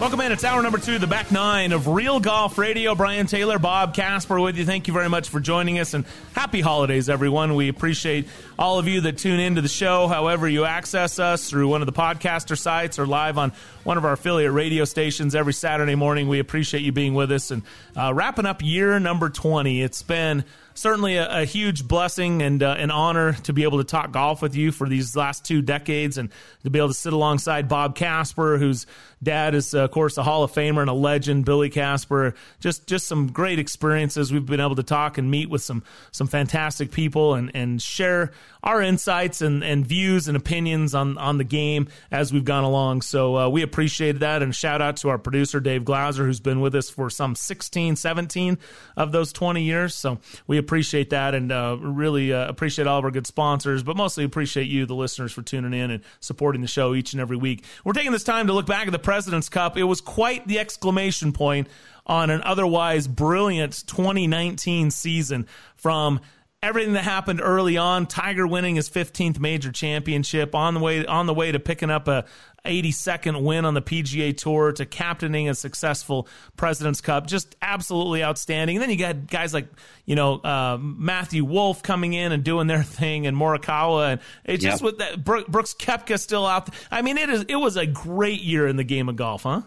Welcome 0.00 0.20
in. 0.20 0.32
It's 0.32 0.44
hour 0.44 0.60
number 0.60 0.78
two, 0.78 0.98
the 0.98 1.06
back 1.06 1.30
nine 1.32 1.72
of 1.72 1.86
Real 1.86 2.20
Golf 2.20 2.58
Radio. 2.58 2.94
Brian 2.94 3.26
Taylor, 3.26 3.58
Bob 3.58 3.94
Casper 3.94 4.38
with 4.38 4.56
you. 4.56 4.66
Thank 4.66 4.86
you 4.86 4.92
very 4.92 5.08
much 5.08 5.28
for 5.30 5.40
joining 5.40 5.78
us 5.78 5.94
and 5.94 6.04
happy 6.34 6.60
holidays, 6.60 7.08
everyone. 7.08 7.54
We 7.54 7.68
appreciate 7.68 8.26
all 8.58 8.78
of 8.78 8.86
you 8.86 9.00
that 9.02 9.18
tune 9.18 9.40
into 9.40 9.62
the 9.62 9.68
show, 9.68 10.06
however 10.08 10.48
you 10.48 10.64
access 10.64 11.18
us 11.18 11.48
through 11.48 11.68
one 11.68 11.80
of 11.80 11.86
the 11.86 11.92
podcaster 11.92 12.58
sites 12.58 12.98
or 12.98 13.06
live 13.06 13.38
on 13.38 13.52
one 13.84 13.96
of 13.96 14.04
our 14.04 14.12
affiliate 14.12 14.52
radio 14.52 14.84
stations 14.84 15.34
every 15.34 15.54
Saturday 15.54 15.94
morning. 15.94 16.28
We 16.28 16.38
appreciate 16.38 16.82
you 16.82 16.92
being 16.92 17.14
with 17.14 17.32
us 17.32 17.50
and 17.50 17.62
uh, 17.96 18.12
wrapping 18.12 18.46
up 18.46 18.62
year 18.62 18.98
number 18.98 19.30
20. 19.30 19.80
It's 19.80 20.02
been 20.02 20.44
certainly 20.74 21.16
a, 21.16 21.42
a, 21.42 21.44
huge 21.44 21.86
blessing 21.86 22.42
and 22.42 22.62
uh, 22.62 22.74
an 22.78 22.90
honor 22.90 23.32
to 23.32 23.52
be 23.52 23.62
able 23.62 23.78
to 23.78 23.84
talk 23.84 24.12
golf 24.12 24.42
with 24.42 24.54
you 24.56 24.72
for 24.72 24.88
these 24.88 25.16
last 25.16 25.44
two 25.44 25.62
decades 25.62 26.18
and 26.18 26.30
to 26.62 26.70
be 26.70 26.78
able 26.78 26.88
to 26.88 26.94
sit 26.94 27.12
alongside 27.12 27.68
Bob 27.68 27.94
Casper, 27.94 28.58
whose 28.58 28.86
dad 29.22 29.54
is, 29.54 29.74
of 29.74 29.90
course, 29.90 30.18
a 30.18 30.22
Hall 30.22 30.42
of 30.42 30.52
Famer 30.52 30.80
and 30.80 30.90
a 30.90 30.94
legend, 30.94 31.44
Billy 31.44 31.70
Casper. 31.70 32.34
Just 32.60 32.86
just 32.86 33.06
some 33.06 33.28
great 33.28 33.58
experiences. 33.58 34.32
We've 34.32 34.44
been 34.44 34.60
able 34.60 34.76
to 34.76 34.82
talk 34.82 35.18
and 35.18 35.30
meet 35.30 35.48
with 35.48 35.62
some 35.62 35.82
some 36.12 36.26
fantastic 36.26 36.90
people 36.90 37.34
and, 37.34 37.50
and 37.54 37.80
share 37.80 38.32
our 38.64 38.80
insights 38.80 39.42
and, 39.42 39.62
and 39.62 39.86
views 39.86 40.26
and 40.26 40.36
opinions 40.36 40.94
on, 40.94 41.18
on 41.18 41.36
the 41.36 41.44
game 41.44 41.86
as 42.10 42.32
we've 42.32 42.46
gone 42.46 42.64
along. 42.64 43.02
So 43.02 43.36
uh, 43.36 43.48
we 43.48 43.62
appreciate 43.62 44.20
that. 44.20 44.42
And 44.42 44.54
shout 44.54 44.80
out 44.80 44.96
to 44.98 45.10
our 45.10 45.18
producer, 45.18 45.60
Dave 45.60 45.84
Glauser, 45.84 46.24
who's 46.24 46.40
been 46.40 46.60
with 46.60 46.74
us 46.74 46.88
for 46.88 47.10
some 47.10 47.34
16, 47.34 47.96
17 47.96 48.58
of 48.96 49.12
those 49.12 49.32
20 49.34 49.62
years. 49.62 49.94
So 49.94 50.18
we 50.46 50.56
appreciate 50.64 51.10
that 51.10 51.34
and 51.34 51.52
uh, 51.52 51.76
really 51.78 52.32
uh, 52.32 52.48
appreciate 52.48 52.86
all 52.86 52.98
of 52.98 53.04
our 53.04 53.10
good 53.10 53.26
sponsors, 53.26 53.82
but 53.82 53.96
mostly 53.96 54.24
appreciate 54.24 54.64
you, 54.64 54.86
the 54.86 54.94
listeners, 54.94 55.32
for 55.32 55.42
tuning 55.42 55.78
in 55.78 55.90
and 55.90 56.02
supporting 56.20 56.62
the 56.62 56.66
show 56.68 56.94
each 56.94 57.12
and 57.12 57.20
every 57.20 57.36
week. 57.36 57.64
We're 57.84 57.92
taking 57.92 58.12
this 58.12 58.24
time 58.24 58.46
to 58.46 58.52
look 58.52 58.66
back 58.66 58.86
at 58.86 58.92
the 58.92 58.98
President's 58.98 59.48
Cup. 59.48 59.76
It 59.76 59.84
was 59.84 60.00
quite 60.00 60.48
the 60.48 60.58
exclamation 60.58 61.32
point 61.32 61.68
on 62.06 62.30
an 62.30 62.42
otherwise 62.42 63.06
brilliant 63.06 63.86
2019 63.86 64.90
season 64.90 65.46
from 65.76 66.20
everything 66.62 66.94
that 66.94 67.04
happened 67.04 67.40
early 67.42 67.76
on, 67.76 68.06
Tiger 68.06 68.46
winning 68.46 68.76
his 68.76 68.88
15th 68.88 69.38
major 69.38 69.70
championship 69.70 70.54
on 70.54 70.74
the 70.74 70.80
way 70.80 71.04
on 71.04 71.26
the 71.26 71.34
way 71.34 71.52
to 71.52 71.60
picking 71.60 71.90
up 71.90 72.08
a 72.08 72.24
82nd 72.64 73.42
win 73.42 73.64
on 73.64 73.74
the 73.74 73.82
PGA 73.82 74.36
Tour 74.36 74.72
to 74.72 74.86
captaining 74.86 75.48
a 75.48 75.54
successful 75.54 76.28
President's 76.56 77.00
Cup, 77.00 77.26
just 77.26 77.56
absolutely 77.60 78.24
outstanding. 78.24 78.76
And 78.76 78.82
then 78.82 78.90
you 78.90 78.96
got 78.96 79.26
guys 79.26 79.52
like 79.52 79.68
you 80.04 80.14
know 80.14 80.36
uh, 80.36 80.78
Matthew 80.80 81.44
Wolff 81.44 81.82
coming 81.82 82.12
in 82.12 82.32
and 82.32 82.42
doing 82.42 82.66
their 82.66 82.82
thing, 82.82 83.26
and 83.26 83.36
Morikawa, 83.36 84.12
and 84.12 84.20
it 84.44 84.58
just 84.58 84.82
with 84.82 84.98
that 84.98 85.24
Brooks 85.24 85.74
Koepka 85.74 86.18
still 86.18 86.46
out. 86.46 86.66
There. 86.66 86.74
I 86.90 87.02
mean, 87.02 87.18
it 87.18 87.28
is 87.28 87.44
it 87.48 87.56
was 87.56 87.76
a 87.76 87.86
great 87.86 88.40
year 88.40 88.66
in 88.66 88.76
the 88.76 88.84
game 88.84 89.08
of 89.08 89.16
golf, 89.16 89.42
huh? 89.42 89.62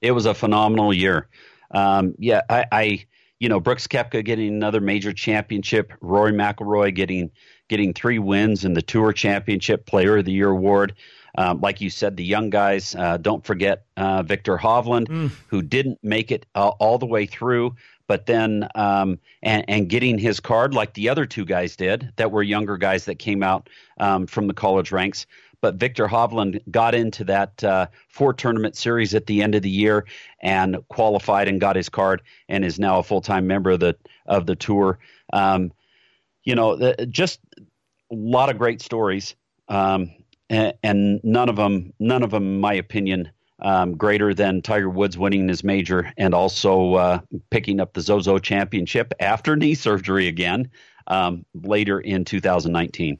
It 0.00 0.12
was 0.12 0.26
a 0.26 0.34
phenomenal 0.34 0.94
year. 0.94 1.28
Um, 1.70 2.14
yeah, 2.18 2.42
I, 2.48 2.64
I 2.70 3.06
you 3.38 3.48
know, 3.48 3.60
Brooks 3.60 3.86
Koepka 3.86 4.24
getting 4.24 4.48
another 4.48 4.80
major 4.80 5.12
championship, 5.12 5.92
Rory 6.00 6.32
McIlroy 6.32 6.94
getting 6.94 7.30
getting 7.68 7.92
three 7.92 8.18
wins 8.18 8.64
in 8.64 8.72
the 8.72 8.82
Tour 8.82 9.12
Championship 9.12 9.86
Player 9.86 10.18
of 10.18 10.24
the 10.24 10.32
Year 10.32 10.50
award. 10.50 10.94
Um, 11.38 11.60
like 11.60 11.80
you 11.80 11.88
said, 11.88 12.16
the 12.16 12.24
young 12.24 12.50
guys. 12.50 12.94
Uh, 12.94 13.16
don't 13.16 13.44
forget 13.44 13.84
uh, 13.96 14.22
Viktor 14.24 14.58
Hovland, 14.58 15.06
mm. 15.06 15.30
who 15.46 15.62
didn't 15.62 15.98
make 16.02 16.32
it 16.32 16.44
uh, 16.54 16.68
all 16.80 16.98
the 16.98 17.06
way 17.06 17.26
through, 17.26 17.76
but 18.08 18.26
then 18.26 18.68
um, 18.74 19.20
and, 19.42 19.64
and 19.68 19.88
getting 19.88 20.18
his 20.18 20.40
card 20.40 20.74
like 20.74 20.94
the 20.94 21.08
other 21.08 21.26
two 21.26 21.44
guys 21.44 21.76
did, 21.76 22.12
that 22.16 22.32
were 22.32 22.42
younger 22.42 22.76
guys 22.76 23.04
that 23.04 23.20
came 23.20 23.44
out 23.44 23.70
um, 24.00 24.26
from 24.26 24.48
the 24.48 24.54
college 24.54 24.90
ranks 24.90 25.26
but 25.60 25.74
Viktor 25.74 26.06
Hovland 26.06 26.60
got 26.70 26.94
into 26.94 27.24
that 27.24 27.62
uh, 27.64 27.86
four 28.08 28.32
tournament 28.32 28.76
series 28.76 29.14
at 29.14 29.26
the 29.26 29.42
end 29.42 29.54
of 29.54 29.62
the 29.62 29.70
year 29.70 30.04
and 30.40 30.76
qualified 30.88 31.48
and 31.48 31.60
got 31.60 31.76
his 31.76 31.88
card 31.88 32.22
and 32.48 32.64
is 32.64 32.78
now 32.78 32.98
a 32.98 33.02
full 33.02 33.20
time 33.20 33.46
member 33.46 33.70
of 33.70 33.80
the 33.80 33.96
of 34.26 34.46
the 34.46 34.54
tour. 34.54 34.98
Um, 35.32 35.72
you 36.44 36.54
know, 36.54 36.76
the, 36.76 37.06
just 37.06 37.40
a 37.58 37.64
lot 38.10 38.50
of 38.50 38.58
great 38.58 38.80
stories, 38.80 39.34
um, 39.68 40.12
and, 40.50 41.20
none 41.22 41.48
of 41.48 41.56
them, 41.56 41.92
none 41.98 42.22
of 42.22 42.30
them, 42.30 42.44
in 42.44 42.60
my 42.60 42.74
opinion, 42.74 43.30
um, 43.60 43.96
greater 43.96 44.34
than 44.34 44.62
Tiger 44.62 44.88
Woods 44.88 45.18
winning 45.18 45.48
his 45.48 45.64
major 45.64 46.12
and 46.16 46.34
also 46.34 46.94
uh, 46.94 47.20
picking 47.50 47.80
up 47.80 47.92
the 47.92 48.00
Zozo 48.00 48.38
Championship 48.38 49.12
after 49.20 49.56
knee 49.56 49.74
surgery 49.74 50.28
again 50.28 50.70
um, 51.08 51.44
later 51.54 51.98
in 51.98 52.24
2019. 52.24 53.18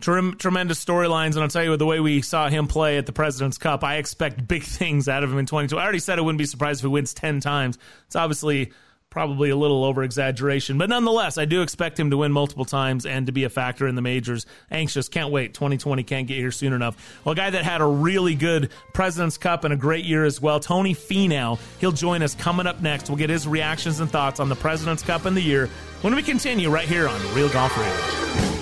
Trem- 0.00 0.36
tremendous 0.36 0.84
storylines, 0.84 1.34
and 1.34 1.40
I'll 1.40 1.48
tell 1.48 1.64
you, 1.64 1.76
the 1.76 1.86
way 1.86 2.00
we 2.00 2.22
saw 2.22 2.48
him 2.48 2.66
play 2.66 2.98
at 2.98 3.06
the 3.06 3.12
President's 3.12 3.58
Cup, 3.58 3.84
I 3.84 3.96
expect 3.96 4.46
big 4.46 4.62
things 4.64 5.08
out 5.08 5.24
of 5.24 5.32
him 5.32 5.38
in 5.38 5.46
2022. 5.46 5.78
I 5.78 5.82
already 5.82 5.98
said 5.98 6.18
I 6.18 6.22
wouldn't 6.22 6.38
be 6.38 6.46
surprised 6.46 6.80
if 6.80 6.84
he 6.84 6.88
wins 6.88 7.14
10 7.14 7.40
times. 7.40 7.78
It's 8.06 8.16
obviously 8.16 8.72
probably 9.12 9.50
a 9.50 9.56
little 9.56 9.84
over 9.84 10.02
exaggeration. 10.02 10.78
But 10.78 10.88
nonetheless, 10.88 11.36
I 11.36 11.44
do 11.44 11.60
expect 11.60 12.00
him 12.00 12.10
to 12.10 12.16
win 12.16 12.32
multiple 12.32 12.64
times 12.64 13.04
and 13.04 13.26
to 13.26 13.32
be 13.32 13.44
a 13.44 13.50
factor 13.50 13.86
in 13.86 13.94
the 13.94 14.00
majors. 14.00 14.46
Anxious, 14.70 15.10
can't 15.10 15.30
wait. 15.30 15.52
2020 15.52 16.02
can't 16.02 16.26
get 16.26 16.38
here 16.38 16.50
soon 16.50 16.72
enough. 16.72 17.20
Well, 17.22 17.34
a 17.34 17.36
guy 17.36 17.50
that 17.50 17.62
had 17.62 17.82
a 17.82 17.86
really 17.86 18.34
good 18.34 18.70
President's 18.94 19.36
Cup 19.36 19.64
and 19.64 19.74
a 19.74 19.76
great 19.76 20.06
year 20.06 20.24
as 20.24 20.40
well, 20.40 20.60
Tony 20.60 20.94
Finau. 20.94 21.60
He'll 21.78 21.92
join 21.92 22.22
us 22.22 22.34
coming 22.34 22.66
up 22.66 22.80
next. 22.80 23.10
We'll 23.10 23.18
get 23.18 23.28
his 23.28 23.46
reactions 23.46 24.00
and 24.00 24.10
thoughts 24.10 24.40
on 24.40 24.48
the 24.48 24.56
President's 24.56 25.02
Cup 25.02 25.26
and 25.26 25.36
the 25.36 25.42
year 25.42 25.68
when 26.00 26.14
we 26.14 26.22
continue 26.22 26.70
right 26.70 26.88
here 26.88 27.06
on 27.06 27.34
Real 27.34 27.50
Golf 27.50 27.76
Radio. 27.76 28.61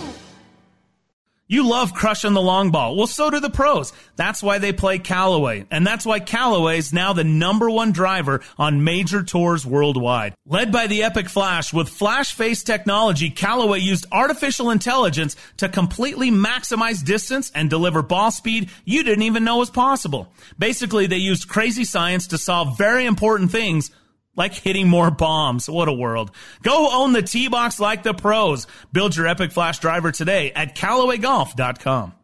You 1.50 1.68
love 1.68 1.94
crushing 1.94 2.34
the 2.34 2.40
long 2.40 2.70
ball. 2.70 2.94
Well, 2.94 3.08
so 3.08 3.28
do 3.28 3.40
the 3.40 3.50
pros. 3.50 3.92
That's 4.14 4.40
why 4.40 4.58
they 4.58 4.72
play 4.72 5.00
Callaway. 5.00 5.66
And 5.68 5.84
that's 5.84 6.06
why 6.06 6.20
Callaway 6.20 6.78
is 6.78 6.92
now 6.92 7.12
the 7.12 7.24
number 7.24 7.68
one 7.68 7.90
driver 7.90 8.42
on 8.56 8.84
major 8.84 9.24
tours 9.24 9.66
worldwide. 9.66 10.36
Led 10.46 10.70
by 10.70 10.86
the 10.86 11.02
Epic 11.02 11.28
Flash 11.28 11.72
with 11.72 11.88
Flash 11.88 12.34
Face 12.34 12.62
technology, 12.62 13.30
Callaway 13.30 13.80
used 13.80 14.06
artificial 14.12 14.70
intelligence 14.70 15.34
to 15.56 15.68
completely 15.68 16.30
maximize 16.30 17.04
distance 17.04 17.50
and 17.52 17.68
deliver 17.68 18.00
ball 18.00 18.30
speed 18.30 18.70
you 18.84 19.02
didn't 19.02 19.24
even 19.24 19.42
know 19.42 19.56
was 19.56 19.70
possible. 19.70 20.32
Basically, 20.56 21.08
they 21.08 21.16
used 21.16 21.48
crazy 21.48 21.82
science 21.82 22.28
to 22.28 22.38
solve 22.38 22.78
very 22.78 23.06
important 23.06 23.50
things 23.50 23.90
like 24.36 24.54
hitting 24.54 24.88
more 24.88 25.10
bombs. 25.10 25.68
What 25.68 25.88
a 25.88 25.92
world. 25.92 26.30
Go 26.62 26.90
own 26.92 27.12
the 27.12 27.22
tee 27.22 27.48
box 27.48 27.80
like 27.80 28.02
the 28.02 28.14
pros. 28.14 28.66
Build 28.92 29.16
your 29.16 29.26
Epic 29.26 29.52
Flash 29.52 29.78
driver 29.78 30.12
today 30.12 30.52
at 30.52 30.76
CallawayGolf.com. 30.76 32.14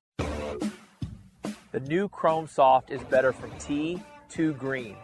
The 1.72 1.80
new 1.80 2.08
Chrome 2.08 2.48
Soft 2.48 2.90
is 2.90 3.02
better 3.02 3.32
from 3.32 3.50
tee 3.58 4.02
to 4.30 4.54
green. 4.54 4.96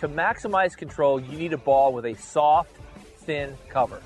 To 0.00 0.08
maximize 0.08 0.76
control, 0.76 1.20
you 1.20 1.36
need 1.36 1.52
a 1.52 1.58
ball 1.58 1.92
with 1.92 2.06
a 2.06 2.14
soft, 2.14 2.76
thin 3.18 3.56
cover. 3.68 4.00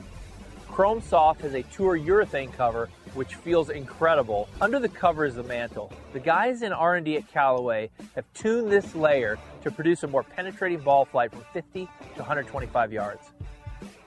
Chrome 0.77 1.01
Soft 1.01 1.41
has 1.41 1.55
a 1.55 1.63
tour 1.63 1.99
urethane 1.99 2.53
cover 2.53 2.91
which 3.15 3.37
feels 3.37 3.71
incredible. 3.71 4.47
Under 4.61 4.79
the 4.79 4.91
cover 4.91 5.25
is 5.25 5.37
the 5.37 5.43
mantle. 5.43 5.91
The 6.13 6.21
guys 6.21 6.61
in 6.61 6.71
R&D 6.71 7.17
at 7.17 7.33
Callaway 7.33 7.89
have 8.15 8.27
tuned 8.35 8.71
this 8.71 8.95
layer 8.95 9.39
to 9.63 9.71
produce 9.71 10.03
a 10.03 10.07
more 10.07 10.23
penetrating 10.23 10.81
ball 10.81 11.07
flight 11.07 11.33
from 11.33 11.47
50 11.55 11.87
to 11.87 12.19
125 12.19 12.93
yards. 12.93 13.23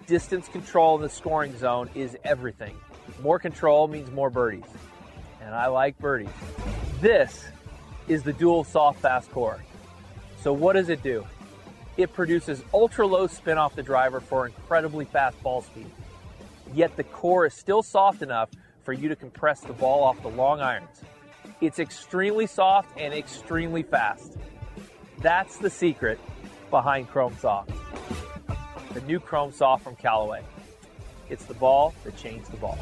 Distance 0.06 0.48
control 0.48 0.98
in 0.98 1.02
the 1.02 1.10
scoring 1.10 1.58
zone 1.58 1.90
is 1.96 2.16
everything. 2.24 2.78
More 3.20 3.40
control 3.40 3.88
means 3.88 4.12
more 4.12 4.30
birdies. 4.30 4.70
And 5.42 5.56
I 5.56 5.66
like 5.70 5.98
birdies. 5.98 6.30
This 7.02 7.46
is 8.08 8.22
the 8.22 8.34
dual 8.34 8.64
soft 8.64 9.00
fast 9.00 9.32
core. 9.32 9.64
So 10.40 10.54
what 10.54 10.74
does 10.74 10.90
it 10.90 11.02
do? 11.02 11.26
It 11.98 12.14
produces 12.14 12.62
ultra 12.76 13.08
low 13.08 13.26
spin 13.26 13.58
off 13.58 13.74
the 13.74 13.82
driver 13.82 14.20
for 14.20 14.46
incredibly 14.46 15.06
fast 15.06 15.42
ball 15.42 15.64
speed. 15.64 15.90
Yet 16.74 16.96
the 16.96 17.04
core 17.04 17.46
is 17.46 17.54
still 17.54 17.84
soft 17.84 18.22
enough 18.22 18.50
for 18.84 18.94
you 18.94 19.10
to 19.10 19.16
compress 19.16 19.62
the 19.62 19.74
ball 19.74 20.04
off 20.04 20.22
the 20.22 20.30
long 20.30 20.62
irons. 20.62 21.02
It's 21.62 21.80
extremely 21.80 22.48
soft 22.48 22.98
and 22.98 23.14
extremely 23.14 23.84
fast. 23.84 24.38
That's 25.22 25.58
the 25.58 25.70
secret 25.70 26.20
behind 26.70 27.10
Chrome 27.10 27.36
Soft. 27.40 27.72
The 28.94 29.02
new 29.02 29.20
Chrome 29.20 29.52
Soft 29.52 29.84
from 29.84 29.96
Callaway. 29.96 30.44
It's 31.30 31.46
the 31.46 31.54
ball 31.54 31.94
that 32.04 32.18
changed 32.18 32.52
the 32.52 32.58
ball. 32.58 32.80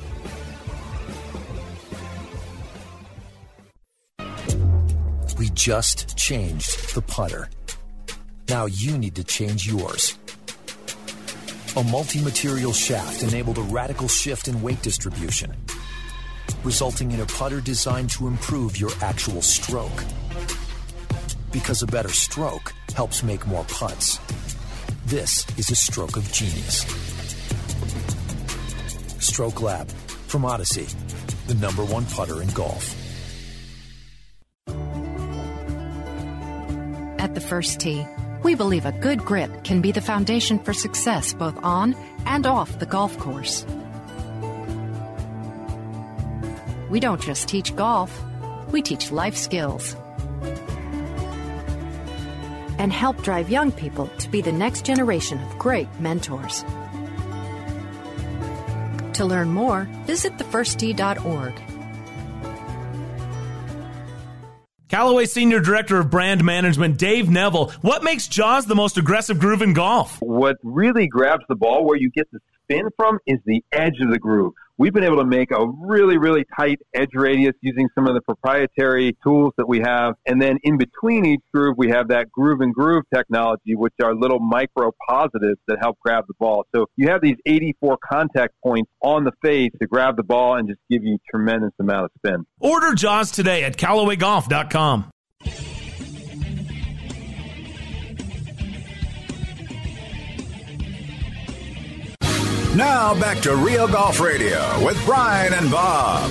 We 5.38 5.50
just 5.50 6.18
changed 6.18 6.96
the 6.96 7.02
putter. 7.02 7.50
Now 8.50 8.66
you 8.66 8.98
need 8.98 9.16
to 9.16 9.24
change 9.24 9.68
yours. 9.68 10.18
A 11.78 11.84
multi 11.84 12.22
material 12.22 12.74
shaft 12.74 13.24
enabled 13.24 13.58
a 13.60 13.62
radical 13.62 14.08
shift 14.08 14.48
in 14.48 14.62
weight 14.62 14.82
distribution 14.82 15.56
resulting 16.64 17.12
in 17.12 17.22
a 17.22 17.26
putter 17.26 17.62
designed 17.62 18.10
to 18.10 18.28
improve 18.28 18.78
your 18.78 18.92
actual 19.02 19.42
stroke. 19.42 20.04
Because 21.52 21.82
a 21.82 21.88
better 21.88 22.10
stroke 22.10 22.74
helps 22.94 23.24
make 23.24 23.48
more 23.48 23.64
putts. 23.66 24.20
This 25.06 25.46
is 25.58 25.70
a 25.70 25.76
stroke 25.76 26.18
of 26.18 26.30
genius. 26.34 26.82
Stroke 29.20 29.62
Lab 29.62 29.90
from 30.28 30.44
Odyssey, 30.46 30.88
the 31.48 31.56
number 31.56 31.86
one 31.86 32.06
putter 32.06 32.42
in 32.42 32.50
golf. 32.50 32.96
At 37.20 37.34
the 37.34 37.42
first 37.42 37.80
tee, 37.80 38.06
we 38.44 38.56
believe 38.56 38.86
a 38.86 38.92
good 38.92 39.24
grip 39.26 39.64
can 39.64 39.82
be 39.82 39.92
the 39.92 40.02
foundation 40.02 40.60
for 40.60 40.74
success 40.74 41.34
both 41.34 41.58
on 41.64 41.96
and 42.26 42.46
off 42.46 42.80
the 42.80 42.86
golf 42.86 43.18
course. 43.18 43.66
We 46.90 47.00
don't 47.00 47.22
just 47.22 47.48
teach 47.48 47.76
golf, 47.76 48.24
we 48.72 48.82
teach 48.82 49.12
life 49.12 49.36
skills. 49.36 49.96
And 52.80 52.94
help 52.94 53.22
drive 53.24 53.50
young 53.50 53.72
people 53.72 54.08
to 54.20 54.30
be 54.30 54.42
the 54.42 54.52
next 54.52 54.86
generation 54.86 55.42
of 55.42 55.58
great 55.58 55.88
mentors. 56.00 56.64
To 59.14 59.26
learn 59.26 59.50
more, 59.50 59.90
visit 60.06 60.38
thefirsttee.org. 60.38 61.77
Callaway 64.90 65.26
Senior 65.26 65.60
Director 65.60 66.00
of 66.00 66.10
Brand 66.10 66.46
Management, 66.46 66.98
Dave 66.98 67.30
Neville. 67.30 67.72
What 67.82 68.06
makes 68.06 68.28
Jaws 68.30 68.68
the 68.68 68.76
most 68.76 68.98
aggressive 68.98 69.38
groove 69.38 69.62
in 69.62 69.74
golf? 69.74 70.18
What 70.22 70.56
really 70.64 71.08
grabs 71.08 71.44
the 71.50 71.56
ball 71.56 71.86
where 71.86 71.98
you 71.98 72.10
get 72.10 72.32
the 72.32 72.40
spin 72.64 72.88
from 72.96 73.20
is 73.28 73.40
the 73.46 73.62
edge 73.74 74.00
of 74.00 74.12
the 74.12 74.18
groove 74.20 74.54
we've 74.78 74.94
been 74.94 75.04
able 75.04 75.18
to 75.18 75.26
make 75.26 75.52
a 75.52 75.66
really, 75.82 76.18
really 76.18 76.46
tight 76.58 76.80
edge 76.94 77.10
radius 77.14 77.54
using 77.62 77.88
some 77.96 78.08
of 78.08 78.14
the 78.14 78.22
proprietary 78.22 79.16
tools 79.24 79.54
that 79.58 79.68
we 79.68 79.80
have. 79.80 80.16
And 80.26 80.42
then 80.42 80.58
in 80.64 80.78
between 80.78 81.26
each 81.26 81.42
groove, 81.54 81.76
we 81.78 81.90
have 81.90 82.10
that 82.10 82.32
groove 82.32 82.62
and 82.62 82.74
groove 82.74 83.04
technology, 83.14 83.76
which 83.76 83.94
are 84.04 84.16
little 84.16 84.40
micro 84.40 84.92
positives 85.08 85.60
that 85.68 85.78
help 85.82 85.98
grab 86.00 86.26
the 86.28 86.34
ball. 86.40 86.66
So 86.76 86.86
you 86.96 87.10
have 87.10 87.22
these 87.22 87.38
84 87.46 87.98
contact 88.08 88.54
points 88.64 88.92
on 89.02 89.24
the 89.24 89.32
face 89.42 89.72
to 89.82 89.88
grab 89.88 90.18
the 90.18 90.24
ball 90.24 90.56
and 90.58 90.68
just 90.68 90.80
give 90.90 91.04
you 91.04 91.18
tremendous 91.30 91.74
amount 91.80 92.06
of 92.06 92.12
spin. 92.18 92.46
Order 92.60 92.94
Jaws 92.94 93.32
today 93.32 93.64
at 93.64 93.78
CallawayGolf.com. 93.78 95.12
Now 102.78 103.20
back 103.20 103.40
to 103.40 103.56
Real 103.56 103.88
Golf 103.88 104.20
Radio 104.20 104.86
with 104.86 105.04
Brian 105.04 105.52
and 105.52 105.72
Bob. 105.72 106.30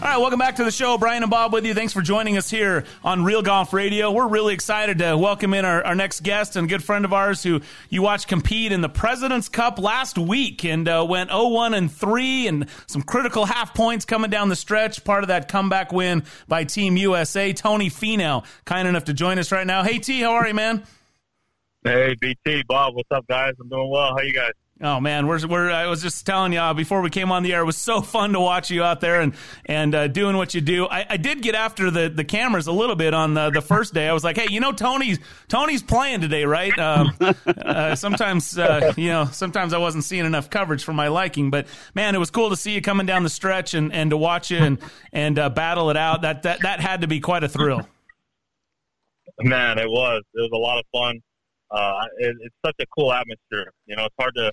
All 0.00 0.08
right, 0.08 0.16
welcome 0.16 0.38
back 0.38 0.56
to 0.56 0.64
the 0.64 0.70
show. 0.70 0.96
Brian 0.96 1.22
and 1.22 1.28
Bob 1.28 1.52
with 1.52 1.66
you. 1.66 1.74
Thanks 1.74 1.92
for 1.92 2.00
joining 2.00 2.38
us 2.38 2.48
here 2.48 2.84
on 3.04 3.24
Real 3.24 3.42
Golf 3.42 3.74
Radio. 3.74 4.10
We're 4.10 4.26
really 4.26 4.54
excited 4.54 5.00
to 5.00 5.18
welcome 5.18 5.52
in 5.52 5.66
our, 5.66 5.84
our 5.84 5.94
next 5.94 6.22
guest 6.22 6.56
and 6.56 6.66
good 6.66 6.82
friend 6.82 7.04
of 7.04 7.12
ours 7.12 7.42
who 7.42 7.60
you 7.90 8.00
watched 8.00 8.26
compete 8.26 8.72
in 8.72 8.80
the 8.80 8.88
President's 8.88 9.50
Cup 9.50 9.78
last 9.78 10.16
week 10.16 10.64
and 10.64 10.88
uh, 10.88 11.04
went 11.06 11.28
0-1 11.28 11.76
and 11.76 11.92
3 11.92 12.46
and 12.46 12.70
some 12.86 13.02
critical 13.02 13.44
half 13.44 13.74
points 13.74 14.06
coming 14.06 14.30
down 14.30 14.48
the 14.48 14.56
stretch. 14.56 15.04
Part 15.04 15.24
of 15.24 15.28
that 15.28 15.46
comeback 15.46 15.92
win 15.92 16.22
by 16.48 16.64
Team 16.64 16.96
USA. 16.96 17.52
Tony 17.52 17.90
Finau, 17.90 18.46
kind 18.64 18.88
enough 18.88 19.04
to 19.04 19.12
join 19.12 19.38
us 19.38 19.52
right 19.52 19.66
now. 19.66 19.82
Hey, 19.82 19.98
T, 19.98 20.22
how 20.22 20.32
are 20.32 20.48
you, 20.48 20.54
man? 20.54 20.84
Hey, 21.84 22.16
BT, 22.18 22.62
Bob, 22.66 22.94
what's 22.94 23.10
up, 23.10 23.26
guys? 23.26 23.52
I'm 23.60 23.68
doing 23.68 23.90
well. 23.90 24.16
How 24.16 24.22
you 24.22 24.32
guys? 24.32 24.52
Oh 24.84 24.98
man, 24.98 25.28
we're, 25.28 25.46
we're 25.46 25.70
I 25.70 25.86
was 25.86 26.02
just 26.02 26.26
telling 26.26 26.52
you 26.52 26.58
uh, 26.58 26.74
before 26.74 27.02
we 27.02 27.10
came 27.10 27.30
on 27.30 27.44
the 27.44 27.54
air. 27.54 27.60
It 27.60 27.66
was 27.66 27.76
so 27.76 28.00
fun 28.02 28.32
to 28.32 28.40
watch 28.40 28.68
you 28.68 28.82
out 28.82 29.00
there 29.00 29.20
and 29.20 29.34
and 29.64 29.94
uh, 29.94 30.08
doing 30.08 30.36
what 30.36 30.54
you 30.54 30.60
do. 30.60 30.88
I, 30.88 31.06
I, 31.08 31.16
did 31.18 31.40
get 31.40 31.54
after 31.54 31.88
the, 31.88 32.08
the 32.08 32.24
cameras 32.24 32.66
a 32.66 32.72
little 32.72 32.96
bit 32.96 33.14
on 33.14 33.34
the, 33.34 33.50
the 33.50 33.62
first 33.62 33.94
day. 33.94 34.08
I 34.08 34.12
was 34.12 34.24
like, 34.24 34.36
hey, 34.36 34.48
you 34.50 34.58
know, 34.58 34.72
Tony's 34.72 35.20
Tony's 35.46 35.84
playing 35.84 36.20
today, 36.20 36.44
right? 36.44 36.76
Um, 36.76 37.12
uh, 37.46 37.94
sometimes 37.94 38.58
uh, 38.58 38.92
you 38.96 39.08
know, 39.08 39.26
sometimes 39.30 39.72
I 39.72 39.78
wasn't 39.78 40.02
seeing 40.02 40.24
enough 40.24 40.50
coverage 40.50 40.82
for 40.82 40.92
my 40.92 41.06
liking, 41.06 41.50
but 41.50 41.68
man, 41.94 42.16
it 42.16 42.18
was 42.18 42.32
cool 42.32 42.50
to 42.50 42.56
see 42.56 42.72
you 42.72 42.82
coming 42.82 43.06
down 43.06 43.22
the 43.22 43.30
stretch 43.30 43.74
and, 43.74 43.92
and 43.92 44.10
to 44.10 44.16
watch 44.16 44.50
you 44.50 44.58
and 44.58 44.78
and 45.12 45.38
uh, 45.38 45.48
battle 45.48 45.90
it 45.90 45.96
out. 45.96 46.22
That 46.22 46.42
that 46.42 46.62
that 46.62 46.80
had 46.80 47.02
to 47.02 47.06
be 47.06 47.20
quite 47.20 47.44
a 47.44 47.48
thrill. 47.48 47.88
Man, 49.40 49.78
it 49.78 49.88
was. 49.88 50.22
It 50.34 50.40
was 50.40 50.50
a 50.52 50.58
lot 50.58 50.78
of 50.78 50.84
fun. 50.92 51.20
Uh, 51.70 52.04
it, 52.18 52.36
it's 52.40 52.56
such 52.66 52.74
a 52.80 52.86
cool 52.98 53.12
atmosphere. 53.12 53.72
You 53.86 53.96
know, 53.96 54.04
it's 54.04 54.14
hard 54.18 54.34
to 54.34 54.52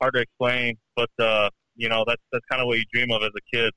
hard 0.00 0.14
to 0.14 0.20
explain, 0.20 0.76
but 0.96 1.10
uh, 1.18 1.48
you 1.76 1.88
know 1.88 2.04
that's 2.06 2.22
that's 2.32 2.44
kind 2.50 2.60
of 2.60 2.66
what 2.66 2.78
you 2.78 2.84
dream 2.92 3.10
of 3.10 3.22
as 3.22 3.30
a 3.36 3.56
kid, 3.56 3.72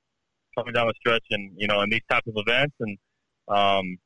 coming 0.57 0.73
down 0.73 0.87
the 0.87 0.93
stretch 0.99 1.23
and 1.31 1.51
you 1.57 1.67
know 1.67 1.81
in 1.81 1.89
these 1.89 2.01
types 2.09 2.27
of 2.27 2.33
events 2.37 2.75
and 2.79 2.97
um, 3.47 3.97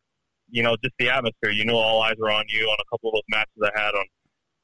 you 0.50 0.64
know 0.64 0.76
just 0.84 0.96
the 1.00 1.10
atmosphere. 1.10 1.52
You 1.52 1.66
know, 1.66 1.76
all 1.76 2.02
eyes 2.02 2.16
were 2.18 2.32
on 2.32 2.46
you 2.48 2.66
on 2.66 2.78
a 2.80 2.86
couple 2.92 3.10
of 3.10 3.16
those 3.16 3.30
matches 3.30 3.62
I 3.64 3.80
had 3.80 3.96
on 3.96 4.06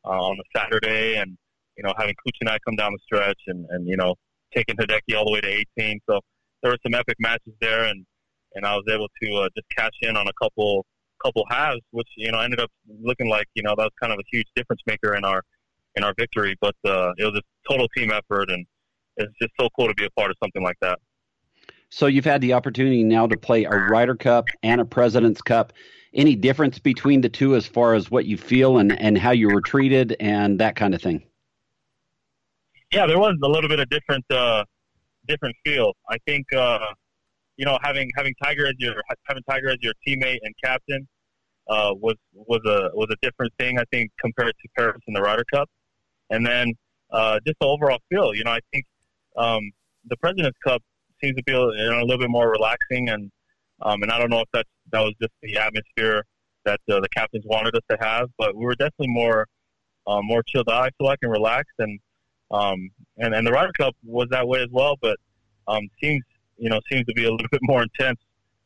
uh, 0.05 0.21
on 0.29 0.37
the 0.37 0.43
Saturday, 0.55 1.15
and 1.17 1.37
you 1.77 1.83
know 1.83 1.93
having 1.97 2.15
Kuch 2.15 2.35
and 2.41 2.49
I 2.49 2.57
come 2.65 2.75
down 2.75 2.93
the 2.93 2.99
stretch 3.03 3.39
and 3.47 3.65
and 3.69 3.87
you 3.87 3.97
know 3.97 4.15
taking 4.55 4.75
Hideki 4.75 5.17
all 5.17 5.25
the 5.25 5.31
way 5.31 5.41
to 5.41 5.63
18. 5.77 5.99
So 6.09 6.19
there 6.61 6.71
were 6.71 6.77
some 6.83 6.93
epic 6.93 7.17
matches 7.19 7.53
there, 7.61 7.85
and 7.85 8.05
and 8.55 8.65
I 8.65 8.75
was 8.75 8.85
able 8.89 9.07
to 9.23 9.35
uh, 9.35 9.49
just 9.55 9.67
cash 9.75 9.91
in 10.01 10.15
on 10.15 10.27
a 10.27 10.33
couple 10.41 10.85
couple 11.23 11.45
halves, 11.49 11.81
which 11.91 12.07
you 12.15 12.31
know 12.31 12.39
ended 12.39 12.59
up 12.59 12.69
looking 13.01 13.29
like 13.29 13.47
you 13.55 13.63
know 13.63 13.73
that 13.77 13.83
was 13.83 13.91
kind 14.01 14.13
of 14.13 14.19
a 14.19 14.23
huge 14.31 14.47
difference 14.55 14.81
maker 14.85 15.15
in 15.15 15.25
our 15.25 15.41
in 15.97 16.03
our 16.03 16.13
victory. 16.17 16.55
But 16.61 16.75
uh, 16.85 17.11
it 17.17 17.25
was 17.25 17.41
a 17.41 17.69
total 17.69 17.87
team 17.89 18.11
effort, 18.11 18.49
and 18.49 18.65
it's 19.17 19.33
just 19.41 19.51
so 19.59 19.67
cool 19.75 19.87
to 19.87 19.93
be 19.95 20.05
a 20.05 20.09
part 20.11 20.31
of 20.31 20.37
something 20.41 20.63
like 20.63 20.77
that. 20.81 20.99
So 21.89 22.07
you've 22.07 22.25
had 22.25 22.41
the 22.41 22.53
opportunity 22.53 23.03
now 23.03 23.27
to 23.27 23.37
play 23.37 23.63
a 23.63 23.69
Ryder 23.69 24.15
Cup 24.15 24.45
and 24.63 24.81
a 24.81 24.85
President's 24.85 25.41
Cup. 25.41 25.73
Any 26.13 26.35
difference 26.35 26.79
between 26.79 27.21
the 27.21 27.29
two 27.29 27.55
as 27.55 27.65
far 27.65 27.93
as 27.93 28.11
what 28.11 28.25
you 28.25 28.37
feel 28.37 28.77
and, 28.77 28.99
and 28.99 29.17
how 29.17 29.31
you 29.31 29.49
were 29.49 29.61
treated 29.61 30.15
and 30.19 30.59
that 30.59 30.75
kind 30.75 30.93
of 30.93 31.01
thing? 31.01 31.23
Yeah, 32.91 33.05
there 33.05 33.19
was 33.19 33.35
a 33.43 33.47
little 33.47 33.69
bit 33.69 33.79
of 33.79 33.89
different 33.89 34.25
uh, 34.31 34.63
different 35.27 35.55
feel. 35.65 35.93
I 36.09 36.17
think 36.25 36.45
uh, 36.53 36.79
you 37.57 37.65
know 37.65 37.77
having 37.81 38.09
having 38.15 38.33
Tiger 38.41 38.67
as 38.67 38.73
your 38.79 38.95
having 39.27 39.43
Tiger 39.49 39.69
as 39.69 39.77
your 39.81 39.93
teammate 40.07 40.39
and 40.43 40.53
captain 40.63 41.07
uh, 41.69 41.93
was 41.93 42.15
was 42.33 42.61
a 42.65 42.95
was 42.95 43.07
a 43.11 43.17
different 43.21 43.53
thing. 43.59 43.77
I 43.77 43.83
think 43.91 44.11
compared 44.19 44.53
to 44.61 44.69
Paris 44.77 45.01
and 45.07 45.15
the 45.15 45.21
Ryder 45.21 45.43
Cup, 45.53 45.69
and 46.29 46.45
then 46.45 46.73
uh, 47.11 47.39
just 47.45 47.57
the 47.59 47.67
overall 47.67 47.99
feel. 48.09 48.33
You 48.33 48.43
know, 48.43 48.51
I 48.51 48.59
think 48.71 48.85
um, 49.35 49.71
the 50.09 50.17
President's 50.17 50.57
Cup 50.63 50.81
seems 51.21 51.35
to 51.35 51.43
be 51.43 51.53
a, 51.53 51.59
you 51.59 51.89
know, 51.89 51.99
a 51.99 52.05
little 52.05 52.19
bit 52.19 52.29
more 52.29 52.49
relaxing, 52.49 53.09
and 53.09 53.31
um, 53.81 54.03
and 54.03 54.11
I 54.11 54.17
don't 54.19 54.29
know 54.29 54.41
if 54.41 54.49
that 54.53 54.65
that 54.91 55.01
was 55.01 55.13
just 55.21 55.33
the 55.41 55.57
atmosphere 55.57 56.23
that 56.65 56.79
uh, 56.89 56.99
the 56.99 57.09
captains 57.09 57.45
wanted 57.47 57.75
us 57.75 57.81
to 57.89 57.97
have, 57.99 58.29
but 58.37 58.55
we 58.55 58.65
were 58.65 58.75
definitely 58.75 59.09
more 59.09 59.47
uh, 60.05 60.21
more 60.21 60.43
chilled 60.43 60.69
out. 60.69 60.83
I 60.83 60.89
feel 60.97 61.07
like 61.07 61.19
and 61.21 61.31
relaxed, 61.31 61.75
and 61.79 61.99
um, 62.51 62.89
and 63.17 63.33
and 63.33 63.45
the 63.45 63.51
Ryder 63.51 63.73
Cup 63.77 63.95
was 64.03 64.27
that 64.31 64.47
way 64.47 64.61
as 64.61 64.69
well, 64.71 64.95
but 65.01 65.17
um, 65.67 65.87
seems 66.01 66.23
you 66.57 66.69
know 66.69 66.79
seems 66.91 67.05
to 67.05 67.13
be 67.13 67.25
a 67.25 67.31
little 67.31 67.47
bit 67.51 67.61
more 67.63 67.83
intense 67.83 68.19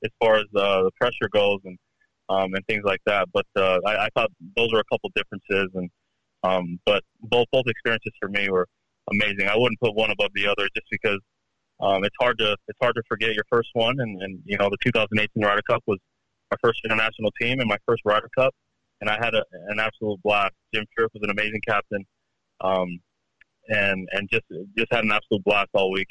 as 0.04 0.12
far 0.20 0.36
as 0.36 0.46
uh, 0.56 0.84
the 0.84 0.92
pressure 1.00 1.30
goes, 1.32 1.60
and 1.66 1.78
um, 2.30 2.54
and 2.54 2.66
things 2.68 2.84
like 2.84 3.02
that. 3.06 3.28
But 3.34 3.46
uh, 3.56 3.80
I, 3.86 4.06
I 4.06 4.10
thought 4.16 4.32
those 4.56 4.72
were 4.72 4.80
a 4.80 4.84
couple 4.92 5.12
differences, 5.16 5.70
and 5.76 5.90
um, 6.44 6.80
but 6.86 7.04
both 7.22 7.48
both 7.52 7.66
experiences 7.68 8.14
for 8.20 8.30
me 8.30 8.50
were 8.50 8.68
amazing. 9.12 9.48
I 9.48 9.58
wouldn't 9.58 9.80
put 9.80 9.96
one 9.96 10.12
above 10.12 10.32
the 10.34 10.48
other 10.48 10.68
just 10.76 10.88
because 10.90 11.20
um, 11.80 12.04
it's 12.04 12.16
hard 12.20 12.38
to 12.40 12.56
it's 12.68 12.80
hard 12.82 12.96
to 12.96 13.04
forget 13.08 13.34
your 13.34 13.46
first 13.50 13.70
one, 13.74 14.00
and, 14.00 14.22
and 14.22 14.40
you 14.46 14.58
know 14.58 14.70
the 14.70 14.78
2018 14.84 15.44
Ryder 15.44 15.62
Cup 15.70 15.84
was 15.88 16.00
my 16.52 16.58
first 16.64 16.82
international 16.86 17.32
team 17.40 17.60
and 17.60 17.68
my 17.68 17.78
first 17.88 18.02
Ryder 18.06 18.30
Cup, 18.38 18.54
and 19.02 19.10
I 19.10 19.18
had 19.24 19.34
a, 19.34 19.44
an 19.70 19.80
absolute 19.80 20.22
blast. 20.24 20.54
Jim 20.74 20.86
Furyk 20.98 21.10
was 21.14 21.24
an 21.24 21.32
amazing 21.32 21.62
captain, 21.68 22.06
um, 22.62 23.00
and 23.70 24.08
and 24.12 24.30
just 24.32 24.46
just 24.78 24.92
had 24.92 25.04
an 25.04 25.12
absolute 25.12 25.44
blast 25.44 25.70
all 25.74 25.92
week. 25.92 26.08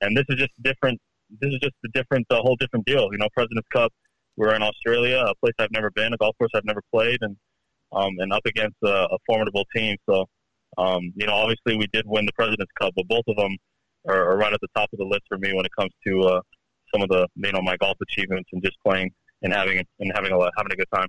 And 0.00 0.16
this 0.16 0.24
is 0.28 0.36
just 0.36 0.52
different. 0.62 0.98
This 1.40 1.52
is 1.52 1.60
just 1.62 1.74
a 1.84 1.88
different, 1.92 2.26
a 2.30 2.36
whole 2.36 2.56
different 2.56 2.86
deal. 2.86 3.08
You 3.12 3.18
know, 3.18 3.28
President's 3.34 3.68
Cup. 3.72 3.92
We're 4.36 4.54
in 4.54 4.62
Australia, 4.62 5.18
a 5.18 5.34
place 5.44 5.52
I've 5.58 5.72
never 5.72 5.90
been, 5.90 6.14
a 6.14 6.16
golf 6.16 6.34
course 6.38 6.52
I've 6.54 6.64
never 6.64 6.80
played, 6.92 7.18
and 7.20 7.36
um, 7.92 8.16
and 8.18 8.32
up 8.32 8.42
against 8.46 8.76
a, 8.84 9.06
a 9.10 9.18
formidable 9.26 9.64
team. 9.74 9.96
So, 10.08 10.26
um, 10.78 11.12
you 11.16 11.26
know, 11.26 11.34
obviously 11.34 11.76
we 11.76 11.86
did 11.92 12.04
win 12.06 12.26
the 12.26 12.32
President's 12.32 12.72
Cup, 12.80 12.92
but 12.96 13.08
both 13.08 13.24
of 13.28 13.36
them 13.36 13.56
are, 14.08 14.30
are 14.30 14.36
right 14.36 14.52
at 14.52 14.60
the 14.60 14.68
top 14.76 14.88
of 14.92 14.98
the 14.98 15.04
list 15.04 15.22
for 15.28 15.38
me 15.38 15.52
when 15.52 15.64
it 15.64 15.72
comes 15.78 15.90
to 16.06 16.20
uh, 16.22 16.40
some 16.92 17.02
of 17.02 17.08
the 17.08 17.26
you 17.36 17.52
know 17.52 17.62
my 17.62 17.76
golf 17.76 17.96
achievements 18.02 18.48
and 18.52 18.62
just 18.62 18.76
playing 18.84 19.10
and 19.42 19.52
having 19.52 19.84
and 19.98 20.12
having 20.14 20.32
a 20.32 20.38
having 20.56 20.72
a 20.72 20.76
good 20.76 20.88
time. 20.94 21.08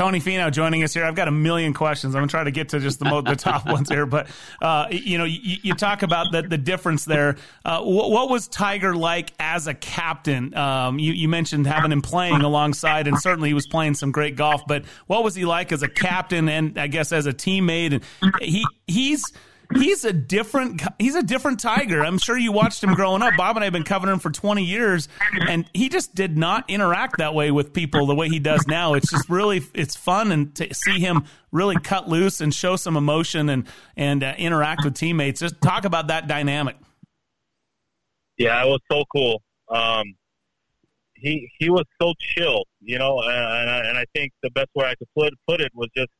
Tony 0.00 0.18
Finau 0.18 0.50
joining 0.50 0.82
us 0.82 0.94
here. 0.94 1.04
I've 1.04 1.14
got 1.14 1.28
a 1.28 1.30
million 1.30 1.74
questions. 1.74 2.14
I'm 2.14 2.20
going 2.20 2.28
to 2.28 2.32
try 2.32 2.44
to 2.44 2.50
get 2.50 2.70
to 2.70 2.80
just 2.80 3.00
the, 3.00 3.04
mo- 3.04 3.20
the 3.20 3.36
top 3.36 3.66
ones 3.70 3.90
here. 3.90 4.06
But, 4.06 4.28
uh, 4.62 4.86
you 4.90 5.18
know, 5.18 5.24
you, 5.24 5.58
you, 5.60 5.74
talk 5.74 6.02
about 6.02 6.32
the, 6.32 6.40
the 6.40 6.56
difference 6.56 7.04
there. 7.04 7.36
Uh, 7.66 7.82
what, 7.82 8.10
what, 8.10 8.30
was 8.30 8.48
Tiger 8.48 8.94
like 8.94 9.30
as 9.38 9.66
a 9.66 9.74
captain? 9.74 10.56
Um, 10.56 10.98
you, 10.98 11.12
you, 11.12 11.28
mentioned 11.28 11.66
having 11.66 11.92
him 11.92 12.00
playing 12.00 12.40
alongside, 12.40 13.08
and 13.08 13.20
certainly 13.20 13.50
he 13.50 13.54
was 13.54 13.66
playing 13.66 13.92
some 13.92 14.10
great 14.10 14.36
golf. 14.36 14.62
But 14.66 14.86
what 15.06 15.22
was 15.22 15.34
he 15.34 15.44
like 15.44 15.70
as 15.70 15.82
a 15.82 15.88
captain 15.88 16.48
and 16.48 16.78
I 16.78 16.86
guess 16.86 17.12
as 17.12 17.26
a 17.26 17.34
teammate? 17.34 17.92
And 17.92 18.34
he 18.40 18.64
he's– 18.86 19.22
he's 19.74 20.04
a 20.04 20.12
different 20.12 20.82
he's 20.98 21.14
a 21.14 21.22
different 21.22 21.60
tiger. 21.60 22.04
I'm 22.04 22.18
sure 22.18 22.36
you 22.36 22.52
watched 22.52 22.82
him 22.82 22.94
growing 22.94 23.22
up. 23.22 23.34
Bob 23.36 23.56
and 23.56 23.62
I 23.62 23.66
have 23.66 23.72
been 23.72 23.84
covering 23.84 24.12
him 24.12 24.18
for 24.18 24.30
20 24.30 24.64
years, 24.64 25.08
and 25.48 25.68
he 25.74 25.88
just 25.88 26.14
did 26.14 26.36
not 26.36 26.68
interact 26.68 27.18
that 27.18 27.34
way 27.34 27.50
with 27.50 27.72
people 27.72 28.06
the 28.06 28.14
way 28.14 28.28
he 28.28 28.38
does 28.38 28.66
now. 28.66 28.94
It's 28.94 29.10
just 29.10 29.28
really 29.28 29.62
it's 29.74 29.96
fun 29.96 30.32
and 30.32 30.54
to 30.56 30.72
see 30.74 31.00
him 31.00 31.24
really 31.52 31.76
cut 31.76 32.08
loose 32.08 32.40
and 32.40 32.52
show 32.52 32.76
some 32.76 32.96
emotion 32.96 33.48
and 33.48 33.66
and 33.96 34.22
uh, 34.22 34.34
interact 34.38 34.84
with 34.84 34.94
teammates. 34.94 35.40
Just 35.40 35.60
talk 35.60 35.84
about 35.84 36.08
that 36.08 36.28
dynamic. 36.28 36.76
Yeah, 38.38 38.62
it 38.64 38.68
was 38.68 38.80
so 38.90 39.04
cool. 39.12 39.42
Um, 39.68 40.14
he 41.14 41.50
he 41.58 41.70
was 41.70 41.84
so 42.00 42.14
chill, 42.18 42.64
you 42.80 42.98
know, 42.98 43.20
and 43.20 43.70
I, 43.70 43.78
and 43.88 43.98
I 43.98 44.04
think 44.14 44.32
the 44.42 44.50
best 44.50 44.68
way 44.74 44.86
I 44.86 44.94
could 44.94 45.08
put 45.16 45.34
put 45.46 45.60
it 45.60 45.70
was 45.74 45.88
just 45.96 46.10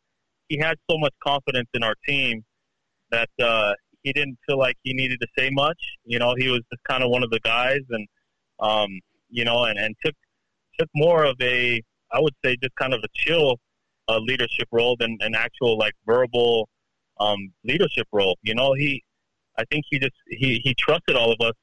he 0.48 0.58
had 0.58 0.76
so 0.90 0.98
much 0.98 1.14
confidence 1.24 1.68
in 1.74 1.82
our 1.82 1.94
team 2.06 2.44
that 3.10 3.30
uh, 3.42 3.74
he 4.02 4.12
didn't 4.12 4.38
feel 4.46 4.58
like 4.58 4.76
he 4.82 4.94
needed 4.94 5.20
to 5.20 5.26
say 5.36 5.50
much. 5.50 5.78
You 6.04 6.18
know, 6.18 6.34
he 6.36 6.48
was 6.48 6.60
just 6.72 6.82
kind 6.88 7.02
of 7.02 7.10
one 7.10 7.22
of 7.22 7.30
the 7.30 7.40
guys, 7.40 7.80
and 7.90 8.06
um, 8.60 9.00
you 9.28 9.44
know, 9.44 9.64
and, 9.64 9.78
and 9.78 9.94
took 10.04 10.14
took 10.78 10.88
more 10.94 11.24
of 11.24 11.36
a, 11.40 11.82
I 12.12 12.20
would 12.20 12.34
say, 12.44 12.56
just 12.62 12.74
kind 12.76 12.94
of 12.94 13.00
a 13.04 13.08
chill 13.14 13.56
uh, 14.08 14.18
leadership 14.18 14.68
role 14.72 14.96
than 14.98 15.16
an 15.20 15.34
actual 15.34 15.78
like 15.78 15.94
verbal 16.06 16.68
um, 17.18 17.52
leadership 17.64 18.06
role. 18.12 18.36
You 18.42 18.54
know, 18.54 18.72
he, 18.74 19.02
I 19.58 19.64
think 19.70 19.84
he 19.90 19.98
just 19.98 20.16
he 20.28 20.60
he 20.64 20.74
trusted 20.74 21.16
all 21.16 21.32
of 21.32 21.40
us 21.40 21.54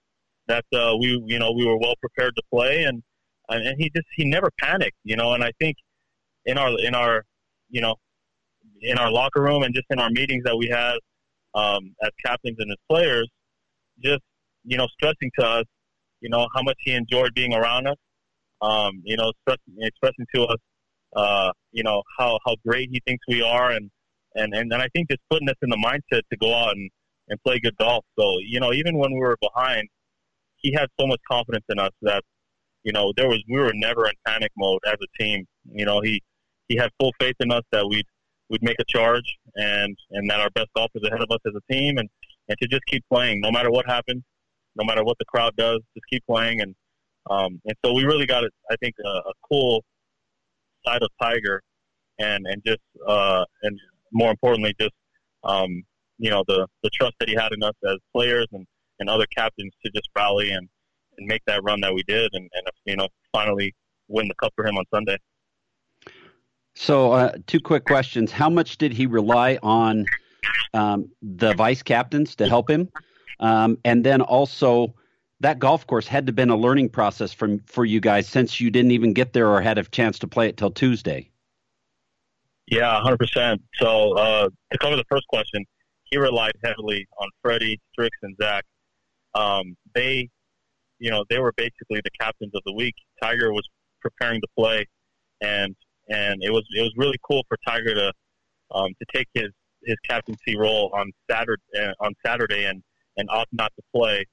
that 0.48 0.66
uh, 0.74 0.96
we 1.00 1.22
you 1.26 1.40
know 1.40 1.52
we 1.52 1.66
were 1.66 1.78
well 1.78 1.96
prepared 2.00 2.36
to 2.36 2.44
play, 2.52 2.84
and 2.84 3.02
and 3.50 3.80
he 3.80 3.90
just 3.96 4.08
he 4.16 4.26
never 4.26 4.52
panicked. 4.60 4.98
You 5.04 5.16
know, 5.16 5.34
and 5.34 5.44
I 5.44 5.52
think 5.60 5.78
in 6.46 6.58
our 6.58 6.78
in 6.80 6.96
our 6.96 7.24
you 7.70 7.82
know 7.82 7.96
in 8.82 8.98
our 8.98 9.12
locker 9.12 9.42
room 9.42 9.64
and 9.64 9.74
just 9.74 9.88
in 9.90 10.00
our 10.00 10.10
meetings 10.10 10.44
that 10.44 10.56
we 10.56 10.68
had 10.68 10.98
um, 11.58 11.96
as 12.04 12.12
captains 12.24 12.58
and 12.60 12.72
as 12.72 12.78
players, 12.90 13.28
just 14.04 14.22
you 14.64 14.78
know 14.78 14.88
stressing 14.94 15.32
to 15.40 15.46
us, 15.46 15.66
you 16.22 16.30
know 16.30 16.48
how 16.56 16.62
much 16.62 16.78
he 16.80 16.94
enjoyed 16.94 17.34
being 17.34 17.54
around 17.54 17.88
us. 17.88 17.98
Um, 18.62 19.02
you 19.04 19.18
know, 19.18 19.30
expressing, 19.30 19.76
expressing 19.82 20.26
to 20.36 20.44
us, 20.46 20.58
uh, 21.16 21.52
you 21.72 21.84
know 21.84 22.04
how 22.18 22.40
how 22.46 22.56
great 22.66 22.90
he 22.92 23.02
thinks 23.08 23.24
we 23.28 23.42
are, 23.42 23.72
and 23.72 23.90
and 24.36 24.54
and, 24.54 24.72
and 24.72 24.82
I 24.82 24.88
think 24.94 25.10
just 25.10 25.22
putting 25.30 25.50
us 25.50 25.56
in 25.62 25.70
the 25.70 25.78
mindset 25.78 26.22
to 26.32 26.38
go 26.38 26.54
out 26.54 26.76
and 26.76 26.90
and 27.30 27.42
play 27.44 27.60
good 27.60 27.78
golf. 27.78 28.06
So 28.20 28.26
you 28.46 28.60
know, 28.60 28.72
even 28.74 28.98
when 28.98 29.12
we 29.12 29.20
were 29.20 29.38
behind, 29.42 29.88
he 30.58 30.72
had 30.74 30.90
so 31.00 31.08
much 31.08 31.20
confidence 31.30 31.66
in 31.70 31.80
us 31.80 31.92
that 32.04 32.24
you 32.84 32.92
know 32.92 33.12
there 33.18 33.28
was 33.28 33.44
we 33.50 33.60
were 33.60 33.72
never 33.74 34.06
in 34.08 34.14
panic 34.26 34.52
mode 34.58 34.82
as 34.88 34.96
a 35.02 35.24
team. 35.24 35.46
You 35.72 35.86
know, 35.86 36.02
he 36.02 36.22
he 36.68 36.76
had 36.76 36.92
full 37.00 37.14
faith 37.20 37.36
in 37.40 37.52
us 37.52 37.64
that 37.72 37.88
we'd 37.88 38.06
we'd 38.50 38.64
make 38.64 38.78
a 38.80 38.86
charge 38.88 39.38
and 39.56 39.98
and 40.12 40.30
that 40.30 40.40
our 40.40 40.50
best 40.52 40.68
golfers 40.76 41.04
ahead 41.06 41.22
of 41.22 41.30
us 41.32 41.40
as 41.46 41.54
a 41.56 41.74
team 41.74 41.98
and 41.98 42.10
and 42.50 42.58
to 42.62 42.68
just 42.68 42.86
keep 42.86 43.04
playing 43.12 43.42
no 43.42 43.52
matter 43.52 43.70
what 43.70 43.86
happens, 43.86 44.24
no 44.76 44.86
matter 44.86 45.04
what 45.04 45.18
the 45.18 45.26
crowd 45.26 45.54
does, 45.58 45.82
just 45.94 46.06
keep 46.10 46.24
playing 46.26 46.62
and 46.62 46.76
um, 47.30 47.62
and 47.66 47.76
so 47.84 47.94
we 47.94 48.04
really 48.06 48.26
got 48.26 48.44
it 48.44 48.54
I 48.72 48.76
think 48.78 48.96
a, 49.04 49.10
a 49.10 49.34
cool 49.50 49.84
side 50.86 51.02
of 51.02 51.10
Tiger 51.22 51.62
and 52.20 52.46
and 52.48 52.62
just 52.66 52.82
uh, 53.08 53.44
and 53.64 53.80
more 54.12 54.32
importantly 54.32 54.74
just 54.80 54.94
um, 55.44 55.84
you 56.18 56.30
know 56.30 56.44
the 56.48 56.68
the 56.84 56.90
trust 56.92 57.16
that 57.20 57.30
he 57.30 57.36
had 57.36 57.52
in 57.52 57.64
us 57.64 57.76
as 57.88 57.98
players 58.14 58.48
and 58.52 58.66
and 59.00 59.10
other 59.10 59.26
captains 59.36 59.74
to 59.86 59.92
just 59.92 60.10
rally 60.16 60.52
and 60.52 60.68
and 61.18 61.28
make 61.28 61.42
that 61.48 61.64
run 61.64 61.82
that 61.82 61.94
we 61.94 62.04
did 62.04 62.30
and 62.34 62.50
and 62.54 62.68
you 62.86 62.96
know 62.96 63.08
finally 63.32 63.74
win 64.08 64.28
the 64.28 64.36
cup 64.36 64.54
for 64.56 64.66
him 64.66 64.78
on 64.78 64.86
Sunday. 64.94 65.18
So, 66.80 67.12
uh, 67.12 67.32
two 67.48 67.60
quick 67.60 67.86
questions. 67.86 68.32
How 68.32 68.52
much 68.52 68.78
did 68.78 68.94
he 68.94 69.08
rely 69.08 69.58
on 69.64 70.06
um, 70.76 71.10
the 71.24 71.56
vice 71.56 71.82
captains 71.82 72.36
to 72.36 72.48
help 72.48 72.70
him? 72.70 72.88
Um, 73.40 73.80
and 73.84 74.04
then 74.04 74.22
also, 74.22 74.94
that 75.40 75.58
golf 75.58 75.88
course 75.88 76.08
had 76.08 76.28
to 76.28 76.32
been 76.32 76.52
a 76.52 76.56
learning 76.56 76.90
process 76.90 77.34
from, 77.34 77.60
for 77.66 77.84
you 77.84 78.00
guys 78.00 78.28
since 78.28 78.62
you 78.62 78.70
didn't 78.70 78.92
even 78.92 79.14
get 79.14 79.34
there 79.34 79.48
or 79.50 79.60
had 79.60 79.80
a 79.80 79.84
chance 79.86 80.20
to 80.20 80.28
play 80.28 80.50
it 80.50 80.58
till 80.58 80.70
Tuesday. 80.70 81.32
Yeah, 82.68 83.02
100%. 83.04 83.60
So, 83.80 84.16
uh, 84.16 84.50
to 84.72 84.78
cover 84.78 84.96
the 84.96 85.06
first 85.10 85.28
question, 85.30 85.66
he 86.04 86.18
relied 86.18 86.54
heavily 86.64 87.08
on 87.20 87.28
Freddie, 87.42 87.82
Strix, 87.92 88.16
and 88.22 88.36
Zach. 88.40 88.64
Um, 89.34 89.76
they, 89.96 90.30
you 91.00 91.10
know, 91.10 91.26
they 91.28 91.40
were 91.40 91.54
basically 91.58 92.02
the 92.04 92.12
captains 92.20 92.52
of 92.54 92.62
the 92.68 92.74
week. 92.74 92.96
Tiger 93.22 93.52
was 93.52 93.68
preparing 94.00 94.42
to 94.42 94.48
play, 94.56 94.86
and 95.42 95.76
and 96.10 96.42
it 96.44 96.52
was 96.52 96.64
it 96.76 96.82
was 96.82 96.94
really 96.98 97.18
cool 97.28 97.44
for 97.48 97.58
Tiger 97.68 97.94
to 97.94 98.14
um, 98.72 98.90
to 99.00 99.06
take 99.14 99.28
his 99.34 99.50
his 99.84 99.96
captaincy 100.08 100.58
role 100.58 100.92
on 100.94 101.12
Saturday 101.30 101.62
uh, 101.80 101.94
on 102.00 102.14
Saturday 102.26 102.66
and 102.66 102.82
and 103.18 103.30
opt 103.32 103.52
not 103.54 103.72
to 103.76 103.84
play 103.96 104.26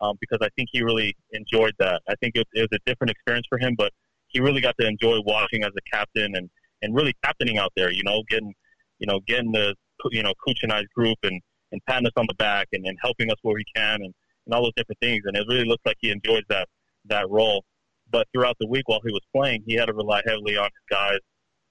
um, 0.00 0.16
because 0.20 0.38
I 0.42 0.48
think 0.56 0.68
he 0.72 0.82
really 0.82 1.16
enjoyed 1.32 1.74
that. 1.78 2.02
I 2.08 2.14
think 2.16 2.34
it, 2.34 2.46
it 2.52 2.68
was 2.70 2.78
a 2.78 2.90
different 2.90 3.10
experience 3.10 3.46
for 3.48 3.58
him, 3.58 3.74
but 3.78 3.92
he 4.28 4.40
really 4.40 4.60
got 4.60 4.74
to 4.80 4.86
enjoy 4.86 5.18
watching 5.24 5.62
as 5.64 5.70
a 5.76 5.96
captain 5.96 6.34
and 6.36 6.50
and 6.82 6.94
really 6.94 7.14
captaining 7.24 7.58
out 7.58 7.72
there. 7.76 7.90
You 7.90 8.02
know, 8.02 8.22
getting 8.28 8.52
you 8.98 9.06
know 9.06 9.20
getting 9.26 9.52
the 9.52 9.74
you 10.10 10.22
know 10.22 10.32
Kuchinized 10.46 10.90
group 10.94 11.18
and 11.22 11.40
and 11.70 11.80
patting 11.88 12.06
us 12.06 12.12
on 12.16 12.26
the 12.28 12.34
back 12.34 12.68
and, 12.72 12.86
and 12.86 12.98
helping 13.00 13.30
us 13.30 13.36
where 13.42 13.56
he 13.56 13.64
can 13.74 14.02
and, 14.02 14.14
and 14.46 14.54
all 14.54 14.62
those 14.62 14.74
different 14.76 14.98
things. 15.00 15.22
And 15.24 15.36
it 15.36 15.46
really 15.48 15.64
looks 15.64 15.82
like 15.86 15.96
he 16.00 16.10
enjoys 16.10 16.42
that 16.48 16.68
that 17.06 17.28
role. 17.30 17.64
But 18.12 18.28
throughout 18.32 18.56
the 18.60 18.68
week 18.68 18.88
while 18.88 19.00
he 19.04 19.12
was 19.12 19.22
playing, 19.34 19.64
he 19.66 19.74
had 19.74 19.86
to 19.86 19.94
rely 19.94 20.22
heavily 20.26 20.56
on 20.56 20.64
his 20.66 20.86
guys 20.90 21.18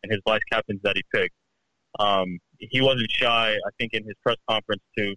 and 0.04 0.12
his 0.12 0.22
vice 0.28 0.42
captains 0.52 0.82
that 0.84 0.98
he 0.98 1.04
picked. 1.14 1.36
Um, 2.00 2.40
he 2.58 2.82
wasn't 2.82 3.12
shy. 3.12 3.52
I 3.54 3.70
think 3.80 3.94
in 3.94 4.04
his 4.04 4.16
press 4.24 4.38
conference 4.50 4.84
to 4.98 5.16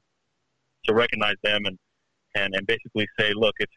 to 0.86 0.94
recognize 0.94 1.36
them 1.42 1.64
and 1.64 1.78
and 2.34 2.54
and 2.54 2.66
basically 2.66 3.06
say, 3.18 3.32
look, 3.34 3.54
if 3.58 3.70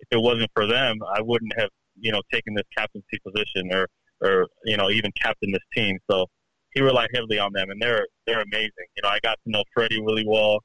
if 0.00 0.08
it 0.10 0.20
wasn't 0.20 0.50
for 0.54 0.66
them, 0.66 0.98
I 1.14 1.20
wouldn't 1.22 1.52
have 1.58 1.70
you 1.98 2.12
know 2.12 2.20
taken 2.32 2.54
this 2.54 2.66
captaincy 2.76 3.18
position 3.24 3.72
or 3.72 3.88
or 4.20 4.46
you 4.64 4.76
know 4.76 4.90
even 4.90 5.10
captain 5.20 5.50
this 5.52 5.62
team. 5.74 5.98
So 6.10 6.26
he 6.72 6.80
relied 6.80 7.08
heavily 7.14 7.38
on 7.38 7.52
them, 7.52 7.70
and 7.70 7.80
they're 7.80 8.06
they're 8.26 8.42
amazing. 8.42 8.86
You 8.96 9.02
know, 9.02 9.08
I 9.08 9.18
got 9.22 9.38
to 9.44 9.50
know 9.50 9.62
Freddie 9.74 10.00
really 10.00 10.24
well, 10.26 10.58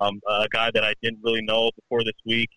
um, 0.00 0.20
a 0.28 0.48
guy 0.50 0.70
that 0.72 0.84
I 0.84 0.94
didn't 1.02 1.20
really 1.22 1.42
know 1.42 1.70
before 1.76 2.04
this 2.04 2.14
week. 2.24 2.50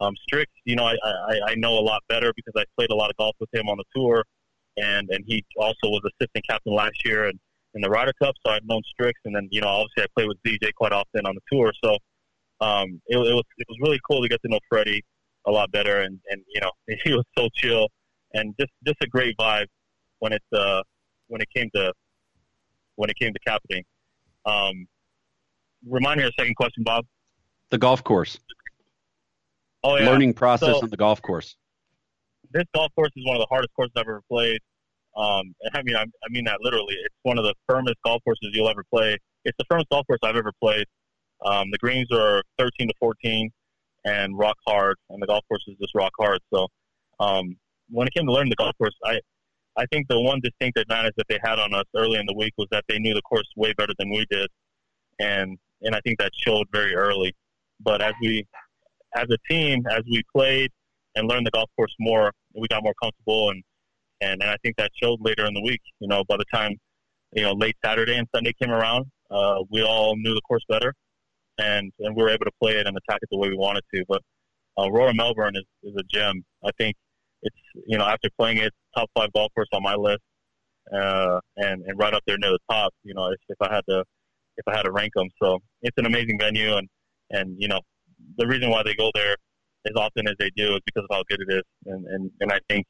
Um, 0.00 0.14
Strix, 0.22 0.50
you 0.64 0.76
know, 0.76 0.84
I, 0.84 0.94
I 1.04 1.40
I 1.48 1.54
know 1.56 1.78
a 1.78 1.80
lot 1.80 2.02
better 2.08 2.32
because 2.34 2.54
I 2.56 2.64
played 2.76 2.90
a 2.90 2.94
lot 2.94 3.10
of 3.10 3.16
golf 3.16 3.36
with 3.38 3.50
him 3.52 3.68
on 3.68 3.76
the 3.76 3.84
tour, 3.94 4.24
and 4.76 5.08
and 5.10 5.24
he 5.26 5.44
also 5.58 5.76
was 5.84 6.00
assistant 6.04 6.44
captain 6.48 6.74
last 6.74 7.04
year 7.04 7.26
and 7.26 7.38
in 7.74 7.80
the 7.80 7.88
Ryder 7.88 8.12
Cup, 8.20 8.34
so 8.44 8.52
I've 8.52 8.64
known 8.64 8.82
Strix, 8.90 9.20
and 9.24 9.34
then 9.34 9.48
you 9.50 9.60
know 9.60 9.68
obviously 9.68 10.02
I 10.02 10.06
play 10.16 10.26
with 10.26 10.38
DJ 10.44 10.74
quite 10.74 10.92
often 10.92 11.26
on 11.26 11.34
the 11.34 11.40
tour, 11.52 11.72
so 11.84 11.96
um, 12.60 13.00
it, 13.06 13.16
it 13.16 13.34
was 13.34 13.44
it 13.58 13.66
was 13.68 13.78
really 13.80 14.00
cool 14.08 14.22
to 14.22 14.28
get 14.28 14.40
to 14.42 14.48
know 14.48 14.58
Freddie 14.68 15.04
a 15.46 15.50
lot 15.50 15.70
better, 15.70 16.00
and 16.02 16.18
and 16.30 16.42
you 16.52 16.60
know 16.60 16.70
he 17.04 17.12
was 17.12 17.24
so 17.36 17.48
chill 17.54 17.88
and 18.34 18.54
just 18.58 18.72
just 18.86 18.96
a 19.02 19.06
great 19.06 19.36
vibe 19.36 19.66
when 20.18 20.32
it 20.32 20.42
uh, 20.54 20.82
when 21.28 21.40
it 21.40 21.48
came 21.54 21.70
to 21.74 21.92
when 22.96 23.10
it 23.10 23.16
came 23.18 23.32
to 23.32 23.38
captaining. 23.46 23.84
Um, 24.46 24.86
remind 25.88 26.18
me 26.18 26.24
of 26.24 26.32
the 26.36 26.42
second 26.42 26.54
question, 26.56 26.82
Bob. 26.82 27.04
The 27.70 27.78
golf 27.78 28.02
course. 28.02 28.38
Oh 29.82 29.96
yeah, 29.96 30.08
learning 30.08 30.34
process 30.34 30.76
so, 30.76 30.82
on 30.82 30.90
the 30.90 30.96
golf 30.96 31.22
course. 31.22 31.56
This 32.52 32.64
golf 32.74 32.92
course 32.94 33.12
is 33.16 33.24
one 33.26 33.36
of 33.36 33.40
the 33.40 33.46
hardest 33.48 33.72
courses 33.74 33.92
I've 33.96 34.02
ever 34.02 34.22
played. 34.28 34.60
Um, 35.16 35.54
I 35.72 35.82
mean, 35.82 35.96
I, 35.96 36.02
I 36.02 36.28
mean 36.30 36.44
that 36.44 36.58
literally. 36.60 36.94
It's 37.04 37.14
one 37.22 37.38
of 37.38 37.44
the 37.44 37.54
firmest 37.68 37.96
golf 38.04 38.22
courses 38.24 38.50
you'll 38.52 38.68
ever 38.68 38.84
play. 38.92 39.16
It's 39.44 39.56
the 39.58 39.64
firmest 39.68 39.88
golf 39.90 40.06
course 40.06 40.20
I've 40.22 40.36
ever 40.36 40.52
played. 40.60 40.86
Um, 41.44 41.70
the 41.70 41.78
greens 41.78 42.08
are 42.12 42.42
13 42.58 42.88
to 42.88 42.94
14 43.00 43.50
and 44.04 44.38
rock 44.38 44.56
hard, 44.66 44.96
and 45.10 45.22
the 45.22 45.26
golf 45.26 45.44
course 45.48 45.64
is 45.66 45.76
just 45.80 45.94
rock 45.94 46.12
hard. 46.18 46.40
So, 46.52 46.68
um, 47.18 47.56
when 47.90 48.06
it 48.06 48.14
came 48.14 48.26
to 48.26 48.32
learning 48.32 48.50
the 48.50 48.56
golf 48.56 48.76
course, 48.78 48.94
I, 49.04 49.20
I 49.76 49.86
think 49.86 50.08
the 50.08 50.20
one 50.20 50.40
distinct 50.40 50.78
advantage 50.78 51.14
that 51.16 51.26
they 51.28 51.38
had 51.42 51.58
on 51.58 51.74
us 51.74 51.84
early 51.96 52.18
in 52.18 52.26
the 52.26 52.34
week 52.34 52.54
was 52.56 52.68
that 52.70 52.84
they 52.88 52.98
knew 52.98 53.14
the 53.14 53.22
course 53.22 53.48
way 53.56 53.72
better 53.74 53.92
than 53.98 54.10
we 54.10 54.26
did, 54.30 54.48
and 55.18 55.58
and 55.82 55.94
I 55.94 56.00
think 56.00 56.18
that 56.18 56.32
showed 56.34 56.66
very 56.72 56.94
early. 56.94 57.34
But 57.80 58.02
as 58.02 58.12
we, 58.20 58.46
as 59.16 59.26
a 59.30 59.52
team, 59.52 59.84
as 59.90 60.02
we 60.10 60.22
played 60.34 60.70
and 61.14 61.28
learned 61.28 61.46
the 61.46 61.50
golf 61.50 61.68
course 61.76 61.94
more, 61.98 62.32
we 62.54 62.68
got 62.68 62.82
more 62.82 62.94
comfortable, 63.02 63.50
and 63.50 63.62
and, 64.20 64.42
and 64.42 64.50
I 64.50 64.56
think 64.62 64.76
that 64.76 64.90
showed 65.02 65.18
later 65.20 65.46
in 65.46 65.54
the 65.54 65.62
week. 65.62 65.80
You 66.00 66.08
know, 66.08 66.24
by 66.28 66.36
the 66.36 66.44
time 66.52 66.76
you 67.32 67.42
know 67.42 67.52
late 67.52 67.76
Saturday 67.84 68.16
and 68.16 68.26
Sunday 68.34 68.52
came 68.60 68.70
around, 68.70 69.06
uh, 69.30 69.62
we 69.70 69.82
all 69.82 70.16
knew 70.16 70.34
the 70.34 70.40
course 70.42 70.64
better, 70.68 70.94
and 71.58 71.92
and 72.00 72.16
we 72.16 72.22
were 72.22 72.30
able 72.30 72.44
to 72.44 72.52
play 72.62 72.72
it 72.72 72.86
and 72.86 72.96
attack 72.96 73.20
it 73.22 73.28
the 73.30 73.38
way 73.38 73.48
we 73.48 73.56
wanted 73.56 73.82
to. 73.94 74.04
But 74.08 74.22
uh, 74.78 74.90
Royal 74.90 75.14
Melbourne 75.14 75.56
is, 75.56 75.64
is 75.82 75.94
a 75.98 76.02
gem. 76.04 76.42
I 76.64 76.70
think 76.78 76.96
it's 77.42 77.56
you 77.86 77.98
know 77.98 78.04
after 78.04 78.28
playing 78.38 78.58
it, 78.58 78.72
top 78.96 79.10
five 79.16 79.32
golf 79.32 79.52
course 79.54 79.68
on 79.72 79.82
my 79.82 79.94
list, 79.94 80.22
uh, 80.92 81.40
and 81.56 81.82
and 81.86 81.98
right 81.98 82.14
up 82.14 82.22
there 82.26 82.38
near 82.38 82.50
the 82.50 82.58
top. 82.70 82.92
You 83.04 83.14
know, 83.14 83.26
if, 83.26 83.40
if 83.48 83.56
I 83.60 83.74
had 83.74 83.82
to 83.88 84.04
if 84.56 84.68
I 84.68 84.76
had 84.76 84.82
to 84.82 84.92
rank 84.92 85.12
them, 85.14 85.28
so 85.42 85.58
it's 85.82 85.96
an 85.98 86.06
amazing 86.06 86.38
venue, 86.38 86.76
and 86.76 86.88
and 87.30 87.56
you 87.58 87.68
know 87.68 87.80
the 88.36 88.46
reason 88.46 88.70
why 88.70 88.82
they 88.82 88.94
go 88.94 89.10
there 89.14 89.36
as 89.86 89.92
often 89.96 90.28
as 90.28 90.34
they 90.38 90.50
do 90.56 90.74
is 90.74 90.80
because 90.84 91.06
of 91.08 91.16
how 91.16 91.22
good 91.28 91.40
it 91.40 91.52
is, 91.52 91.62
and 91.86 92.06
and, 92.06 92.30
and 92.40 92.52
I 92.52 92.58
think 92.68 92.86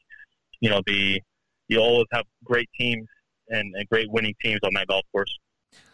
you 0.60 0.70
know 0.70 0.80
the 0.86 1.20
you 1.68 1.78
always 1.78 2.06
have 2.12 2.24
great 2.44 2.68
teams 2.78 3.06
and, 3.48 3.74
and 3.76 3.88
great 3.88 4.10
winning 4.10 4.34
teams 4.42 4.60
on 4.64 4.74
that 4.74 4.88
golf 4.88 5.04
course. 5.12 5.32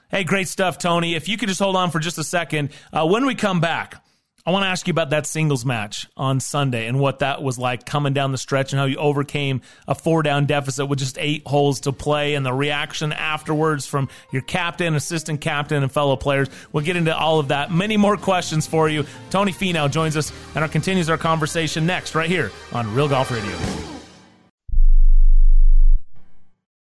Hey, 0.08 0.24
great 0.24 0.48
stuff, 0.48 0.78
Tony. 0.78 1.14
If 1.14 1.28
you 1.28 1.36
could 1.36 1.48
just 1.48 1.60
hold 1.60 1.76
on 1.76 1.90
for 1.90 1.98
just 1.98 2.16
a 2.16 2.24
second. 2.24 2.70
Uh, 2.92 3.06
when 3.06 3.26
we 3.26 3.34
come 3.34 3.60
back, 3.60 4.02
I 4.46 4.52
want 4.52 4.62
to 4.62 4.68
ask 4.68 4.86
you 4.86 4.92
about 4.92 5.10
that 5.10 5.26
singles 5.26 5.64
match 5.64 6.06
on 6.16 6.38
Sunday 6.38 6.86
and 6.86 7.00
what 7.00 7.18
that 7.18 7.42
was 7.42 7.58
like 7.58 7.84
coming 7.84 8.12
down 8.12 8.30
the 8.30 8.38
stretch 8.38 8.72
and 8.72 8.78
how 8.78 8.86
you 8.86 8.96
overcame 8.96 9.60
a 9.88 9.94
four 9.96 10.22
down 10.22 10.46
deficit 10.46 10.88
with 10.88 11.00
just 11.00 11.18
eight 11.18 11.42
holes 11.44 11.80
to 11.80 11.90
play 11.90 12.34
and 12.36 12.46
the 12.46 12.52
reaction 12.52 13.12
afterwards 13.12 13.86
from 13.86 14.08
your 14.30 14.42
captain, 14.42 14.94
assistant 14.94 15.40
captain, 15.40 15.82
and 15.82 15.90
fellow 15.90 16.14
players. 16.14 16.48
We'll 16.70 16.84
get 16.84 16.94
into 16.94 17.16
all 17.16 17.40
of 17.40 17.48
that. 17.48 17.72
Many 17.72 17.96
more 17.96 18.16
questions 18.16 18.68
for 18.68 18.88
you. 18.88 19.04
Tony 19.30 19.50
Finau 19.50 19.90
joins 19.90 20.16
us 20.16 20.30
and 20.54 20.62
our, 20.62 20.68
continues 20.68 21.10
our 21.10 21.18
conversation 21.18 21.84
next, 21.84 22.14
right 22.14 22.30
here 22.30 22.52
on 22.72 22.94
Real 22.94 23.08
Golf 23.08 23.32
Radio. 23.32 23.56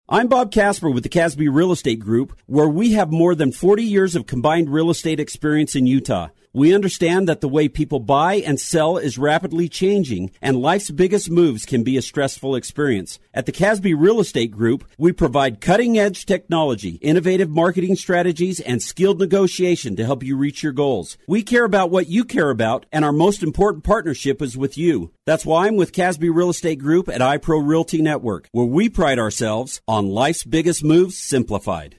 I'm 0.08 0.28
Bob 0.28 0.52
Casper 0.52 0.90
with 0.90 1.02
the 1.02 1.08
Casby 1.08 1.48
Real 1.48 1.72
Estate 1.72 1.98
Group, 1.98 2.38
where 2.46 2.68
we 2.68 2.92
have 2.92 3.10
more 3.10 3.34
than 3.34 3.50
40 3.50 3.82
years 3.82 4.14
of 4.14 4.26
combined 4.26 4.72
real 4.72 4.90
estate 4.90 5.18
experience 5.18 5.74
in 5.74 5.86
Utah. 5.86 6.28
We 6.52 6.74
understand 6.74 7.28
that 7.28 7.40
the 7.40 7.48
way 7.48 7.68
people 7.68 8.00
buy 8.00 8.34
and 8.34 8.58
sell 8.58 8.98
is 8.98 9.18
rapidly 9.18 9.68
changing, 9.68 10.32
and 10.42 10.60
life's 10.60 10.90
biggest 10.90 11.30
moves 11.30 11.64
can 11.64 11.84
be 11.84 11.96
a 11.96 12.02
stressful 12.02 12.56
experience. 12.56 13.20
At 13.32 13.46
the 13.46 13.52
Casby 13.52 13.94
Real 13.94 14.18
Estate 14.18 14.50
Group, 14.50 14.84
we 14.98 15.12
provide 15.12 15.60
cutting 15.60 15.96
edge 15.96 16.26
technology, 16.26 16.96
innovative 17.02 17.50
marketing 17.50 17.94
strategies, 17.94 18.58
and 18.58 18.82
skilled 18.82 19.20
negotiation 19.20 19.94
to 19.94 20.04
help 20.04 20.24
you 20.24 20.36
reach 20.36 20.64
your 20.64 20.72
goals. 20.72 21.16
We 21.28 21.44
care 21.44 21.64
about 21.64 21.92
what 21.92 22.08
you 22.08 22.24
care 22.24 22.50
about, 22.50 22.84
and 22.90 23.04
our 23.04 23.12
most 23.12 23.44
important 23.44 23.84
partnership 23.84 24.42
is 24.42 24.56
with 24.56 24.76
you. 24.76 25.12
That's 25.26 25.46
why 25.46 25.68
I'm 25.68 25.76
with 25.76 25.92
Casby 25.92 26.30
Real 26.30 26.50
Estate 26.50 26.80
Group 26.80 27.08
at 27.08 27.20
iPro 27.20 27.64
Realty 27.64 28.02
Network, 28.02 28.48
where 28.50 28.66
we 28.66 28.88
pride 28.88 29.20
ourselves 29.20 29.80
on 29.86 30.08
life's 30.08 30.42
biggest 30.42 30.82
moves 30.82 31.16
simplified. 31.16 31.98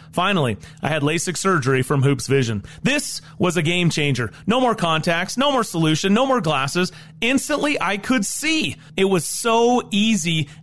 Finally, 0.11 0.57
I 0.81 0.89
had 0.89 1.03
LASIK 1.03 1.37
surgery 1.37 1.81
from 1.83 2.03
Hoopes 2.03 2.27
Vision. 2.27 2.63
This 2.83 3.21
was 3.39 3.57
a 3.57 3.61
game 3.61 3.89
changer. 3.89 4.31
No 4.45 4.59
more 4.59 4.75
contacts, 4.75 5.37
no 5.37 5.51
more 5.51 5.63
solution, 5.63 6.13
no 6.13 6.25
more 6.25 6.41
glasses. 6.41 6.91
Instantly, 7.21 7.79
I 7.79 7.97
could 7.97 8.25
see. 8.25 8.75
It 8.97 9.05
was 9.05 9.25
so 9.25 9.87
easy 9.91 10.49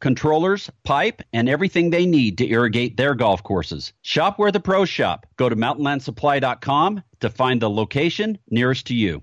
controllers, 0.00 0.70
pipe, 0.84 1.22
and 1.32 1.48
everything 1.48 1.90
they 1.90 2.06
need 2.06 2.38
to 2.38 2.48
irrigate 2.48 2.96
their 2.96 3.14
golf 3.14 3.42
courses. 3.42 3.92
Shop 4.02 4.38
where 4.38 4.52
the 4.52 4.60
pros 4.60 4.88
shop. 4.88 5.26
Go 5.36 5.48
to 5.48 5.56
mountainlandsupply.com 5.56 7.02
to 7.20 7.30
find 7.30 7.60
the 7.60 7.70
location 7.70 8.38
nearest 8.50 8.86
to 8.86 8.94
you. 8.94 9.22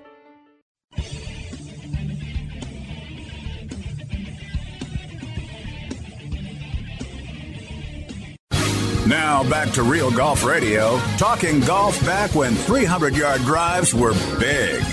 Now 9.41 9.49
back 9.49 9.71
to 9.71 9.81
Real 9.81 10.11
Golf 10.11 10.43
Radio, 10.43 10.99
talking 11.17 11.61
golf 11.61 11.99
back 12.05 12.35
when 12.35 12.53
300 12.53 13.15
yard 13.15 13.41
drives 13.41 13.91
were 13.91 14.13
big. 14.39 14.83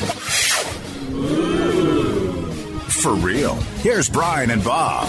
For 2.91 3.13
real. 3.13 3.57
Here's 3.83 4.09
Brian 4.09 4.51
and 4.51 4.65
Bob. 4.65 5.07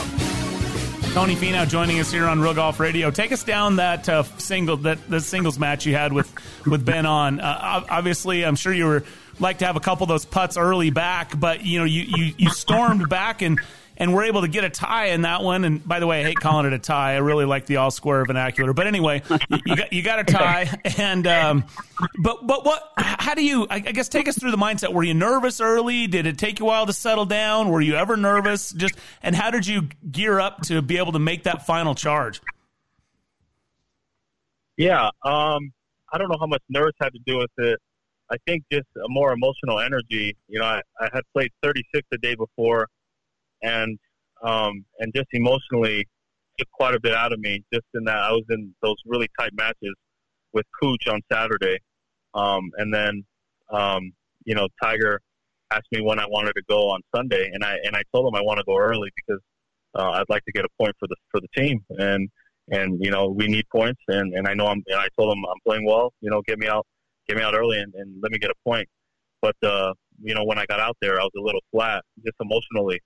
Tony 1.14 1.36
Finau 1.38 1.66
joining 1.70 2.02
us 2.02 2.12
here 2.12 2.26
on 2.26 2.42
Real 2.42 2.54
Golf 2.54 2.82
Radio. 2.82 3.12
Take 3.12 3.32
us 3.32 3.46
down 3.46 3.78
that 3.78 4.10
uh, 4.10 4.24
single 4.40 4.76
that 4.78 5.10
the 5.10 5.22
singles 5.22 5.58
match 5.58 5.86
you 5.86 5.96
had 5.96 6.12
with 6.12 6.34
with 6.66 6.86
Ben 6.86 7.06
on. 7.06 7.40
Uh, 7.40 7.86
obviously, 7.90 8.44
I'm 8.44 8.58
sure 8.58 8.74
you 8.74 8.88
were 8.88 9.06
like 9.40 9.60
to 9.60 9.66
have 9.66 9.78
a 9.78 9.82
couple 9.82 10.04
of 10.04 10.10
those 10.10 10.26
putts 10.26 10.58
early 10.58 10.90
back, 10.90 11.40
but 11.40 11.64
you 11.64 11.80
know 11.80 11.86
you 11.86 12.02
you, 12.02 12.34
you 12.38 12.50
stormed 12.50 13.08
back 13.08 13.42
and 13.42 13.58
and 14.00 14.14
we're 14.14 14.24
able 14.24 14.42
to 14.42 14.48
get 14.48 14.64
a 14.64 14.70
tie 14.70 15.08
in 15.08 15.24
that 15.24 15.44
one. 15.44 15.66
And 15.66 15.86
by 15.86 16.00
the 16.00 16.08
way, 16.08 16.22
I 16.22 16.24
hate 16.24 16.38
calling 16.38 16.66
it 16.66 16.74
a 16.74 16.80
tie. 16.80 17.14
I 17.14 17.18
really 17.18 17.46
like 17.46 17.66
the 17.66 17.78
all 17.78 17.92
square 17.92 18.24
vernacular. 18.26 18.74
But 18.74 18.88
anyway, 18.88 19.22
you 19.66 19.76
got 19.76 19.94
you 19.94 20.02
got 20.02 20.20
a 20.20 20.24
tie. 20.24 20.80
And 20.98 21.28
um, 21.28 21.66
but 22.20 22.46
but 22.48 22.66
what? 22.66 22.92
How 22.98 23.36
do 23.36 23.44
you? 23.44 23.68
I 23.70 23.80
guess 23.80 24.10
take 24.10 24.28
us 24.28 24.38
through 24.38 24.52
the 24.52 24.58
mindset. 24.58 24.94
Were 24.94 25.04
you 25.04 25.14
nervous 25.14 25.62
early? 25.62 26.08
Did 26.08 26.26
it 26.26 26.38
take 26.38 26.60
you 26.60 26.66
a 26.66 26.68
while 26.68 26.86
to 26.86 26.94
settle 26.94 27.26
down? 27.26 27.70
Were 27.70 27.82
you 27.82 27.96
ever 27.96 28.18
nervous? 28.18 28.72
Just 28.72 28.96
and 29.22 29.36
how 29.36 29.52
did 29.52 29.68
you 29.68 29.90
gear 30.10 30.40
up 30.40 30.62
to 30.64 30.82
be 30.82 30.98
able 30.98 31.12
to 31.12 31.20
make 31.20 31.44
that 31.44 31.66
final 31.66 31.96
charge? 31.96 32.42
Yeah, 34.78 35.10
um, 35.24 35.72
I 36.12 36.18
don't 36.18 36.30
know 36.30 36.38
how 36.40 36.48
much 36.48 36.64
nerves 36.70 36.96
had 37.02 37.14
to 37.14 37.20
do 37.26 37.38
with 37.38 37.52
it. 37.58 37.80
I 38.32 38.38
think 38.46 38.64
just 38.72 38.88
a 38.96 39.10
more 39.10 39.34
emotional 39.34 39.80
energy. 39.80 40.38
You 40.48 40.60
know, 40.60 40.66
I, 40.66 40.82
I 41.00 41.10
had 41.12 41.24
played 41.34 41.52
36 41.64 42.08
the 42.12 42.18
day 42.18 42.36
before 42.36 42.88
and 43.62 43.98
um, 44.44 44.86
and 45.00 45.14
just 45.16 45.28
emotionally 45.34 46.08
took 46.58 46.70
quite 46.72 46.96
a 46.96 47.00
bit 47.00 47.14
out 47.14 47.34
of 47.34 47.40
me. 47.40 47.64
Just 47.74 47.86
in 47.94 48.04
that 48.06 48.18
I 48.18 48.32
was 48.32 48.44
in 48.50 48.74
those 48.82 48.96
really 49.06 49.28
tight 49.40 49.52
matches 49.54 49.94
with 50.54 50.66
Kuch 50.82 51.12
on 51.12 51.22
Saturday, 51.32 51.78
um, 52.34 52.70
and 52.78 52.94
then 52.94 53.24
um, 53.70 54.12
you 54.46 54.56
know 54.56 54.68
Tiger 54.82 55.20
asked 55.72 55.88
me 55.92 56.02
when 56.02 56.20
I 56.20 56.26
wanted 56.28 56.54
to 56.54 56.64
go 56.70 56.90
on 56.90 57.02
Sunday, 57.16 57.50
and 57.54 57.64
I 57.64 57.76
and 57.84 57.96
I 57.96 58.04
told 58.14 58.28
him 58.28 58.36
I 58.36 58.42
want 58.42 58.60
to 58.60 58.64
go 58.66 58.78
early 58.78 59.10
because 59.16 59.42
uh, 59.96 60.12
I'd 60.12 60.30
like 60.30 60.46
to 60.46 60.52
get 60.52 60.66
a 60.66 60.70
point 60.80 60.96
for 61.00 61.08
the 61.08 61.16
for 61.32 61.40
the 61.42 61.48
team, 61.56 61.84
and 61.98 62.30
and 62.70 63.04
you 63.04 63.12
know 63.12 63.30
we 63.30 63.48
need 63.48 63.66
points, 63.74 64.02
and 64.08 64.34
and 64.34 64.48
I 64.48 64.54
know 64.54 64.68
I'm. 64.68 64.84
And 64.88 65.00
I 65.00 65.08
told 65.18 65.36
him 65.36 65.44
I'm 65.46 65.60
playing 65.66 65.86
well. 65.86 66.14
You 66.22 66.30
know, 66.30 66.42
get 66.48 66.60
me 66.60 66.68
out, 66.68 66.86
get 67.28 67.38
me 67.38 67.44
out 67.44 67.56
early, 67.56 67.80
and, 67.80 67.94
and 67.96 68.22
let 68.22 68.32
me 68.32 68.38
get 68.38 68.50
a 68.50 68.70
point. 68.70 68.88
But 69.42 69.56
uh, 69.64 69.94
you 70.22 70.34
know, 70.34 70.44
when 70.44 70.58
I 70.58 70.66
got 70.66 70.80
out 70.80 70.98
there, 71.02 71.20
I 71.20 71.24
was 71.24 71.32
a 71.38 71.42
little 71.42 71.62
flat, 71.72 72.04
just 72.26 72.36
emotionally. 72.42 73.00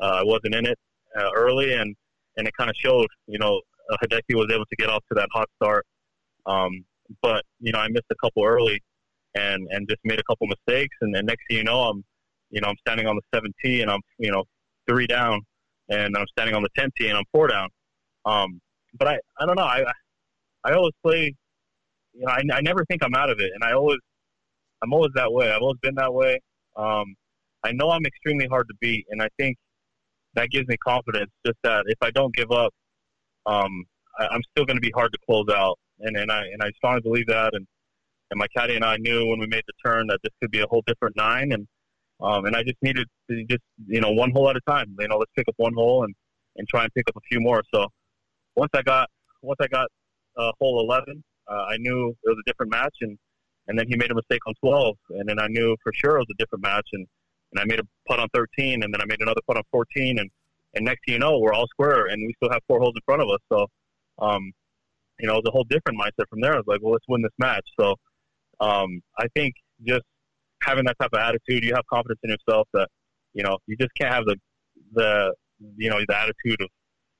Uh, 0.00 0.20
I 0.20 0.24
wasn't 0.24 0.54
in 0.54 0.66
it 0.66 0.78
uh, 1.18 1.30
early, 1.34 1.74
and 1.74 1.94
and 2.36 2.46
it 2.46 2.54
kind 2.58 2.70
of 2.70 2.76
showed. 2.76 3.06
You 3.26 3.38
know, 3.38 3.60
uh, 3.90 3.96
Hideki 4.02 4.34
was 4.34 4.48
able 4.52 4.66
to 4.66 4.76
get 4.76 4.88
off 4.88 5.02
to 5.08 5.14
that 5.14 5.28
hot 5.32 5.48
start, 5.56 5.86
um, 6.46 6.84
but 7.22 7.44
you 7.60 7.72
know 7.72 7.78
I 7.78 7.88
missed 7.88 8.06
a 8.10 8.16
couple 8.22 8.44
early, 8.44 8.82
and 9.34 9.66
and 9.70 9.88
just 9.88 10.00
made 10.04 10.18
a 10.18 10.24
couple 10.24 10.46
mistakes, 10.46 10.96
and 11.00 11.14
then 11.14 11.26
next 11.26 11.44
thing 11.48 11.58
you 11.58 11.64
know, 11.64 11.80
I'm 11.82 12.04
you 12.50 12.60
know 12.60 12.68
I'm 12.68 12.76
standing 12.86 13.06
on 13.06 13.16
the 13.16 13.22
seventh 13.34 13.54
tee, 13.64 13.82
and 13.82 13.90
I'm 13.90 14.00
you 14.18 14.30
know 14.30 14.44
three 14.88 15.06
down, 15.06 15.40
and 15.88 16.16
I'm 16.16 16.26
standing 16.28 16.54
on 16.54 16.62
the 16.62 16.68
tenth 16.76 16.92
tee, 16.98 17.08
and 17.08 17.16
I'm 17.16 17.24
four 17.32 17.48
down. 17.48 17.68
Um, 18.24 18.60
but 18.98 19.08
I 19.08 19.18
I 19.40 19.46
don't 19.46 19.56
know 19.56 19.64
I 19.64 19.84
I 20.64 20.72
always 20.72 20.94
play. 21.04 21.34
You 22.14 22.24
know, 22.24 22.32
I, 22.32 22.42
I 22.54 22.60
never 22.62 22.84
think 22.86 23.02
I'm 23.04 23.14
out 23.14 23.30
of 23.30 23.40
it, 23.40 23.50
and 23.54 23.62
I 23.62 23.72
always 23.72 23.98
I'm 24.82 24.92
always 24.92 25.12
that 25.14 25.32
way. 25.32 25.50
I've 25.50 25.62
always 25.62 25.78
been 25.82 25.94
that 25.96 26.12
way. 26.12 26.40
Um, 26.76 27.14
I 27.64 27.72
know 27.72 27.90
I'm 27.90 28.04
extremely 28.06 28.46
hard 28.46 28.68
to 28.68 28.74
beat, 28.80 29.06
and 29.10 29.22
I 29.22 29.28
think 29.38 29.56
that 30.36 30.50
gives 30.50 30.68
me 30.68 30.76
confidence. 30.76 31.30
Just 31.44 31.58
that 31.64 31.84
if 31.86 31.98
I 32.00 32.10
don't 32.10 32.34
give 32.34 32.52
up, 32.52 32.72
um, 33.46 33.84
I, 34.18 34.26
I'm 34.28 34.42
still 34.52 34.64
going 34.64 34.76
to 34.76 34.80
be 34.80 34.92
hard 34.94 35.12
to 35.12 35.18
close 35.26 35.46
out, 35.54 35.78
and 36.00 36.16
and 36.16 36.30
I 36.30 36.42
and 36.52 36.62
I 36.62 36.70
strongly 36.76 37.00
believe 37.00 37.26
that. 37.26 37.54
And 37.54 37.66
and 38.30 38.38
my 38.38 38.46
caddy 38.56 38.74
and 38.74 38.84
I 38.84 38.96
knew 38.96 39.26
when 39.26 39.38
we 39.38 39.46
made 39.46 39.62
the 39.66 39.72
turn 39.84 40.06
that 40.08 40.20
this 40.22 40.32
could 40.40 40.50
be 40.50 40.60
a 40.60 40.66
whole 40.66 40.82
different 40.86 41.16
nine, 41.16 41.52
and 41.52 41.66
um, 42.20 42.46
and 42.46 42.56
I 42.56 42.62
just 42.62 42.76
needed 42.82 43.06
to 43.30 43.44
just 43.44 43.62
you 43.86 44.00
know 44.00 44.10
one 44.10 44.30
hole 44.30 44.48
at 44.50 44.56
a 44.56 44.60
time. 44.68 44.94
You 44.98 45.08
know, 45.08 45.18
let's 45.18 45.32
pick 45.36 45.48
up 45.48 45.54
one 45.58 45.74
hole 45.74 46.04
and 46.04 46.14
and 46.56 46.68
try 46.68 46.84
and 46.84 46.92
pick 46.94 47.08
up 47.08 47.16
a 47.16 47.20
few 47.28 47.40
more. 47.40 47.62
So 47.74 47.88
once 48.54 48.70
I 48.74 48.82
got 48.82 49.08
once 49.42 49.58
I 49.60 49.66
got 49.68 49.88
uh, 50.36 50.52
hole 50.60 50.80
eleven, 50.80 51.22
uh, 51.50 51.64
I 51.68 51.76
knew 51.78 52.10
it 52.24 52.28
was 52.28 52.38
a 52.38 52.50
different 52.50 52.72
match, 52.72 52.94
and 53.00 53.18
and 53.68 53.78
then 53.78 53.86
he 53.88 53.96
made 53.96 54.10
a 54.10 54.14
mistake 54.14 54.40
on 54.46 54.54
twelve, 54.62 54.96
and 55.10 55.28
then 55.28 55.38
I 55.38 55.46
knew 55.48 55.76
for 55.82 55.92
sure 55.94 56.16
it 56.16 56.20
was 56.20 56.28
a 56.32 56.38
different 56.38 56.62
match, 56.62 56.88
and 56.92 57.06
and 57.52 57.60
I 57.60 57.64
made 57.64 57.80
a 57.80 57.84
putt 58.08 58.20
on 58.20 58.28
13, 58.34 58.82
and 58.82 58.92
then 58.92 59.00
I 59.00 59.04
made 59.06 59.20
another 59.20 59.40
putt 59.46 59.56
on 59.56 59.62
14, 59.70 60.18
and 60.18 60.30
and 60.74 60.84
next 60.84 61.00
thing 61.06 61.14
you 61.14 61.18
know, 61.18 61.38
we're 61.38 61.54
all 61.54 61.66
square, 61.68 62.06
and 62.06 62.22
we 62.26 62.34
still 62.36 62.52
have 62.52 62.60
four 62.68 62.78
holes 62.78 62.92
in 62.94 63.00
front 63.06 63.22
of 63.22 63.30
us. 63.30 63.38
So, 63.50 63.66
um, 64.18 64.52
you 65.18 65.26
know, 65.26 65.38
it's 65.38 65.48
a 65.48 65.50
whole 65.50 65.64
different 65.64 65.98
mindset 65.98 66.28
from 66.28 66.42
there. 66.42 66.52
I 66.52 66.56
was 66.56 66.66
like, 66.66 66.82
well, 66.82 66.92
let's 66.92 67.06
win 67.08 67.22
this 67.22 67.32
match. 67.38 67.64
So, 67.80 67.94
um, 68.60 69.00
I 69.18 69.26
think 69.34 69.54
just 69.86 70.02
having 70.62 70.84
that 70.84 70.98
type 71.00 71.10
of 71.14 71.18
attitude, 71.18 71.64
you 71.64 71.72
have 71.74 71.86
confidence 71.90 72.20
in 72.22 72.30
yourself 72.30 72.68
that 72.74 72.88
you 73.32 73.42
know 73.42 73.56
you 73.66 73.76
just 73.76 73.92
can't 73.98 74.12
have 74.12 74.24
the 74.26 74.36
the 74.92 75.34
you 75.76 75.88
know 75.88 75.98
the 76.06 76.16
attitude 76.16 76.60
of, 76.60 76.68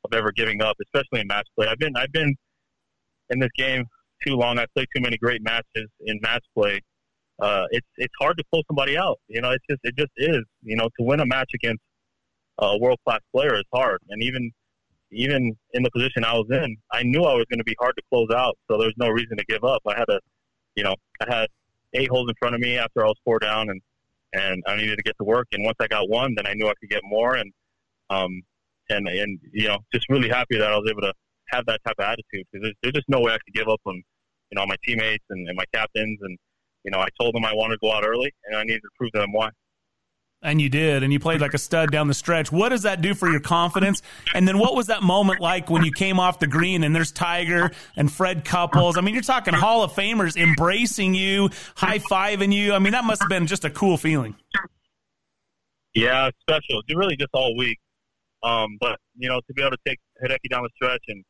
of 0.04 0.12
ever 0.14 0.32
giving 0.32 0.60
up, 0.60 0.76
especially 0.82 1.20
in 1.20 1.26
match 1.26 1.46
play. 1.56 1.66
I've 1.66 1.78
been 1.78 1.96
I've 1.96 2.12
been 2.12 2.34
in 3.30 3.38
this 3.38 3.50
game 3.56 3.84
too 4.26 4.34
long. 4.34 4.58
I've 4.58 4.72
played 4.74 4.88
too 4.94 5.02
many 5.02 5.16
great 5.16 5.42
matches 5.42 5.88
in 6.04 6.18
match 6.22 6.44
play 6.54 6.80
uh, 7.40 7.64
it's 7.70 7.86
it's 7.96 8.14
hard 8.20 8.38
to 8.38 8.44
pull 8.50 8.62
somebody 8.68 8.96
out. 8.96 9.18
You 9.28 9.40
know, 9.40 9.50
it's 9.50 9.64
just 9.68 9.80
it 9.84 9.96
just 9.96 10.12
is. 10.16 10.42
You 10.62 10.76
know, 10.76 10.88
to 10.98 11.04
win 11.04 11.20
a 11.20 11.26
match 11.26 11.50
against 11.54 11.82
a 12.58 12.78
world 12.78 12.98
class 13.04 13.20
player 13.34 13.54
is 13.56 13.64
hard, 13.72 14.00
and 14.08 14.22
even 14.22 14.50
even 15.12 15.56
in 15.72 15.82
the 15.82 15.90
position 15.90 16.24
I 16.24 16.34
was 16.34 16.46
in, 16.50 16.76
I 16.92 17.02
knew 17.02 17.22
I 17.22 17.34
was 17.34 17.44
going 17.50 17.58
to 17.58 17.64
be 17.64 17.76
hard 17.78 17.94
to 17.96 18.02
close 18.10 18.28
out. 18.34 18.58
So 18.68 18.78
there's 18.78 18.94
no 18.96 19.08
reason 19.08 19.36
to 19.36 19.44
give 19.48 19.64
up. 19.64 19.80
I 19.86 19.96
had 19.96 20.08
a, 20.08 20.18
you 20.74 20.82
know, 20.82 20.94
I 21.20 21.32
had 21.32 21.46
eight 21.94 22.10
holes 22.10 22.28
in 22.28 22.34
front 22.38 22.54
of 22.54 22.60
me 22.60 22.76
after 22.76 23.04
I 23.04 23.08
was 23.08 23.18
four 23.24 23.38
down, 23.38 23.70
and 23.70 23.80
and 24.32 24.62
I 24.66 24.76
needed 24.76 24.96
to 24.96 25.02
get 25.02 25.16
to 25.18 25.24
work. 25.24 25.48
And 25.52 25.64
once 25.64 25.76
I 25.80 25.86
got 25.86 26.08
one, 26.08 26.34
then 26.36 26.46
I 26.46 26.54
knew 26.54 26.66
I 26.66 26.74
could 26.80 26.90
get 26.90 27.02
more. 27.04 27.36
And 27.36 27.52
um 28.10 28.42
and 28.88 29.08
and 29.08 29.38
you 29.52 29.68
know, 29.68 29.78
just 29.92 30.08
really 30.08 30.28
happy 30.28 30.58
that 30.58 30.72
I 30.72 30.76
was 30.76 30.88
able 30.90 31.02
to 31.02 31.12
have 31.48 31.66
that 31.66 31.80
type 31.86 31.96
of 31.98 32.04
attitude 32.04 32.46
because 32.50 32.62
there's, 32.62 32.74
there's 32.82 32.94
just 32.94 33.08
no 33.08 33.20
way 33.20 33.32
I 33.32 33.38
could 33.44 33.54
give 33.54 33.68
up 33.68 33.80
on 33.84 33.94
you 34.50 34.56
know 34.56 34.66
my 34.66 34.76
teammates 34.84 35.24
and, 35.30 35.48
and 35.48 35.56
my 35.56 35.64
captains 35.72 36.18
and 36.22 36.38
you 36.86 36.92
know, 36.92 37.00
I 37.00 37.08
told 37.20 37.34
them 37.34 37.44
I 37.44 37.52
wanted 37.52 37.74
to 37.74 37.78
go 37.82 37.92
out 37.92 38.06
early, 38.06 38.32
and 38.46 38.56
I 38.56 38.62
needed 38.62 38.82
to 38.82 38.88
prove 38.96 39.10
to 39.12 39.18
them 39.18 39.32
why. 39.32 39.50
And 40.42 40.60
you 40.60 40.68
did, 40.68 41.02
and 41.02 41.12
you 41.12 41.18
played 41.18 41.40
like 41.40 41.54
a 41.54 41.58
stud 41.58 41.90
down 41.90 42.06
the 42.06 42.14
stretch. 42.14 42.52
What 42.52 42.68
does 42.68 42.82
that 42.82 43.00
do 43.00 43.14
for 43.14 43.28
your 43.28 43.40
confidence? 43.40 44.02
And 44.34 44.46
then 44.46 44.58
what 44.58 44.76
was 44.76 44.86
that 44.86 45.02
moment 45.02 45.40
like 45.40 45.68
when 45.68 45.84
you 45.84 45.90
came 45.90 46.20
off 46.20 46.38
the 46.38 46.46
green 46.46 46.84
and 46.84 46.94
there's 46.94 47.10
Tiger 47.10 47.72
and 47.96 48.12
Fred 48.12 48.44
Couples? 48.44 48.96
I 48.96 49.00
mean, 49.00 49.14
you're 49.14 49.24
talking 49.24 49.54
Hall 49.54 49.82
of 49.82 49.92
Famers 49.92 50.36
embracing 50.36 51.14
you, 51.14 51.50
high 51.74 51.98
fiving 51.98 52.52
you. 52.52 52.74
I 52.74 52.78
mean, 52.78 52.92
that 52.92 53.04
must 53.04 53.22
have 53.22 53.28
been 53.28 53.48
just 53.48 53.64
a 53.64 53.70
cool 53.70 53.96
feeling. 53.96 54.36
Yeah, 55.94 56.30
special. 56.42 56.82
Really 56.94 57.16
just 57.16 57.30
all 57.32 57.56
week. 57.56 57.78
Um, 58.44 58.76
but 58.78 59.00
you 59.16 59.28
know, 59.28 59.40
to 59.40 59.54
be 59.54 59.62
able 59.62 59.72
to 59.72 59.78
take 59.88 59.98
Hideki 60.22 60.50
down 60.50 60.62
the 60.62 60.70
stretch 60.76 61.02
and 61.08 61.24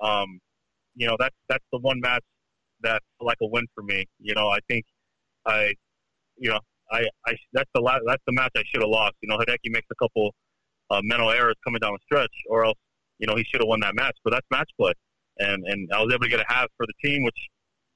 um, 0.00 0.40
you 0.94 1.06
know, 1.06 1.16
that's 1.18 1.34
that's 1.48 1.64
the 1.72 1.78
one 1.78 2.00
match 2.00 2.24
that's 2.80 3.04
like 3.20 3.38
a 3.40 3.46
win 3.46 3.64
for 3.74 3.82
me. 3.82 4.06
You 4.18 4.34
know, 4.34 4.48
I 4.48 4.58
think 4.68 4.84
I, 5.48 5.72
you 6.36 6.50
know, 6.50 6.60
I, 6.90 7.06
I 7.26 7.34
that's 7.52 7.70
the 7.74 7.80
last, 7.80 8.02
that's 8.06 8.22
the 8.26 8.32
match 8.32 8.52
I 8.56 8.62
should 8.72 8.82
have 8.82 8.90
lost. 8.90 9.14
You 9.20 9.28
know, 9.28 9.36
Hideki 9.38 9.70
makes 9.70 9.86
a 9.90 9.94
couple 9.96 10.34
uh, 10.90 11.00
mental 11.02 11.30
errors 11.30 11.56
coming 11.64 11.80
down 11.80 11.92
the 11.92 11.98
stretch, 12.04 12.32
or 12.48 12.64
else 12.64 12.78
you 13.18 13.26
know 13.26 13.36
he 13.36 13.44
should 13.44 13.60
have 13.60 13.68
won 13.68 13.80
that 13.80 13.94
match. 13.94 14.16
But 14.24 14.32
that's 14.32 14.46
match 14.50 14.70
play, 14.78 14.92
and 15.38 15.64
and 15.66 15.88
I 15.92 16.02
was 16.02 16.12
able 16.12 16.24
to 16.24 16.30
get 16.30 16.40
a 16.40 16.44
half 16.48 16.68
for 16.76 16.86
the 16.86 17.08
team, 17.08 17.24
which 17.24 17.38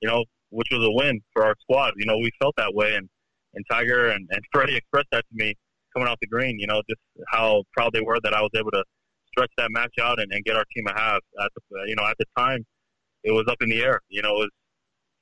you 0.01 0.09
know, 0.09 0.25
which 0.51 0.69
was 0.71 0.85
a 0.85 0.91
win 0.91 1.21
for 1.33 1.45
our 1.45 1.55
squad. 1.61 1.95
You 1.97 2.07
know, 2.07 2.19
we 2.19 2.31
felt 2.41 2.55
that 2.57 2.75
way, 2.75 2.95
and 2.95 3.09
and 3.55 3.65
Tiger 3.71 4.11
and 4.11 4.29
and 4.31 4.41
Freddie 4.53 4.77
expressed 4.77 5.09
that 5.13 5.25
to 5.29 5.45
me 5.45 5.55
coming 5.95 6.09
off 6.09 6.19
the 6.21 6.27
green. 6.27 6.59
You 6.59 6.67
know, 6.67 6.83
just 6.89 7.01
how 7.29 7.65
proud 7.73 7.93
they 7.95 8.03
were 8.03 8.19
that 8.23 8.35
I 8.35 8.43
was 8.43 8.51
able 8.55 8.73
to 8.73 8.85
stretch 9.29 9.51
that 9.57 9.71
match 9.71 9.95
out 10.01 10.21
and, 10.21 10.31
and 10.33 10.45
get 10.45 10.57
our 10.57 10.65
team 10.75 10.87
a 10.87 10.99
half. 10.99 11.21
At 11.41 11.51
the, 11.55 11.85
you 11.87 11.97
know, 11.97 12.05
at 12.05 12.17
the 12.19 12.27
time, 12.37 12.65
it 13.25 13.31
was 13.31 13.45
up 13.49 13.59
in 13.63 13.71
the 13.71 13.83
air. 13.83 14.01
You 14.09 14.23
know, 14.23 14.31
it 14.31 14.39
was 14.41 14.51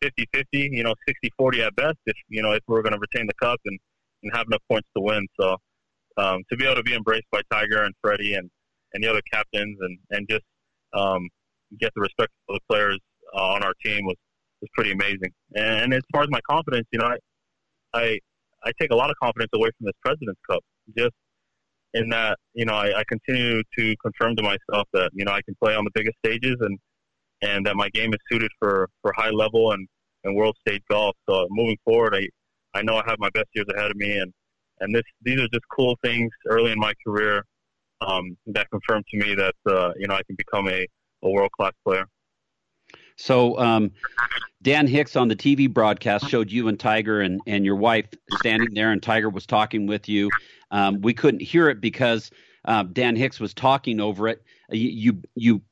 50-50, 0.02 0.44
you 0.52 0.82
know, 0.82 0.94
60-40 1.40 1.66
at 1.66 1.76
best 1.76 1.98
if, 2.06 2.16
you 2.28 2.42
know, 2.42 2.52
if 2.52 2.62
we 2.66 2.74
were 2.74 2.82
going 2.82 2.92
to 2.92 2.98
retain 2.98 3.26
the 3.26 3.34
cup 3.34 3.60
and, 3.64 3.78
and 4.22 4.32
have 4.34 4.46
enough 4.46 4.62
points 4.70 4.88
to 4.96 5.02
win. 5.02 5.26
So 5.38 5.56
um, 6.16 6.42
to 6.50 6.56
be 6.56 6.64
able 6.64 6.76
to 6.76 6.82
be 6.82 6.94
embraced 6.94 7.26
by 7.30 7.40
Tiger 7.50 7.82
and 7.82 7.94
Freddie 8.02 8.34
and, 8.34 8.50
and 8.92 9.02
the 9.02 9.08
other 9.08 9.22
captains 9.32 9.78
and, 9.80 9.98
and 10.10 10.28
just 10.28 10.44
um, 10.92 11.28
get 11.78 11.92
the 11.94 12.02
respect 12.02 12.32
of 12.48 12.56
the 12.56 12.60
players 12.68 12.98
uh, 13.34 13.52
on 13.54 13.62
our 13.62 13.74
team 13.84 14.04
was, 14.04 14.16
was 14.60 14.68
pretty 14.74 14.92
amazing. 14.92 15.32
And 15.54 15.94
as 15.94 16.02
far 16.12 16.22
as 16.22 16.28
my 16.30 16.40
confidence, 16.48 16.86
you 16.92 16.98
know, 16.98 17.06
I, 17.06 17.98
I, 17.98 18.18
I 18.64 18.72
take 18.80 18.90
a 18.90 18.96
lot 18.96 19.10
of 19.10 19.16
confidence 19.22 19.50
away 19.54 19.70
from 19.78 19.86
this 19.86 19.94
President's 20.04 20.40
Cup. 20.50 20.62
Just 20.96 21.14
in 21.94 22.08
that, 22.10 22.38
you 22.54 22.64
know, 22.64 22.74
I, 22.74 23.00
I 23.00 23.04
continue 23.08 23.62
to 23.78 23.96
confirm 24.02 24.36
to 24.36 24.42
myself 24.42 24.88
that, 24.92 25.10
you 25.12 25.24
know, 25.24 25.32
I 25.32 25.40
can 25.42 25.54
play 25.62 25.74
on 25.74 25.84
the 25.84 25.90
biggest 25.94 26.16
stages 26.24 26.56
and, 26.60 26.78
and 27.42 27.64
that 27.66 27.76
my 27.76 27.88
game 27.90 28.12
is 28.12 28.20
suited 28.30 28.50
for, 28.58 28.88
for 29.02 29.12
high 29.16 29.30
level 29.30 29.72
and, 29.72 29.88
and 30.24 30.36
world 30.36 30.56
stage 30.66 30.82
golf. 30.90 31.16
So 31.28 31.46
moving 31.50 31.78
forward, 31.84 32.14
I, 32.14 32.28
I 32.78 32.82
know 32.82 32.96
I 32.96 33.02
have 33.06 33.18
my 33.18 33.30
best 33.30 33.48
years 33.54 33.66
ahead 33.74 33.90
of 33.90 33.96
me 33.96 34.18
and, 34.18 34.32
and 34.80 34.94
this, 34.94 35.02
these 35.22 35.40
are 35.40 35.48
just 35.48 35.64
cool 35.74 35.96
things 36.02 36.30
early 36.48 36.72
in 36.72 36.78
my 36.78 36.94
career, 37.06 37.44
um, 38.00 38.36
that 38.46 38.70
confirm 38.70 39.02
to 39.10 39.16
me 39.18 39.34
that, 39.34 39.54
uh, 39.66 39.92
you 39.98 40.08
know, 40.08 40.14
I 40.14 40.22
can 40.22 40.36
become 40.36 40.68
a, 40.68 40.86
a 41.22 41.30
world 41.30 41.50
class 41.52 41.72
player. 41.84 42.06
So 43.16 43.58
um, 43.58 43.90
Dan 44.62 44.86
Hicks 44.86 45.14
on 45.14 45.28
the 45.28 45.36
TV 45.36 45.72
broadcast 45.72 46.28
showed 46.28 46.50
you 46.50 46.68
and 46.68 46.80
Tiger 46.80 47.20
and, 47.20 47.40
and 47.46 47.64
your 47.64 47.76
wife 47.76 48.06
standing 48.38 48.72
there, 48.72 48.92
and 48.92 49.02
Tiger 49.02 49.28
was 49.28 49.44
talking 49.44 49.86
with 49.86 50.08
you. 50.08 50.30
Um, 50.70 51.00
we 51.02 51.12
couldn't 51.12 51.42
hear 51.42 51.68
it 51.68 51.80
because 51.80 52.30
uh, 52.64 52.84
Dan 52.84 53.16
Hicks 53.16 53.38
was 53.38 53.52
talking 53.52 54.00
over 54.00 54.28
it. 54.28 54.42
You, 54.70 54.88
you, 54.88 55.22
you 55.34 55.62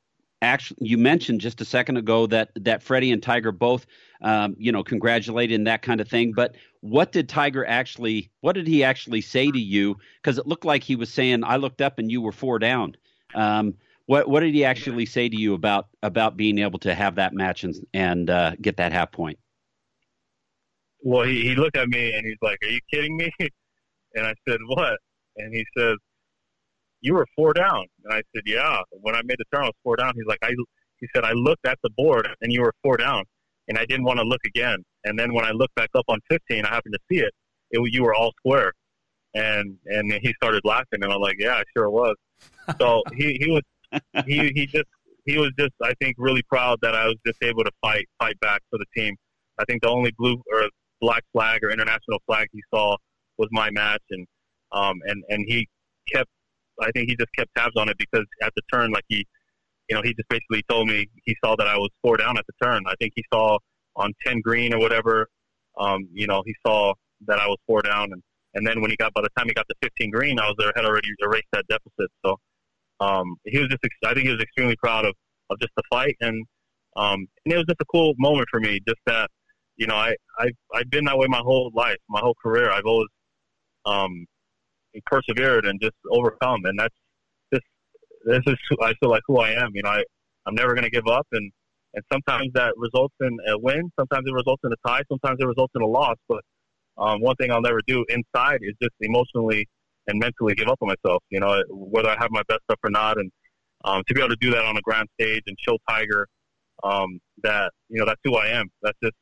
actually 0.41 0.77
you 0.81 0.97
mentioned 0.97 1.41
just 1.41 1.61
a 1.61 1.65
second 1.65 1.97
ago 1.97 2.25
that 2.27 2.51
that 2.55 2.81
Freddie 2.81 3.11
and 3.11 3.21
Tiger 3.21 3.51
both 3.51 3.85
um, 4.21 4.55
you 4.57 4.71
know 4.71 4.83
congratulated 4.83 5.55
and 5.55 5.67
that 5.67 5.81
kind 5.81 6.01
of 6.01 6.07
thing. 6.07 6.31
But 6.35 6.55
what 6.81 7.11
did 7.11 7.27
Tiger 7.29 7.65
actually? 7.65 8.31
What 8.41 8.53
did 8.53 8.67
he 8.67 8.83
actually 8.83 9.21
say 9.21 9.51
to 9.51 9.59
you? 9.59 9.97
Because 10.21 10.37
it 10.37 10.47
looked 10.47 10.65
like 10.65 10.83
he 10.83 10.95
was 10.95 11.11
saying, 11.11 11.43
"I 11.43 11.57
looked 11.57 11.81
up 11.81 11.99
and 11.99 12.11
you 12.11 12.21
were 12.21 12.31
four 12.31 12.59
down." 12.59 12.95
Um, 13.35 13.75
what 14.05 14.27
what 14.29 14.39
did 14.41 14.53
he 14.53 14.65
actually 14.65 15.05
say 15.05 15.29
to 15.29 15.35
you 15.35 15.53
about 15.53 15.87
about 16.03 16.37
being 16.37 16.59
able 16.59 16.79
to 16.79 16.95
have 16.95 17.15
that 17.15 17.33
match 17.33 17.63
and 17.63 17.75
and 17.93 18.29
uh, 18.29 18.55
get 18.61 18.77
that 18.77 18.91
half 18.91 19.11
point? 19.11 19.37
Well, 21.01 21.25
he, 21.25 21.43
he 21.43 21.55
looked 21.55 21.77
at 21.77 21.87
me 21.87 22.13
and 22.13 22.25
he's 22.25 22.37
like, 22.41 22.59
"Are 22.63 22.69
you 22.69 22.79
kidding 22.91 23.17
me?" 23.17 23.31
And 24.15 24.25
I 24.25 24.33
said, 24.47 24.57
"What?" 24.65 24.97
And 25.37 25.53
he 25.53 25.63
says, 25.77 25.95
"You 27.01 27.13
were 27.15 27.27
four 27.35 27.53
down." 27.53 27.85
And 28.03 28.13
I 28.13 28.21
said, 28.33 28.43
"Yeah." 28.45 28.81
When 28.91 29.15
I 29.15 29.21
made 29.23 29.37
the 29.37 29.45
turn, 29.53 29.63
I 29.63 29.67
was 29.67 29.75
four 29.83 29.95
down. 29.95 30.13
He's 30.15 30.25
like, 30.25 30.39
"I," 30.41 30.53
he 30.99 31.07
said, 31.15 31.23
"I 31.23 31.33
looked 31.33 31.65
at 31.65 31.79
the 31.83 31.89
board 31.91 32.27
and 32.41 32.51
you 32.51 32.61
were 32.61 32.73
four 32.83 32.97
down, 32.97 33.23
and 33.67 33.77
I 33.77 33.85
didn't 33.85 34.05
want 34.05 34.19
to 34.19 34.25
look 34.25 34.41
again. 34.45 34.83
And 35.05 35.17
then 35.17 35.33
when 35.33 35.45
I 35.45 35.51
looked 35.51 35.75
back 35.75 35.89
up 35.95 36.05
on 36.07 36.19
15, 36.29 36.65
I 36.65 36.69
happened 36.69 36.93
to 36.93 36.99
see 37.11 37.21
it. 37.21 37.33
It 37.71 37.81
you 37.93 38.03
were 38.03 38.13
all 38.13 38.31
square." 38.39 38.73
And 39.33 39.77
and 39.85 40.11
he 40.11 40.33
started 40.33 40.61
laughing, 40.65 41.03
and 41.03 41.13
I'm 41.13 41.21
like, 41.21 41.37
"Yeah, 41.39 41.55
I 41.55 41.63
sure 41.75 41.89
was." 41.89 42.15
So 42.79 43.03
he 43.13 43.37
he 43.39 43.51
was 43.51 43.63
he 44.25 44.51
he 44.53 44.65
just 44.65 44.89
he 45.25 45.37
was 45.37 45.51
just 45.57 45.73
I 45.81 45.93
think 46.01 46.15
really 46.17 46.43
proud 46.43 46.79
that 46.81 46.95
I 46.95 47.05
was 47.05 47.15
just 47.25 47.41
able 47.43 47.63
to 47.63 47.71
fight 47.81 48.07
fight 48.19 48.39
back 48.39 48.61
for 48.69 48.77
the 48.77 48.85
team. 48.95 49.15
I 49.59 49.65
think 49.65 49.83
the 49.83 49.89
only 49.89 50.11
blue 50.17 50.41
or 50.51 50.69
black 51.01 51.23
flag 51.31 51.63
or 51.63 51.71
international 51.71 52.19
flag 52.25 52.47
he 52.51 52.61
saw 52.73 52.97
was 53.37 53.47
my 53.51 53.69
match, 53.69 54.03
and 54.09 54.25
um 54.71 54.99
and 55.05 55.23
and 55.29 55.45
he 55.47 55.67
kept 56.11 56.29
I 56.81 56.91
think 56.91 57.09
he 57.09 57.15
just 57.15 57.31
kept 57.37 57.53
tabs 57.55 57.75
on 57.77 57.89
it 57.89 57.97
because 57.97 58.25
at 58.41 58.53
the 58.55 58.61
turn 58.71 58.91
like 58.91 59.05
he 59.07 59.25
you 59.89 59.95
know 59.95 60.01
he 60.03 60.13
just 60.13 60.29
basically 60.29 60.63
told 60.69 60.87
me 60.87 61.07
he 61.25 61.35
saw 61.43 61.55
that 61.55 61.67
I 61.67 61.77
was 61.77 61.89
four 62.01 62.17
down 62.17 62.37
at 62.37 62.45
the 62.47 62.65
turn. 62.65 62.83
I 62.87 62.93
think 62.99 63.13
he 63.15 63.23
saw 63.33 63.57
on 63.95 64.13
ten 64.25 64.41
green 64.41 64.73
or 64.73 64.79
whatever. 64.79 65.27
Um, 65.77 66.07
you 66.13 66.27
know 66.27 66.43
he 66.45 66.55
saw 66.65 66.93
that 67.27 67.39
I 67.39 67.47
was 67.47 67.57
four 67.67 67.81
down, 67.81 68.11
and 68.11 68.21
and 68.55 68.65
then 68.65 68.81
when 68.81 68.89
he 68.89 68.97
got 68.97 69.13
by 69.13 69.21
the 69.21 69.29
time 69.37 69.47
he 69.47 69.53
got 69.53 69.67
to 69.69 69.75
15 69.81 70.11
green, 70.11 70.39
I 70.39 70.47
was 70.47 70.55
there 70.57 70.71
had 70.75 70.85
already 70.85 71.09
erased 71.19 71.47
that 71.53 71.65
deficit. 71.69 72.11
So 72.25 72.37
um, 72.99 73.35
he 73.45 73.59
was 73.59 73.67
just, 73.69 73.79
I 74.05 74.13
think 74.13 74.25
he 74.25 74.31
was 74.31 74.41
extremely 74.41 74.75
proud 74.77 75.05
of, 75.05 75.13
of 75.49 75.59
just 75.59 75.71
the 75.77 75.83
fight. 75.89 76.15
And, 76.21 76.45
um, 76.95 77.27
and 77.45 77.53
it 77.53 77.57
was 77.57 77.65
just 77.67 77.81
a 77.81 77.85
cool 77.85 78.13
moment 78.17 78.47
for 78.49 78.59
me, 78.59 78.79
just 78.87 78.99
that, 79.05 79.29
you 79.77 79.87
know, 79.87 79.95
I, 79.95 80.15
I, 80.39 80.49
I've 80.73 80.89
been 80.89 81.05
that 81.05 81.17
way 81.17 81.27
my 81.29 81.41
whole 81.43 81.71
life, 81.73 81.97
my 82.09 82.19
whole 82.19 82.35
career. 82.41 82.71
I've 82.71 82.85
always, 82.85 83.07
um, 83.85 84.25
persevered 85.05 85.65
and 85.65 85.79
just 85.81 85.95
overcome. 86.11 86.61
And 86.65 86.79
that's 86.79 86.95
just, 87.53 87.65
this 88.25 88.41
is, 88.47 88.55
I 88.81 88.93
feel 88.99 89.09
like 89.09 89.23
who 89.27 89.39
I 89.39 89.51
am. 89.51 89.71
You 89.73 89.83
know, 89.83 89.89
I, 89.89 90.03
I'm 90.45 90.55
never 90.55 90.73
going 90.73 90.83
to 90.83 90.89
give 90.89 91.07
up. 91.07 91.27
And, 91.31 91.51
and 91.93 92.03
sometimes 92.11 92.51
that 92.53 92.73
results 92.77 93.15
in 93.21 93.37
a 93.47 93.57
win. 93.57 93.91
Sometimes 93.99 94.25
it 94.27 94.33
results 94.33 94.61
in 94.63 94.71
a 94.71 94.87
tie. 94.87 95.01
Sometimes 95.09 95.37
it 95.39 95.45
results 95.45 95.73
in 95.75 95.81
a 95.81 95.87
loss. 95.87 96.17
But, 96.27 96.41
um, 96.97 97.21
one 97.21 97.35
thing 97.37 97.51
I'll 97.51 97.61
never 97.61 97.79
do 97.87 98.05
inside 98.09 98.59
is 98.61 98.73
just 98.81 98.93
emotionally 98.99 99.67
and 100.07 100.19
mentally 100.19 100.53
give 100.53 100.67
up 100.67 100.79
on 100.81 100.89
myself. 100.89 101.23
You 101.29 101.39
know, 101.39 101.63
whether 101.69 102.09
I 102.09 102.17
have 102.19 102.29
my 102.31 102.43
best 102.47 102.59
stuff 102.63 102.79
or 102.83 102.89
not, 102.89 103.17
and 103.17 103.31
um, 103.85 104.03
to 104.07 104.13
be 104.13 104.19
able 104.19 104.29
to 104.29 104.37
do 104.41 104.51
that 104.51 104.65
on 104.65 104.75
a 104.75 104.81
grand 104.81 105.07
stage 105.19 105.43
and 105.47 105.55
show 105.65 105.77
Tiger 105.87 106.27
um, 106.83 107.19
that 107.43 107.71
you 107.87 107.99
know 107.99 108.05
that's 108.05 108.19
who 108.23 108.35
I 108.35 108.47
am. 108.47 108.67
That's 108.81 108.97
just 109.01 109.15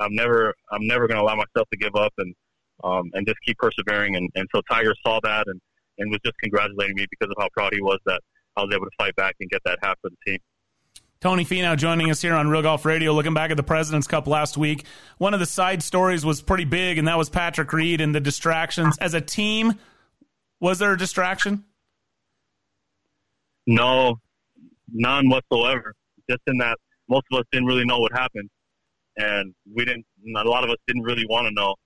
I'm 0.00 0.14
never 0.14 0.54
I'm 0.70 0.86
never 0.86 1.08
going 1.08 1.18
to 1.18 1.22
allow 1.22 1.34
myself 1.34 1.68
to 1.72 1.78
give 1.78 1.96
up 1.96 2.12
and 2.18 2.34
um, 2.84 3.10
and 3.14 3.26
just 3.26 3.38
keep 3.46 3.58
persevering. 3.58 4.16
And, 4.16 4.28
and 4.34 4.48
so 4.54 4.60
Tiger 4.70 4.94
saw 5.04 5.20
that 5.22 5.46
and 5.46 5.60
and 5.98 6.10
was 6.10 6.20
just 6.24 6.36
congratulating 6.38 6.96
me 6.96 7.06
because 7.10 7.30
of 7.30 7.36
how 7.40 7.48
proud 7.52 7.72
he 7.74 7.80
was 7.80 7.98
that 8.06 8.20
I 8.56 8.62
was 8.62 8.74
able 8.74 8.86
to 8.86 8.90
fight 8.98 9.14
back 9.16 9.36
and 9.40 9.50
get 9.50 9.60
that 9.64 9.78
half 9.82 9.96
for 10.00 10.10
the 10.10 10.16
team. 10.26 10.38
Tony 11.20 11.44
Finau 11.44 11.76
joining 11.76 12.10
us 12.10 12.20
here 12.20 12.34
on 12.34 12.48
Real 12.48 12.62
Golf 12.62 12.84
Radio. 12.84 13.12
Looking 13.12 13.34
back 13.34 13.52
at 13.52 13.56
the 13.56 13.62
President's 13.62 14.08
Cup 14.08 14.26
last 14.26 14.58
week, 14.58 14.84
one 15.18 15.34
of 15.34 15.40
the 15.40 15.46
side 15.46 15.82
stories 15.82 16.26
was 16.26 16.42
pretty 16.42 16.64
big, 16.64 16.98
and 16.98 17.06
that 17.06 17.16
was 17.16 17.30
Patrick 17.30 17.72
Reed 17.72 18.00
and 18.00 18.12
the 18.12 18.20
distractions. 18.20 18.98
As 18.98 19.14
a 19.14 19.20
team, 19.20 19.74
was 20.60 20.80
there 20.80 20.92
a 20.92 20.98
distraction? 20.98 21.64
No, 23.68 24.16
none 24.92 25.28
whatsoever. 25.28 25.94
Just 26.28 26.42
in 26.48 26.58
that 26.58 26.76
most 27.08 27.24
of 27.30 27.38
us 27.38 27.44
didn't 27.52 27.68
really 27.68 27.84
know 27.84 28.00
what 28.00 28.10
happened, 28.12 28.50
and 29.16 29.54
we 29.72 29.84
didn't. 29.84 30.04
A 30.36 30.42
lot 30.42 30.64
of 30.64 30.70
us 30.70 30.76
didn't 30.88 31.02
really 31.02 31.26
want 31.28 31.46
to 31.46 31.54
know. 31.54 31.76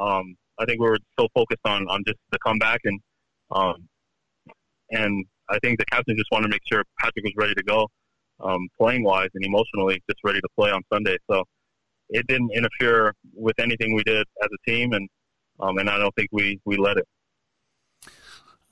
Um, 0.00 0.36
I 0.58 0.64
think 0.64 0.80
we 0.80 0.88
were 0.88 0.98
so 1.18 1.28
focused 1.34 1.60
on 1.64 1.86
on 1.88 2.02
just 2.06 2.18
the 2.32 2.38
comeback, 2.38 2.80
and 2.84 3.00
um, 3.50 3.88
and 4.90 5.24
I 5.48 5.58
think 5.60 5.78
the 5.78 5.84
captain 5.86 6.16
just 6.16 6.30
wanted 6.30 6.44
to 6.44 6.50
make 6.50 6.62
sure 6.70 6.82
Patrick 6.98 7.24
was 7.24 7.34
ready 7.36 7.54
to 7.54 7.62
go, 7.62 7.86
um, 8.40 8.68
playing 8.78 9.04
wise 9.04 9.28
and 9.34 9.44
emotionally, 9.44 10.02
just 10.08 10.20
ready 10.24 10.40
to 10.40 10.48
play 10.56 10.70
on 10.70 10.82
Sunday. 10.92 11.16
So 11.30 11.44
it 12.10 12.26
didn't 12.26 12.50
interfere 12.54 13.14
with 13.34 13.58
anything 13.58 13.94
we 13.94 14.02
did 14.04 14.26
as 14.42 14.48
a 14.52 14.70
team, 14.70 14.92
and 14.92 15.08
um, 15.60 15.78
and 15.78 15.88
I 15.88 15.98
don't 15.98 16.14
think 16.14 16.28
we 16.32 16.60
we 16.64 16.76
let 16.76 16.96
it. 16.96 17.06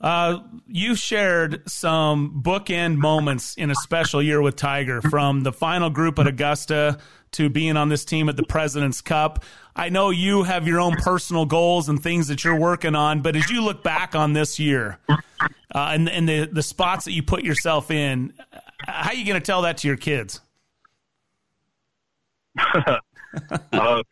Uh, 0.01 0.39
you 0.65 0.95
shared 0.95 1.69
some 1.69 2.41
bookend 2.41 2.95
moments 2.95 3.55
in 3.55 3.69
a 3.69 3.75
special 3.75 4.23
year 4.23 4.41
with 4.41 4.55
Tiger, 4.55 5.01
from 5.01 5.41
the 5.41 5.51
final 5.51 5.89
group 5.89 6.19
at 6.19 6.27
Augusta 6.27 6.99
to 7.31 7.49
being 7.49 7.75
on 7.75 7.89
this 7.89 8.05
team 8.05 8.29
at 8.29 8.37
the 8.37 8.43
President's 8.43 9.01
Cup. 9.01 9.43
I 9.79 9.87
know 9.87 10.09
you 10.09 10.43
have 10.43 10.67
your 10.67 10.81
own 10.81 10.97
personal 10.97 11.45
goals 11.45 11.87
and 11.87 12.03
things 12.03 12.27
that 12.27 12.43
you're 12.43 12.59
working 12.59 12.95
on, 12.95 13.21
but 13.21 13.37
as 13.37 13.49
you 13.49 13.63
look 13.63 13.81
back 13.81 14.13
on 14.13 14.33
this 14.33 14.59
year 14.59 14.99
uh, 15.07 15.15
and, 15.73 16.09
and 16.09 16.27
the, 16.27 16.49
the 16.51 16.61
spots 16.61 17.05
that 17.05 17.13
you 17.13 17.23
put 17.23 17.45
yourself 17.45 17.89
in, 17.89 18.33
how 18.81 19.11
are 19.11 19.15
you 19.15 19.25
going 19.25 19.39
to 19.39 19.45
tell 19.45 19.61
that 19.61 19.77
to 19.77 19.87
your 19.87 19.95
kids? 19.95 20.41
uh, 22.75 24.03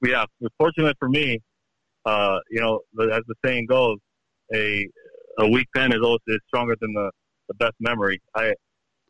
yeah, 0.00 0.24
fortunate 0.56 0.96
for 1.00 1.08
me, 1.08 1.40
uh, 2.04 2.38
you 2.48 2.60
know, 2.60 2.78
as 3.12 3.22
the 3.26 3.34
saying 3.44 3.66
goes, 3.66 3.98
a 4.54 4.86
a 5.38 5.48
weak 5.48 5.66
pen 5.74 5.92
is 5.92 5.98
always 6.04 6.20
is 6.28 6.38
stronger 6.46 6.76
than 6.80 6.92
the, 6.92 7.10
the 7.48 7.54
best 7.54 7.74
memory. 7.80 8.22
I 8.36 8.54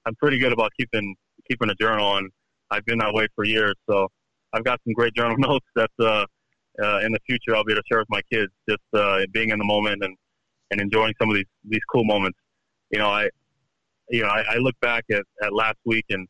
I'm 0.07 0.15
pretty 0.15 0.39
good 0.39 0.55
about 0.55 0.73
keeping 0.79 1.15
keeping 1.47 1.69
a 1.69 1.75
journal, 1.75 2.17
and 2.17 2.31
I've 2.71 2.87
been 2.87 2.99
that 3.01 3.13
way 3.13 3.29
for 3.35 3.45
years. 3.45 3.75
So 3.87 4.09
I've 4.53 4.65
got 4.65 4.81
some 4.85 4.93
great 4.95 5.15
journal 5.15 5.37
notes 5.39 5.67
that 5.77 5.91
uh, 6.01 6.27
uh, 6.83 7.01
in 7.01 7.13
the 7.13 7.21
future 7.27 7.55
I'll 7.55 7.65
be 7.65 7.73
able 7.73 7.83
to 7.83 7.87
share 7.91 7.99
with 8.01 8.11
my 8.11 8.23
kids. 8.33 8.51
Just 8.69 8.83
uh, 8.95 9.21
being 9.33 9.51
in 9.51 9.59
the 9.59 9.65
moment 9.65 10.03
and 10.05 10.17
and 10.71 10.81
enjoying 10.81 11.15
some 11.21 11.31
of 11.31 11.37
these 11.37 11.47
these 11.69 11.83
cool 11.93 12.05
moments. 12.05 12.39
You 12.91 12.99
know, 12.99 13.11
I 13.11 13.29
you 14.09 14.23
know 14.23 14.29
I, 14.29 14.45
I 14.55 14.57
look 14.57 14.75
back 14.81 15.05
at, 15.11 15.23
at 15.43 15.53
last 15.53 15.79
week 15.85 16.05
and 16.11 16.27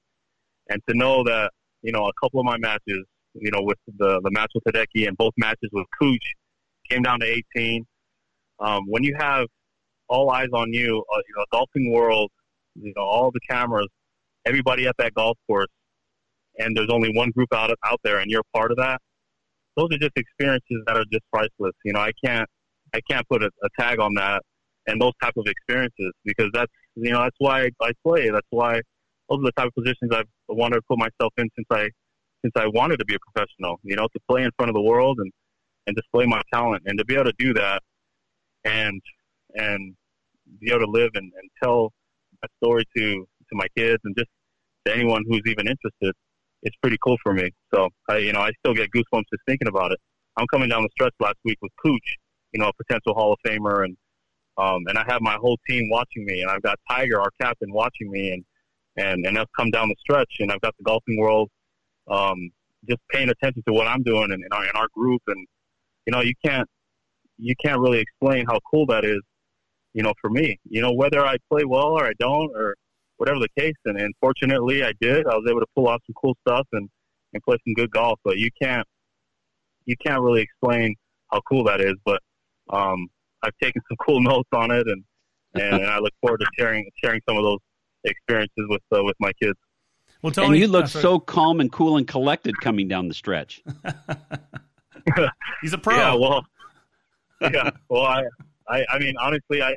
and 0.69 0.81
to 0.89 0.97
know 0.97 1.25
that 1.25 1.51
you 1.83 1.93
know 1.93 2.07
a 2.07 2.13
couple 2.23 2.41
of 2.41 2.47
my 2.47 2.59
matches, 2.59 3.05
you 3.35 3.51
know, 3.51 3.63
with 3.63 3.79
the 3.99 4.21
the 4.23 4.31
match 4.31 4.51
with 4.55 4.65
Hideki 4.65 5.09
and 5.09 5.17
both 5.17 5.33
matches 5.37 5.71
with 5.73 5.87
Kuch 6.01 6.19
came 6.89 7.03
down 7.03 7.21
to 7.21 7.27
18. 7.57 7.87
Um, 8.59 8.85
when 8.89 9.05
you 9.05 9.15
have 9.19 9.47
all 10.11 10.31
eyes 10.31 10.49
on 10.53 10.73
you. 10.73 11.03
Uh, 11.15 11.19
you 11.19 11.35
know, 11.37 11.45
golfing 11.53 11.93
world, 11.93 12.31
you 12.75 12.93
know, 12.95 13.03
all 13.03 13.31
the 13.31 13.41
cameras, 13.49 13.89
everybody 14.45 14.87
at 14.87 14.97
that 14.99 15.15
golf 15.15 15.39
course, 15.47 15.69
and 16.61 16.77
there's 16.77 16.91
only 16.91 17.11
one 17.15 17.31
group 17.31 17.53
out 17.55 17.71
out 17.85 18.01
there, 18.05 18.19
and 18.19 18.31
you're 18.31 18.43
part 18.55 18.71
of 18.71 18.77
that. 18.79 19.01
Those 19.77 19.89
are 19.93 19.99
just 19.99 20.13
experiences 20.17 20.83
that 20.87 20.97
are 20.97 21.05
just 21.13 21.25
priceless. 21.33 21.75
You 21.85 21.93
know, 21.95 22.01
I 22.01 22.13
can't 22.25 22.49
I 22.95 23.01
can't 23.11 23.27
put 23.29 23.43
a, 23.43 23.51
a 23.63 23.69
tag 23.79 24.01
on 24.01 24.15
that. 24.15 24.43
and 24.87 25.01
those 25.01 25.13
type 25.23 25.35
of 25.37 25.47
experiences 25.47 26.13
because 26.25 26.51
that's 26.53 26.73
you 26.97 27.13
know 27.13 27.23
that's 27.23 27.37
why 27.39 27.71
I, 27.81 27.93
play. 28.07 28.31
That's 28.31 28.47
why 28.51 28.81
those 29.29 29.39
are 29.41 29.45
the 29.45 29.53
type 29.53 29.69
of 29.69 29.75
positions 29.75 30.11
I've 30.13 30.27
wanted 30.49 30.77
to 30.77 30.83
put 30.89 30.99
myself 30.99 31.33
in 31.39 31.49
since 31.57 31.67
I 31.71 31.89
since 32.43 32.53
I 32.57 32.67
wanted 32.69 32.99
to 32.99 33.05
be 33.05 33.15
a 33.15 33.19
professional. 33.33 33.79
You 33.83 33.97
know, 33.97 34.09
to 34.09 34.21
play 34.29 34.43
in 34.43 34.51
front 34.57 34.71
of 34.71 34.75
the 34.75 34.83
world 34.83 35.19
and 35.21 35.31
and 35.87 35.97
display 35.97 36.27
my 36.27 36.43
talent 36.53 36.83
and 36.87 36.99
to 36.99 37.05
be 37.05 37.15
able 37.15 37.25
to 37.25 37.35
do 37.39 37.55
that 37.55 37.83
and 38.65 39.01
and 39.55 39.95
be 40.61 40.71
able 40.71 40.81
to 40.81 40.91
live 40.91 41.11
and, 41.15 41.33
and 41.41 41.51
tell 41.63 41.93
my 42.43 42.49
story 42.63 42.85
to 42.97 43.05
to 43.49 43.53
my 43.53 43.67
kids 43.77 44.01
and 44.05 44.15
just 44.17 44.31
to 44.87 44.95
anyone 44.95 45.25
who's 45.29 45.43
even 45.47 45.67
interested. 45.69 46.15
It's 46.63 46.77
pretty 46.83 46.99
cool 47.03 47.17
for 47.23 47.33
me. 47.33 47.51
So 47.73 47.89
I, 48.09 48.19
you 48.19 48.33
know, 48.33 48.41
I 48.41 48.53
still 48.61 48.75
get 48.75 48.91
goosebumps 48.95 49.25
just 49.33 49.43
thinking 49.47 49.69
about 49.69 49.93
it. 49.93 49.99
I'm 50.37 50.47
coming 50.53 50.69
down 50.69 50.83
the 50.83 50.89
stretch 50.93 51.15
last 51.21 51.37
week 51.45 51.59
with 51.63 51.73
Kuch, 51.85 51.99
you 52.53 52.61
know, 52.61 52.69
a 52.69 52.73
potential 52.85 53.15
Hall 53.15 53.33
of 53.33 53.39
Famer, 53.47 53.85
and 53.85 53.97
um, 54.59 54.83
and 54.89 54.99
I 54.99 55.05
have 55.09 55.23
my 55.23 55.37
whole 55.41 55.59
team 55.69 55.89
watching 55.91 56.25
me, 56.25 56.43
and 56.43 56.51
I've 56.51 56.63
got 56.63 56.79
Tiger, 56.89 57.21
our 57.21 57.31
captain, 57.41 57.73
watching 57.73 58.11
me, 58.11 58.33
and 58.33 58.45
and 58.97 59.27
and 59.27 59.37
that's 59.37 59.51
come 59.57 59.71
down 59.71 59.89
the 59.89 59.97
stretch, 60.01 60.37
and 60.41 60.53
I've 60.53 60.61
got 60.61 60.77
the 60.77 60.85
golfing 60.85 61.19
world 61.19 61.51
um, 62.11 62.51
just 62.89 63.01
paying 63.11 63.29
attention 63.29 63.63
to 63.67 63.73
what 63.73 63.87
I'm 63.87 64.03
doing 64.03 64.31
and 64.33 64.43
in 64.43 64.53
our 64.53 64.65
in 64.65 64.73
our 64.75 64.89
group, 64.95 65.23
and 65.27 65.47
you 66.07 66.13
know, 66.13 66.21
you 66.21 66.35
can't 66.45 66.69
you 67.39 67.55
can't 67.65 67.81
really 67.81 67.99
explain 67.99 68.45
how 68.47 68.59
cool 68.71 68.87
that 68.87 69.05
is, 69.05 69.21
you 69.95 70.03
know, 70.03 70.13
for 70.21 70.31
me. 70.31 70.59
You 70.69 70.83
know, 70.83 70.93
whether 70.93 71.25
I 71.25 71.37
play 71.51 71.65
well 71.65 71.93
or 71.99 72.05
I 72.07 72.13
don't, 72.19 72.51
or 72.55 72.75
whatever 73.21 73.39
the 73.39 73.61
case. 73.61 73.75
And, 73.85 73.99
and 73.99 74.15
fortunately, 74.21 74.83
I 74.83 74.93
did. 75.01 75.27
I 75.27 75.37
was 75.37 75.47
able 75.49 75.61
to 75.61 75.67
pull 75.77 75.89
off 75.89 76.01
some 76.07 76.15
cool 76.21 76.35
stuff 76.47 76.67
and 76.73 76.89
and 77.33 77.43
play 77.45 77.57
some 77.65 77.75
good 77.75 77.91
golf. 77.91 78.19
But 78.25 78.39
you 78.39 78.49
can't 78.61 78.87
you 79.85 79.95
can't 80.05 80.23
really 80.23 80.43
explain 80.43 80.97
how 81.31 81.41
cool 81.49 81.65
that 81.65 81.81
is. 81.81 81.95
But 82.05 82.21
um, 82.71 83.09
I've 83.43 83.57
taken 83.63 83.83
some 83.89 83.97
cool 84.07 84.21
notes 84.21 84.49
on 84.53 84.71
it, 84.71 84.87
and 84.87 85.05
and, 85.55 85.83
and 85.83 85.87
I 85.87 85.99
look 85.99 86.15
forward 86.21 86.39
to 86.41 86.47
sharing 86.59 86.89
sharing 87.03 87.21
some 87.29 87.37
of 87.37 87.45
those 87.45 87.59
experiences 88.05 88.67
with 88.69 88.83
uh, 88.93 89.05
with 89.05 89.17
my 89.21 89.33
kids. 89.41 89.59
Well, 90.23 90.33
Tony, 90.33 90.49
and 90.49 90.57
you 90.59 90.69
look 90.69 90.87
so 90.87 91.19
calm 91.19 91.61
and 91.61 91.73
cool 91.73 91.97
and 91.97 92.07
collected 92.07 92.61
coming 92.61 92.89
down 92.89 93.09
the 93.09 93.15
stretch. 93.15 93.63
He's 95.63 95.73
a 95.73 95.79
pro. 95.79 95.97
Yeah, 95.97 96.15
well, 96.15 96.45
yeah, 97.41 97.71
well, 97.89 98.03
I, 98.03 98.23
I, 98.69 98.85
I 98.91 98.99
mean, 98.99 99.15
honestly, 99.19 99.63
I, 99.63 99.75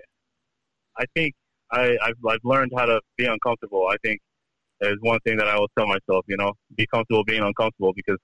I 0.98 1.06
think 1.16 1.34
I, 1.74 1.98
I've, 2.04 2.16
I've 2.28 2.44
learned 2.44 2.72
how 2.78 2.86
to 2.86 3.02
be 3.18 3.26
uncomfortable. 3.26 3.88
I 3.88 3.96
think 4.04 4.20
is 4.82 4.98
one 5.02 5.20
thing 5.26 5.38
that 5.38 5.48
I 5.48 5.54
always 5.54 5.70
tell 5.78 5.88
myself. 5.88 6.26
You 6.28 6.38
know, 6.38 6.54
be 6.76 6.86
comfortable 6.94 7.24
being 7.24 7.42
uncomfortable 7.42 7.94
because 7.96 8.18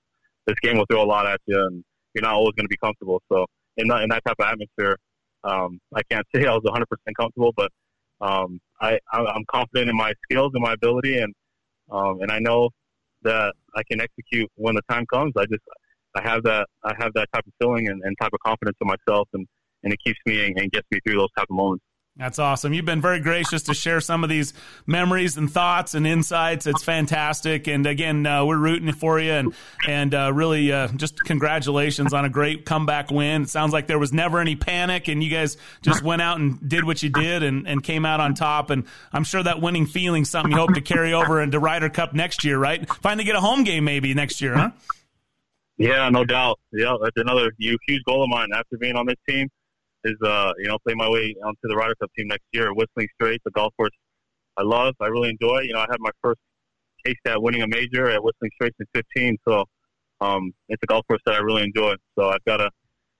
this 0.46 0.56
game 0.62 0.78
will 0.78 0.86
throw 0.90 1.02
a 1.02 1.04
lot 1.04 1.26
at 1.26 1.40
you, 1.46 1.58
and 1.58 1.84
you're 2.14 2.22
not 2.22 2.34
always 2.34 2.52
going 2.56 2.64
to 2.64 2.68
be 2.68 2.76
comfortable. 2.76 3.22
So 3.30 3.46
in 3.76 3.88
that 3.88 4.02
in 4.02 4.08
that 4.10 4.22
type 4.24 4.36
of 4.38 4.46
atmosphere, 4.46 4.96
um, 5.44 5.78
I 5.94 6.02
can't 6.10 6.26
say 6.34 6.46
I 6.46 6.52
was 6.52 6.62
100 6.64 6.86
percent 6.86 7.16
comfortable, 7.16 7.52
but 7.56 7.70
um, 8.20 8.60
I 8.80 8.98
I'm 9.12 9.44
confident 9.50 9.90
in 9.90 9.96
my 9.96 10.12
skills 10.24 10.52
and 10.54 10.62
my 10.62 10.74
ability, 10.74 11.18
and 11.18 11.34
um, 11.90 12.20
and 12.20 12.30
I 12.30 12.38
know 12.38 12.70
that 13.22 13.54
I 13.76 13.82
can 13.90 14.00
execute 14.00 14.50
when 14.56 14.74
the 14.74 14.82
time 14.90 15.06
comes. 15.12 15.32
I 15.36 15.44
just 15.46 15.62
I 16.14 16.22
have 16.22 16.42
that 16.44 16.66
I 16.84 16.94
have 16.98 17.12
that 17.14 17.28
type 17.32 17.44
of 17.46 17.52
feeling 17.60 17.88
and, 17.88 18.02
and 18.04 18.16
type 18.20 18.32
of 18.32 18.40
confidence 18.44 18.76
in 18.80 18.86
myself, 18.86 19.28
and, 19.32 19.46
and 19.82 19.92
it 19.92 19.98
keeps 20.04 20.18
me 20.26 20.46
and, 20.46 20.58
and 20.58 20.70
gets 20.72 20.86
me 20.90 21.00
through 21.04 21.18
those 21.18 21.32
type 21.36 21.46
of 21.50 21.56
moments. 21.56 21.84
That's 22.20 22.38
awesome. 22.38 22.74
You've 22.74 22.84
been 22.84 23.00
very 23.00 23.18
gracious 23.18 23.62
to 23.62 23.72
share 23.72 23.98
some 24.02 24.22
of 24.22 24.28
these 24.28 24.52
memories 24.86 25.38
and 25.38 25.50
thoughts 25.50 25.94
and 25.94 26.06
insights. 26.06 26.66
It's 26.66 26.84
fantastic. 26.84 27.66
And 27.66 27.86
again, 27.86 28.26
uh, 28.26 28.44
we're 28.44 28.58
rooting 28.58 28.92
for 28.92 29.18
you 29.18 29.32
and 29.32 29.54
and 29.88 30.14
uh, 30.14 30.30
really 30.30 30.70
uh, 30.70 30.88
just 30.88 31.18
congratulations 31.20 32.12
on 32.12 32.26
a 32.26 32.28
great 32.28 32.66
comeback 32.66 33.10
win. 33.10 33.44
It 33.44 33.48
sounds 33.48 33.72
like 33.72 33.86
there 33.86 33.98
was 33.98 34.12
never 34.12 34.38
any 34.38 34.54
panic, 34.54 35.08
and 35.08 35.24
you 35.24 35.30
guys 35.30 35.56
just 35.80 36.02
went 36.02 36.20
out 36.20 36.38
and 36.38 36.68
did 36.68 36.84
what 36.84 37.02
you 37.02 37.08
did 37.08 37.42
and, 37.42 37.66
and 37.66 37.82
came 37.82 38.04
out 38.04 38.20
on 38.20 38.34
top. 38.34 38.68
And 38.68 38.84
I'm 39.14 39.24
sure 39.24 39.42
that 39.42 39.62
winning 39.62 39.86
feeling 39.86 40.26
something 40.26 40.52
you 40.52 40.58
hope 40.58 40.74
to 40.74 40.82
carry 40.82 41.14
over 41.14 41.40
into 41.40 41.58
Ryder 41.58 41.88
Cup 41.88 42.12
next 42.12 42.44
year, 42.44 42.58
right? 42.58 42.86
Finally 42.96 43.24
get 43.24 43.36
a 43.36 43.40
home 43.40 43.64
game 43.64 43.84
maybe 43.84 44.12
next 44.12 44.42
year, 44.42 44.56
huh? 44.56 44.70
Yeah, 45.78 46.10
no 46.10 46.26
doubt. 46.26 46.60
Yeah, 46.70 46.96
that's 47.02 47.16
another 47.16 47.50
huge 47.58 48.04
goal 48.04 48.24
of 48.24 48.28
mine 48.28 48.50
after 48.54 48.76
being 48.76 48.96
on 48.96 49.06
this 49.06 49.16
team 49.26 49.48
is 50.04 50.16
uh 50.24 50.52
you 50.58 50.68
know 50.68 50.78
play 50.86 50.94
my 50.94 51.08
way 51.08 51.34
onto 51.44 51.60
the 51.62 51.76
Ryder 51.76 51.94
Cup 52.00 52.10
team 52.16 52.28
next 52.28 52.44
year. 52.52 52.72
Whistling 52.74 53.08
Straits, 53.14 53.42
the 53.44 53.50
golf 53.50 53.72
course 53.76 53.92
I 54.56 54.62
love, 54.62 54.94
I 55.00 55.06
really 55.06 55.30
enjoy. 55.30 55.60
You 55.60 55.74
know, 55.74 55.80
I 55.80 55.86
had 55.90 56.00
my 56.00 56.10
first 56.22 56.40
taste 57.04 57.20
at 57.26 57.40
winning 57.42 57.62
a 57.62 57.68
major 57.68 58.10
at 58.10 58.22
Whistling 58.22 58.50
Straits 58.54 58.76
in 58.78 58.86
15, 58.94 59.38
so 59.48 59.64
um, 60.20 60.52
it's 60.68 60.82
a 60.82 60.86
golf 60.86 61.06
course 61.06 61.22
that 61.26 61.34
I 61.34 61.38
really 61.38 61.62
enjoy. 61.62 61.94
So 62.18 62.28
I've 62.28 62.44
got 62.44 62.58
to, 62.58 62.68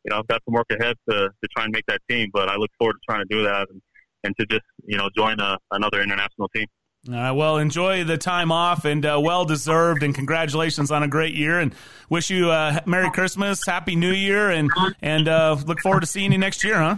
you 0.04 0.10
know, 0.10 0.18
I've 0.18 0.26
got 0.26 0.42
some 0.44 0.54
work 0.54 0.66
ahead 0.70 0.96
to 1.08 1.28
to 1.28 1.48
try 1.56 1.64
and 1.64 1.72
make 1.72 1.86
that 1.86 2.00
team, 2.08 2.28
but 2.32 2.48
I 2.48 2.56
look 2.56 2.70
forward 2.78 2.94
to 2.94 3.00
trying 3.08 3.26
to 3.26 3.34
do 3.34 3.42
that 3.44 3.68
and, 3.70 3.80
and 4.24 4.36
to 4.38 4.46
just 4.46 4.64
you 4.84 4.98
know 4.98 5.08
join 5.16 5.40
a, 5.40 5.58
another 5.70 6.02
international 6.02 6.48
team. 6.54 6.66
Uh, 7.08 7.32
well, 7.34 7.56
enjoy 7.56 8.04
the 8.04 8.18
time 8.18 8.52
off 8.52 8.84
and 8.84 9.06
uh, 9.06 9.18
well 9.22 9.46
deserved, 9.46 10.02
and 10.02 10.14
congratulations 10.14 10.90
on 10.90 11.02
a 11.02 11.08
great 11.08 11.34
year. 11.34 11.58
And 11.58 11.74
wish 12.10 12.28
you 12.28 12.50
uh, 12.50 12.80
Merry 12.84 13.10
Christmas, 13.10 13.64
Happy 13.64 13.96
New 13.96 14.12
Year, 14.12 14.50
and 14.50 14.70
and 15.00 15.26
uh, 15.26 15.56
look 15.66 15.80
forward 15.80 16.00
to 16.00 16.06
seeing 16.06 16.30
you 16.30 16.36
next 16.36 16.62
year, 16.62 16.76
huh? 16.76 16.96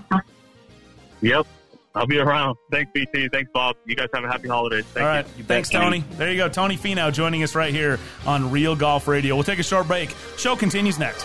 Yep, 1.21 1.47
I'll 1.95 2.07
be 2.09 2.19
around. 2.19 2.57
Thanks, 2.73 2.91
BT. 2.93 3.29
Thanks, 3.29 3.49
Bob. 3.55 3.77
You 3.87 3.95
guys 3.95 4.09
have 4.13 4.25
a 4.25 4.29
happy 4.29 4.49
holidays. 4.49 4.85
Thank 4.87 5.05
All 5.05 5.09
right, 5.09 5.27
you. 5.39 5.45
thanks, 5.45 5.71
Tony. 5.71 6.03
There 6.13 6.33
you 6.33 6.37
go, 6.37 6.49
Tony 6.49 6.77
Finau 6.77 7.13
joining 7.13 7.45
us 7.45 7.55
right 7.55 7.73
here 7.73 8.01
on 8.27 8.51
Real 8.51 8.75
Golf 8.75 9.07
Radio. 9.07 9.37
We'll 9.37 9.45
take 9.45 9.61
a 9.61 9.65
short 9.65 9.87
break. 9.87 10.13
Show 10.37 10.57
continues 10.57 10.99
next. 10.99 11.25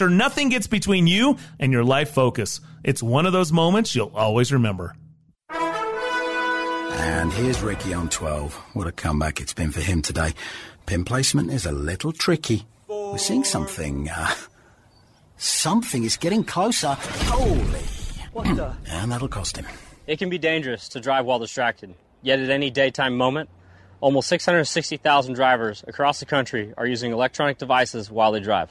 nothing 0.09 0.49
gets 0.49 0.67
between 0.67 1.07
you 1.07 1.37
and 1.59 1.71
your 1.71 1.83
life 1.83 2.11
focus. 2.11 2.59
It's 2.83 3.03
one 3.03 3.25
of 3.25 3.33
those 3.33 3.51
moments 3.51 3.95
you'll 3.95 4.11
always 4.15 4.51
remember. 4.51 4.95
And 5.49 7.31
here's 7.33 7.61
Ricky 7.61 7.93
on 7.93 8.09
12. 8.09 8.53
What 8.73 8.87
a 8.87 8.91
comeback 8.91 9.39
it's 9.39 9.53
been 9.53 9.71
for 9.71 9.81
him 9.81 10.01
today. 10.01 10.33
Pin 10.85 11.03
placement 11.05 11.51
is 11.51 11.65
a 11.65 11.71
little 11.71 12.11
tricky. 12.11 12.65
We're 12.87 13.17
seeing 13.17 13.43
something. 13.43 14.09
Uh, 14.09 14.33
something 15.37 16.03
is 16.03 16.17
getting 16.17 16.43
closer. 16.43 16.95
Holy. 17.25 17.79
What 18.33 18.55
the? 18.55 18.75
And 18.87 19.11
that'll 19.11 19.27
cost 19.27 19.57
him. 19.57 19.65
It 20.07 20.19
can 20.19 20.29
be 20.29 20.37
dangerous 20.37 20.89
to 20.89 20.99
drive 20.99 21.25
while 21.25 21.39
distracted. 21.39 21.93
Yet 22.21 22.39
at 22.39 22.49
any 22.49 22.69
daytime 22.69 23.17
moment, 23.17 23.49
almost 23.99 24.27
660,000 24.29 25.33
drivers 25.33 25.83
across 25.87 26.19
the 26.19 26.25
country 26.25 26.73
are 26.77 26.85
using 26.85 27.11
electronic 27.11 27.57
devices 27.57 28.09
while 28.11 28.31
they 28.31 28.39
drive. 28.39 28.69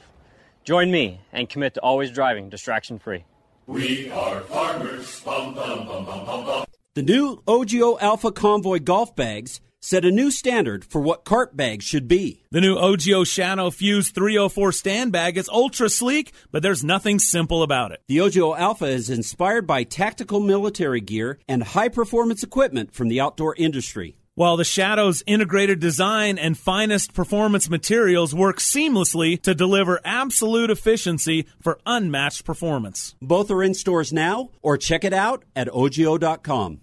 Join 0.64 0.90
me 0.90 1.20
and 1.32 1.48
commit 1.48 1.74
to 1.74 1.80
always 1.80 2.10
driving 2.10 2.50
distraction 2.50 2.98
free. 2.98 3.24
We 3.66 4.10
are 4.10 4.40
farmers. 4.40 5.20
Bum, 5.20 5.54
bum, 5.54 5.86
bum, 5.86 6.04
bum, 6.04 6.26
bum, 6.26 6.44
bum. 6.44 6.64
The 6.94 7.02
new 7.02 7.42
OGIO 7.46 7.98
Alpha 8.00 8.30
Convoy 8.32 8.80
golf 8.80 9.16
bags 9.16 9.60
set 9.80 10.04
a 10.04 10.10
new 10.10 10.30
standard 10.30 10.84
for 10.84 11.00
what 11.00 11.24
cart 11.24 11.56
bags 11.56 11.84
should 11.84 12.06
be. 12.06 12.44
The 12.50 12.60
new 12.60 12.76
OGIO 12.76 13.26
Shadow 13.26 13.70
Fuse 13.70 14.10
304 14.10 14.72
stand 14.72 15.12
bag 15.12 15.38
is 15.38 15.48
ultra 15.48 15.88
sleek, 15.88 16.32
but 16.50 16.62
there's 16.62 16.84
nothing 16.84 17.18
simple 17.18 17.62
about 17.62 17.92
it. 17.92 18.02
The 18.08 18.18
OGIO 18.18 18.58
Alpha 18.58 18.86
is 18.86 19.08
inspired 19.08 19.66
by 19.66 19.84
tactical 19.84 20.40
military 20.40 21.00
gear 21.00 21.38
and 21.48 21.62
high 21.62 21.88
performance 21.88 22.42
equipment 22.42 22.92
from 22.92 23.08
the 23.08 23.20
outdoor 23.20 23.54
industry. 23.56 24.16
While 24.40 24.56
the 24.56 24.64
Shadow's 24.64 25.22
integrated 25.26 25.80
design 25.80 26.38
and 26.38 26.56
finest 26.56 27.12
performance 27.12 27.68
materials 27.68 28.34
work 28.34 28.56
seamlessly 28.56 29.38
to 29.42 29.54
deliver 29.54 30.00
absolute 30.02 30.70
efficiency 30.70 31.44
for 31.60 31.78
unmatched 31.84 32.46
performance. 32.46 33.14
Both 33.20 33.50
are 33.50 33.62
in 33.62 33.74
stores 33.74 34.14
now, 34.14 34.48
or 34.62 34.78
check 34.78 35.04
it 35.04 35.12
out 35.12 35.44
at 35.54 35.68
ogio.com. 35.68 36.80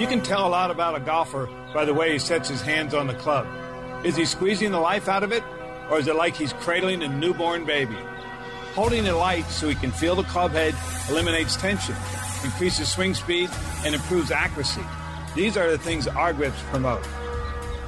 You 0.00 0.06
can 0.06 0.22
tell 0.22 0.46
a 0.46 0.48
lot 0.48 0.70
about 0.70 0.96
a 0.96 1.00
golfer 1.00 1.50
by 1.74 1.84
the 1.84 1.92
way 1.92 2.14
he 2.14 2.18
sets 2.18 2.48
his 2.48 2.62
hands 2.62 2.94
on 2.94 3.08
the 3.08 3.14
club. 3.16 3.46
Is 4.02 4.16
he 4.16 4.24
squeezing 4.24 4.72
the 4.72 4.80
life 4.80 5.06
out 5.06 5.22
of 5.22 5.32
it, 5.32 5.42
or 5.90 5.98
is 5.98 6.08
it 6.08 6.16
like 6.16 6.34
he's 6.34 6.54
cradling 6.54 7.02
a 7.02 7.08
newborn 7.08 7.66
baby? 7.66 7.98
Holding 8.72 9.04
it 9.04 9.12
light 9.12 9.44
so 9.50 9.68
he 9.68 9.74
can 9.74 9.90
feel 9.90 10.14
the 10.14 10.22
club 10.22 10.52
head 10.52 10.74
eliminates 11.10 11.56
tension, 11.56 11.94
increases 12.42 12.90
swing 12.90 13.12
speed, 13.12 13.50
and 13.84 13.94
improves 13.94 14.30
accuracy. 14.30 14.80
These 15.34 15.56
are 15.56 15.70
the 15.70 15.78
things 15.78 16.06
our 16.06 16.32
grips 16.32 16.60
promote. 16.70 17.06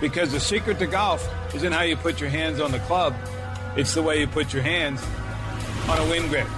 Because 0.00 0.32
the 0.32 0.40
secret 0.40 0.78
to 0.80 0.86
golf 0.86 1.26
isn't 1.54 1.72
how 1.72 1.82
you 1.82 1.96
put 1.96 2.20
your 2.20 2.30
hands 2.30 2.60
on 2.60 2.72
the 2.72 2.80
club, 2.80 3.14
it's 3.76 3.94
the 3.94 4.02
way 4.02 4.20
you 4.20 4.26
put 4.26 4.52
your 4.52 4.62
hands 4.62 5.02
on 5.88 5.98
a 5.98 6.10
Winn 6.10 6.28
grip. 6.28 6.48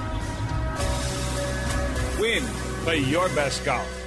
Win. 2.18 2.42
Play 2.84 2.98
your 2.98 3.28
best 3.30 3.64
golf. 3.64 3.97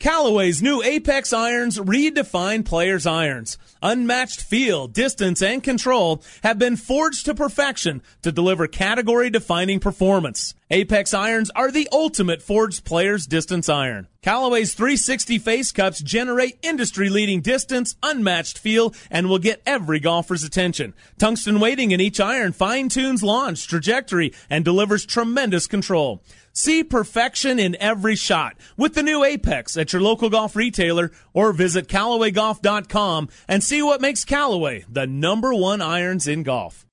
Callaway's 0.00 0.62
new 0.62 0.80
Apex 0.80 1.32
irons 1.32 1.76
redefine 1.76 2.64
players' 2.64 3.04
irons. 3.04 3.58
Unmatched 3.82 4.40
feel, 4.40 4.86
distance, 4.86 5.42
and 5.42 5.60
control 5.60 6.22
have 6.44 6.56
been 6.56 6.76
forged 6.76 7.24
to 7.24 7.34
perfection 7.34 8.00
to 8.22 8.30
deliver 8.30 8.68
category 8.68 9.28
defining 9.28 9.80
performance. 9.80 10.54
Apex 10.70 11.14
irons 11.14 11.50
are 11.56 11.72
the 11.72 11.88
ultimate 11.90 12.42
forged 12.42 12.84
player's 12.84 13.26
distance 13.26 13.68
iron. 13.68 14.06
Callaway's 14.22 14.74
360 14.74 15.38
face 15.38 15.72
cups 15.72 16.00
generate 16.00 16.58
industry 16.62 17.08
leading 17.08 17.40
distance, 17.40 17.96
unmatched 18.02 18.58
feel, 18.58 18.94
and 19.10 19.28
will 19.28 19.38
get 19.38 19.62
every 19.64 19.98
golfer's 19.98 20.44
attention. 20.44 20.92
Tungsten 21.18 21.58
weighting 21.58 21.92
in 21.92 22.00
each 22.00 22.20
iron 22.20 22.52
fine 22.52 22.88
tunes 22.88 23.22
launch, 23.22 23.66
trajectory, 23.66 24.32
and 24.50 24.64
delivers 24.64 25.06
tremendous 25.06 25.66
control. 25.66 26.22
See 26.58 26.82
perfection 26.82 27.60
in 27.60 27.76
every 27.78 28.16
shot 28.16 28.56
with 28.76 28.94
the 28.94 29.02
new 29.04 29.22
Apex 29.22 29.76
at 29.76 29.92
your 29.92 30.02
local 30.02 30.28
golf 30.28 30.56
retailer 30.56 31.12
or 31.32 31.52
visit 31.52 31.86
CallawayGolf.com 31.86 33.28
and 33.46 33.62
see 33.62 33.80
what 33.80 34.00
makes 34.00 34.24
Callaway 34.24 34.84
the 34.90 35.06
number 35.06 35.54
one 35.54 35.80
irons 35.80 36.26
in 36.26 36.42
golf. 36.42 36.84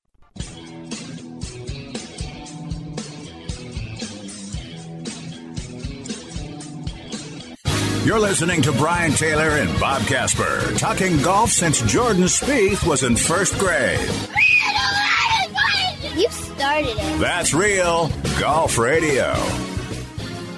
You're 8.05 8.19
listening 8.19 8.61
to 8.61 8.71
Brian 8.73 9.13
Taylor 9.13 9.49
and 9.49 9.79
Bob 9.79 10.03
Casper 10.03 10.75
talking 10.77 11.19
golf 11.23 11.49
since 11.49 11.81
Jordan 11.91 12.25
Spieth 12.25 12.87
was 12.87 13.01
in 13.01 13.15
first 13.15 13.57
grade. 13.57 13.99
You 16.15 16.29
started 16.29 16.91
it. 16.97 17.19
That's 17.19 17.53
real 17.53 18.09
golf 18.39 18.77
radio. 18.77 19.25
All 19.25 19.35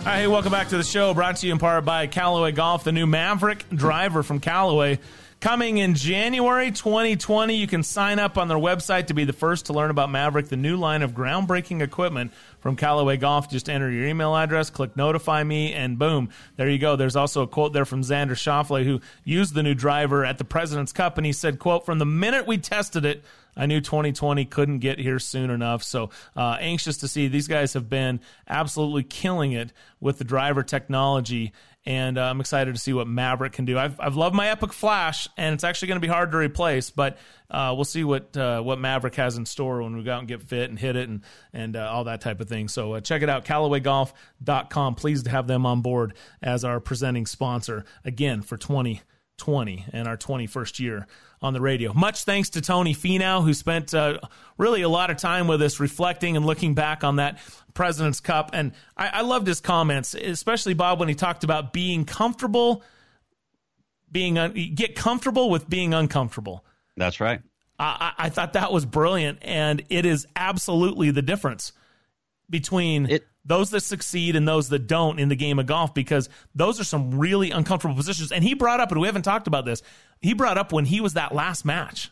right, 0.06 0.20
hey, 0.20 0.28
welcome 0.28 0.52
back 0.52 0.68
to 0.70 0.78
the 0.78 0.84
show. 0.84 1.16
Brought 1.16 1.38
to 1.38 1.48
you 1.48 1.52
in 1.52 1.58
part 1.58 1.84
by 1.84 2.06
Callaway 2.06 2.52
Golf, 2.52 2.84
the 2.84 2.92
new 2.92 3.08
Maverick 3.08 3.68
driver 3.72 4.22
from 4.22 4.40
Callaway. 4.40 5.00
Coming 5.40 5.80
in 5.80 5.96
January 5.96 6.70
2020, 6.72 7.56
you 7.56 7.66
can 7.66 7.82
sign 7.82 8.20
up 8.20 8.38
on 8.38 8.48
their 8.48 8.58
website 8.58 9.08
to 9.08 9.16
be 9.16 9.24
the 9.24 9.34
first 9.34 9.66
to 9.66 9.74
learn 9.74 9.90
about 9.90 10.12
Maverick, 10.12 10.48
the 10.48 10.58
new 10.58 10.78
line 10.78 11.02
of 11.02 11.14
groundbreaking 11.14 11.82
equipment 11.82 12.34
from 12.60 12.76
Callaway 12.76 13.18
Golf. 13.18 13.50
Just 13.50 13.68
enter 13.68 13.90
your 13.90 14.06
email 14.06 14.36
address, 14.36 14.70
click 14.70 14.96
notify 14.96 15.44
me, 15.44 15.74
and 15.74 15.98
boom, 15.98 16.30
there 16.56 16.70
you 16.70 16.78
go. 16.78 16.96
There's 16.96 17.16
also 17.16 17.42
a 17.42 17.48
quote 17.48 17.74
there 17.74 17.86
from 17.86 18.02
Xander 18.04 18.32
Schauffele, 18.32 18.84
who 18.84 19.02
used 19.24 19.56
the 19.56 19.64
new 19.64 19.74
driver 19.74 20.24
at 20.24 20.38
the 20.38 20.46
President's 20.46 20.92
Cup, 20.92 21.18
and 21.18 21.26
he 21.26 21.34
said, 21.34 21.58
quote, 21.58 21.84
from 21.84 21.98
the 21.98 22.06
minute 22.06 22.46
we 22.46 22.60
tested 22.60 23.06
it, 23.06 23.24
I 23.58 23.66
knew 23.66 23.82
2020 23.82 24.46
couldn't 24.46 24.80
get 24.80 25.00
here 25.00 25.20
soon 25.20 25.50
enough. 25.50 25.84
So 25.84 26.12
uh, 26.36 26.58
anxious 26.60 26.98
to 26.98 27.08
see. 27.08 27.28
These 27.28 27.48
guys 27.48 27.74
have 27.74 27.90
been 27.90 28.22
absolutely 28.48 29.04
killing 29.04 29.52
it 29.52 29.74
with 30.00 30.20
the 30.20 30.24
driver 30.24 30.64
technology. 30.64 31.54
And 31.86 32.18
uh, 32.18 32.24
I'm 32.24 32.42
excited 32.42 32.76
to 32.76 32.82
see 32.82 32.92
what 32.92 33.08
Maverick 33.08 33.54
can 33.54 33.64
do. 33.64 33.80
I've, 33.80 33.98
I've 33.98 34.18
loved 34.18 34.36
my 34.36 34.50
Epic 34.50 34.74
Flash, 34.74 35.30
and 35.38 35.54
it's 35.54 35.64
actually 35.64 35.88
going 35.88 36.02
to 36.02 36.06
be 36.06 36.12
hard 36.12 36.32
to 36.32 36.38
replace, 36.38 36.90
but 36.90 37.18
uh, 37.50 37.72
we'll 37.74 37.86
see 37.86 38.04
what 38.04 38.36
uh, 38.36 38.60
what 38.62 38.78
Maverick 38.78 39.16
has 39.16 39.38
in 39.38 39.46
store 39.46 39.82
when 39.82 39.96
we 39.96 40.04
go 40.04 40.12
out 40.12 40.20
and 40.20 40.28
get 40.28 40.42
fit 40.42 40.70
and 40.70 40.78
hit 40.78 40.98
it 40.98 41.08
and, 41.08 41.22
and 41.54 41.78
uh, 41.78 41.90
all 41.90 42.04
that 42.04 42.20
type 42.20 42.42
of 42.42 42.50
thing. 42.50 42.68
So 42.68 42.96
uh, 42.96 43.00
check 43.00 43.22
it 43.22 43.30
out, 43.30 43.46
CallawayGolf.com. 43.46 44.96
Pleased 44.96 45.26
to 45.26 45.32
have 45.32 45.48
them 45.48 45.66
on 45.66 45.80
board 45.82 46.16
as 46.42 46.66
our 46.66 46.82
presenting 46.82 47.26
sponsor 47.26 47.86
again 48.04 48.42
for 48.42 48.58
2020 48.58 49.86
and 49.94 50.10
our 50.10 50.18
21st 50.18 50.80
year 50.80 51.08
on 51.42 51.54
the 51.54 51.62
radio. 51.62 51.94
Much 51.94 52.24
thanks 52.24 52.50
to 52.52 52.62
Tony 52.62 52.94
Finau, 52.94 53.44
who 53.44 53.54
spent 53.54 53.94
uh, 53.94 54.20
really 54.58 54.82
a 54.82 54.90
lot 54.90 55.10
of 55.10 55.18
time 55.18 55.48
with 55.48 55.62
us 55.62 55.80
reflecting 55.80 56.36
and 56.36 56.46
looking 56.46 56.74
back 56.74 57.04
on 57.04 57.18
that 57.18 57.40
President's 57.74 58.20
Cup. 58.20 58.52
And 58.54 58.72
I, 58.96 59.08
I 59.08 59.22
loved 59.22 59.46
his 59.46 59.62
comments, 59.62 60.16
especially 60.16 60.74
Bob 60.74 61.00
when 61.00 61.10
he 61.10 61.16
talked 61.16 61.44
about 61.44 61.74
being 61.74 62.06
comfortable, 62.06 62.84
being 64.12 64.38
un- 64.38 64.54
get 64.74 64.96
comfortable 64.96 65.50
with 65.50 65.70
being 65.70 65.94
uncomfortable. 65.94 66.66
That's 66.96 67.20
right. 67.20 67.42
I, 67.80 68.14
I 68.18 68.30
thought 68.30 68.54
that 68.54 68.72
was 68.72 68.86
brilliant, 68.86 69.38
and 69.44 69.84
it 69.90 70.06
is 70.06 70.26
absolutely 70.36 71.12
the 71.12 71.22
difference 71.22 71.74
between 72.50 73.08
it, 73.08 73.28
those 73.48 73.70
that 73.70 73.82
succeed 73.82 74.36
and 74.36 74.48
those 74.48 74.70
that 74.70 74.88
don't 74.88 75.20
in 75.20 75.30
the 75.30 75.36
game 75.36 75.58
of 75.58 75.66
golf 75.66 75.94
because 75.94 76.30
those 76.54 76.80
are 76.80 76.84
some 76.84 77.18
really 77.18 77.50
uncomfortable 77.50 77.96
positions. 77.96 78.32
And 78.32 78.44
he 78.44 78.54
brought 78.54 78.82
up, 78.82 78.92
and 78.92 79.00
we 79.00 79.08
haven't 79.08 79.24
talked 79.24 79.48
about 79.48 79.66
this, 79.66 79.82
he 80.22 80.34
brought 80.34 80.58
up 80.58 80.74
when 80.74 80.86
he 80.86 81.00
was 81.00 81.14
that 81.14 81.34
last 81.34 81.64
match, 81.64 82.12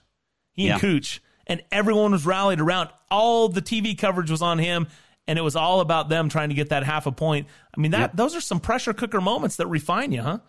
he 0.53 0.70
and 0.70 0.82
Kuch, 0.82 1.20
and 1.45 1.62
everyone 1.72 2.14
was 2.14 2.26
rallied 2.26 2.62
around. 2.62 2.90
All 3.12 3.49
the 3.49 3.62
TV 3.62 3.98
coverage 3.98 4.32
was 4.32 4.41
on 4.41 4.60
him, 4.60 4.88
and 5.28 5.38
it 5.38 5.41
was 5.41 5.57
all 5.57 5.82
about 5.82 6.07
them 6.07 6.30
trying 6.30 6.49
to 6.49 6.56
get 6.56 6.70
that 6.70 6.84
half 6.84 7.06
a 7.06 7.12
point. 7.12 7.48
I 7.76 7.82
mean, 7.82 7.91
that 7.91 7.99
yep. 7.99 8.12
those 8.16 8.34
are 8.34 8.41
some 8.41 8.62
pressure 8.62 8.94
cooker 8.94 9.20
moments 9.20 9.57
that 9.57 9.68
refine 9.68 10.14
you, 10.14 10.22
huh? 10.22 10.40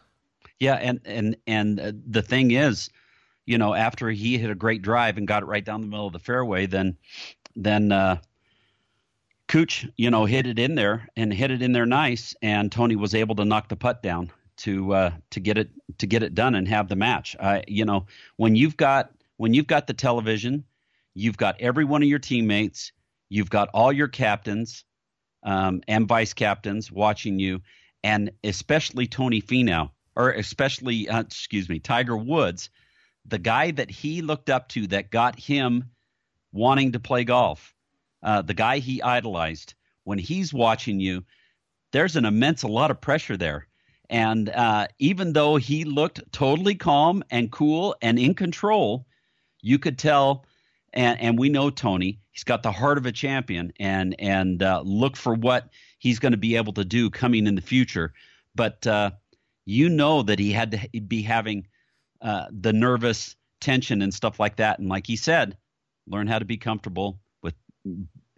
Yeah, 0.60 0.74
and 0.74 1.00
and 1.04 1.36
and 1.48 1.80
uh, 1.80 1.92
the 2.06 2.22
thing 2.22 2.52
is, 2.52 2.90
you 3.44 3.58
know, 3.58 3.74
after 3.74 4.08
he 4.08 4.38
hit 4.38 4.50
a 4.50 4.54
great 4.54 4.82
drive 4.82 5.18
and 5.18 5.26
got 5.26 5.42
it 5.42 5.46
right 5.46 5.64
down 5.64 5.80
the 5.80 5.86
middle 5.88 6.06
of 6.06 6.12
the 6.12 6.18
fairway, 6.20 6.66
then 6.66 6.96
then 7.56 7.90
uh, 7.90 8.18
Kuch, 9.48 9.90
you 9.97 10.10
know, 10.10 10.24
hit 10.24 10.47
it 10.47 10.59
in 10.59 10.74
there 10.74 11.09
and 11.16 11.32
hit 11.32 11.51
it 11.51 11.62
in 11.62 11.73
there 11.73 11.86
nice, 11.86 12.35
and 12.43 12.70
Tony 12.70 12.97
was 12.97 13.14
able 13.14 13.36
to 13.36 13.44
knock 13.44 13.68
the 13.68 13.77
putt 13.77 14.02
down 14.02 14.32
to 14.59 14.93
uh, 14.93 15.10
to 15.31 15.40
get 15.40 15.59
it 15.59 15.70
to 15.98 16.06
get 16.06 16.23
it 16.23 16.35
done 16.35 16.55
and 16.55 16.66
have 16.66 16.89
the 16.89 16.97
match. 16.97 17.36
Uh, 17.39 17.60
you 17.68 17.85
know, 17.85 18.06
when 18.36 18.56
you've 18.56 18.77
got 18.77 19.12
when 19.36 19.55
you've 19.55 19.66
got 19.66 19.86
the 19.86 19.94
television, 19.94 20.64
you've 21.14 21.36
got 21.36 21.60
every 21.60 21.85
one 21.85 22.02
of 22.02 22.09
your 22.09 22.18
teammates, 22.18 22.93
you've 23.28 23.51
got 23.51 23.68
all 23.73 23.93
your 23.93 24.09
captains 24.09 24.85
um, 25.43 25.81
and 25.86 26.09
vice 26.09 26.35
captains 26.35 26.90
watching 26.90 27.39
you, 27.39 27.60
and 28.02 28.32
especially 28.43 29.06
Tony 29.06 29.40
Finau, 29.40 29.90
or 30.16 30.31
especially 30.32 31.09
uh, 31.09 31.20
excuse 31.20 31.68
me, 31.68 31.78
Tiger 31.78 32.16
Woods, 32.16 32.70
the 33.24 33.39
guy 33.39 33.70
that 33.70 33.90
he 33.90 34.23
looked 34.23 34.51
up 34.51 34.68
to 34.70 34.89
that 34.89 35.10
got 35.10 35.39
him 35.39 35.90
wanting 36.52 36.93
to 36.93 37.01
play 37.01 37.23
golf, 37.23 37.75
uh, 38.22 38.43
the 38.43 38.55
guy 38.55 38.78
he 38.78 39.02
idolized. 39.02 39.74
When 40.05 40.18
he's 40.18 40.55
watching 40.55 41.01
you, 41.01 41.24
there's 41.93 42.16
an 42.16 42.24
immense 42.24 42.62
a 42.62 42.68
lot 42.68 42.90
of 42.90 43.01
pressure 43.01 43.36
there 43.36 43.66
and 44.09 44.48
uh, 44.48 44.86
even 44.98 45.32
though 45.32 45.56
he 45.56 45.84
looked 45.84 46.20
totally 46.32 46.74
calm 46.74 47.24
and 47.30 47.51
cool 47.51 47.97
and 48.01 48.18
in 48.18 48.34
control, 48.34 49.06
you 49.60 49.78
could 49.78 49.98
tell. 49.98 50.44
And, 50.93 51.20
and 51.20 51.38
we 51.38 51.48
know 51.48 51.68
Tony; 51.70 52.20
he's 52.30 52.44
got 52.44 52.62
the 52.62 52.72
heart 52.72 52.97
of 52.97 53.06
a 53.06 53.12
champion, 53.12 53.72
and 53.78 54.14
and 54.18 54.62
uh, 54.62 54.82
look 54.84 55.16
for 55.16 55.34
what 55.34 55.68
he's 55.98 56.20
going 56.20 56.32
to 56.32 56.38
be 56.38 56.56
able 56.56 56.72
to 56.74 56.84
do 56.84 57.10
coming 57.10 57.47
in 57.47 57.55
the 57.55 57.60
future. 57.60 58.14
But 58.55 58.86
uh, 58.86 59.10
you 59.66 59.88
know 59.88 60.22
that 60.22 60.38
he 60.38 60.52
had 60.52 60.70
to 60.70 61.01
be 61.01 61.22
having 61.22 61.66
uh, 62.22 62.47
the 62.51 62.72
nervous 62.72 63.36
tension 63.60 64.01
and 64.01 64.14
stuff 64.14 64.40
like 64.40 64.56
that. 64.56 64.78
And 64.78 64.88
like 64.88 65.06
he 65.06 65.16
said, 65.16 65.59
learn 66.06 66.28
how 66.28 66.38
to 66.38 66.44
be 66.44 66.56
comfortable 66.56 67.18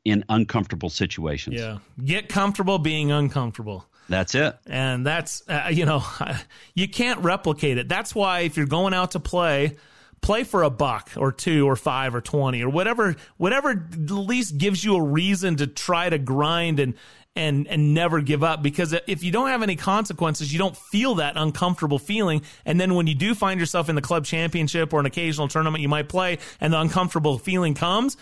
in 0.05 0.25
uncomfortable 0.29 0.91
situations. 0.91 1.57
Yeah, 1.61 1.79
get 2.03 2.29
comfortable 2.29 2.79
being 2.79 3.13
uncomfortable. 3.13 3.87
That's 4.09 4.35
it. 4.35 4.57
And 4.67 5.07
that's, 5.07 5.43
uh, 5.49 5.69
you 5.71 5.85
know, 5.85 6.03
you 6.75 6.89
can't 6.89 7.21
replicate 7.21 7.79
it. 7.79 7.89
That's 7.89 8.15
why 8.15 8.41
if 8.41 8.57
you're 8.57 8.67
going 8.67 8.95
out 8.95 9.13
to 9.13 9.21
play, 9.21 9.77
play 10.21 10.45
for 10.45 10.63
a 10.63 10.71
buck 10.71 11.11
or 11.17 11.31
two 11.31 11.69
or 11.69 11.77
five 11.77 12.15
or 12.15 12.21
20 12.21 12.63
or 12.63 12.71
whatever, 12.71 13.17
whatever 13.37 13.71
at 13.71 14.11
least 14.11 14.59
gives 14.59 14.83
you 14.83 14.97
a 14.97 15.03
reason 15.03 15.57
to 15.57 15.67
try 15.67 16.09
to 16.09 16.19
grind 16.19 16.81
and, 16.81 16.95
and, 17.37 17.69
and 17.69 17.95
never 17.95 18.21
give 18.21 18.43
up 18.43 18.63
because 18.63 18.95
if 19.07 19.23
you 19.23 19.31
don't 19.31 19.49
have 19.49 19.63
any 19.63 19.77
consequences, 19.77 20.53
you 20.53 20.59
don't 20.59 20.77
feel 20.77 21.17
that 21.17 21.35
uncomfortable 21.37 21.99
feeling. 21.99 22.43
And 22.65 22.81
then 22.81 22.95
when 22.95 23.07
you 23.07 23.15
do 23.15 23.35
find 23.35 23.61
yourself 23.61 23.89
in 23.89 23.95
the 23.95 24.03
club 24.03 24.25
championship 24.25 24.93
or 24.93 25.01
an 25.01 25.07
occasional 25.07 25.49
tournament 25.49 25.83
you 25.83 25.89
might 25.89 26.09
play 26.09 26.39
and 26.61 26.73
the 26.73 26.81
uncomfortable 26.81 27.39
feeling 27.39 27.75
comes, 27.75 28.17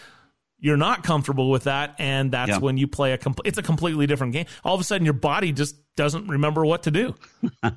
you're 0.66 0.76
not 0.76 1.04
comfortable 1.04 1.48
with 1.48 1.62
that 1.62 1.94
and 2.00 2.32
that's 2.32 2.50
yeah. 2.50 2.58
when 2.58 2.76
you 2.76 2.88
play 2.88 3.12
a 3.12 3.18
compl- 3.18 3.42
it's 3.44 3.56
a 3.56 3.62
completely 3.62 4.04
different 4.04 4.32
game. 4.32 4.46
All 4.64 4.74
of 4.74 4.80
a 4.80 4.84
sudden 4.84 5.04
your 5.04 5.14
body 5.14 5.52
just 5.52 5.76
doesn't 5.94 6.26
remember 6.26 6.66
what 6.66 6.82
to 6.82 6.90
do. 6.90 7.14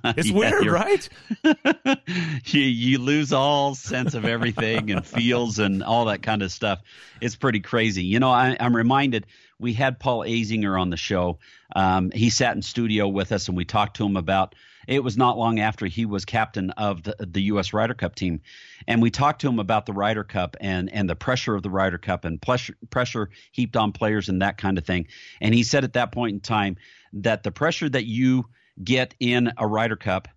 It's 0.04 0.30
yeah, 0.30 0.36
weird 0.36 0.66
right? 0.66 1.10
You, 2.46 2.62
you 2.62 2.98
lose 2.98 3.32
all 3.32 3.76
sense 3.76 4.16
of 4.16 4.26
everything 4.26 4.90
and 4.90 5.06
feels 5.06 5.60
and 5.60 5.84
all 5.84 6.06
that 6.06 6.24
kind 6.24 6.42
of 6.42 6.52
stuff. 6.52 6.82
It's 7.22 7.36
pretty 7.36 7.60
crazy. 7.60 8.04
You 8.04 8.20
know 8.20 8.32
I, 8.32 8.58
am 8.60 8.76
reminded 8.76 9.28
we 9.60 9.74
had 9.74 10.00
paul 10.00 10.22
azinger 10.22 10.80
on 10.80 10.90
the 10.90 10.98
show. 10.98 11.38
Um, 11.76 12.10
he 12.10 12.32
sat 12.32 12.56
in 12.56 12.64
studio 12.64 13.08
with 13.08 13.32
us 13.32 13.50
and 13.50 13.56
we 13.56 13.66
talked 13.66 13.98
to 13.98 14.06
him 14.06 14.18
about 14.18 14.56
it 14.90 15.04
was 15.04 15.18
not 15.18 15.38
long 15.38 15.60
after 15.60 15.86
he 15.86 16.08
was 16.08 16.26
captain 16.26 16.72
of 16.72 17.04
the, 17.04 17.16
the 17.20 17.44
U.S. 17.44 17.74
Ryder 17.74 17.94
Cup 17.94 18.16
team, 18.16 18.42
and 18.88 19.04
we 19.04 19.12
talked 19.12 19.42
to 19.42 19.48
him 19.48 19.60
about 19.60 19.86
the 19.86 19.94
Ryder 19.94 20.24
Cup 20.24 20.58
and 20.60 20.92
and 20.92 21.08
the 21.08 21.16
pressure 21.16 21.54
of 21.54 21.62
the 21.62 21.70
Ryder 21.70 22.00
Cup 22.00 22.26
and 22.26 22.42
pressure 22.42 22.76
pressure 22.90 23.30
heaped 23.52 23.78
on 23.78 23.92
players 23.92 24.30
and 24.30 24.42
that 24.42 24.58
kind 24.58 24.80
of 24.80 24.86
thing. 24.86 25.08
And 25.42 25.54
he 25.54 25.62
said 25.62 25.84
at 25.84 25.94
that 25.94 26.12
point 26.12 26.34
in 26.34 26.40
time 26.40 26.78
that 27.14 27.44
the 27.44 27.52
pressure 27.52 27.88
that 27.88 28.06
you 28.06 28.46
get 28.84 29.14
in 29.20 29.52
a 29.58 29.68
Ryder 29.68 29.96
Cup, 29.96 30.28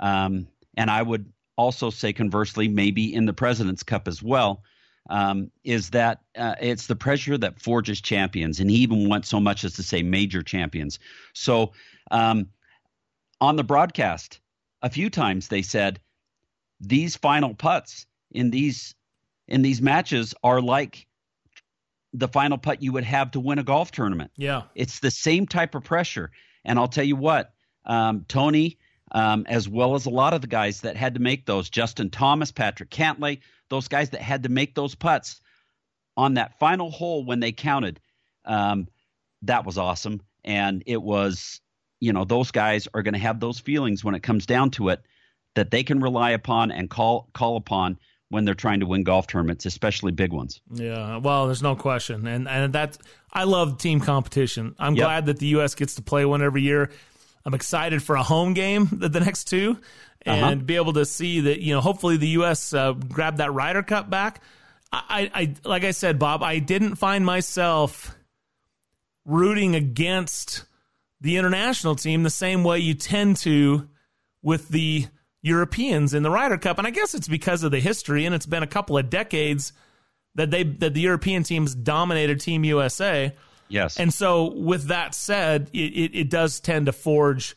um, 0.00 0.48
and 0.76 0.90
I 0.90 1.00
would 1.00 1.32
also 1.56 1.90
say 1.90 2.12
conversely, 2.12 2.66
maybe 2.66 3.14
in 3.14 3.26
the 3.26 3.32
President's 3.32 3.84
Cup 3.84 4.08
as 4.08 4.22
well. 4.22 4.64
Um, 5.08 5.50
is 5.64 5.90
that 5.90 6.20
uh, 6.36 6.54
it's 6.60 6.86
the 6.86 6.94
pressure 6.94 7.36
that 7.38 7.60
forges 7.60 8.00
champions, 8.00 8.60
and 8.60 8.70
he 8.70 8.76
even 8.76 9.08
went 9.08 9.26
so 9.26 9.40
much 9.40 9.64
as 9.64 9.74
to 9.74 9.82
say 9.82 10.02
major 10.02 10.42
champions. 10.42 11.00
So 11.32 11.72
um, 12.12 12.48
on 13.40 13.56
the 13.56 13.64
broadcast, 13.64 14.40
a 14.82 14.90
few 14.90 15.10
times 15.10 15.48
they 15.48 15.62
said 15.62 16.00
these 16.80 17.16
final 17.16 17.54
putts 17.54 18.06
in 18.30 18.50
these 18.50 18.94
in 19.48 19.62
these 19.62 19.82
matches 19.82 20.34
are 20.44 20.60
like 20.60 21.06
the 22.12 22.28
final 22.28 22.58
putt 22.58 22.82
you 22.82 22.92
would 22.92 23.04
have 23.04 23.32
to 23.32 23.40
win 23.40 23.58
a 23.58 23.62
golf 23.62 23.90
tournament. 23.90 24.30
Yeah, 24.36 24.62
it's 24.74 25.00
the 25.00 25.10
same 25.10 25.46
type 25.46 25.74
of 25.74 25.84
pressure. 25.84 26.30
And 26.64 26.78
I'll 26.78 26.88
tell 26.88 27.04
you 27.04 27.16
what, 27.16 27.52
um, 27.84 28.24
Tony, 28.28 28.78
um, 29.12 29.46
as 29.48 29.68
well 29.68 29.94
as 29.94 30.06
a 30.06 30.10
lot 30.10 30.34
of 30.34 30.40
the 30.40 30.46
guys 30.46 30.82
that 30.82 30.96
had 30.96 31.14
to 31.14 31.20
make 31.20 31.46
those, 31.46 31.70
Justin 31.70 32.10
Thomas, 32.10 32.52
Patrick 32.52 32.90
Cantlay, 32.90 33.40
those 33.70 33.88
guys 33.88 34.10
that 34.10 34.20
had 34.20 34.42
to 34.42 34.48
make 34.48 34.74
those 34.74 34.94
putts 34.94 35.40
on 36.16 36.34
that 36.34 36.58
final 36.58 36.90
hole 36.90 37.24
when 37.24 37.40
they 37.40 37.52
counted, 37.52 38.00
um, 38.44 38.88
that 39.42 39.64
was 39.64 39.78
awesome. 39.78 40.20
And 40.44 40.82
it 40.86 41.00
was 41.00 41.60
you 42.00 42.12
know 42.12 42.24
those 42.24 42.50
guys 42.50 42.88
are 42.94 43.02
going 43.02 43.14
to 43.14 43.20
have 43.20 43.40
those 43.40 43.60
feelings 43.60 44.02
when 44.02 44.14
it 44.14 44.22
comes 44.22 44.46
down 44.46 44.70
to 44.70 44.88
it 44.88 45.00
that 45.54 45.70
they 45.70 45.82
can 45.82 46.00
rely 46.00 46.30
upon 46.30 46.70
and 46.70 46.90
call 46.90 47.28
call 47.32 47.56
upon 47.56 47.98
when 48.30 48.44
they're 48.44 48.54
trying 48.54 48.80
to 48.80 48.86
win 48.86 49.02
golf 49.02 49.26
tournaments, 49.26 49.66
especially 49.66 50.12
big 50.12 50.32
ones. 50.32 50.60
Yeah, 50.72 51.16
well, 51.18 51.46
there's 51.46 51.62
no 51.62 51.76
question, 51.76 52.26
and 52.26 52.48
and 52.48 52.72
that's 52.72 52.98
I 53.32 53.44
love 53.44 53.78
team 53.78 54.00
competition. 54.00 54.74
I'm 54.78 54.94
yep. 54.94 55.04
glad 55.04 55.26
that 55.26 55.38
the 55.38 55.46
U.S. 55.48 55.74
gets 55.74 55.96
to 55.96 56.02
play 56.02 56.24
one 56.24 56.42
every 56.42 56.62
year. 56.62 56.90
I'm 57.44 57.54
excited 57.54 58.02
for 58.02 58.16
a 58.16 58.22
home 58.22 58.54
game, 58.54 58.88
the, 58.92 59.08
the 59.08 59.20
next 59.20 59.44
two, 59.44 59.78
and 60.22 60.44
uh-huh. 60.44 60.54
be 60.56 60.76
able 60.76 60.92
to 60.94 61.04
see 61.04 61.40
that 61.40 61.60
you 61.60 61.74
know 61.74 61.80
hopefully 61.80 62.16
the 62.16 62.28
U.S. 62.28 62.72
Uh, 62.72 62.92
grab 62.92 63.38
that 63.38 63.52
Ryder 63.52 63.82
Cup 63.82 64.08
back. 64.08 64.42
I, 64.92 65.30
I 65.34 65.54
like 65.68 65.84
I 65.84 65.92
said, 65.92 66.18
Bob, 66.18 66.42
I 66.42 66.58
didn't 66.58 66.96
find 66.96 67.24
myself 67.24 68.16
rooting 69.24 69.76
against 69.76 70.64
the 71.20 71.36
international 71.36 71.96
team 71.96 72.22
the 72.22 72.30
same 72.30 72.64
way 72.64 72.78
you 72.78 72.94
tend 72.94 73.36
to 73.38 73.88
with 74.42 74.68
the 74.68 75.06
Europeans 75.42 76.14
in 76.14 76.22
the 76.22 76.30
Ryder 76.30 76.58
Cup. 76.58 76.78
And 76.78 76.86
I 76.86 76.90
guess 76.90 77.14
it's 77.14 77.28
because 77.28 77.62
of 77.62 77.70
the 77.70 77.80
history, 77.80 78.26
and 78.26 78.34
it's 78.34 78.46
been 78.46 78.62
a 78.62 78.68
couple 78.68 78.98
of 78.98 79.10
decades 79.10 79.72
that 80.34 80.50
they 80.50 80.62
that 80.62 80.94
the 80.94 81.00
European 81.00 81.42
teams 81.42 81.74
dominated 81.74 82.40
Team 82.40 82.64
USA. 82.64 83.34
Yes. 83.68 83.98
And 83.98 84.12
so, 84.12 84.52
with 84.52 84.84
that 84.84 85.14
said, 85.14 85.70
it, 85.72 85.78
it, 85.78 86.18
it 86.18 86.30
does 86.30 86.60
tend 86.60 86.86
to 86.86 86.92
forge 86.92 87.56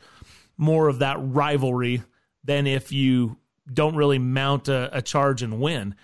more 0.57 0.87
of 0.87 0.99
that 0.99 1.17
rivalry 1.19 2.03
than 2.43 2.67
if 2.67 2.91
you 2.91 3.37
don't 3.71 3.95
really 3.95 4.19
mount 4.19 4.67
a, 4.67 4.97
a 4.97 5.01
charge 5.01 5.41
and 5.41 5.59
win. 5.59 5.95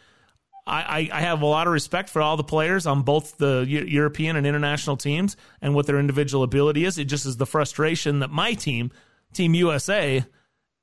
I, 0.70 1.10
I 1.12 1.22
have 1.22 1.42
a 1.42 1.46
lot 1.46 1.68
of 1.68 1.74
respect 1.74 2.10
for 2.10 2.22
all 2.22 2.38
the 2.38 2.44
players 2.44 2.86
on 2.86 3.02
both 3.02 3.38
the 3.38 3.66
European 3.68 4.36
and 4.36 4.46
international 4.46 4.98
teams 4.98 5.36
and 5.62 5.74
what 5.74 5.88
their 5.88 6.00
individual 6.00 6.44
ability 6.44 6.86
is. 6.86 6.98
It 6.98 7.06
just 7.06 7.26
is 7.26 7.38
the 7.38 7.46
frustration 7.46 8.20
that 8.20 8.30
my 8.30 8.54
team, 8.54 8.92
Team 9.34 9.56
USA, 9.56 10.24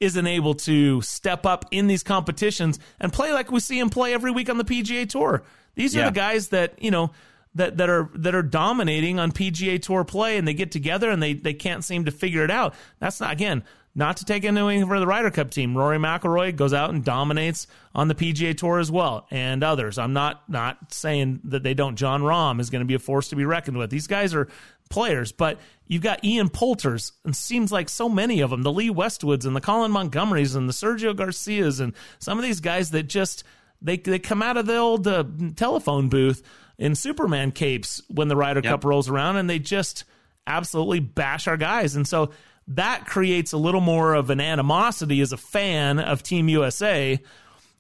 isn't 0.01 0.27
able 0.27 0.55
to 0.55 1.01
step 1.03 1.47
up 1.47 1.67
in 1.71 1.87
these 1.87 2.03
competitions 2.03 2.79
and 3.01 3.13
play 3.13 3.33
like 3.33 3.51
we 3.51 3.61
see 3.61 3.79
them 3.79 3.89
play 3.89 4.13
every 4.13 4.31
week 4.31 4.51
on 4.51 4.59
the 4.59 4.65
PGA 4.65 5.09
Tour. 5.09 5.43
These 5.75 5.97
are 5.97 6.01
yeah. 6.01 6.07
the 6.07 6.15
guys 6.15 6.49
that 6.49 6.83
you 6.83 6.91
know 6.91 7.13
that 7.55 7.79
that 7.79 7.89
are 7.89 8.11
that 8.15 8.35
are 8.35 8.43
dominating 8.43 9.19
on 9.19 9.33
PGA 9.33 9.81
Tour 9.81 10.05
play, 10.05 10.37
and 10.37 10.47
they 10.47 10.55
get 10.55 10.71
together 10.71 11.11
and 11.11 11.23
they 11.23 11.33
they 11.33 11.55
can't 11.55 11.85
seem 11.85 12.05
to 12.05 12.11
figure 12.11 12.45
it 12.45 12.51
out. 12.51 12.75
That's 12.99 13.21
not 13.21 13.33
again 13.33 13.65
not 13.97 14.19
to 14.19 14.27
take 14.27 14.45
anything 14.45 14.87
for 14.87 15.01
the 15.01 15.07
Ryder 15.07 15.31
Cup 15.31 15.51
team. 15.51 15.77
Rory 15.77 15.97
McIlroy 15.97 16.55
goes 16.55 16.75
out 16.75 16.91
and 16.91 17.03
dominates 17.03 17.67
on 17.95 18.09
the 18.09 18.15
PGA 18.15 18.57
Tour 18.57 18.79
as 18.79 18.91
well, 18.91 19.27
and 19.31 19.65
others. 19.65 19.97
I'm 19.97 20.13
not 20.13 20.49
not 20.51 20.93
saying 20.93 21.41
that 21.45 21.63
they 21.63 21.73
don't. 21.73 21.97
Jon 21.97 22.21
Rahm 22.21 22.61
is 22.61 22.69
going 22.69 22.81
to 22.81 22.87
be 22.87 22.95
a 22.95 22.99
force 22.99 23.31
to 23.31 23.37
be 23.37 23.47
reckoned 23.47 23.79
with. 23.79 23.89
These 23.89 24.07
guys 24.07 24.35
are 24.35 24.49
players, 24.91 25.33
but 25.33 25.59
you've 25.87 26.03
got 26.03 26.23
Ian 26.23 26.51
Poulters, 26.51 27.13
and 27.25 27.35
seems 27.35 27.73
like 27.73 27.89
so 27.89 28.07
many 28.07 28.41
of 28.41 28.51
them, 28.51 28.63
the 28.63 28.73
Lee 28.73 28.91
Westwoods 28.91 29.47
and 29.47 29.57
the 29.57 29.63
Colin 29.63 29.91
Montgomerys 29.91 30.55
and 30.55 30.69
the 30.69 30.75
Sergio 30.75 31.17
Garcias, 31.17 31.81
and 31.81 31.95
some 32.19 32.39
of 32.39 32.45
these 32.45 32.61
guys 32.61 32.91
that 32.91 33.05
just 33.05 33.45
they 33.81 33.97
they 33.97 34.19
come 34.19 34.43
out 34.43 34.59
of 34.59 34.67
the 34.67 34.77
old 34.77 35.09
uh, 35.09 35.25
telephone 35.57 36.11
booth 36.11 36.43
in 36.77 36.95
Superman 36.95 37.51
capes 37.51 38.03
when 38.09 38.29
the 38.29 38.37
Ryder 38.37 38.61
yep. 38.63 38.73
Cup 38.73 38.85
rolls 38.85 39.09
around, 39.09 39.37
and 39.37 39.49
they 39.49 39.59
just 39.59 40.05
absolutely 40.47 41.01
bash 41.01 41.49
our 41.49 41.57
guys, 41.57 41.97
and 41.97 42.07
so 42.07 42.31
that 42.69 43.07
creates 43.07 43.53
a 43.53 43.59
little 43.59 43.81
more 43.81 44.15
of 44.15 44.31
an 44.31 44.41
animosity 44.41 45.21
as 45.21 45.33
a 45.33 45.37
fan 45.37 45.99
of 45.99 46.23
Team 46.23 46.49
USA 46.49 47.21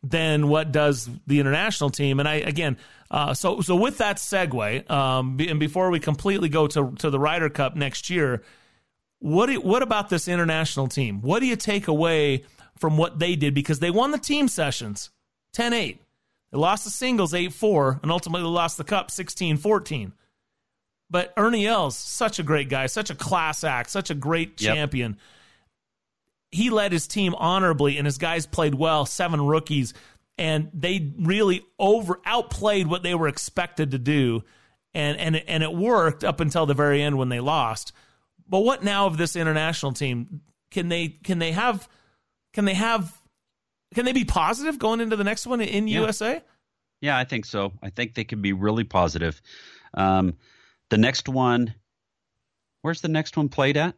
than 0.02 0.48
what 0.48 0.70
does 0.70 1.08
the 1.26 1.40
international 1.40 1.90
team. 1.90 2.20
And 2.20 2.28
I 2.28 2.34
again, 2.34 2.76
uh, 3.10 3.34
so 3.34 3.60
so 3.60 3.74
with 3.76 3.98
that 3.98 4.16
segue, 4.16 4.88
um, 4.90 5.36
and 5.40 5.58
before 5.58 5.90
we 5.90 6.00
completely 6.00 6.48
go 6.48 6.66
to 6.68 6.92
to 6.98 7.10
the 7.10 7.18
Ryder 7.18 7.50
Cup 7.50 7.74
next 7.74 8.10
year, 8.10 8.42
what 9.18 9.46
do, 9.46 9.60
what 9.60 9.82
about 9.82 10.08
this 10.08 10.28
international 10.28 10.86
team? 10.86 11.20
What 11.22 11.40
do 11.40 11.46
you 11.46 11.56
take 11.56 11.88
away 11.88 12.44
from 12.78 12.96
what 12.96 13.18
they 13.18 13.36
did 13.36 13.54
because 13.54 13.80
they 13.80 13.90
won 13.90 14.10
the 14.10 14.18
team 14.18 14.48
sessions 14.48 15.10
10-8. 15.56 15.98
They 16.52 16.58
lost 16.58 16.84
the 16.84 16.90
singles 16.90 17.32
8-4 17.32 18.02
and 18.02 18.12
ultimately 18.12 18.48
lost 18.48 18.76
the 18.76 18.84
cup 18.84 19.10
16-14. 19.10 20.12
But 21.08 21.32
Ernie 21.36 21.66
Els, 21.66 21.96
such 21.96 22.38
a 22.38 22.42
great 22.42 22.68
guy, 22.68 22.86
such 22.86 23.10
a 23.10 23.14
class 23.14 23.62
act, 23.62 23.90
such 23.90 24.10
a 24.10 24.14
great 24.14 24.60
yep. 24.60 24.74
champion. 24.74 25.16
He 26.50 26.70
led 26.70 26.92
his 26.92 27.06
team 27.06 27.34
honorably, 27.34 27.96
and 27.98 28.06
his 28.06 28.18
guys 28.18 28.46
played 28.46 28.74
well. 28.74 29.06
Seven 29.06 29.46
rookies, 29.46 29.94
and 30.38 30.70
they 30.74 31.12
really 31.18 31.64
over 31.78 32.20
outplayed 32.24 32.86
what 32.86 33.02
they 33.02 33.14
were 33.14 33.28
expected 33.28 33.92
to 33.92 33.98
do, 33.98 34.42
and 34.94 35.18
and 35.18 35.36
and 35.36 35.62
it 35.62 35.72
worked 35.72 36.24
up 36.24 36.40
until 36.40 36.66
the 36.66 36.74
very 36.74 37.02
end 37.02 37.18
when 37.18 37.28
they 37.28 37.40
lost. 37.40 37.92
But 38.48 38.60
what 38.60 38.82
now 38.82 39.06
of 39.06 39.16
this 39.16 39.36
international 39.36 39.92
team? 39.92 40.40
Can 40.70 40.88
they 40.88 41.08
can 41.08 41.38
they 41.38 41.52
have 41.52 41.88
can 42.52 42.64
they 42.64 42.74
have 42.74 43.16
can 43.94 44.04
they 44.04 44.12
be 44.12 44.24
positive 44.24 44.78
going 44.78 45.00
into 45.00 45.16
the 45.16 45.24
next 45.24 45.46
one 45.46 45.60
in 45.60 45.88
yeah. 45.88 46.00
USA? 46.00 46.42
Yeah, 47.00 47.16
I 47.16 47.24
think 47.24 47.44
so. 47.44 47.72
I 47.82 47.90
think 47.90 48.14
they 48.14 48.24
can 48.24 48.42
be 48.42 48.52
really 48.52 48.84
positive. 48.84 49.40
Um, 49.94 50.34
the 50.90 50.98
next 50.98 51.28
one, 51.28 51.74
where's 52.82 53.00
the 53.00 53.08
next 53.08 53.36
one 53.36 53.48
played 53.48 53.76
at? 53.76 53.94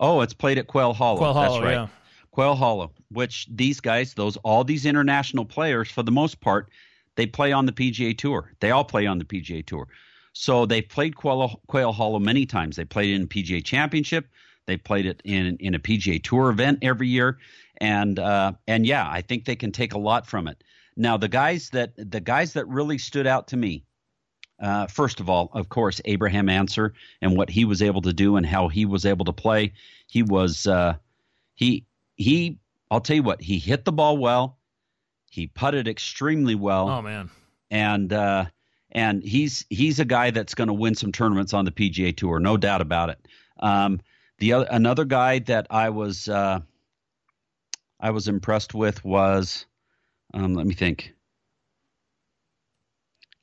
Oh, 0.00 0.20
it's 0.20 0.34
played 0.34 0.58
at 0.58 0.66
Quail 0.66 0.92
Hollow. 0.92 1.18
Quail 1.18 1.32
Hollow, 1.32 1.60
That's 1.60 1.64
right. 1.64 1.72
Yeah. 1.72 1.88
Quail 2.32 2.56
Hollow, 2.56 2.92
which 3.10 3.46
these 3.50 3.80
guys, 3.80 4.14
those 4.14 4.36
all 4.38 4.64
these 4.64 4.86
international 4.86 5.44
players, 5.44 5.88
for 5.90 6.02
the 6.02 6.10
most 6.10 6.40
part, 6.40 6.68
they 7.14 7.26
play 7.26 7.52
on 7.52 7.66
the 7.66 7.72
PGA 7.72 8.16
Tour. 8.16 8.52
They 8.58 8.72
all 8.72 8.84
play 8.84 9.06
on 9.06 9.18
the 9.18 9.24
PGA 9.24 9.64
Tour. 9.64 9.86
So 10.32 10.66
they've 10.66 10.88
played 10.88 11.14
Quail, 11.14 11.60
Quail 11.68 11.92
Hollow 11.92 12.18
many 12.18 12.44
times. 12.44 12.74
They 12.74 12.84
played 12.84 13.14
in 13.14 13.28
PGA 13.28 13.64
Championship. 13.64 14.26
They 14.66 14.76
played 14.76 15.06
it 15.06 15.20
in 15.24 15.56
in 15.58 15.74
a 15.74 15.78
PGA 15.78 16.22
Tour 16.22 16.50
event 16.50 16.80
every 16.82 17.06
year, 17.06 17.38
and 17.78 18.18
uh, 18.18 18.52
and 18.66 18.84
yeah, 18.84 19.08
I 19.08 19.20
think 19.20 19.44
they 19.44 19.56
can 19.56 19.70
take 19.70 19.94
a 19.94 19.98
lot 19.98 20.26
from 20.26 20.48
it. 20.48 20.64
Now 20.96 21.16
the 21.16 21.28
guys 21.28 21.70
that 21.70 21.92
the 21.96 22.20
guys 22.20 22.54
that 22.54 22.66
really 22.66 22.98
stood 22.98 23.26
out 23.26 23.48
to 23.48 23.56
me 23.56 23.84
uh, 24.60 24.86
first 24.86 25.20
of 25.20 25.28
all, 25.28 25.50
of 25.52 25.68
course, 25.68 26.00
Abraham 26.04 26.48
Ancer 26.48 26.94
and 27.20 27.36
what 27.36 27.50
he 27.50 27.64
was 27.64 27.82
able 27.82 28.02
to 28.02 28.12
do 28.12 28.36
and 28.36 28.46
how 28.46 28.68
he 28.68 28.86
was 28.86 29.04
able 29.04 29.24
to 29.24 29.32
play. 29.32 29.72
He 30.06 30.22
was 30.22 30.66
uh, 30.66 30.96
he 31.54 31.86
he. 32.16 32.58
I'll 32.90 33.00
tell 33.00 33.16
you 33.16 33.22
what. 33.22 33.42
He 33.42 33.58
hit 33.58 33.84
the 33.84 33.92
ball 33.92 34.16
well. 34.16 34.58
He 35.30 35.48
putted 35.48 35.88
extremely 35.88 36.54
well. 36.54 36.88
Oh 36.88 37.02
man! 37.02 37.30
And 37.70 38.12
uh, 38.12 38.46
and 38.92 39.22
he's 39.22 39.66
he's 39.68 39.98
a 39.98 40.04
guy 40.04 40.30
that's 40.30 40.54
going 40.54 40.68
to 40.68 40.74
win 40.74 40.94
some 40.94 41.10
tournaments 41.10 41.52
on 41.52 41.64
the 41.64 41.72
PGA 41.72 42.16
Tour, 42.16 42.38
no 42.38 42.56
doubt 42.56 42.80
about 42.80 43.10
it. 43.10 43.26
Um, 43.58 44.00
the 44.38 44.52
other 44.52 44.66
another 44.70 45.04
guy 45.04 45.40
that 45.40 45.66
I 45.70 45.90
was 45.90 46.28
uh, 46.28 46.60
I 47.98 48.10
was 48.10 48.28
impressed 48.28 48.74
with 48.74 49.04
was 49.04 49.66
um, 50.32 50.54
let 50.54 50.66
me 50.66 50.74
think. 50.74 51.12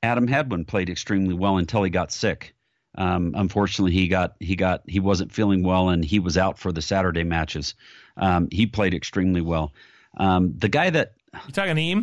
Adam 0.03 0.28
Hadwin 0.28 0.65
played 0.65 0.90
extremely 0.90 1.34
well 1.34 1.57
until 1.57 1.84
he 1.84 1.90
got 1.90 2.11
sick. 2.11 2.56
Um, 2.95 3.34
unfortunately, 3.38 3.94
he 3.94 4.07
got 4.07 4.36
he 4.40 4.56
got 4.56 4.82
he 4.86 4.99
wasn't 4.99 5.32
feeling 5.32 5.64
well 5.64 5.90
and 5.90 6.03
he 6.03 6.19
was 6.19 6.38
out 6.38 6.60
for 6.60 6.72
the 6.72 6.82
Saturday 6.82 7.23
matches. 7.23 7.76
Um, 8.18 8.49
he 8.52 8.65
played 8.68 8.94
extremely 8.94 9.41
well. 9.41 9.73
Um, 10.18 10.56
the 10.57 10.68
guy 10.68 10.90
that 10.90 11.14
you 11.48 11.53
talking 11.53 11.78
Im? 11.78 11.99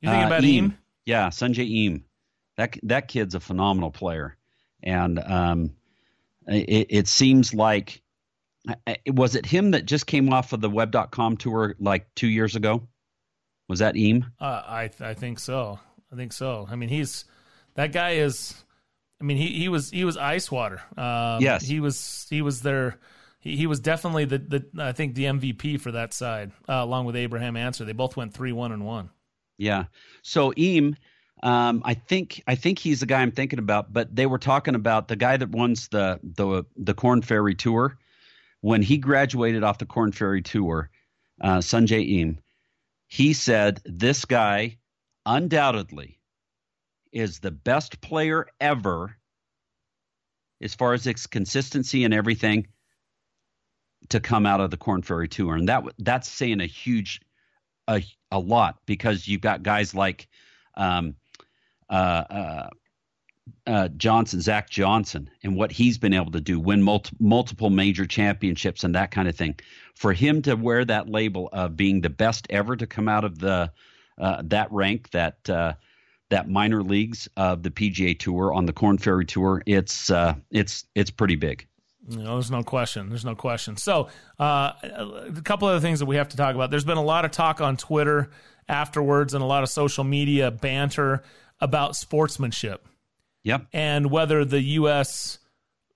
You 0.00 0.10
thinking 0.10 0.24
uh, 0.24 0.26
about 0.26 0.44
Im? 0.44 0.64
Im? 0.66 0.78
Yeah, 1.04 1.28
Sungjae 1.28 1.86
Im. 1.86 2.04
That 2.56 2.78
that 2.84 3.08
kid's 3.08 3.34
a 3.34 3.40
phenomenal 3.40 3.90
player, 3.90 4.36
and 4.82 5.18
um, 5.18 5.72
it, 6.46 6.86
it 6.90 7.08
seems 7.08 7.54
like 7.54 8.02
was 9.06 9.34
it 9.34 9.46
him 9.46 9.72
that 9.72 9.86
just 9.86 10.06
came 10.06 10.32
off 10.32 10.52
of 10.52 10.60
the 10.60 10.70
web.com 10.70 11.36
tour 11.36 11.74
like 11.78 12.14
two 12.14 12.28
years 12.28 12.54
ago? 12.56 12.86
Was 13.68 13.80
that 13.80 13.96
Im? 13.96 14.26
Uh, 14.40 14.62
I 14.66 14.90
I 15.00 15.14
think 15.14 15.38
so. 15.38 15.80
I 16.12 16.16
think 16.16 16.32
so. 16.32 16.66
I 16.70 16.76
mean, 16.76 16.88
he's 16.88 17.24
that 17.74 17.92
guy 17.92 18.12
is. 18.12 18.54
I 19.20 19.24
mean, 19.24 19.36
he, 19.36 19.48
he 19.48 19.68
was 19.68 19.90
he 19.90 20.04
was 20.04 20.16
ice 20.16 20.50
water. 20.50 20.80
Um, 20.96 21.42
yes, 21.42 21.64
he 21.64 21.80
was 21.80 22.26
he 22.30 22.42
was 22.42 22.62
there. 22.62 22.98
He, 23.40 23.56
he 23.56 23.66
was 23.66 23.80
definitely 23.80 24.24
the, 24.24 24.38
the 24.38 24.66
I 24.82 24.92
think 24.92 25.14
the 25.14 25.24
MVP 25.24 25.80
for 25.80 25.92
that 25.92 26.12
side, 26.12 26.52
uh, 26.68 26.74
along 26.74 27.06
with 27.06 27.16
Abraham 27.16 27.56
Ancer. 27.56 27.84
They 27.84 27.92
both 27.92 28.16
went 28.16 28.34
three 28.34 28.52
one 28.52 28.72
and 28.72 28.84
one. 28.84 29.10
Yeah. 29.58 29.84
So 30.22 30.52
Im, 30.52 30.96
um, 31.42 31.82
I 31.84 31.94
think 31.94 32.42
I 32.46 32.54
think 32.54 32.78
he's 32.78 33.00
the 33.00 33.06
guy 33.06 33.20
I'm 33.20 33.32
thinking 33.32 33.58
about. 33.58 33.92
But 33.92 34.14
they 34.14 34.26
were 34.26 34.38
talking 34.38 34.74
about 34.74 35.08
the 35.08 35.16
guy 35.16 35.36
that 35.36 35.48
runs 35.48 35.88
the 35.88 36.20
the 36.22 36.64
the 36.76 36.94
Corn 36.94 37.22
Ferry 37.22 37.54
Tour. 37.54 37.98
When 38.60 38.82
he 38.82 38.98
graduated 38.98 39.62
off 39.62 39.78
the 39.78 39.86
Corn 39.86 40.10
Ferry 40.10 40.42
Tour, 40.42 40.90
uh, 41.40 41.58
Sungjae 41.58 42.20
Im, 42.20 42.38
he 43.06 43.32
said 43.32 43.80
this 43.84 44.24
guy 44.24 44.78
undoubtedly 45.28 46.18
is 47.12 47.38
the 47.38 47.50
best 47.50 48.00
player 48.00 48.46
ever 48.60 49.14
as 50.60 50.74
far 50.74 50.94
as 50.94 51.06
its 51.06 51.26
consistency 51.26 52.04
and 52.04 52.14
everything 52.14 52.66
to 54.08 54.20
come 54.20 54.46
out 54.46 54.60
of 54.60 54.70
the 54.70 54.76
Corn 54.76 55.02
Ferry 55.02 55.28
Tour, 55.28 55.54
and 55.54 55.68
that 55.68 55.84
that's 55.98 56.28
saying 56.28 56.60
a 56.60 56.66
huge, 56.66 57.20
a 57.86 58.02
a 58.30 58.38
lot 58.38 58.78
because 58.86 59.28
you've 59.28 59.40
got 59.40 59.62
guys 59.62 59.94
like, 59.94 60.28
um, 60.74 61.14
uh, 61.90 62.24
uh, 62.30 62.68
uh, 63.66 63.88
Johnson, 63.96 64.40
Zach 64.40 64.70
Johnson, 64.70 65.30
and 65.42 65.56
what 65.56 65.72
he's 65.72 65.98
been 65.98 66.14
able 66.14 66.32
to 66.32 66.40
do, 66.40 66.58
win 66.58 66.82
multi- 66.82 67.16
multiple 67.18 67.70
major 67.70 68.06
championships 68.06 68.84
and 68.84 68.94
that 68.94 69.10
kind 69.10 69.28
of 69.28 69.36
thing. 69.36 69.58
For 69.94 70.12
him 70.12 70.42
to 70.42 70.54
wear 70.54 70.84
that 70.84 71.08
label 71.08 71.48
of 71.52 71.76
being 71.76 72.00
the 72.00 72.10
best 72.10 72.46
ever 72.50 72.76
to 72.76 72.86
come 72.86 73.08
out 73.08 73.24
of 73.24 73.38
the 73.38 73.72
uh, 74.18 74.42
that 74.46 74.70
rank, 74.72 75.10
that 75.10 75.48
uh, 75.48 75.74
that 76.30 76.48
minor 76.48 76.82
leagues 76.82 77.28
of 77.36 77.62
the 77.62 77.70
PGA 77.70 78.18
Tour 78.18 78.52
on 78.52 78.66
the 78.66 78.72
Corn 78.72 78.98
Ferry 78.98 79.24
Tour, 79.24 79.62
it's 79.66 80.10
uh, 80.10 80.34
it's 80.50 80.84
it's 80.94 81.10
pretty 81.10 81.36
big. 81.36 81.66
No, 82.08 82.34
there's 82.34 82.50
no 82.50 82.62
question. 82.62 83.10
There's 83.10 83.24
no 83.24 83.34
question. 83.34 83.76
So, 83.76 84.08
uh, 84.38 84.72
a 84.82 85.42
couple 85.44 85.68
of 85.68 85.72
other 85.72 85.80
things 85.80 85.98
that 85.98 86.06
we 86.06 86.16
have 86.16 86.30
to 86.30 86.36
talk 86.36 86.54
about. 86.54 86.70
There's 86.70 86.84
been 86.84 86.96
a 86.96 87.04
lot 87.04 87.26
of 87.26 87.32
talk 87.32 87.60
on 87.60 87.76
Twitter 87.76 88.30
afterwards 88.66 89.34
and 89.34 89.42
a 89.42 89.46
lot 89.46 89.62
of 89.62 89.68
social 89.68 90.04
media 90.04 90.50
banter 90.50 91.22
about 91.60 91.96
sportsmanship. 91.96 92.86
Yep. 93.44 93.66
And 93.72 94.10
whether 94.10 94.44
the 94.44 94.60
U.S. 94.60 95.38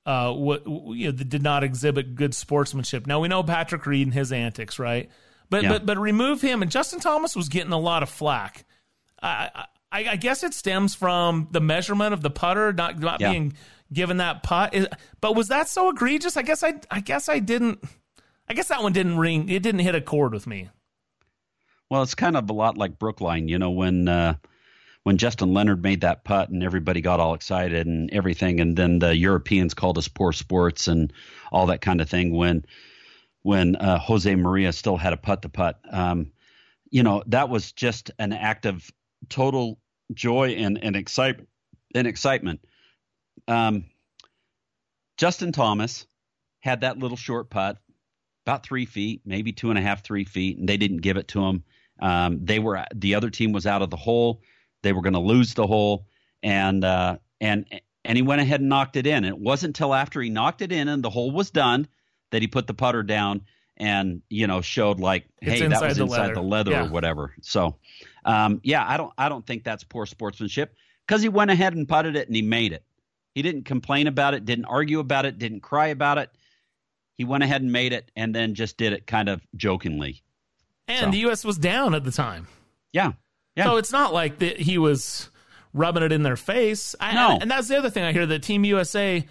Uh, 0.04 0.32
w- 0.32 0.94
you 0.94 1.06
know, 1.06 1.12
did 1.12 1.42
not 1.42 1.64
exhibit 1.64 2.14
good 2.14 2.34
sportsmanship. 2.34 3.06
Now 3.06 3.20
we 3.20 3.28
know 3.28 3.42
Patrick 3.42 3.86
Reed 3.86 4.06
and 4.06 4.14
his 4.14 4.32
antics, 4.32 4.78
right? 4.78 5.08
But 5.52 5.64
yeah. 5.64 5.68
but 5.68 5.84
but 5.84 5.98
remove 5.98 6.40
him, 6.40 6.62
and 6.62 6.70
Justin 6.70 6.98
Thomas 6.98 7.36
was 7.36 7.50
getting 7.50 7.72
a 7.72 7.78
lot 7.78 8.02
of 8.02 8.08
flack. 8.08 8.64
I, 9.22 9.66
I, 9.92 10.08
I 10.08 10.16
guess 10.16 10.42
it 10.42 10.54
stems 10.54 10.94
from 10.94 11.48
the 11.50 11.60
measurement 11.60 12.14
of 12.14 12.22
the 12.22 12.30
putter 12.30 12.72
not 12.72 12.98
not 12.98 13.20
yeah. 13.20 13.30
being 13.30 13.52
given 13.92 14.16
that 14.16 14.42
putt. 14.42 14.74
But 15.20 15.36
was 15.36 15.48
that 15.48 15.68
so 15.68 15.90
egregious? 15.90 16.38
I 16.38 16.42
guess 16.42 16.62
I 16.62 16.80
I 16.90 17.00
guess 17.00 17.28
I 17.28 17.38
didn't. 17.38 17.84
I 18.48 18.54
guess 18.54 18.68
that 18.68 18.82
one 18.82 18.94
didn't 18.94 19.18
ring. 19.18 19.50
It 19.50 19.62
didn't 19.62 19.82
hit 19.82 19.94
a 19.94 20.00
chord 20.00 20.32
with 20.32 20.46
me. 20.46 20.70
Well, 21.90 22.02
it's 22.02 22.14
kind 22.14 22.34
of 22.34 22.48
a 22.48 22.54
lot 22.54 22.78
like 22.78 22.98
Brookline, 22.98 23.48
you 23.48 23.58
know, 23.58 23.72
when 23.72 24.08
uh, 24.08 24.36
when 25.02 25.18
Justin 25.18 25.52
Leonard 25.52 25.82
made 25.82 26.00
that 26.00 26.24
putt 26.24 26.48
and 26.48 26.62
everybody 26.62 27.02
got 27.02 27.20
all 27.20 27.34
excited 27.34 27.86
and 27.86 28.10
everything, 28.10 28.58
and 28.58 28.74
then 28.74 29.00
the 29.00 29.14
Europeans 29.14 29.74
called 29.74 29.98
us 29.98 30.08
poor 30.08 30.32
sports 30.32 30.88
and 30.88 31.12
all 31.52 31.66
that 31.66 31.82
kind 31.82 32.00
of 32.00 32.08
thing. 32.08 32.34
When 32.34 32.64
when 33.42 33.76
uh, 33.76 33.98
Jose 33.98 34.34
Maria 34.34 34.72
still 34.72 34.96
had 34.96 35.12
a 35.12 35.16
putt 35.16 35.42
to 35.42 35.48
putt, 35.48 35.80
um, 35.90 36.32
you 36.90 37.02
know, 37.02 37.22
that 37.26 37.48
was 37.48 37.72
just 37.72 38.10
an 38.18 38.32
act 38.32 38.66
of 38.66 38.88
total 39.28 39.78
joy 40.12 40.50
and 40.50 40.82
and 40.82 40.96
excitement 40.96 41.48
and 41.94 42.06
excitement. 42.06 42.60
Um, 43.48 43.84
Justin 45.16 45.52
Thomas 45.52 46.06
had 46.60 46.82
that 46.82 46.98
little 46.98 47.16
short 47.16 47.50
putt, 47.50 47.78
about 48.46 48.64
three 48.64 48.86
feet, 48.86 49.22
maybe 49.24 49.52
two 49.52 49.70
and 49.70 49.78
a 49.78 49.82
half, 49.82 50.04
three 50.04 50.24
feet, 50.24 50.58
and 50.58 50.68
they 50.68 50.76
didn't 50.76 50.98
give 50.98 51.16
it 51.16 51.28
to 51.28 51.44
him. 51.44 51.64
Um, 52.00 52.44
they 52.44 52.58
were 52.58 52.84
the 52.94 53.14
other 53.14 53.30
team 53.30 53.52
was 53.52 53.66
out 53.66 53.82
of 53.82 53.90
the 53.90 53.96
hole. 53.96 54.42
They 54.82 54.92
were 54.92 55.02
going 55.02 55.12
to 55.12 55.20
lose 55.20 55.54
the 55.54 55.66
hole, 55.66 56.06
and 56.42 56.84
uh, 56.84 57.18
and 57.40 57.66
and 58.04 58.16
he 58.16 58.22
went 58.22 58.40
ahead 58.40 58.60
and 58.60 58.68
knocked 58.68 58.96
it 58.96 59.06
in. 59.06 59.24
And 59.24 59.26
it 59.26 59.38
wasn't 59.38 59.70
until 59.78 59.94
after 59.94 60.20
he 60.20 60.30
knocked 60.30 60.62
it 60.62 60.72
in 60.72 60.88
and 60.88 61.02
the 61.02 61.10
hole 61.10 61.30
was 61.30 61.50
done 61.50 61.88
that 62.32 62.42
he 62.42 62.48
put 62.48 62.66
the 62.66 62.74
putter 62.74 63.04
down 63.04 63.42
and 63.76 64.22
you 64.28 64.46
know 64.46 64.60
showed 64.60 64.98
like, 64.98 65.26
hey, 65.40 65.60
that 65.60 65.80
was 65.80 65.96
the 65.96 66.02
inside 66.02 66.18
leather. 66.18 66.34
the 66.34 66.42
leather 66.42 66.70
yeah. 66.72 66.86
or 66.86 66.88
whatever. 66.88 67.34
So, 67.40 67.76
um, 68.24 68.60
yeah, 68.64 68.84
I 68.86 68.96
don't 68.96 69.12
I 69.16 69.28
don't 69.28 69.46
think 69.46 69.62
that's 69.62 69.84
poor 69.84 70.06
sportsmanship 70.06 70.74
because 71.06 71.22
he 71.22 71.28
went 71.28 71.50
ahead 71.50 71.74
and 71.74 71.88
putted 71.88 72.16
it 72.16 72.26
and 72.26 72.34
he 72.34 72.42
made 72.42 72.72
it. 72.72 72.82
He 73.34 73.42
didn't 73.42 73.64
complain 73.64 74.08
about 74.08 74.34
it, 74.34 74.44
didn't 74.44 74.64
argue 74.64 74.98
about 74.98 75.24
it, 75.24 75.38
didn't 75.38 75.60
cry 75.60 75.88
about 75.88 76.18
it. 76.18 76.30
He 77.16 77.24
went 77.24 77.44
ahead 77.44 77.62
and 77.62 77.70
made 77.70 77.92
it 77.92 78.10
and 78.16 78.34
then 78.34 78.54
just 78.54 78.76
did 78.76 78.92
it 78.92 79.06
kind 79.06 79.28
of 79.28 79.40
jokingly. 79.56 80.22
And 80.88 81.06
So. 81.06 81.10
the 81.10 81.18
U.S. 81.18 81.44
was 81.44 81.56
down 81.56 81.94
at 81.94 82.04
the 82.04 82.10
time. 82.10 82.48
Yeah. 82.92 83.12
Yeah. 83.56 83.64
So 83.64 83.76
it's 83.76 83.92
not 83.92 84.12
like 84.12 84.38
that 84.38 84.58
he 84.58 84.76
was 84.78 85.30
rubbing 85.72 86.02
it 86.02 86.12
in 86.12 86.22
their 86.22 86.36
face. 86.36 86.94
I, 87.00 87.14
No. 87.14 87.38
And 87.40 87.50
that's 87.50 87.68
the 87.68 87.78
other 87.78 87.90
thing 87.90 88.04
I 88.04 88.12
hear 88.12 88.26
that 88.26 88.42
Team 88.42 88.64
USA 88.64 89.26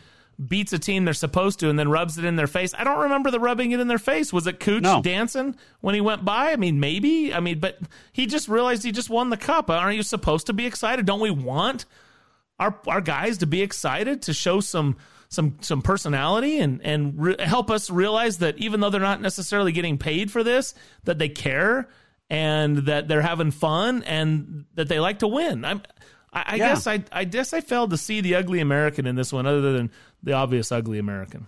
beats 0.47 0.73
a 0.73 0.79
team 0.79 1.05
they're 1.05 1.13
supposed 1.13 1.59
to 1.59 1.69
and 1.69 1.77
then 1.77 1.89
rubs 1.89 2.17
it 2.17 2.25
in 2.25 2.35
their 2.35 2.47
face. 2.47 2.73
I 2.77 2.83
don't 2.83 2.99
remember 3.01 3.29
the 3.31 3.39
rubbing 3.39 3.71
it 3.71 3.79
in 3.79 3.87
their 3.87 3.97
face. 3.99 4.33
Was 4.33 4.47
it 4.47 4.59
Kuch 4.59 4.81
No. 4.81 5.01
dancing 5.01 5.55
when 5.81 5.93
he 5.95 6.01
went 6.01 6.25
by? 6.25 6.51
I 6.51 6.55
mean, 6.55 6.79
maybe. 6.79 7.33
I 7.33 7.39
mean, 7.39 7.59
but 7.59 7.77
he 8.11 8.25
just 8.25 8.47
realized 8.47 8.83
he 8.83 8.91
just 8.91 9.09
won 9.09 9.29
the 9.29 9.37
cup. 9.37 9.69
Uh, 9.69 9.73
aren't 9.73 9.97
you 9.97 10.03
supposed 10.03 10.47
to 10.47 10.53
be 10.53 10.65
excited? 10.65 11.05
Don't 11.05 11.19
we 11.19 11.31
want 11.31 11.85
our 12.59 12.75
our 12.87 13.01
guys 13.01 13.39
to 13.39 13.45
be 13.47 13.61
excited 13.61 14.23
to 14.23 14.33
show 14.33 14.59
some 14.59 14.97
some 15.29 15.57
some 15.61 15.81
personality 15.81 16.59
and 16.59 16.81
and 16.83 17.13
re- 17.21 17.35
help 17.39 17.71
us 17.71 17.89
realize 17.89 18.39
that 18.39 18.57
even 18.57 18.79
though 18.79 18.89
they're 18.89 18.99
not 19.01 19.21
necessarily 19.21 19.71
getting 19.71 19.97
paid 19.97 20.31
for 20.31 20.43
this, 20.43 20.73
that 21.05 21.17
they 21.19 21.29
care 21.29 21.87
and 22.29 22.77
that 22.87 23.07
they're 23.07 23.21
having 23.21 23.51
fun 23.51 24.03
and 24.03 24.65
that 24.75 24.87
they 24.87 24.99
like 24.99 25.19
to 25.19 25.27
win. 25.27 25.65
I'm, 25.65 25.81
I, 26.33 26.43
I 26.47 26.55
Yeah. 26.55 26.67
guess 26.69 26.87
I 26.87 27.03
I 27.11 27.23
guess 27.25 27.53
I 27.53 27.61
failed 27.61 27.89
to 27.91 27.97
see 27.97 28.21
the 28.21 28.35
ugly 28.35 28.59
American 28.59 29.05
in 29.07 29.15
this 29.15 29.33
one, 29.33 29.45
other 29.45 29.73
than 29.73 29.89
the 30.23 30.33
obvious 30.33 30.71
ugly 30.71 30.99
American. 30.99 31.47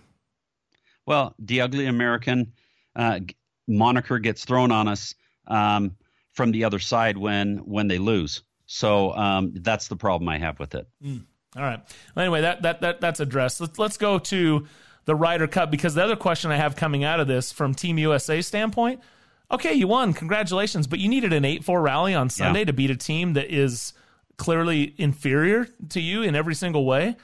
Well, 1.06 1.34
the 1.38 1.60
ugly 1.60 1.86
American 1.86 2.52
uh, 2.96 3.20
moniker 3.68 4.18
gets 4.18 4.44
thrown 4.44 4.72
on 4.72 4.88
us 4.88 5.14
um, 5.46 5.96
from 6.32 6.50
the 6.50 6.64
other 6.64 6.78
side 6.78 7.16
when 7.18 7.58
when 7.58 7.88
they 7.88 7.98
lose. 7.98 8.42
So 8.66 9.12
um, 9.14 9.52
that's 9.56 9.88
the 9.88 9.96
problem 9.96 10.28
I 10.28 10.38
have 10.38 10.58
with 10.58 10.74
it. 10.74 10.86
All 11.04 11.62
right. 11.62 11.80
Well, 12.14 12.24
anyway, 12.24 12.40
that 12.40 12.62
that 12.62 12.80
that 12.80 13.00
that's 13.00 13.20
addressed. 13.20 13.60
Let's 13.60 13.78
let's 13.78 13.96
go 13.98 14.18
to 14.18 14.66
the 15.04 15.14
Ryder 15.14 15.46
Cup 15.46 15.70
because 15.70 15.94
the 15.94 16.02
other 16.02 16.16
question 16.16 16.50
I 16.50 16.56
have 16.56 16.76
coming 16.76 17.04
out 17.04 17.20
of 17.20 17.26
this 17.28 17.52
from 17.52 17.74
Team 17.74 17.98
USA 17.98 18.40
standpoint. 18.40 19.00
Okay, 19.50 19.74
you 19.74 19.86
won. 19.86 20.14
Congratulations, 20.14 20.86
but 20.86 20.98
you 20.98 21.08
needed 21.08 21.34
an 21.34 21.42
8-4 21.42 21.82
rally 21.82 22.14
on 22.14 22.30
Sunday 22.30 22.60
Yeah. 22.60 22.64
to 22.64 22.72
beat 22.72 22.90
a 22.90 22.96
team 22.96 23.34
that 23.34 23.54
is 23.54 23.92
clearly 24.38 24.94
inferior 24.96 25.68
to 25.90 26.00
you 26.00 26.22
in 26.22 26.34
every 26.34 26.54
single 26.54 26.86
way. 26.86 27.14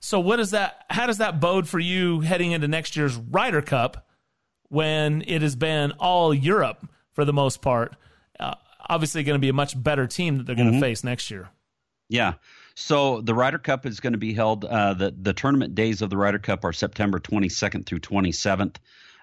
So 0.00 0.18
what 0.18 0.40
is 0.40 0.52
that 0.52 0.84
how 0.90 1.06
does 1.06 1.18
that 1.18 1.40
bode 1.40 1.68
for 1.68 1.78
you 1.78 2.20
heading 2.20 2.52
into 2.52 2.68
next 2.68 2.96
year's 2.96 3.16
Ryder 3.16 3.62
Cup 3.62 4.06
when 4.68 5.22
it 5.26 5.42
has 5.42 5.56
been 5.56 5.92
all 5.92 6.32
Europe 6.32 6.88
for 7.12 7.24
the 7.24 7.32
most 7.32 7.60
part? 7.60 7.94
Uh, 8.38 8.54
obviously 8.88 9.22
going 9.22 9.34
to 9.38 9.40
be 9.40 9.50
a 9.50 9.54
much 9.54 9.80
better 9.80 10.06
team 10.06 10.38
that 10.38 10.46
they're 10.46 10.56
going 10.56 10.72
to 10.72 10.78
Mhm. 10.78 10.80
face 10.80 11.04
next 11.04 11.30
year. 11.30 11.50
Yeah. 12.08 12.34
So 12.74 13.20
the 13.20 13.34
Ryder 13.34 13.58
Cup 13.58 13.84
is 13.84 14.00
going 14.00 14.14
to 14.14 14.18
be 14.18 14.32
held. 14.32 14.64
Uh, 14.64 14.94
the 14.94 15.14
the 15.20 15.34
tournament 15.34 15.74
days 15.74 16.00
of 16.02 16.08
the 16.10 16.16
Ryder 16.16 16.38
Cup 16.38 16.64
are 16.64 16.72
September 16.72 17.18
22nd 17.18 17.84
through 17.84 18.00
27th. 18.00 18.76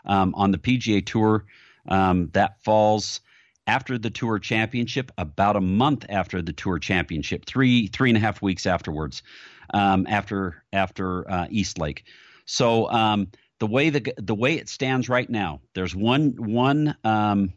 Um, 0.06 0.34
on 0.36 0.52
the 0.52 0.58
PGA 0.58 1.02
Tour, 1.06 1.44
um, 1.90 2.30
that 2.34 2.64
falls 2.64 3.20
after 3.66 3.98
the 3.98 4.10
Tour 4.10 4.40
Championship, 4.40 5.12
about 5.18 5.58
a 5.58 5.62
month 5.62 6.06
after 6.08 6.42
the 6.42 6.54
Tour 6.54 6.80
Championship, 6.80 7.46
three 7.46 7.88
three 7.88 8.10
and 8.12 8.16
a 8.18 8.22
half 8.22 8.42
weeks 8.42 8.66
afterwards, 8.66 9.24
um, 9.74 10.06
after 10.08 10.64
after 10.74 11.30
uh, 11.30 11.48
East 11.50 11.78
Lake. 11.78 12.06
So 12.46 12.90
um, 12.90 13.32
the 13.60 13.68
way 13.68 13.90
the 13.90 14.14
the 14.18 14.36
way 14.36 14.56
it 14.56 14.70
stands 14.70 15.10
right 15.10 15.30
now, 15.30 15.62
there's 15.74 15.96
one 15.96 16.36
one 16.38 16.96
um, 17.04 17.54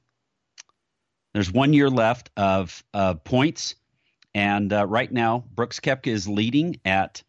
there's 1.35 1.51
one 1.51 1.73
year 1.73 1.91
left 1.91 2.31
of 2.37 2.83
uh, 2.93 3.15
points. 3.15 3.75
And 4.33 4.73
uh, 4.73 4.87
right 4.87 5.11
now, 5.11 5.45
Brooks 5.55 5.81
Koepka 5.81 6.07
is 6.07 6.29
leading 6.29 6.81
at 6.85 7.23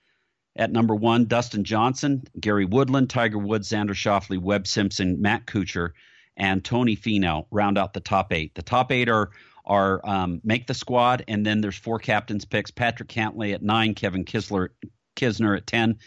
at 0.56 0.72
number 0.72 0.96
one. 0.96 1.26
Dustin 1.26 1.64
Johnson, 1.64 2.24
Gary 2.40 2.66
Woodland, 2.66 3.10
Tiger 3.10 3.40
Woods, 3.40 3.70
Xander 3.70 3.96
Schauffele, 3.96 4.40
Webb 4.40 4.68
Simpson, 4.68 5.22
Matt 5.22 5.46
Kuchar, 5.46 5.92
and 6.38 6.64
Tony 6.64 6.96
Finau 6.96 7.46
round 7.52 7.78
out 7.78 7.94
the 7.94 8.00
top 8.00 8.34
eight. 8.34 8.54
The 8.56 8.62
top 8.62 8.92
eight 8.92 9.10
are 9.10 9.32
are 9.66 10.02
um, 10.04 10.42
make 10.44 10.68
the 10.68 10.74
squad, 10.74 11.24
and 11.28 11.46
then 11.46 11.62
there's 11.62 11.78
four 11.78 12.00
captains 12.00 12.46
picks: 12.46 12.72
Patrick 12.72 13.10
Cantlay 13.10 13.54
at 13.54 13.62
nine, 13.62 13.94
Kevin 13.94 14.26
Kisler, 14.26 14.70
Kisner 15.16 15.58
at 15.58 15.68
ten, 15.68 15.98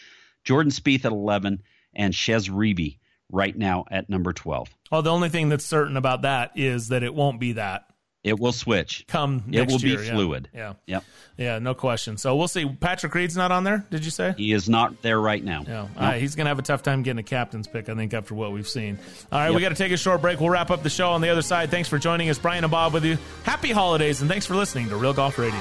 Jordan 0.44 0.72
Spieth 0.72 1.04
at 1.04 1.12
eleven, 1.12 1.62
and 1.94 2.14
Chez 2.14 2.48
Reavie 2.48 2.98
right 3.30 3.56
now 3.56 3.84
at 3.90 4.08
number 4.08 4.32
12. 4.32 4.68
Well, 4.90 5.02
the 5.02 5.10
only 5.10 5.28
thing 5.28 5.48
that's 5.48 5.64
certain 5.64 5.96
about 5.96 6.22
that 6.22 6.52
is 6.54 6.88
that 6.88 7.02
it 7.02 7.14
won't 7.14 7.40
be 7.40 7.52
that. 7.52 7.86
It 8.24 8.40
will 8.40 8.52
switch. 8.52 9.04
Come 9.06 9.44
It 9.52 9.68
will 9.70 9.78
year, 9.80 9.98
be 9.98 10.04
yeah. 10.06 10.12
fluid. 10.12 10.48
Yeah. 10.54 10.72
Yep. 10.86 11.04
Yeah, 11.36 11.58
no 11.58 11.74
question. 11.74 12.16
So 12.16 12.34
we'll 12.36 12.48
see. 12.48 12.64
Patrick 12.66 13.14
Reed's 13.14 13.36
not 13.36 13.52
on 13.52 13.64
there, 13.64 13.84
did 13.90 14.04
you 14.04 14.10
say? 14.10 14.34
He 14.36 14.52
is 14.52 14.66
not 14.68 15.02
there 15.02 15.20
right 15.20 15.44
now. 15.44 15.62
Yeah. 15.66 15.80
All 15.80 15.88
right, 15.98 16.20
he's 16.20 16.34
going 16.34 16.46
to 16.46 16.48
have 16.48 16.58
a 16.58 16.62
tough 16.62 16.82
time 16.82 17.02
getting 17.02 17.18
a 17.18 17.22
captain's 17.22 17.66
pick, 17.68 17.88
I 17.88 17.94
think, 17.94 18.14
after 18.14 18.34
what 18.34 18.52
we've 18.52 18.66
seen. 18.68 18.98
All 19.30 19.38
right, 19.38 19.46
Yep. 19.48 19.54
we 19.56 19.60
got 19.60 19.68
to 19.68 19.74
take 19.74 19.92
a 19.92 19.96
short 19.98 20.22
break. 20.22 20.40
We'll 20.40 20.48
wrap 20.50 20.70
up 20.70 20.82
the 20.82 20.90
show 20.90 21.10
on 21.10 21.20
the 21.20 21.28
other 21.28 21.42
side. 21.42 21.70
Thanks 21.70 21.88
for 21.88 21.98
joining 21.98 22.30
us. 22.30 22.38
Brian 22.38 22.64
and 22.64 22.70
Bob 22.70 22.94
with 22.94 23.04
you. 23.04 23.18
Happy 23.44 23.72
holidays, 23.72 24.20
and 24.22 24.30
thanks 24.30 24.46
for 24.46 24.54
listening 24.56 24.88
to 24.88 24.96
Real 24.96 25.12
Golf 25.12 25.38
Radio. 25.38 25.60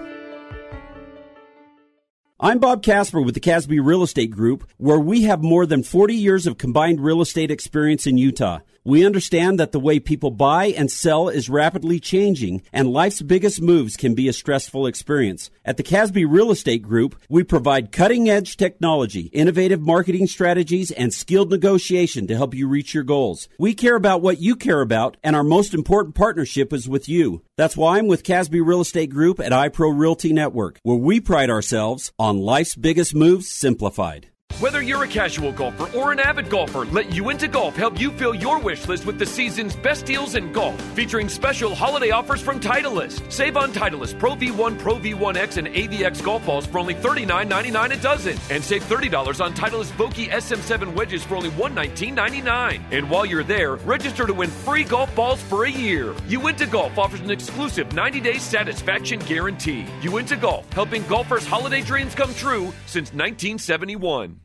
I'm 2.43 2.57
Bob 2.57 2.81
Casper 2.81 3.21
with 3.21 3.35
the 3.35 3.39
Casby 3.39 3.79
Real 3.79 4.01
Estate 4.01 4.31
Group, 4.31 4.67
where 4.77 4.97
we 4.97 5.25
have 5.25 5.43
more 5.43 5.67
than 5.67 5.83
40 5.83 6.15
years 6.15 6.47
of 6.47 6.57
combined 6.57 6.99
real 6.99 7.21
estate 7.21 7.51
experience 7.51 8.07
in 8.07 8.17
Utah. 8.17 8.61
We 8.83 9.05
understand 9.05 9.59
that 9.59 9.73
the 9.73 9.79
way 9.79 9.99
people 9.99 10.31
buy 10.31 10.65
and 10.65 10.89
sell 10.89 11.29
is 11.29 11.51
rapidly 11.51 11.99
changing, 11.99 12.63
and 12.73 12.91
life's 12.91 13.21
biggest 13.21 13.61
moves 13.61 13.95
can 13.95 14.15
be 14.15 14.27
a 14.27 14.33
stressful 14.33 14.87
experience. 14.87 15.51
At 15.63 15.77
the 15.77 15.83
Casby 15.83 16.25
Real 16.25 16.49
Estate 16.49 16.81
Group, 16.81 17.15
we 17.29 17.43
provide 17.43 17.91
cutting 17.91 18.27
edge 18.27 18.57
technology, 18.57 19.29
innovative 19.33 19.81
marketing 19.81 20.25
strategies, 20.25 20.89
and 20.89 21.13
skilled 21.13 21.51
negotiation 21.51 22.25
to 22.25 22.35
help 22.35 22.55
you 22.55 22.67
reach 22.67 22.95
your 22.95 23.03
goals. 23.03 23.47
We 23.59 23.75
care 23.75 23.95
about 23.95 24.23
what 24.23 24.41
you 24.41 24.55
care 24.55 24.81
about, 24.81 25.15
and 25.23 25.35
our 25.35 25.43
most 25.43 25.75
important 25.75 26.15
partnership 26.15 26.73
is 26.73 26.89
with 26.89 27.07
you. 27.07 27.43
That's 27.57 27.77
why 27.77 27.99
I'm 27.99 28.07
with 28.07 28.23
Casby 28.23 28.61
Real 28.61 28.81
Estate 28.81 29.11
Group 29.11 29.39
at 29.39 29.51
iPro 29.51 29.95
Realty 29.95 30.33
Network, 30.33 30.79
where 30.81 30.97
we 30.97 31.19
pride 31.19 31.51
ourselves 31.51 32.11
on 32.17 32.39
life's 32.39 32.75
biggest 32.75 33.13
moves 33.13 33.47
simplified. 33.47 34.30
Whether 34.59 34.81
you're 34.81 35.03
a 35.03 35.07
casual 35.07 35.51
golfer 35.51 35.95
or 35.97 36.11
an 36.11 36.19
avid 36.19 36.49
golfer, 36.49 36.85
let 36.85 37.13
Uinta 37.13 37.47
Golf 37.47 37.75
help 37.75 37.99
you 37.99 38.11
fill 38.11 38.35
your 38.35 38.59
wish 38.59 38.87
list 38.87 39.05
with 39.05 39.17
the 39.17 39.25
season's 39.25 39.75
best 39.75 40.05
deals 40.05 40.35
in 40.35 40.51
golf, 40.51 40.79
featuring 40.93 41.29
special 41.29 41.73
holiday 41.73 42.11
offers 42.11 42.41
from 42.41 42.59
Titleist. 42.59 43.31
Save 43.31 43.57
on 43.57 43.71
Titleist 43.71 44.19
Pro 44.19 44.35
V1, 44.35 44.77
Pro 44.77 44.95
V1X, 44.95 45.57
and 45.57 45.67
AVX 45.67 46.23
golf 46.23 46.45
balls 46.45 46.65
for 46.65 46.79
only 46.79 46.95
$39.99 46.95 47.97
a 47.97 48.01
dozen, 48.01 48.37
and 48.49 48.63
save 48.63 48.83
$30 48.83 49.43
on 49.43 49.53
Titleist 49.53 49.91
Vokey 49.93 50.29
SM7 50.29 50.93
wedges 50.95 51.23
for 51.23 51.35
only 51.35 51.49
$119.99. 51.51 52.81
And 52.91 53.09
while 53.09 53.25
you're 53.25 53.43
there, 53.43 53.75
register 53.77 54.27
to 54.27 54.33
win 54.33 54.49
free 54.49 54.83
golf 54.83 55.13
balls 55.15 55.41
for 55.41 55.65
a 55.65 55.71
year. 55.71 56.13
Uinta 56.27 56.65
Golf 56.65 56.97
offers 56.97 57.21
an 57.21 57.31
exclusive 57.31 57.89
90-day 57.89 58.37
satisfaction 58.37 59.19
guarantee. 59.21 59.85
Uinta 60.01 60.35
Golf, 60.35 60.71
helping 60.73 61.03
golfers' 61.07 61.45
holiday 61.45 61.81
dreams 61.81 62.13
come 62.15 62.33
true 62.33 62.73
since 62.85 63.13
1971. 63.13 64.40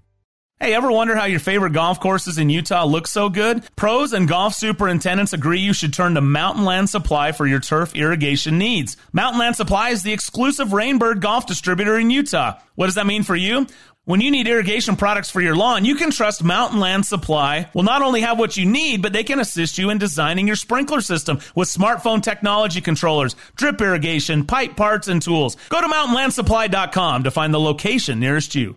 Hey, 0.59 0.73
ever 0.73 0.91
wonder 0.91 1.15
how 1.15 1.27
your 1.27 1.39
favorite 1.39 1.74
golf 1.74 2.01
courses 2.01 2.39
in 2.39 2.49
Utah 2.49 2.87
look 2.87 3.07
so 3.07 3.28
good? 3.28 3.62
Pros 3.77 4.15
and 4.15 4.27
golf 4.27 4.55
superintendents 4.55 5.35
agree 5.35 5.61
you 5.61 5.74
should 5.74 5.93
turn 5.93 6.15
to 6.15 6.23
Mountain 6.23 6.65
Land 6.65 6.89
Supply 6.89 7.33
for 7.33 7.47
your 7.47 7.61
turf 7.61 7.95
irrigation 7.95 8.57
needs. 8.57 8.97
Mountain 9.12 9.39
Land 9.39 9.57
Supply 9.57 9.91
is 9.91 10.03
the 10.03 10.15
exclusive 10.15 10.69
Rainbird 10.69 11.20
golf 11.20 11.45
distributor 11.45 11.99
in 11.99 12.09
Utah. 12.09 12.59
What 12.74 12.87
does 12.87 12.95
that 12.95 13.07
mean 13.07 13.23
for 13.23 13.37
you? 13.37 13.66
When 14.07 14.23
you 14.23 14.31
need 14.31 14.49
irrigation 14.49 14.97
products 14.97 15.28
for 15.28 15.43
your 15.43 15.55
lawn, 15.55 15.85
you 15.85 15.95
can 15.95 16.11
trust 16.11 16.43
Mountain 16.43 16.81
Land 16.81 17.05
Supply 17.05 17.69
will 17.74 17.83
not 17.83 18.01
only 18.01 18.23
have 18.23 18.39
what 18.39 18.57
you 18.57 18.65
need, 18.65 19.03
but 19.03 19.12
they 19.12 19.24
can 19.24 19.41
assist 19.41 19.77
you 19.77 19.91
in 19.91 19.99
designing 19.99 20.47
your 20.47 20.57
sprinkler 20.57 21.03
system 21.03 21.39
with 21.55 21.69
smartphone 21.69 22.23
technology 22.23 22.81
controllers, 22.81 23.37
drip 23.57 23.78
irrigation, 23.83 24.47
pipe 24.47 24.74
parts, 24.74 25.07
and 25.07 25.20
tools. 25.20 25.59
Go 25.69 25.83
to 25.83 25.87
mountainlandsupply.com 25.87 27.24
to 27.24 27.31
find 27.31 27.53
the 27.53 27.61
location 27.61 28.20
nearest 28.20 28.55
you. 28.55 28.77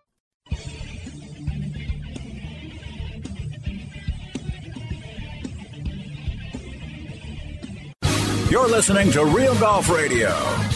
You're 8.51 8.67
listening 8.67 9.09
to 9.11 9.23
Real 9.23 9.57
Golf 9.61 9.89
Radio. 9.89 10.27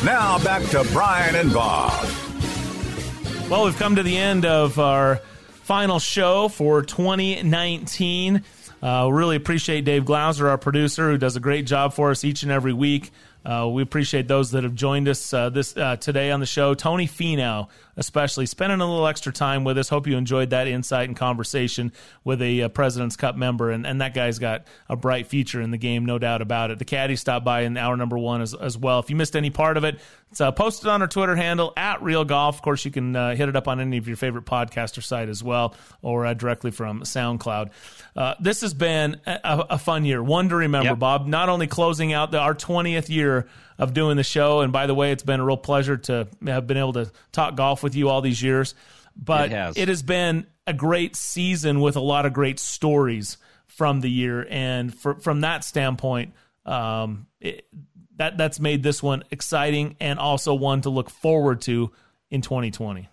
Now 0.06 0.41
back 0.45 0.64
to 0.69 0.88
Brian 0.93 1.35
and 1.35 1.52
Bob. 1.52 2.07
Well, 3.49 3.65
we've 3.65 3.76
come 3.76 3.97
to 3.97 4.03
the 4.03 4.15
end 4.15 4.45
of 4.45 4.80
our 4.80 5.18
final 5.64 5.99
show 5.99 6.47
for 6.47 6.84
2019. 6.84 8.43
Uh, 8.81 9.10
really 9.11 9.35
appreciate 9.35 9.84
Dave 9.84 10.06
Glauser, 10.06 10.47
our 10.47 10.57
producer, 10.57 11.10
who 11.10 11.18
does 11.18 11.35
a 11.35 11.41
great 11.41 11.65
job 11.65 11.93
for 11.93 12.11
us 12.11 12.23
each 12.23 12.43
and 12.43 12.52
every 12.52 12.72
week. 12.72 13.11
Uh, 13.43 13.68
we 13.69 13.81
appreciate 13.81 14.30
those 14.30 14.52
that 14.52 14.64
have 14.64 14.73
joined 14.73 15.10
us 15.10 15.34
uh, 15.34 15.49
this 15.49 15.76
uh, 15.76 15.97
today 15.97 16.31
on 16.31 16.39
the 16.39 16.45
show. 16.45 16.76
Tony 16.76 17.10
Finau, 17.10 17.68
especially, 17.97 18.45
spending 18.45 18.81
a 18.81 18.85
little 18.85 19.07
extra 19.07 19.31
time 19.31 19.63
with 19.63 19.77
us. 19.77 19.89
Hope 19.89 20.07
you 20.07 20.17
enjoyed 20.17 20.49
that 20.49 20.67
insight 20.67 21.07
and 21.07 21.17
conversation 21.17 21.91
with 22.23 22.41
a 22.41 22.63
uh, 22.63 22.69
President's 22.69 23.15
Cup 23.15 23.35
member, 23.35 23.72
and, 23.72 23.85
and 23.85 24.01
that 24.01 24.13
guy's 24.13 24.39
got 24.39 24.65
a 24.89 24.95
bright 24.95 25.27
future 25.27 25.61
in 25.61 25.72
the 25.72 25.77
game, 25.77 26.05
no 26.05 26.19
doubt 26.19 26.41
about 26.41 26.72
it. 26.72 26.80
The 26.80 26.85
caddy 26.85 27.15
stopped 27.15 27.45
by 27.45 27.61
in 27.61 27.77
hour 27.77 27.95
number 27.97 28.17
one 28.17 28.41
as, 28.41 28.53
as 28.53 28.77
well. 28.77 28.99
If 28.99 29.09
you 29.09 29.15
missed 29.15 29.35
any 29.35 29.49
part 29.49 29.77
of 29.77 29.84
it, 29.84 29.99
it's 30.31 30.41
uh, 30.41 30.51
posted 30.51 30.88
on 30.88 31.01
our 31.01 31.07
Twitter 31.07 31.35
handle 31.35 31.72
at 31.77 32.01
Real 32.01 32.26
Golf. 32.26 32.55
Of 32.55 32.61
course, 32.61 32.84
you 32.84 32.91
can 32.91 33.15
uh, 33.15 33.35
hit 33.35 33.47
it 33.47 33.55
up 33.55 33.67
on 33.67 33.80
any 33.80 33.97
of 33.97 34.07
your 34.07 34.17
favorite 34.17 34.45
podcaster 34.45 35.01
site 35.01 35.30
as 35.30 35.43
well, 35.43 35.76
or 36.01 36.26
uh, 36.26 36.34
directly 36.34 36.72
from 36.72 37.01
SoundCloud. 37.01 37.69
Uh, 38.15 38.35
this 38.39 38.61
has 38.61 38.73
been 38.73 39.22
a, 39.26 39.65
a 39.72 39.77
fun 39.77 40.03
year, 40.03 40.22
one 40.22 40.49
to 40.49 40.55
remember, 40.55 40.95
Bob. 40.95 41.27
Not 41.27 41.47
only 41.49 41.67
closing 41.67 42.11
out 42.11 42.31
the, 42.31 42.39
our 42.39 42.53
twentieth 42.53 43.09
year 43.09 43.47
of 43.77 43.93
doing 43.93 44.18
the 44.18 44.23
show, 44.23 44.61
and 44.61 44.72
by 44.72 44.88
the 44.88 44.95
way, 44.95 45.11
it's 45.11 45.23
been 45.23 45.39
a 45.39 45.45
real 45.45 45.57
pleasure 45.57 45.97
to 45.97 46.27
have 46.45 46.68
been 46.68 46.77
able 46.77 46.93
to 46.93 47.11
talk 47.31 47.56
golf 47.56 47.84
with 47.84 47.95
you 47.95 48.10
all 48.10 48.22
these 48.22 48.41
years. 48.41 48.76
But 49.15 49.45
It 49.45 49.52
has. 49.52 49.77
it 49.77 49.88
has 49.88 50.03
been 50.03 50.47
a 50.68 50.73
great 50.73 51.15
season 51.15 51.80
with 51.80 51.95
a 51.95 52.02
lot 52.02 52.26
of 52.26 52.34
great 52.34 52.60
stories 52.60 53.38
from 53.68 54.02
the 54.02 54.10
year, 54.10 54.45
and 54.49 54.93
for, 54.93 55.15
from 55.15 55.41
that 55.41 55.64
standpoint, 55.64 56.34
um, 56.65 57.27
it, 57.39 57.68
that 58.18 58.38
that's 58.38 58.60
made 58.60 58.84
this 58.84 59.03
one 59.03 59.23
exciting 59.31 59.95
and 59.99 60.19
also 60.19 60.53
one 60.53 60.81
to 60.81 60.89
look 60.89 61.10
forward 61.10 61.61
to 61.61 61.91
in 62.30 62.41
2020. 62.41 63.10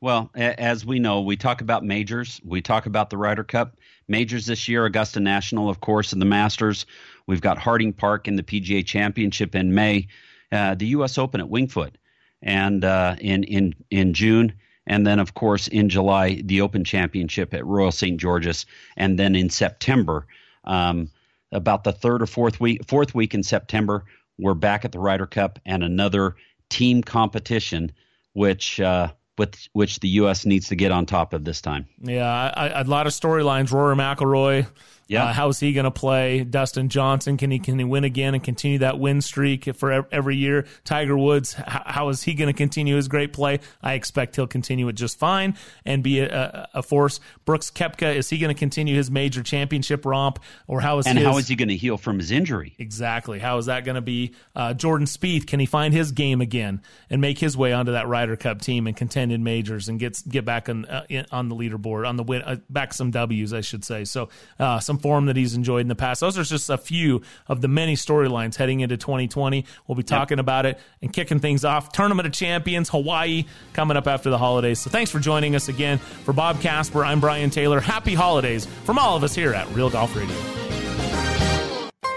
Well, 0.00 0.30
as 0.34 0.84
we 0.84 0.98
know, 0.98 1.20
we 1.20 1.36
talk 1.36 1.60
about 1.60 1.84
majors. 1.84 2.40
We 2.44 2.60
talk 2.60 2.86
about 2.86 3.08
the 3.08 3.16
Ryder 3.16 3.44
Cup 3.44 3.76
majors 4.08 4.46
this 4.46 4.66
year, 4.66 4.84
Augusta 4.84 5.20
National, 5.20 5.68
of 5.68 5.80
course, 5.80 6.12
and 6.12 6.20
the 6.20 6.26
Masters. 6.26 6.86
We've 7.26 7.40
got 7.40 7.58
Harding 7.58 7.92
Park 7.92 8.28
in 8.28 8.36
the 8.36 8.42
PGA 8.42 8.84
Championship 8.84 9.54
in 9.54 9.74
May, 9.74 10.08
uh, 10.50 10.74
the 10.74 10.86
U.S. 10.88 11.18
Open 11.18 11.40
at 11.40 11.48
Winged 11.48 11.72
Foot, 11.72 11.96
and 12.42 12.84
uh, 12.84 13.16
in 13.20 13.44
in 13.44 13.74
in 13.90 14.14
June, 14.14 14.52
And 14.86 15.06
then, 15.06 15.18
of 15.18 15.34
course, 15.34 15.68
in 15.68 15.88
July, 15.88 16.42
the 16.44 16.60
Open 16.60 16.84
Championship 16.84 17.54
at 17.54 17.64
Royal 17.64 17.92
St. 17.92 18.20
George's. 18.20 18.66
And 18.96 19.18
then 19.18 19.36
in 19.36 19.48
September, 19.48 20.26
um, 20.64 21.08
about 21.52 21.84
the 21.84 21.92
third 21.92 22.22
or 22.22 22.26
fourth 22.26 22.60
week, 22.60 22.80
fourth 22.88 23.14
week 23.14 23.34
in 23.34 23.42
September, 23.42 24.04
we're 24.38 24.54
back 24.54 24.84
at 24.84 24.92
the 24.92 24.98
Ryder 24.98 25.26
Cup 25.26 25.58
and 25.64 25.84
another 25.84 26.34
team 26.68 27.02
competition, 27.02 27.92
which 28.32 28.80
uh, 28.80 29.08
with 29.38 29.56
which 29.72 30.00
the 30.00 30.08
U.S. 30.08 30.44
needs 30.44 30.68
to 30.68 30.76
get 30.76 30.92
on 30.92 31.06
top 31.06 31.32
of 31.32 31.44
this 31.44 31.60
time. 31.60 31.86
Yeah, 32.00 32.52
I, 32.54 32.80
a 32.80 32.84
lot 32.84 33.06
of 33.06 33.12
storylines. 33.12 33.72
Rory 33.72 33.96
McIlroy 33.96 34.66
yeah. 35.12 35.26
Uh, 35.26 35.32
how's 35.32 35.60
he 35.60 35.72
going 35.72 35.84
to 35.84 35.90
play? 35.90 36.44
Dustin 36.44 36.88
Johnson, 36.88 37.36
can 37.36 37.50
he 37.50 37.58
can 37.58 37.78
he 37.78 37.84
win 37.84 38.04
again 38.04 38.34
and 38.34 38.42
continue 38.42 38.78
that 38.78 38.98
win 38.98 39.20
streak 39.20 39.74
for 39.76 40.06
every 40.10 40.36
year? 40.36 40.66
Tiger 40.84 41.16
Woods, 41.16 41.52
how, 41.52 41.82
how 41.84 42.08
is 42.08 42.22
he 42.22 42.34
going 42.34 42.48
to 42.48 42.56
continue 42.56 42.96
his 42.96 43.08
great 43.08 43.32
play? 43.32 43.60
I 43.82 43.94
expect 43.94 44.36
he'll 44.36 44.46
continue 44.46 44.88
it 44.88 44.94
just 44.94 45.18
fine 45.18 45.56
and 45.84 46.02
be 46.02 46.20
a, 46.20 46.68
a 46.74 46.82
force. 46.82 47.20
Brooks 47.44 47.70
Koepka, 47.70 48.14
is 48.14 48.28
he 48.30 48.38
going 48.38 48.54
to 48.54 48.58
continue 48.58 48.96
his 48.96 49.10
major 49.10 49.42
championship 49.42 50.04
romp, 50.04 50.38
or 50.66 50.80
how 50.80 50.98
is 50.98 51.06
and 51.06 51.18
his, 51.18 51.26
how 51.26 51.36
is 51.38 51.48
he 51.48 51.56
going 51.56 51.68
to 51.68 51.76
heal 51.76 51.98
from 51.98 52.18
his 52.18 52.30
injury? 52.30 52.74
Exactly. 52.78 53.38
How 53.38 53.58
is 53.58 53.66
that 53.66 53.84
going 53.84 53.96
to 53.96 54.00
be? 54.00 54.34
Uh, 54.56 54.74
Jordan 54.74 55.06
Spieth, 55.06 55.46
can 55.46 55.60
he 55.60 55.66
find 55.66 55.92
his 55.92 56.12
game 56.12 56.40
again 56.40 56.80
and 57.10 57.20
make 57.20 57.38
his 57.38 57.56
way 57.56 57.72
onto 57.72 57.92
that 57.92 58.08
Ryder 58.08 58.36
Cup 58.36 58.60
team 58.60 58.86
and 58.86 58.96
contend 58.96 59.32
in 59.32 59.44
majors 59.44 59.88
and 59.88 59.98
get 59.98 60.22
get 60.28 60.44
back 60.44 60.68
on 60.68 60.86
uh, 60.86 61.04
on 61.30 61.48
the 61.48 61.54
leaderboard 61.54 62.08
on 62.08 62.16
the 62.16 62.22
win 62.22 62.42
uh, 62.42 62.56
back 62.70 62.94
some 62.94 63.10
W's, 63.10 63.52
I 63.52 63.60
should 63.60 63.84
say. 63.84 64.04
So 64.04 64.28
uh, 64.58 64.80
some 64.80 64.98
form 65.02 65.26
that 65.26 65.36
he's 65.36 65.54
enjoyed 65.54 65.82
in 65.82 65.88
the 65.88 65.94
past. 65.94 66.20
Those 66.20 66.38
are 66.38 66.44
just 66.44 66.70
a 66.70 66.78
few 66.78 67.22
of 67.48 67.60
the 67.60 67.68
many 67.68 67.96
storylines 67.96 68.56
heading 68.56 68.80
into 68.80 68.96
2020. 68.96 69.64
We'll 69.86 69.96
be 69.96 70.02
talking 70.02 70.38
yep. 70.38 70.44
about 70.44 70.66
it 70.66 70.78
and 71.02 71.12
kicking 71.12 71.40
things 71.40 71.64
off. 71.64 71.92
Tournament 71.92 72.26
of 72.26 72.32
Champions, 72.32 72.88
Hawaii, 72.88 73.44
coming 73.72 73.96
up 73.96 74.06
after 74.06 74.30
the 74.30 74.38
holidays. 74.38 74.80
So 74.80 74.90
thanks 74.90 75.10
for 75.10 75.18
joining 75.18 75.54
us 75.54 75.68
again. 75.68 75.98
For 75.98 76.32
Bob 76.32 76.60
Casper, 76.60 77.04
I'm 77.04 77.20
Brian 77.20 77.50
Taylor. 77.50 77.80
Happy 77.80 78.14
holidays 78.14 78.66
from 78.84 78.98
all 78.98 79.16
of 79.16 79.24
us 79.24 79.34
here 79.34 79.52
at 79.52 79.68
Real 79.74 79.90
Golf 79.90 80.14
Radio. 80.16 80.36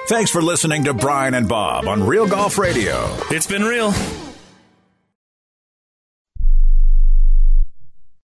Thanks 0.07 0.29
for 0.29 0.41
listening 0.41 0.83
to 0.83 0.93
Brian 0.93 1.33
and 1.33 1.49
Bob 1.49 1.87
on 1.87 2.03
Real 2.03 2.27
Golf 2.27 2.59
Radio. 2.59 3.07
It's 3.31 3.47
been 3.47 3.63
real. 3.63 3.91